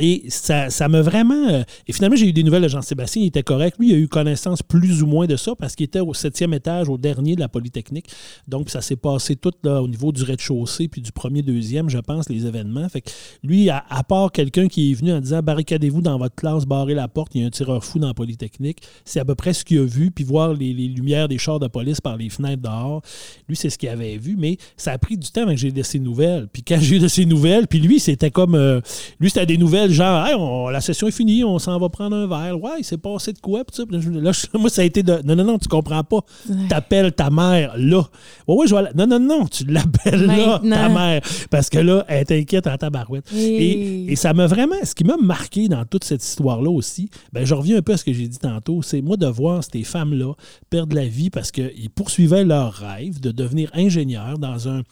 Et 0.00 0.24
ça, 0.28 0.88
m'a 0.88 1.02
vraiment. 1.02 1.48
Euh, 1.48 1.62
et 1.86 1.92
finalement, 1.92 2.16
j'ai 2.16 2.28
eu 2.28 2.32
des 2.32 2.42
nouvelles 2.42 2.64
de 2.64 2.68
Jean-Sébastien. 2.68 3.22
Il 3.22 3.26
était 3.26 3.44
correct. 3.44 3.76
Lui, 3.78 3.90
il 3.90 3.94
a 3.94 3.98
eu 3.98 4.08
connaissance 4.08 4.62
plus 4.62 5.02
ou 5.02 5.06
moins 5.06 5.26
de 5.26 5.36
ça 5.36 5.54
parce 5.54 5.76
qu'il 5.76 5.84
était 5.84 6.00
au 6.00 6.14
septième 6.14 6.52
étage, 6.52 6.88
au 6.88 6.98
dernier 6.98 7.36
de 7.36 7.40
la 7.40 7.48
Polytechnique. 7.48 8.06
Donc, 8.48 8.70
ça 8.70 8.80
s'est 8.80 8.96
passé 8.96 9.36
tout 9.36 9.52
au 9.64 9.88
niveau 9.88 10.10
du 10.10 10.24
rez-de-chaussée, 10.24 10.88
puis 10.88 11.00
du 11.00 11.12
premier, 11.12 11.42
deuxième, 11.42 11.88
je 11.88 11.98
pense, 11.98 12.28
les 12.28 12.44
événements. 12.44 12.88
Fait 12.88 13.02
que 13.02 13.10
lui, 13.44 13.70
à, 13.70 13.82
part 14.08 14.32
quelqu'un 14.32 14.66
qui 14.66 14.90
est 14.90 14.94
venu 14.94 15.12
en 15.12 15.20
disant 15.20 15.40
barricadez-vous 15.42 16.00
dans 16.00 16.18
votre 16.18 16.34
classe, 16.34 16.64
barrez 16.66 16.94
la 16.94 17.06
porte, 17.06 17.34
il 17.34 17.42
y 17.42 17.44
a 17.44 17.46
un 17.46 17.50
tireur 17.50 17.84
fou 17.84 18.00
dans 18.00 18.08
la 18.08 18.14
Polytechnique, 18.14 18.78
c'est 19.04 19.20
à 19.20 19.24
peu 19.24 19.34
près 19.34 19.52
ce 19.52 19.64
qu'il 19.64 19.78
a 19.78 19.84
vu, 19.84 20.10
puis 20.10 20.24
voir 20.24 20.54
les, 20.54 20.72
lumières 20.72 21.28
des 21.28 21.38
chars 21.38 21.60
de 21.60 21.68
police 21.68 22.00
par 22.00 22.16
les 22.16 22.28
fenêtres 22.30 22.62
dehors. 22.62 23.02
Lui, 23.48 23.56
c'est 23.56 23.70
ce 23.70 23.78
qu'il 23.78 23.88
avait 23.88 24.16
vu, 24.16 24.36
mais 24.36 24.56
ça 24.76 24.92
a 24.92 24.98
pris 24.98 25.16
du 25.16 25.30
temps 25.30 25.42
avant 25.42 25.52
que 25.52 25.58
j'ai 25.58 25.70
de 25.70 25.82
ses 25.82 26.00
nouvelles. 26.00 26.48
Puis 26.52 26.62
quand 26.62 26.78
j'ai 26.80 26.96
eu 26.96 26.98
de 26.98 27.08
ses 27.08 27.26
nouvelles, 27.26 27.68
puis 27.68 27.78
lui, 27.78 28.00
c'était 28.00 28.30
comme. 28.30 28.54
Euh, 28.54 28.80
lui, 29.20 29.30
c'était 29.30 29.46
des 29.46 29.58
nouvelles 29.58 29.83
genre, 29.90 30.70
la 30.70 30.80
session 30.80 31.08
est 31.08 31.12
finie, 31.12 31.44
on 31.44 31.58
s'en 31.58 31.78
va 31.78 31.88
prendre 31.88 32.16
un 32.16 32.26
verre. 32.26 32.60
Ouais, 32.62 32.72
il 32.78 32.84
s'est 32.84 32.98
passé 32.98 33.32
de 33.32 33.38
quoi? 33.38 33.62
là, 33.90 34.32
moi, 34.54 34.70
ça 34.70 34.82
a 34.82 34.84
été 34.84 35.02
de. 35.02 35.20
Non, 35.24 35.36
non, 35.36 35.44
non, 35.44 35.58
tu 35.58 35.68
comprends 35.68 36.04
pas. 36.04 36.20
T'appelles 36.68 37.12
ta 37.12 37.30
mère 37.30 37.74
là. 37.76 38.02
Ouais, 38.46 38.56
ouais, 38.56 38.66
je 38.66 38.74
vais 38.74 38.82
Non, 38.94 39.06
non, 39.06 39.20
non, 39.20 39.46
tu 39.46 39.64
l'appelles 39.64 40.26
là, 40.26 40.58
ta 40.58 40.88
mère. 40.88 41.22
Parce 41.50 41.70
que 41.70 41.78
là, 41.78 42.04
elle 42.08 42.20
est 42.20 42.32
inquiète 42.32 42.66
en 42.66 42.76
tabarouette. 42.76 43.32
Et, 43.34 44.12
et 44.12 44.16
ça 44.16 44.32
m'a 44.32 44.46
vraiment. 44.46 44.76
Ce 44.82 44.94
qui 44.94 45.04
m'a 45.04 45.16
marqué 45.16 45.68
dans 45.68 45.84
toute 45.84 46.04
cette 46.04 46.24
histoire-là 46.24 46.70
aussi, 46.70 47.10
ben, 47.32 47.44
je 47.44 47.54
reviens 47.54 47.78
un 47.78 47.82
peu 47.82 47.92
à 47.92 47.96
ce 47.96 48.04
que 48.04 48.12
j'ai 48.12 48.28
dit 48.28 48.38
tantôt, 48.38 48.82
c'est 48.82 49.02
moi 49.02 49.16
de 49.16 49.26
voir 49.26 49.62
ces 49.64 49.82
femmes-là 49.82 50.34
perdre 50.70 50.94
la 50.96 51.06
vie 51.06 51.30
parce 51.30 51.50
qu'ils 51.50 51.90
poursuivaient 51.94 52.44
leur 52.44 52.72
rêve 52.72 53.20
de 53.20 53.30
devenir 53.30 53.70
ingénieurs 53.74 54.38
dans 54.38 54.68
un 54.68 54.82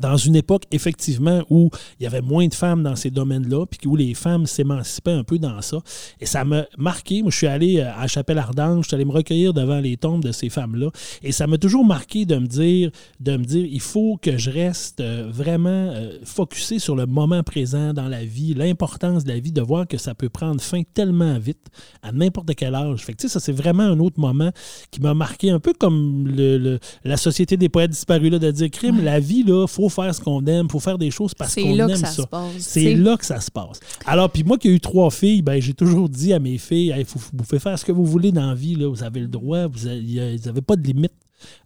dans 0.00 0.16
une 0.16 0.36
époque, 0.36 0.64
effectivement, 0.72 1.42
où 1.50 1.70
il 1.98 2.04
y 2.04 2.06
avait 2.06 2.20
moins 2.20 2.46
de 2.46 2.54
femmes 2.54 2.82
dans 2.82 2.96
ces 2.96 3.10
domaines-là, 3.10 3.66
puis 3.66 3.88
où 3.88 3.96
les 3.96 4.14
femmes 4.14 4.46
s'émancipaient 4.46 5.12
un 5.12 5.24
peu 5.24 5.38
dans 5.38 5.62
ça. 5.62 5.78
Et 6.20 6.26
ça 6.26 6.44
m'a 6.44 6.64
marqué. 6.76 7.22
Moi, 7.22 7.30
je 7.30 7.36
suis 7.36 7.46
allé 7.46 7.78
euh, 7.78 7.92
à 7.94 8.06
Chapelle 8.06 8.38
Ardente, 8.38 8.82
je 8.82 8.88
suis 8.88 8.94
allé 8.94 9.04
me 9.04 9.12
recueillir 9.12 9.54
devant 9.54 9.80
les 9.80 9.96
tombes 9.96 10.22
de 10.22 10.32
ces 10.32 10.48
femmes-là. 10.48 10.90
Et 11.22 11.32
ça 11.32 11.46
m'a 11.46 11.58
toujours 11.58 11.84
marqué 11.84 12.26
de 12.26 12.36
me 12.36 12.46
dire, 12.46 12.90
de 13.20 13.36
me 13.36 13.44
dire, 13.44 13.64
il 13.64 13.80
faut 13.80 14.18
que 14.20 14.36
je 14.36 14.50
reste 14.50 15.00
euh, 15.00 15.28
vraiment 15.30 15.68
euh, 15.70 16.18
focusé 16.24 16.78
sur 16.78 16.94
le 16.94 17.06
moment 17.06 17.42
présent 17.42 17.94
dans 17.94 18.08
la 18.08 18.24
vie, 18.24 18.54
l'importance 18.54 19.24
de 19.24 19.30
la 19.30 19.38
vie, 19.38 19.52
de 19.52 19.62
voir 19.62 19.86
que 19.86 19.98
ça 19.98 20.14
peut 20.14 20.28
prendre 20.28 20.60
fin 20.60 20.82
tellement 20.94 21.38
vite, 21.38 21.66
à 22.02 22.12
n'importe 22.12 22.54
quel 22.54 22.74
âge. 22.74 23.00
Fait 23.00 23.12
que, 23.12 23.18
tu 23.18 23.28
sais, 23.28 23.32
ça, 23.32 23.40
c'est 23.40 23.52
vraiment 23.52 23.84
un 23.84 23.98
autre 23.98 24.20
moment 24.20 24.50
qui 24.90 25.00
m'a 25.00 25.14
marqué, 25.14 25.50
un 25.50 25.60
peu 25.60 25.72
comme 25.72 26.26
le, 26.26 26.78
la 27.04 27.16
Société 27.16 27.56
des 27.56 27.68
poètes 27.68 27.92
disparus, 27.92 28.30
là, 28.30 28.38
de 28.38 28.50
dire, 28.50 28.70
crime, 28.70 29.02
la 29.02 29.20
vie, 29.20 29.42
là, 29.42 29.66
faut 29.66 29.85
faire 29.88 30.14
ce 30.14 30.20
qu'on 30.20 30.44
aime, 30.46 30.66
il 30.68 30.72
faut 30.72 30.80
faire 30.80 30.98
des 30.98 31.10
choses 31.10 31.34
parce 31.34 31.54
qu'on 31.54 31.88
aime 31.88 31.96
ça. 31.96 32.28
C'est 32.58 32.94
là 32.94 33.16
que 33.16 33.24
ça 33.24 33.40
se 33.40 33.50
passe. 33.50 33.80
Alors, 34.04 34.30
puis 34.30 34.44
moi 34.44 34.58
qui 34.58 34.68
ai 34.68 34.72
eu 34.72 34.80
trois 34.80 35.10
filles, 35.10 35.42
ben, 35.42 35.60
j'ai 35.60 35.74
toujours 35.74 36.08
dit 36.08 36.32
à 36.32 36.38
mes 36.38 36.58
filles, 36.58 36.94
faut, 37.04 37.20
vous 37.32 37.58
faire 37.58 37.78
ce 37.78 37.84
que 37.84 37.92
vous 37.92 38.04
voulez 38.04 38.32
dans 38.32 38.48
la 38.48 38.54
vie, 38.54 38.74
là, 38.74 38.88
vous 38.88 39.02
avez 39.02 39.20
le 39.20 39.28
droit, 39.28 39.66
vous 39.66 39.86
n'avez 39.86 40.62
pas 40.62 40.76
de 40.76 40.86
limite. 40.86 41.12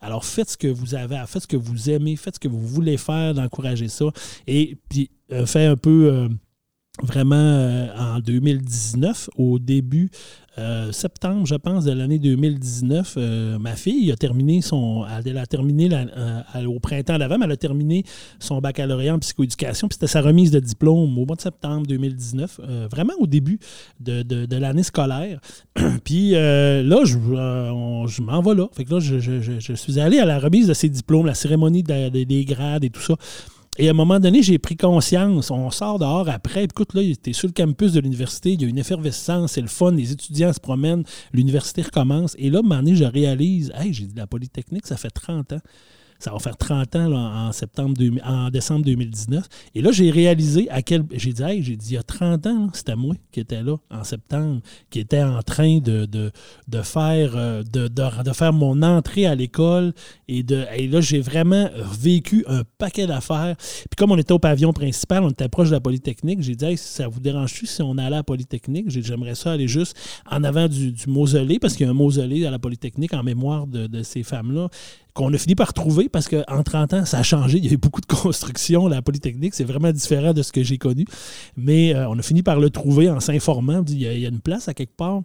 Alors 0.00 0.24
faites 0.24 0.50
ce 0.50 0.56
que 0.56 0.66
vous 0.66 0.96
avez 0.96 1.16
à 1.16 1.26
faites 1.26 1.42
ce 1.42 1.46
que 1.46 1.56
vous 1.56 1.90
aimez, 1.90 2.16
faites 2.16 2.34
ce 2.34 2.40
que 2.40 2.48
vous 2.48 2.66
voulez 2.66 2.96
faire, 2.96 3.34
d'encourager 3.34 3.88
ça. 3.88 4.06
Et 4.46 4.76
puis, 4.88 5.10
euh, 5.32 5.46
fait 5.46 5.66
un 5.66 5.76
peu. 5.76 6.10
Euh, 6.12 6.28
vraiment 7.02 7.36
euh, 7.36 7.88
en 7.96 8.20
2019, 8.20 9.30
au 9.36 9.58
début 9.58 10.10
euh, 10.58 10.90
septembre, 10.90 11.46
je 11.46 11.54
pense, 11.54 11.84
de 11.84 11.92
l'année 11.92 12.18
2019, 12.18 13.14
euh, 13.16 13.58
ma 13.58 13.76
fille 13.76 14.10
a 14.10 14.16
terminé 14.16 14.60
son. 14.62 15.04
Elle, 15.24 15.38
a 15.38 15.46
terminé 15.46 15.88
au 16.66 16.80
printemps 16.80 17.18
d'avant, 17.18 17.38
mais 17.38 17.44
elle 17.44 17.52
a 17.52 17.56
terminé 17.56 18.04
son 18.40 18.60
baccalauréat 18.60 19.14
en 19.14 19.18
psychoéducation. 19.20 19.88
Puis 19.88 19.94
c'était 19.94 20.10
sa 20.10 20.20
remise 20.20 20.50
de 20.50 20.60
diplôme 20.60 21.18
au 21.18 21.24
mois 21.24 21.36
de 21.36 21.40
septembre 21.40 21.86
2019, 21.86 22.60
vraiment 22.90 23.14
au 23.20 23.26
début 23.26 23.58
de, 24.00 24.56
l'année 24.56 24.82
scolaire. 24.82 25.40
puis 26.04 26.32
là, 26.32 27.04
je, 27.04 27.16
je 27.16 28.22
m'en 28.22 28.42
vais 28.42 28.54
là. 28.54 28.68
Fait 28.72 28.84
que 28.84 28.94
là, 28.94 29.00
je, 29.00 29.74
suis 29.74 30.00
allé 30.00 30.18
à 30.18 30.24
la 30.24 30.38
remise 30.38 30.66
de 30.66 30.74
ses 30.74 30.88
diplômes, 30.88 31.26
la 31.26 31.34
cérémonie 31.34 31.82
des 31.82 32.44
grades 32.44 32.84
et 32.84 32.90
tout 32.90 33.02
ça. 33.02 33.14
Et 33.78 33.86
à 33.86 33.92
un 33.92 33.94
moment 33.94 34.18
donné, 34.18 34.42
j'ai 34.42 34.58
pris 34.58 34.76
conscience. 34.76 35.50
On 35.50 35.70
sort 35.70 35.98
dehors 35.98 36.28
après. 36.28 36.64
Écoute, 36.64 36.92
là, 36.94 37.02
tu 37.02 37.30
es 37.30 37.32
sur 37.32 37.48
le 37.48 37.52
campus 37.52 37.92
de 37.92 38.00
l'université. 38.00 38.52
Il 38.52 38.62
y 38.62 38.64
a 38.64 38.68
une 38.68 38.78
effervescence, 38.78 39.52
c'est 39.52 39.60
le 39.60 39.68
fun. 39.68 39.92
Les 39.92 40.12
étudiants 40.12 40.52
se 40.52 40.60
promènent. 40.60 41.04
L'université 41.32 41.82
recommence. 41.82 42.34
Et 42.38 42.50
là, 42.50 42.58
à 42.58 42.60
un 42.60 42.62
moment 42.62 42.76
donné, 42.82 42.96
je 42.96 43.04
réalise, 43.04 43.72
hey, 43.76 43.92
j'ai 43.94 44.06
dit 44.06 44.14
la 44.16 44.26
Polytechnique, 44.26 44.86
ça 44.86 44.96
fait 44.96 45.10
30 45.10 45.52
ans. 45.52 45.60
Ça 46.20 46.32
va 46.32 46.38
faire 46.38 46.56
30 46.56 46.96
ans 46.96 47.12
en, 47.12 47.52
septembre 47.52 47.94
en 48.24 48.50
décembre 48.50 48.84
2019. 48.84 49.48
Et 49.74 49.80
là, 49.80 49.90
j'ai 49.90 50.10
réalisé 50.10 50.68
à 50.70 50.82
quel. 50.82 51.04
J'ai 51.12 51.32
dit, 51.32 51.42
hey, 51.42 51.62
j'ai 51.62 51.76
dit, 51.76 51.90
il 51.90 51.94
y 51.94 51.96
a 51.96 52.02
30 52.02 52.46
ans, 52.46 52.68
c'était 52.74 52.94
moi 52.94 53.14
qui 53.32 53.40
étais 53.40 53.62
là 53.62 53.76
en 53.90 54.04
septembre, 54.04 54.60
qui 54.90 55.00
était 55.00 55.22
en 55.22 55.42
train 55.42 55.78
de, 55.78 56.04
de, 56.04 56.82
faire, 56.82 57.32
euh, 57.36 57.62
de, 57.62 57.88
de, 57.88 58.32
faire 58.32 58.52
mon 58.52 58.82
entrée 58.82 59.26
à 59.26 59.34
l'école. 59.34 59.94
Et, 60.28 60.42
de, 60.42 60.66
et 60.76 60.88
là, 60.88 61.00
j'ai 61.00 61.20
vraiment 61.20 61.70
vécu 61.98 62.44
un 62.46 62.62
paquet 62.78 63.06
d'affaires. 63.06 63.56
Puis 63.56 63.96
comme 63.96 64.12
on 64.12 64.18
était 64.18 64.32
au 64.32 64.38
pavillon 64.38 64.74
principal, 64.74 65.24
on 65.24 65.30
était 65.30 65.48
proche 65.48 65.68
de 65.68 65.74
la 65.74 65.80
Polytechnique, 65.80 66.42
j'ai 66.42 66.54
dit, 66.54 66.64
hey, 66.66 66.76
ça 66.76 67.08
vous 67.08 67.20
dérange-tu 67.20 67.66
si 67.66 67.80
on 67.80 67.92
allait 67.92 68.06
à 68.06 68.10
la 68.10 68.22
Polytechnique? 68.22 68.90
J'aimerais 68.90 69.34
ça 69.34 69.52
aller 69.52 69.68
juste 69.68 69.96
en 70.30 70.44
avant 70.44 70.68
du, 70.68 70.92
du 70.92 71.08
mausolée, 71.08 71.58
parce 71.58 71.76
qu'il 71.76 71.86
y 71.86 71.88
a 71.88 71.90
un 71.90 71.94
mausolée 71.94 72.44
à 72.44 72.50
la 72.50 72.58
Polytechnique 72.58 73.14
en 73.14 73.22
mémoire 73.22 73.66
de, 73.66 73.86
de 73.86 74.02
ces 74.02 74.22
femmes-là 74.22 74.68
qu'on 75.14 75.32
a 75.32 75.38
fini 75.38 75.54
par 75.54 75.72
trouver 75.72 76.08
parce 76.08 76.28
qu'en 76.28 76.62
30 76.62 76.94
ans, 76.94 77.04
ça 77.04 77.18
a 77.18 77.22
changé. 77.22 77.58
Il 77.58 77.64
y 77.64 77.68
a 77.68 77.72
eu 77.72 77.76
beaucoup 77.76 78.00
de 78.00 78.06
construction. 78.22 78.88
La 78.88 79.02
Polytechnique, 79.02 79.54
c'est 79.54 79.64
vraiment 79.64 79.92
différent 79.92 80.32
de 80.32 80.42
ce 80.42 80.52
que 80.52 80.62
j'ai 80.62 80.78
connu. 80.78 81.04
Mais 81.56 81.94
euh, 81.94 82.08
on 82.08 82.18
a 82.18 82.22
fini 82.22 82.42
par 82.42 82.60
le 82.60 82.70
trouver 82.70 83.10
en 83.10 83.20
s'informant. 83.20 83.82
Il, 83.88 84.02
il 84.02 84.20
y, 84.20 84.26
a 84.26 84.28
une 84.28 84.40
place 84.40 84.68
à 84.68 84.74
quelque 84.74 84.96
part. 84.96 85.22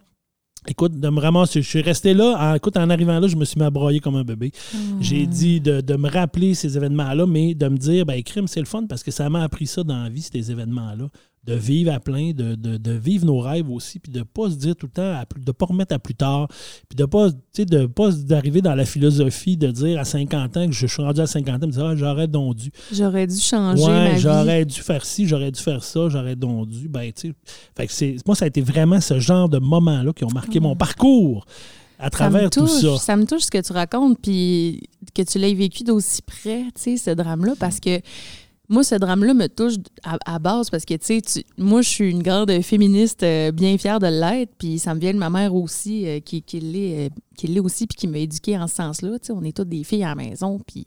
Écoute, 0.68 0.98
de 0.98 1.08
me 1.08 1.20
ramasser, 1.20 1.62
je 1.62 1.68
suis 1.68 1.82
resté 1.82 2.12
là. 2.12 2.36
En, 2.38 2.54
écoute, 2.54 2.76
en 2.76 2.90
arrivant 2.90 3.20
là, 3.20 3.28
je 3.28 3.36
me 3.36 3.44
suis 3.44 3.60
mis 3.60 4.00
comme 4.00 4.16
un 4.16 4.24
bébé. 4.24 4.50
Hmm. 4.74 5.00
J'ai 5.00 5.26
dit 5.26 5.60
de, 5.60 5.96
me 5.96 6.10
rappeler 6.10 6.54
ces 6.54 6.76
événements-là, 6.76 7.26
mais 7.26 7.54
de 7.54 7.68
me 7.68 7.76
dire, 7.76 8.04
ben, 8.04 8.20
crime, 8.22 8.48
c'est 8.48 8.60
le 8.60 8.66
fun 8.66 8.86
parce 8.88 9.02
que 9.04 9.10
ça 9.10 9.30
m'a 9.30 9.42
appris 9.42 9.66
ça 9.66 9.84
dans 9.84 10.02
la 10.02 10.08
vie, 10.08 10.22
ces 10.22 10.50
événements-là 10.50 11.08
de 11.46 11.54
vivre 11.54 11.92
à 11.92 12.00
plein, 12.00 12.32
de, 12.32 12.92
vivre 12.92 13.26
nos 13.26 13.38
rêves 13.38 13.70
aussi, 13.70 13.98
puis 13.98 14.10
de 14.10 14.18
ne 14.20 14.24
pas 14.24 14.50
se 14.50 14.56
dire 14.56 14.74
tout 14.74 14.86
le 14.86 14.92
temps, 14.92 15.22
de 15.36 15.44
ne 15.46 15.52
pas 15.52 15.66
remettre 15.66 15.94
à 15.94 15.98
plus 15.98 16.14
tard, 16.14 16.48
puis 16.88 16.96
de 16.96 17.02
ne 17.02 17.06
pas, 17.06 17.28
de 17.30 17.86
pas 17.86 18.10
d'arriver 18.10 18.62
dans 18.62 18.74
la 18.74 18.84
philosophie 18.84 19.56
de 19.56 19.70
dire 19.70 20.00
à 20.00 20.04
50 20.04 20.56
ans 20.56 20.66
que 20.66 20.72
je 20.72 20.86
suis 20.86 21.02
rendu 21.02 21.20
à 21.20 21.26
50 21.26 21.62
ans, 21.62 21.66
de 21.66 21.72
dire 21.72 21.84
ah, 21.84 21.96
j'aurais 21.96 22.28
donc 22.28 22.56
dû. 22.56 22.70
J'aurais 22.92 23.26
dû 23.26 23.38
changer. 23.38 23.84
Ouais, 23.84 24.18
j'aurais 24.18 24.64
dû 24.64 24.80
faire 24.80 25.04
ci, 25.04 25.26
j'aurais 25.26 25.52
dû 25.52 25.60
faire 25.60 25.84
ça, 25.84 26.08
j'aurais 26.08 26.36
donc 26.36 26.68
dû. 26.68 26.88
Ben, 26.88 27.12
tu 27.12 27.34
sais, 27.88 28.16
moi, 28.26 28.34
ça 28.34 28.46
a 28.46 28.48
été 28.48 28.60
vraiment 28.60 29.00
ce 29.00 29.20
genre 29.20 29.48
de 29.48 29.58
moments-là 29.58 30.12
qui 30.12 30.24
ont 30.24 30.32
marqué 30.32 30.60
mon 30.60 30.74
parcours 30.74 31.46
à 31.98 32.10
travers 32.10 32.50
tout 32.50 32.66
ça. 32.66 32.98
Ça 32.98 33.16
me 33.16 33.24
touche 33.24 33.42
ce 33.42 33.50
que 33.50 33.60
tu 33.60 33.72
racontes, 33.72 34.18
puis 34.20 34.82
que 35.14 35.22
tu 35.22 35.38
l'aies 35.38 35.54
vécu 35.54 35.84
d'aussi 35.84 36.22
près, 36.22 36.64
tu 36.74 36.96
sais, 36.96 36.96
ce 36.96 37.10
drame-là, 37.10 37.54
parce 37.58 37.80
que 37.80 38.00
moi, 38.68 38.82
ce 38.82 38.94
drame-là 38.94 39.34
me 39.34 39.48
touche 39.48 39.74
à, 40.02 40.38
base 40.38 40.70
parce 40.70 40.84
que, 40.84 40.94
tu 40.94 41.20
sais, 41.24 41.44
moi, 41.56 41.82
je 41.82 41.88
suis 41.88 42.10
une 42.10 42.22
grande 42.22 42.50
féministe 42.62 43.22
euh, 43.22 43.52
bien 43.52 43.78
fière 43.78 44.00
de 44.00 44.06
l'être, 44.06 44.52
puis 44.58 44.78
ça 44.78 44.94
me 44.94 45.00
vient 45.00 45.12
de 45.12 45.18
ma 45.18 45.30
mère 45.30 45.54
aussi, 45.54 46.06
euh, 46.06 46.20
qui, 46.20 46.42
qui 46.42 46.60
l'est 46.60 47.10
euh, 47.48 47.62
aussi, 47.62 47.86
puis 47.86 47.96
qui 47.96 48.08
m'a 48.08 48.18
éduquée 48.18 48.58
en 48.58 48.66
ce 48.66 48.76
sens-là. 48.76 49.18
Tu 49.18 49.26
sais, 49.26 49.32
on 49.32 49.42
est 49.42 49.56
toutes 49.56 49.68
des 49.68 49.84
filles 49.84 50.04
à 50.04 50.08
la 50.08 50.14
maison, 50.14 50.60
puis... 50.66 50.86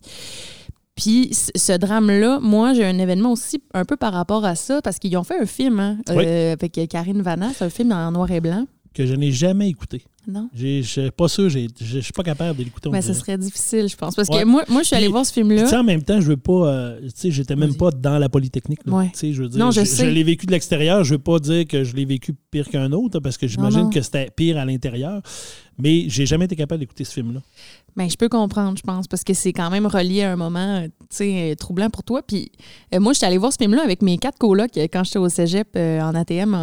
Puis 0.96 1.30
ce 1.32 1.78
drame-là, 1.78 2.40
moi, 2.42 2.74
j'ai 2.74 2.84
un 2.84 3.00
événement 3.00 3.32
aussi 3.32 3.64
un 3.74 3.86
peu 3.86 3.96
par 3.96 4.12
rapport 4.12 4.44
à 4.44 4.56
ça, 4.56 4.82
parce 4.82 5.00
qu'ils 5.00 5.16
ont 5.16 5.24
fait 5.24 5.40
un 5.40 5.46
film 5.46 5.80
hein, 5.80 5.98
avec 6.08 6.90
Karine 6.90 7.22
Vanna, 7.22 7.52
c'est 7.56 7.64
un 7.64 7.70
film 7.70 7.94
en 7.94 8.12
noir 8.12 8.30
et 8.32 8.42
blanc. 8.42 8.66
Que 8.94 9.06
je 9.06 9.14
n'ai 9.14 9.32
jamais 9.32 9.70
écouté. 9.70 10.04
Non. 10.28 10.50
Je 10.54 10.82
suis 10.82 11.12
pas 11.12 11.28
sûr, 11.28 11.50
je 11.50 12.00
suis 12.00 12.14
pas 12.14 12.24
capable 12.24 12.58
de 12.60 12.64
l'écouter. 12.64 12.90
Mais 12.90 13.02
ce 13.02 13.14
serait 13.14 13.38
difficile, 13.38 13.88
je 13.88 13.96
pense. 13.96 14.16
Parce 14.16 14.30
que 14.30 14.44
moi, 14.44 14.64
moi, 14.70 14.82
je 14.82 14.88
suis 14.88 14.96
allée 14.96 15.08
voir 15.08 15.26
ce 15.26 15.34
film-là. 15.34 15.80
en 15.80 15.84
même 15.84 16.04
temps, 16.04 16.22
je 16.22 16.28
veux 16.28 16.38
pas. 16.38 16.68
Euh, 16.68 17.02
tu 17.02 17.10
sais, 17.16 17.32
j'étais 17.32 17.56
même 17.56 17.76
pas 17.76 17.92
dans 17.92 18.18
la 18.20 18.30
Polytechnique. 18.30 18.82
Je 18.86 19.42
veux 19.42 19.50
dire, 19.50 19.60
non, 19.60 19.72
je, 19.72 19.84
je, 19.84 20.06
l'ai 20.06 20.24
vécu 20.24 20.46
de 20.46 20.52
l'extérieur. 20.52 21.04
Je 21.04 21.16
veux 21.16 21.20
pas 21.20 21.40
dire 21.40 21.66
que 21.68 21.84
je 21.84 21.96
l'ai 21.96 22.06
vécu 22.06 22.34
pire 22.52 22.68
qu'un 22.70 22.92
autre, 22.92 23.20
parce 23.20 23.38
que 23.38 23.48
j'imagine 23.48 23.90
que 23.90 24.02
c'était 24.02 24.30
pire 24.36 24.58
à 24.58 24.66
l'intérieur. 24.66 25.22
Mais 25.82 26.10
j'ai 26.10 26.26
jamais 26.26 26.46
été 26.46 26.58
capable 26.58 26.82
d'écouter 26.82 27.06
ce 27.06 27.14
film-là. 27.14 27.42
Bien, 28.00 28.08
je 28.08 28.16
peux 28.16 28.30
comprendre, 28.30 28.78
je 28.78 28.82
pense, 28.82 29.10
parce 29.10 29.26
que 29.26 29.34
c'est 29.34 29.52
quand 29.52 29.70
même 29.70 29.86
relié 29.86 30.24
à 30.24 30.32
un 30.32 30.38
moment 30.38 30.86
euh, 31.20 31.56
troublant 31.56 31.90
pour 31.90 32.06
toi. 32.06 32.22
Puis 32.22 32.50
euh, 32.96 33.02
moi, 33.02 33.12
je 33.12 33.18
suis 33.18 33.28
allée 33.28 33.38
voir 33.38 33.52
ce 33.52 33.58
film-là 33.58 33.84
avec 33.84 34.02
mes 34.02 34.18
quatre 34.18 34.38
colocs 34.38 34.78
euh, 34.78 34.88
quand 34.90 35.04
j'étais 35.04 35.20
au 35.20 35.28
cégep 35.28 35.76
en 35.76 36.16
ATM 36.16 36.54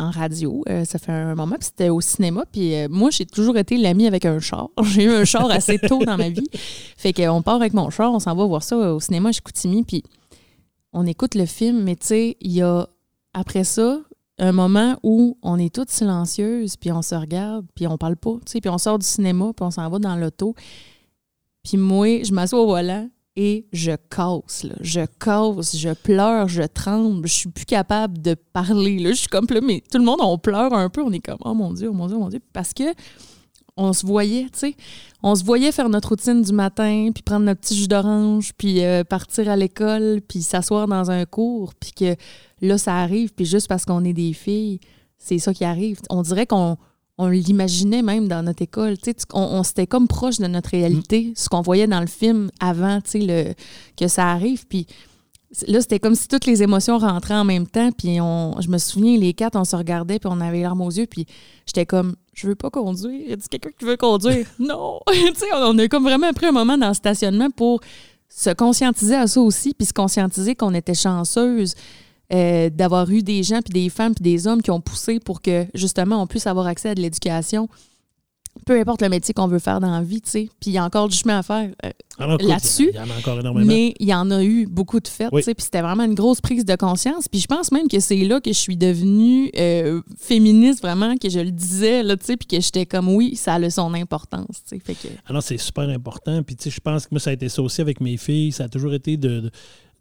en, 0.00 0.10
radio. 0.10 0.64
ça 0.84 0.98
fait 0.98 1.12
un 1.12 1.36
moment, 1.36 1.54
puis 1.60 1.66
c'était 1.66 1.90
au 1.90 2.00
cinéma. 2.00 2.44
Puis 2.50 2.74
moi, 2.88 3.10
j'ai 3.10 3.24
toujours 3.24 3.56
été 3.56 3.76
l'ami 3.76 4.08
avec 4.08 4.24
un 4.24 4.40
char. 4.40 4.70
J'ai 4.82 5.04
eu 5.04 5.10
un 5.10 5.24
char 5.24 5.48
assez 5.48 5.78
tôt 5.78 6.04
dans 6.04 6.16
ma 6.16 6.28
vie. 6.28 6.48
Fait 6.96 7.12
qu'on 7.12 7.40
part 7.40 7.54
avec 7.54 7.72
mon 7.72 7.88
char, 7.90 8.12
on 8.12 8.18
s'en 8.18 8.34
va 8.34 8.44
voir 8.46 8.64
ça 8.64 8.76
au 8.92 8.98
cinéma 8.98 9.30
chez 9.30 9.42
Coutimi, 9.42 9.84
puis 9.84 10.02
on 10.92 11.06
écoute 11.06 11.36
le 11.36 11.46
film, 11.46 11.84
mais 11.84 11.94
tu 11.94 12.06
sais, 12.08 12.36
il 12.40 12.50
y 12.50 12.62
a 12.62 12.88
après 13.32 13.62
ça, 13.62 14.00
un 14.40 14.52
moment 14.52 14.96
où 15.02 15.36
on 15.42 15.58
est 15.58 15.72
toutes 15.72 15.90
silencieuses, 15.90 16.76
puis 16.76 16.90
on 16.90 17.02
se 17.02 17.14
regarde, 17.14 17.66
puis 17.74 17.86
on 17.86 17.98
parle 17.98 18.16
pas, 18.16 18.36
tu 18.46 18.52
sais, 18.52 18.60
puis 18.60 18.70
on 18.70 18.78
sort 18.78 18.98
du 18.98 19.06
cinéma, 19.06 19.52
puis 19.54 19.64
on 19.64 19.70
s'en 19.70 19.88
va 19.88 19.98
dans 19.98 20.16
l'auto. 20.16 20.54
Puis 21.62 21.76
moi, 21.76 22.22
je 22.24 22.32
m'assois 22.32 22.60
au 22.60 22.66
volant 22.66 23.08
et 23.36 23.66
je 23.72 23.92
casse, 24.08 24.64
là. 24.64 24.74
Je 24.80 25.02
casse, 25.18 25.76
je 25.76 25.90
pleure, 25.90 26.48
je 26.48 26.62
tremble, 26.62 27.28
je 27.28 27.34
suis 27.34 27.50
plus 27.50 27.66
capable 27.66 28.20
de 28.20 28.34
parler, 28.34 28.98
là. 28.98 29.10
Je 29.10 29.16
suis 29.16 29.28
comme, 29.28 29.46
là, 29.50 29.60
mais 29.60 29.82
tout 29.90 29.98
le 29.98 30.04
monde, 30.04 30.20
on 30.20 30.38
pleure 30.38 30.72
un 30.72 30.88
peu, 30.88 31.02
on 31.02 31.12
est 31.12 31.20
comme, 31.20 31.38
oh 31.44 31.54
mon 31.54 31.74
Dieu, 31.74 31.90
oh 31.90 31.92
mon 31.92 32.06
Dieu, 32.06 32.16
oh 32.16 32.20
mon 32.20 32.28
Dieu, 32.30 32.40
parce 32.52 32.72
que 32.72 32.94
on 33.76 33.92
se 33.92 34.04
voyait, 34.04 34.44
tu 34.44 34.58
sais. 34.58 34.76
On 35.22 35.34
se 35.34 35.44
voyait 35.44 35.72
faire 35.72 35.88
notre 35.88 36.10
routine 36.10 36.42
du 36.42 36.52
matin, 36.52 37.10
puis 37.14 37.22
prendre 37.22 37.44
notre 37.44 37.60
petit 37.60 37.76
jus 37.76 37.88
d'orange, 37.88 38.52
puis 38.56 38.84
euh, 38.84 39.04
partir 39.04 39.48
à 39.48 39.56
l'école, 39.56 40.22
puis 40.26 40.42
s'asseoir 40.42 40.88
dans 40.88 41.10
un 41.10 41.24
cours, 41.26 41.74
puis 41.74 41.92
que 41.92 42.16
là, 42.60 42.78
ça 42.78 42.96
arrive, 42.96 43.32
puis 43.32 43.44
juste 43.44 43.68
parce 43.68 43.84
qu'on 43.84 44.04
est 44.04 44.12
des 44.12 44.32
filles, 44.32 44.80
c'est 45.18 45.38
ça 45.38 45.52
qui 45.52 45.64
arrive. 45.64 46.00
On 46.10 46.22
dirait 46.22 46.46
qu'on 46.46 46.76
on 47.20 47.28
l'imaginait 47.28 48.00
même 48.00 48.28
dans 48.28 48.42
notre 48.42 48.62
école. 48.62 48.96
Tu 48.96 49.10
sais, 49.10 49.16
on, 49.34 49.42
on 49.42 49.62
s'était 49.62 49.86
comme 49.86 50.08
proche 50.08 50.38
de 50.38 50.46
notre 50.46 50.70
réalité, 50.70 51.28
mm. 51.30 51.32
ce 51.36 51.48
qu'on 51.50 51.60
voyait 51.60 51.86
dans 51.86 52.00
le 52.00 52.06
film 52.06 52.50
avant 52.60 53.00
tu 53.02 53.10
sais, 53.10 53.18
le, 53.20 53.54
que 53.96 54.08
ça 54.08 54.30
arrive. 54.30 54.66
Puis 54.66 54.86
là, 55.66 55.82
c'était 55.82 55.98
comme 55.98 56.14
si 56.14 56.28
toutes 56.28 56.46
les 56.46 56.62
émotions 56.62 56.96
rentraient 56.96 57.34
en 57.34 57.44
même 57.44 57.66
temps. 57.66 57.90
Puis 57.92 58.20
on, 58.22 58.58
je 58.60 58.68
me 58.68 58.78
souviens, 58.78 59.18
les 59.18 59.34
quatre, 59.34 59.56
on 59.56 59.64
se 59.64 59.76
regardait, 59.76 60.18
puis 60.18 60.30
on 60.32 60.40
avait 60.40 60.58
les 60.58 60.62
larmes 60.62 60.80
aux 60.80 60.90
yeux. 60.90 61.06
Puis 61.06 61.26
j'étais 61.66 61.84
comme, 61.84 62.16
je 62.32 62.46
veux 62.46 62.54
pas 62.54 62.70
conduire. 62.70 63.28
Y 63.28 63.32
a 63.34 63.36
quelqu'un 63.36 63.70
qui 63.78 63.84
veut 63.84 63.98
conduire? 63.98 64.46
non! 64.58 65.00
tu 65.12 65.34
sais, 65.36 65.46
on 65.54 65.76
a 65.76 65.88
comme 65.88 66.04
vraiment 66.04 66.32
pris 66.32 66.46
un 66.46 66.52
moment 66.52 66.78
dans 66.78 66.88
le 66.88 66.94
stationnement 66.94 67.50
pour 67.50 67.80
se 68.30 68.50
conscientiser 68.50 69.16
à 69.16 69.26
ça 69.26 69.40
aussi, 69.42 69.74
puis 69.74 69.86
se 69.86 69.92
conscientiser 69.92 70.54
qu'on 70.54 70.72
était 70.72 70.94
chanceuse. 70.94 71.74
Euh, 72.32 72.70
d'avoir 72.70 73.10
eu 73.10 73.22
des 73.22 73.42
gens, 73.42 73.60
puis 73.60 73.72
des 73.72 73.88
femmes, 73.88 74.14
puis 74.14 74.22
des 74.22 74.46
hommes 74.46 74.62
qui 74.62 74.70
ont 74.70 74.80
poussé 74.80 75.18
pour 75.18 75.42
que 75.42 75.66
justement 75.74 76.22
on 76.22 76.28
puisse 76.28 76.46
avoir 76.46 76.66
accès 76.68 76.90
à 76.90 76.94
de 76.94 77.00
l'éducation 77.00 77.68
peu 78.66 78.78
importe 78.78 79.02
le 79.02 79.08
métier 79.08 79.32
qu'on 79.32 79.46
veut 79.46 79.58
faire 79.58 79.80
dans 79.80 79.90
la 79.90 80.02
vie, 80.02 80.20
tu 80.20 80.30
sais. 80.30 80.48
Puis 80.60 80.70
il 80.70 80.72
y 80.72 80.78
a 80.78 80.84
encore 80.84 81.08
du 81.08 81.16
chemin 81.16 81.38
à 81.38 81.42
faire 81.42 81.70
euh, 81.84 82.36
là-dessus. 82.40 82.90
Il 82.92 82.96
y 82.96 83.00
en 83.00 83.10
a 83.10 83.18
encore 83.18 83.38
énormément. 83.38 83.66
Mais 83.66 83.94
il 83.98 84.08
y 84.08 84.14
en 84.14 84.30
a 84.30 84.42
eu 84.42 84.66
beaucoup 84.66 85.00
de 85.00 85.08
fêtes, 85.08 85.30
tu 85.32 85.42
sais. 85.42 85.54
Puis 85.54 85.64
c'était 85.64 85.82
vraiment 85.82 86.04
une 86.04 86.14
grosse 86.14 86.40
prise 86.40 86.64
de 86.64 86.74
conscience. 86.76 87.28
Puis 87.28 87.40
je 87.40 87.46
pense 87.46 87.72
même 87.72 87.88
que 87.88 88.00
c'est 88.00 88.16
là 88.16 88.40
que 88.40 88.52
je 88.52 88.58
suis 88.58 88.76
devenue 88.76 89.50
euh, 89.56 90.02
féministe, 90.18 90.82
vraiment, 90.82 91.16
que 91.16 91.28
je 91.28 91.40
le 91.40 91.50
disais, 91.50 92.02
là, 92.02 92.16
tu 92.16 92.26
sais. 92.26 92.36
Puis 92.36 92.46
que 92.46 92.60
j'étais 92.60 92.86
comme, 92.86 93.08
oui, 93.08 93.36
ça 93.36 93.54
a 93.54 93.70
son 93.70 93.94
importance, 93.94 94.62
tu 94.68 94.80
sais. 94.84 94.94
Que... 94.94 95.08
Alors, 95.26 95.42
c'est 95.42 95.58
super 95.58 95.88
important. 95.88 96.42
Puis, 96.42 96.56
tu 96.56 96.64
sais, 96.64 96.70
je 96.70 96.80
pense 96.80 97.04
que 97.04 97.08
moi, 97.12 97.20
ça 97.20 97.30
a 97.30 97.32
été 97.32 97.48
ça 97.48 97.62
aussi 97.62 97.80
avec 97.80 98.00
mes 98.00 98.16
filles. 98.16 98.52
Ça 98.52 98.64
a 98.64 98.68
toujours 98.68 98.94
été 98.94 99.16
de 99.16 99.30
de, 99.30 99.50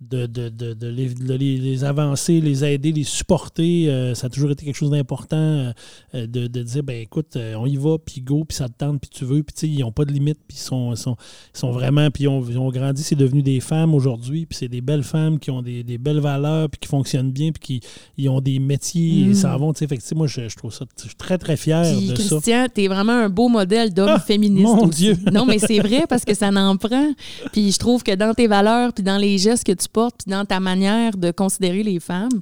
de, 0.02 0.26
de, 0.28 0.48
de 0.50 0.88
les, 0.88 1.10
de 1.14 1.34
les- 1.34 1.58
les 1.58 1.84
avancer, 1.84 2.40
les 2.40 2.64
aider, 2.64 2.92
les 2.94 3.04
supporter. 3.04 3.90
Euh, 3.90 4.16
ça 4.16 4.28
a 4.28 4.30
toujours 4.30 4.50
été 4.52 4.64
quelque 4.66 4.76
chose 4.78 4.92
d'important 4.92 5.36
euh, 5.38 5.72
euh, 6.16 6.26
de, 6.26 6.48
de 6.48 6.64
dire, 6.64 6.84
ben 6.84 7.02
écoute, 7.02 7.36
euh, 7.36 7.56
on 7.58 7.66
y 7.66 7.76
va, 7.76 7.98
puis 7.98 8.22
go, 8.22 8.46
puis 8.46 8.56
ça 8.56 8.68
te 8.70 8.74
tente, 8.78 9.02
puis 9.02 9.10
tu 9.10 9.26
veux. 9.26 9.44
Puis 9.44 9.54
tu 9.56 9.68
ils 9.68 9.80
n'ont 9.80 9.92
pas 9.92 10.06
de 10.06 10.14
limite, 10.14 10.40
puis 10.48 10.58
ils 10.58 10.62
sont, 10.62 10.94
ils 10.94 10.98
sont, 10.98 11.18
ils 11.54 11.60
sont 11.60 11.72
vraiment, 11.72 12.10
puis 12.12 12.24
ils 12.24 12.28
ont, 12.30 12.44
ils 12.50 12.58
ont 12.58 12.70
grandi, 12.70 13.04
c'est 13.04 13.16
devenu 13.18 13.42
des 13.44 13.60
femmes 13.60 13.94
aujourd'hui, 13.94 14.46
puis 14.46 14.58
c'est 14.58 14.70
des 14.70 14.82
belles 14.82 15.04
femmes 15.04 15.38
qui 15.38 15.52
ont 15.52 15.62
des, 15.62 15.84
des 15.84 15.98
belles 15.98 16.20
valeurs, 16.22 16.70
puis 16.70 16.80
qui 16.80 16.88
fonctionnent 16.88 17.32
bien, 17.32 17.52
puis 17.52 17.80
qui 17.82 17.88
ils 18.18 18.30
ont 18.30 18.40
des 18.40 18.60
métiers 18.60 19.28
et 19.32 19.34
s'en 19.34 19.58
vont. 19.58 19.74
tu 19.74 19.80
sais. 19.80 19.88
Fait 19.88 19.98
que, 19.98 20.04
tu 20.08 20.16
moi, 20.16 20.28
je, 20.28 20.48
je 20.48 20.56
trouve 20.56 20.74
ça, 20.74 20.86
je 20.98 21.08
suis 21.08 21.16
très, 21.16 21.38
très 21.38 21.58
fier 21.58 21.84
de 21.84 22.16
ça. 22.16 22.36
Christian, 22.38 22.66
t'es 22.74 22.88
vraiment 22.88 23.12
un 23.14 23.30
beau 23.30 23.50
modèle 23.50 23.94
d'homme 23.94 24.12
Ah, 24.16 24.20
féministe. 24.20 24.64
mon 24.66 24.88
aussi. 24.88 25.00
Dieu. 25.02 25.18
Non, 25.32 25.46
mais 25.46 25.60
c'est 25.60 25.80
vrai 25.80 26.06
parce 26.08 26.24
que 26.24 26.34
ça 26.34 26.52
n'en 26.52 26.78
prend. 26.78 27.12
Puis 27.52 27.72
je 27.74 27.78
trouve 27.80 28.02
que 28.04 28.16
dans 28.16 28.34
tes 28.34 28.48
valeurs, 28.48 28.94
puis 28.94 29.04
dans 29.04 29.18
les 29.18 29.38
gestes 29.38 29.66
que 29.66 29.74
tu 29.74 29.89
puis 29.94 30.32
dans 30.32 30.46
ta 30.46 30.60
manière 30.60 31.18
de 31.18 31.32
considérer 31.32 31.84
les 31.84 32.00
femmes. 32.00 32.42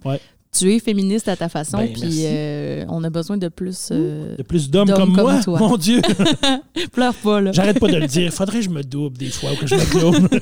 Tu 0.58 0.74
es 0.74 0.80
féministe 0.80 1.28
à 1.28 1.36
ta 1.36 1.50
façon. 1.50 1.78
Ben, 1.78 1.92
puis 1.94 2.22
euh, 2.26 2.86
on 2.90 3.04
a 3.04 3.10
besoin 3.10 3.38
de 3.38 3.48
plus. 3.50 3.90
euh, 3.92 4.36
De 4.38 4.44
plus 4.44 4.70
d'hommes 4.70 4.90
comme, 4.90 5.14
comme 5.16 5.24
moi, 5.26 5.40
toi. 5.44 5.60
mon 5.60 5.78
Dieu. 5.78 6.02
Pleure 6.92 7.14
pas, 7.14 7.42
là. 7.42 7.52
J'arrête 7.52 7.80
pas 7.80 7.88
de 7.88 7.98
le 7.98 8.08
dire. 8.08 8.32
Faudrait 8.34 8.60
que 8.60 8.66
je 8.66 8.70
me 8.70 8.84
double 8.84 9.18
des 9.18 9.30
fois 9.30 9.52
ou 9.52 9.56
que 9.56 9.68
je 9.68 9.76
me 9.76 9.86
clone. 9.86 10.28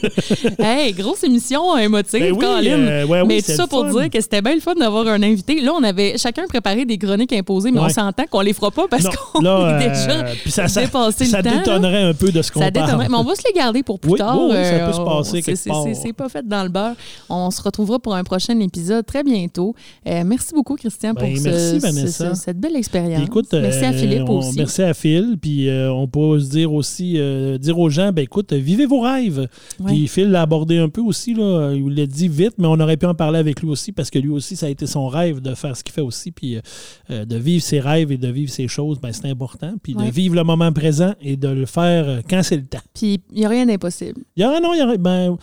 Hey, 0.60 0.94
grosse 0.94 1.24
émission 1.24 1.78
émotive, 1.78 2.20
Ben 2.20 2.32
oui, 2.34 2.40
Colin. 2.40 2.80
euh, 2.80 3.06
ouais, 3.06 3.22
oui, 3.22 3.28
mais 3.28 3.42
c'est 3.42 3.54
tout 3.54 3.58
ça 3.62 3.68
pour 3.68 3.86
fun. 3.88 3.92
dire 4.02 4.10
que 4.10 4.22
c'était 4.22 4.42
bien 4.42 4.54
le 4.56 4.60
fun 4.62 4.74
d'avoir 4.76 5.08
un 5.08 5.22
invité. 5.24 5.62
Là, 5.62 5.74
on 5.74 5.84
avait 5.84 6.18
chacun 6.18 6.46
préparé 6.48 6.86
des 6.86 6.98
chroniques 6.98 7.34
imposées, 7.34 7.72
mais 7.72 7.80
on 7.80 7.90
s'entend 7.90 8.24
qu'on 8.30 8.42
les 8.42 8.54
fera 8.54 8.72
pas 8.72 8.88
parce 8.88 9.04
qu'on 9.04 9.42
est 9.44 9.48
euh, 9.48 9.80
déjà 9.90 10.24
puis 10.42 10.52
ça, 10.52 10.68
ça, 10.68 10.82
dépassé 10.82 11.26
ça 11.26 11.38
le 11.40 11.44
temps. 11.44 11.50
là. 11.52 11.58
détonnerait 11.58 12.04
un 12.04 12.14
peu 12.14 12.32
de 12.32 12.42
ce 12.42 12.52
qu'on 12.52 12.60
Ça 12.62 12.72
parle. 12.72 12.86
détonnerait. 12.86 13.10
Mais 13.10 13.18
on 13.18 13.24
va 13.24 13.36
se 13.36 13.42
les 13.48 13.54
garder 13.54 13.84
pour 13.84 14.00
plus 14.00 14.12
Oui, 14.14 14.18
tard. 14.20 14.40
oui, 14.42 14.54
ça 14.56 14.80
peut 14.86 14.94
se 14.94 15.02
passer 15.02 15.42
quelque 15.42 15.68
part. 15.70 15.84
C'est 15.94 16.14
pas 16.14 16.30
fait 16.30 16.48
dans 16.48 16.64
le 16.64 16.70
beurre. 16.70 16.96
On 17.30 17.52
se 17.52 17.62
retrouvera 17.62 18.00
pour 18.00 18.16
un 18.16 18.24
prochain 18.24 18.60
épisode 18.60 19.06
très 19.06 19.24
bientôt. 19.24 19.76
Euh, 20.08 20.24
merci 20.24 20.54
beaucoup, 20.54 20.76
Christian, 20.76 21.14
Ben, 21.14 21.22
pour 21.34 21.44
merci, 21.44 21.80
ce- 21.82 22.08
ce- 22.08 22.34
cette 22.36 22.60
belle 22.60 22.76
expérience. 22.76 23.24
Écoute, 23.26 23.48
merci 23.54 23.84
à 23.86 23.90
euh, 23.90 23.94
Philippe 23.94 24.30
on- 24.30 24.38
aussi. 24.38 24.56
Merci 24.58 24.82
à 24.84 24.94
Phil. 24.94 25.36
Puis 25.42 25.68
euh, 25.68 25.92
on 25.92 26.08
peut 26.08 26.40
se 26.40 26.50
dire 26.50 26.72
aussi, 26.74 27.16
euh, 27.18 27.58
dire 27.58 27.78
aux 27.80 27.90
gens, 27.90 28.12
ben 28.12 28.22
écoute, 28.22 28.54
vivez 28.54 28.86
vos 28.86 29.00
rêves. 29.02 29.48
Ouais. 29.80 29.86
Puis 29.88 30.08
Phil 30.08 30.30
l'a 30.30 30.44
abordé 30.44 30.78
un 30.78 30.90
peu 30.90 31.02
aussi, 31.02 31.34
là. 31.34 31.74
Il 31.74 31.96
l'a 31.96 32.06
dit 32.06 32.28
vite, 32.28 32.54
mais 32.60 32.68
on 32.68 32.80
aurait 32.80 32.98
pu 32.98 33.08
en 33.08 33.16
parler 33.16 33.40
avec 33.40 33.62
lui 33.62 33.70
aussi 33.70 33.92
parce 33.92 34.10
que 34.12 34.20
lui 34.20 34.30
aussi, 34.30 34.56
ça 34.56 34.68
a 34.68 34.70
été 34.70 34.86
son 34.86 35.08
rêve 35.08 35.42
de 35.42 35.56
faire 35.56 35.76
ce 35.76 35.84
qu'il 35.84 35.94
fait 35.94 36.02
aussi. 36.02 36.32
Puis 36.32 36.58
euh, 36.58 36.62
euh, 37.10 37.26
de 37.26 37.36
vivre 37.38 37.64
ses 37.64 37.80
rêves 37.80 38.12
et 38.12 38.18
de 38.18 38.28
vivre 38.28 38.52
ses 38.52 38.68
choses, 38.68 39.00
ben 39.00 39.12
c'est 39.12 39.28
important. 39.30 39.74
Puis 39.82 39.96
Ouais. 39.96 40.06
de 40.06 40.12
vivre 40.12 40.36
le 40.36 40.44
moment 40.44 40.72
présent 40.72 41.14
et 41.22 41.36
de 41.36 41.48
le 41.48 41.66
faire 41.66 42.08
euh, 42.08 42.20
quand 42.30 42.44
c'est 42.44 42.58
le 42.58 42.66
temps. 42.66 42.78
Puis 42.94 43.20
il 43.32 43.40
n'y 43.40 43.46
a 43.46 43.50
rien 43.50 43.66
d'impossible. 43.66 44.22
Il 44.36 44.42
y 44.42 44.44
a, 44.44 44.60
non, 44.60 44.74
il 44.74 44.78
y 44.78 44.82
a, 44.82 44.98
ben, 44.98 45.38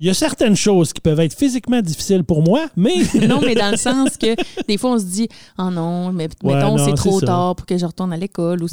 il 0.00 0.06
y 0.06 0.10
a 0.10 0.14
certaines 0.14 0.54
choses 0.54 0.92
qui 0.92 1.00
peuvent 1.00 1.18
être 1.18 1.36
physiquement 1.36 1.80
difficiles 1.80 2.22
pour 2.22 2.42
moi, 2.42 2.68
mais 2.76 2.94
non, 3.28 3.40
mais 3.40 3.54
dans 3.54 3.72
le 3.72 3.76
sens 3.76 4.16
que 4.16 4.36
des 4.66 4.78
fois, 4.78 4.92
on 4.92 4.98
se 4.98 5.04
dit 5.04 5.28
Oh 5.58 5.70
non, 5.70 6.12
mais 6.12 6.28
mettons, 6.44 6.78
c'est 6.78 6.94
trop 6.94 7.20
tard 7.20 7.56
pour 7.56 7.66
que 7.66 7.76
je 7.76 7.84
retourne 7.84 8.12
à 8.12 8.16
l'école. 8.16 8.62
Ou. 8.62 8.68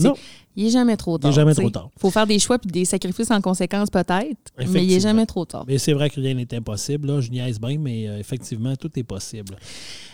Il 0.56 0.68
est 0.68 0.70
jamais 0.70 0.96
trop 0.98 1.18
tard. 1.18 1.32
Il 1.32 1.34
est 1.34 1.36
jamais 1.36 1.54
trop 1.54 1.70
tard. 1.70 1.90
faut 2.00 2.12
faire 2.12 2.28
des 2.28 2.40
choix 2.40 2.58
puis 2.60 2.72
des 2.72 2.86
sacrifices 2.86 3.32
en 3.32 3.42
conséquence, 3.42 3.90
peut-être, 3.90 4.14
mais 4.16 4.36
il 4.58 4.62
est 4.62 4.70
Effectivement. 4.70 5.00
jamais 5.02 5.26
trop 5.26 5.46
tard. 5.46 5.66
Mais 5.68 5.78
c'est 5.78 5.94
vrai 5.94 6.10
que 6.10 6.20
rien 6.20 6.34
n'est 6.34 6.54
impossible. 6.56 7.08
Là. 7.08 7.22
Je 7.22 7.30
niaise 7.30 7.60
bien, 7.60 7.78
mais 7.80 8.08
euh, 8.08 8.20
effectivement, 8.20 8.76
tout 8.76 8.90
est 8.98 9.04
possible. 9.04 9.56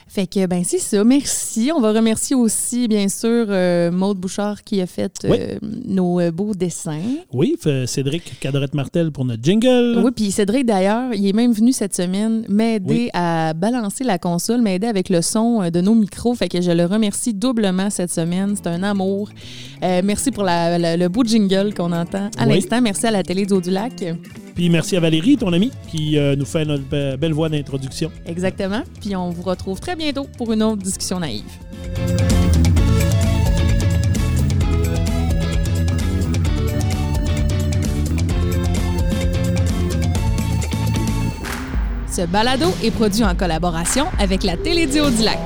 Fait 0.07 0.27
que, 0.27 0.45
ben, 0.45 0.61
c'est 0.65 0.80
ça. 0.80 1.05
Merci. 1.05 1.72
On 1.73 1.80
va 1.80 1.93
remercier 1.93 2.35
aussi, 2.35 2.89
bien 2.89 3.07
sûr, 3.07 3.45
euh, 3.47 3.91
Maude 3.91 4.18
Bouchard 4.18 4.61
qui 4.65 4.81
a 4.81 4.85
fait 4.85 5.13
euh, 5.23 5.57
nos 5.85 6.30
beaux 6.34 6.53
dessins. 6.53 6.99
Oui, 7.31 7.55
Cédric 7.85 8.38
Cadorette-Martel 8.41 9.11
pour 9.11 9.23
notre 9.23 9.41
jingle. 9.41 10.01
Oui, 10.03 10.11
puis 10.13 10.31
Cédric, 10.31 10.65
d'ailleurs, 10.65 11.13
il 11.13 11.26
est 11.27 11.34
même 11.34 11.53
venu 11.53 11.72
cette 11.72 11.95
semaine 11.95 12.43
m'aider 12.49 12.93
Oui. 12.93 13.09
à 13.13 13.53
balancer 13.53 14.03
la 14.03 14.18
console, 14.18 14.61
m'aider 14.61 14.88
avec 14.88 15.07
le 15.07 15.22
son 15.22 15.69
de 15.69 15.80
nos 15.80 15.95
micros. 15.95 16.35
Fait 16.35 16.49
que 16.49 16.59
je 16.59 16.72
le 16.72 16.84
remercie 16.85 17.34
doublement 17.34 17.89
cette 17.89 18.11
semaine. 18.11 18.53
C'est 18.57 18.68
un 18.68 18.84
amour. 18.84 19.30
Euh, 19.81 20.01
merci 20.32 20.36
pour 20.36 20.44
la- 20.44 20.78
la- 20.78 20.98
le 20.98 21.10
beau 21.10 21.24
jingle 21.24 21.74
qu'on 21.74 21.91
entend 21.91 22.30
à 22.38 22.48
Oui. 22.48 22.56
l'instant. 22.56 22.82
Merci 22.82 23.08
à 23.08 23.12
la 23.12 23.24
télé 23.24 23.45
du 23.45 23.53
Haut-du-Lac. 23.53 24.03
Puis 24.56 24.70
merci 24.70 24.95
à 24.95 24.99
Valérie, 24.99 25.38
ton 25.38 25.52
amie, 25.53 25.72
qui 25.90 26.18
euh, 26.18 26.36
nous 26.36 26.45
fait 26.45 26.66
notre 26.66 26.84
be- 26.84 27.18
belle 27.18 27.34
voix 27.34 27.49
d'introduction. 27.49 28.12
Exactement. 28.26 28.82
Puis 29.02 29.16
on 29.16 29.30
vous 29.30 29.44
retrouve 29.44 29.80
très 29.80 29.95
bientôt 29.95 30.28
pour 30.38 30.52
une 30.53 30.64
autre 30.64 30.82
discussion 30.84 31.20
naïve. 31.20 31.44
Ce 42.10 42.26
balado 42.26 42.68
est 42.84 42.91
produit 42.91 43.24
en 43.24 43.36
collaboration 43.36 44.06
avec 44.20 44.44
la 44.44 44.58
Télédio 44.58 45.10
du 45.10 45.24
Lac. 45.24 45.40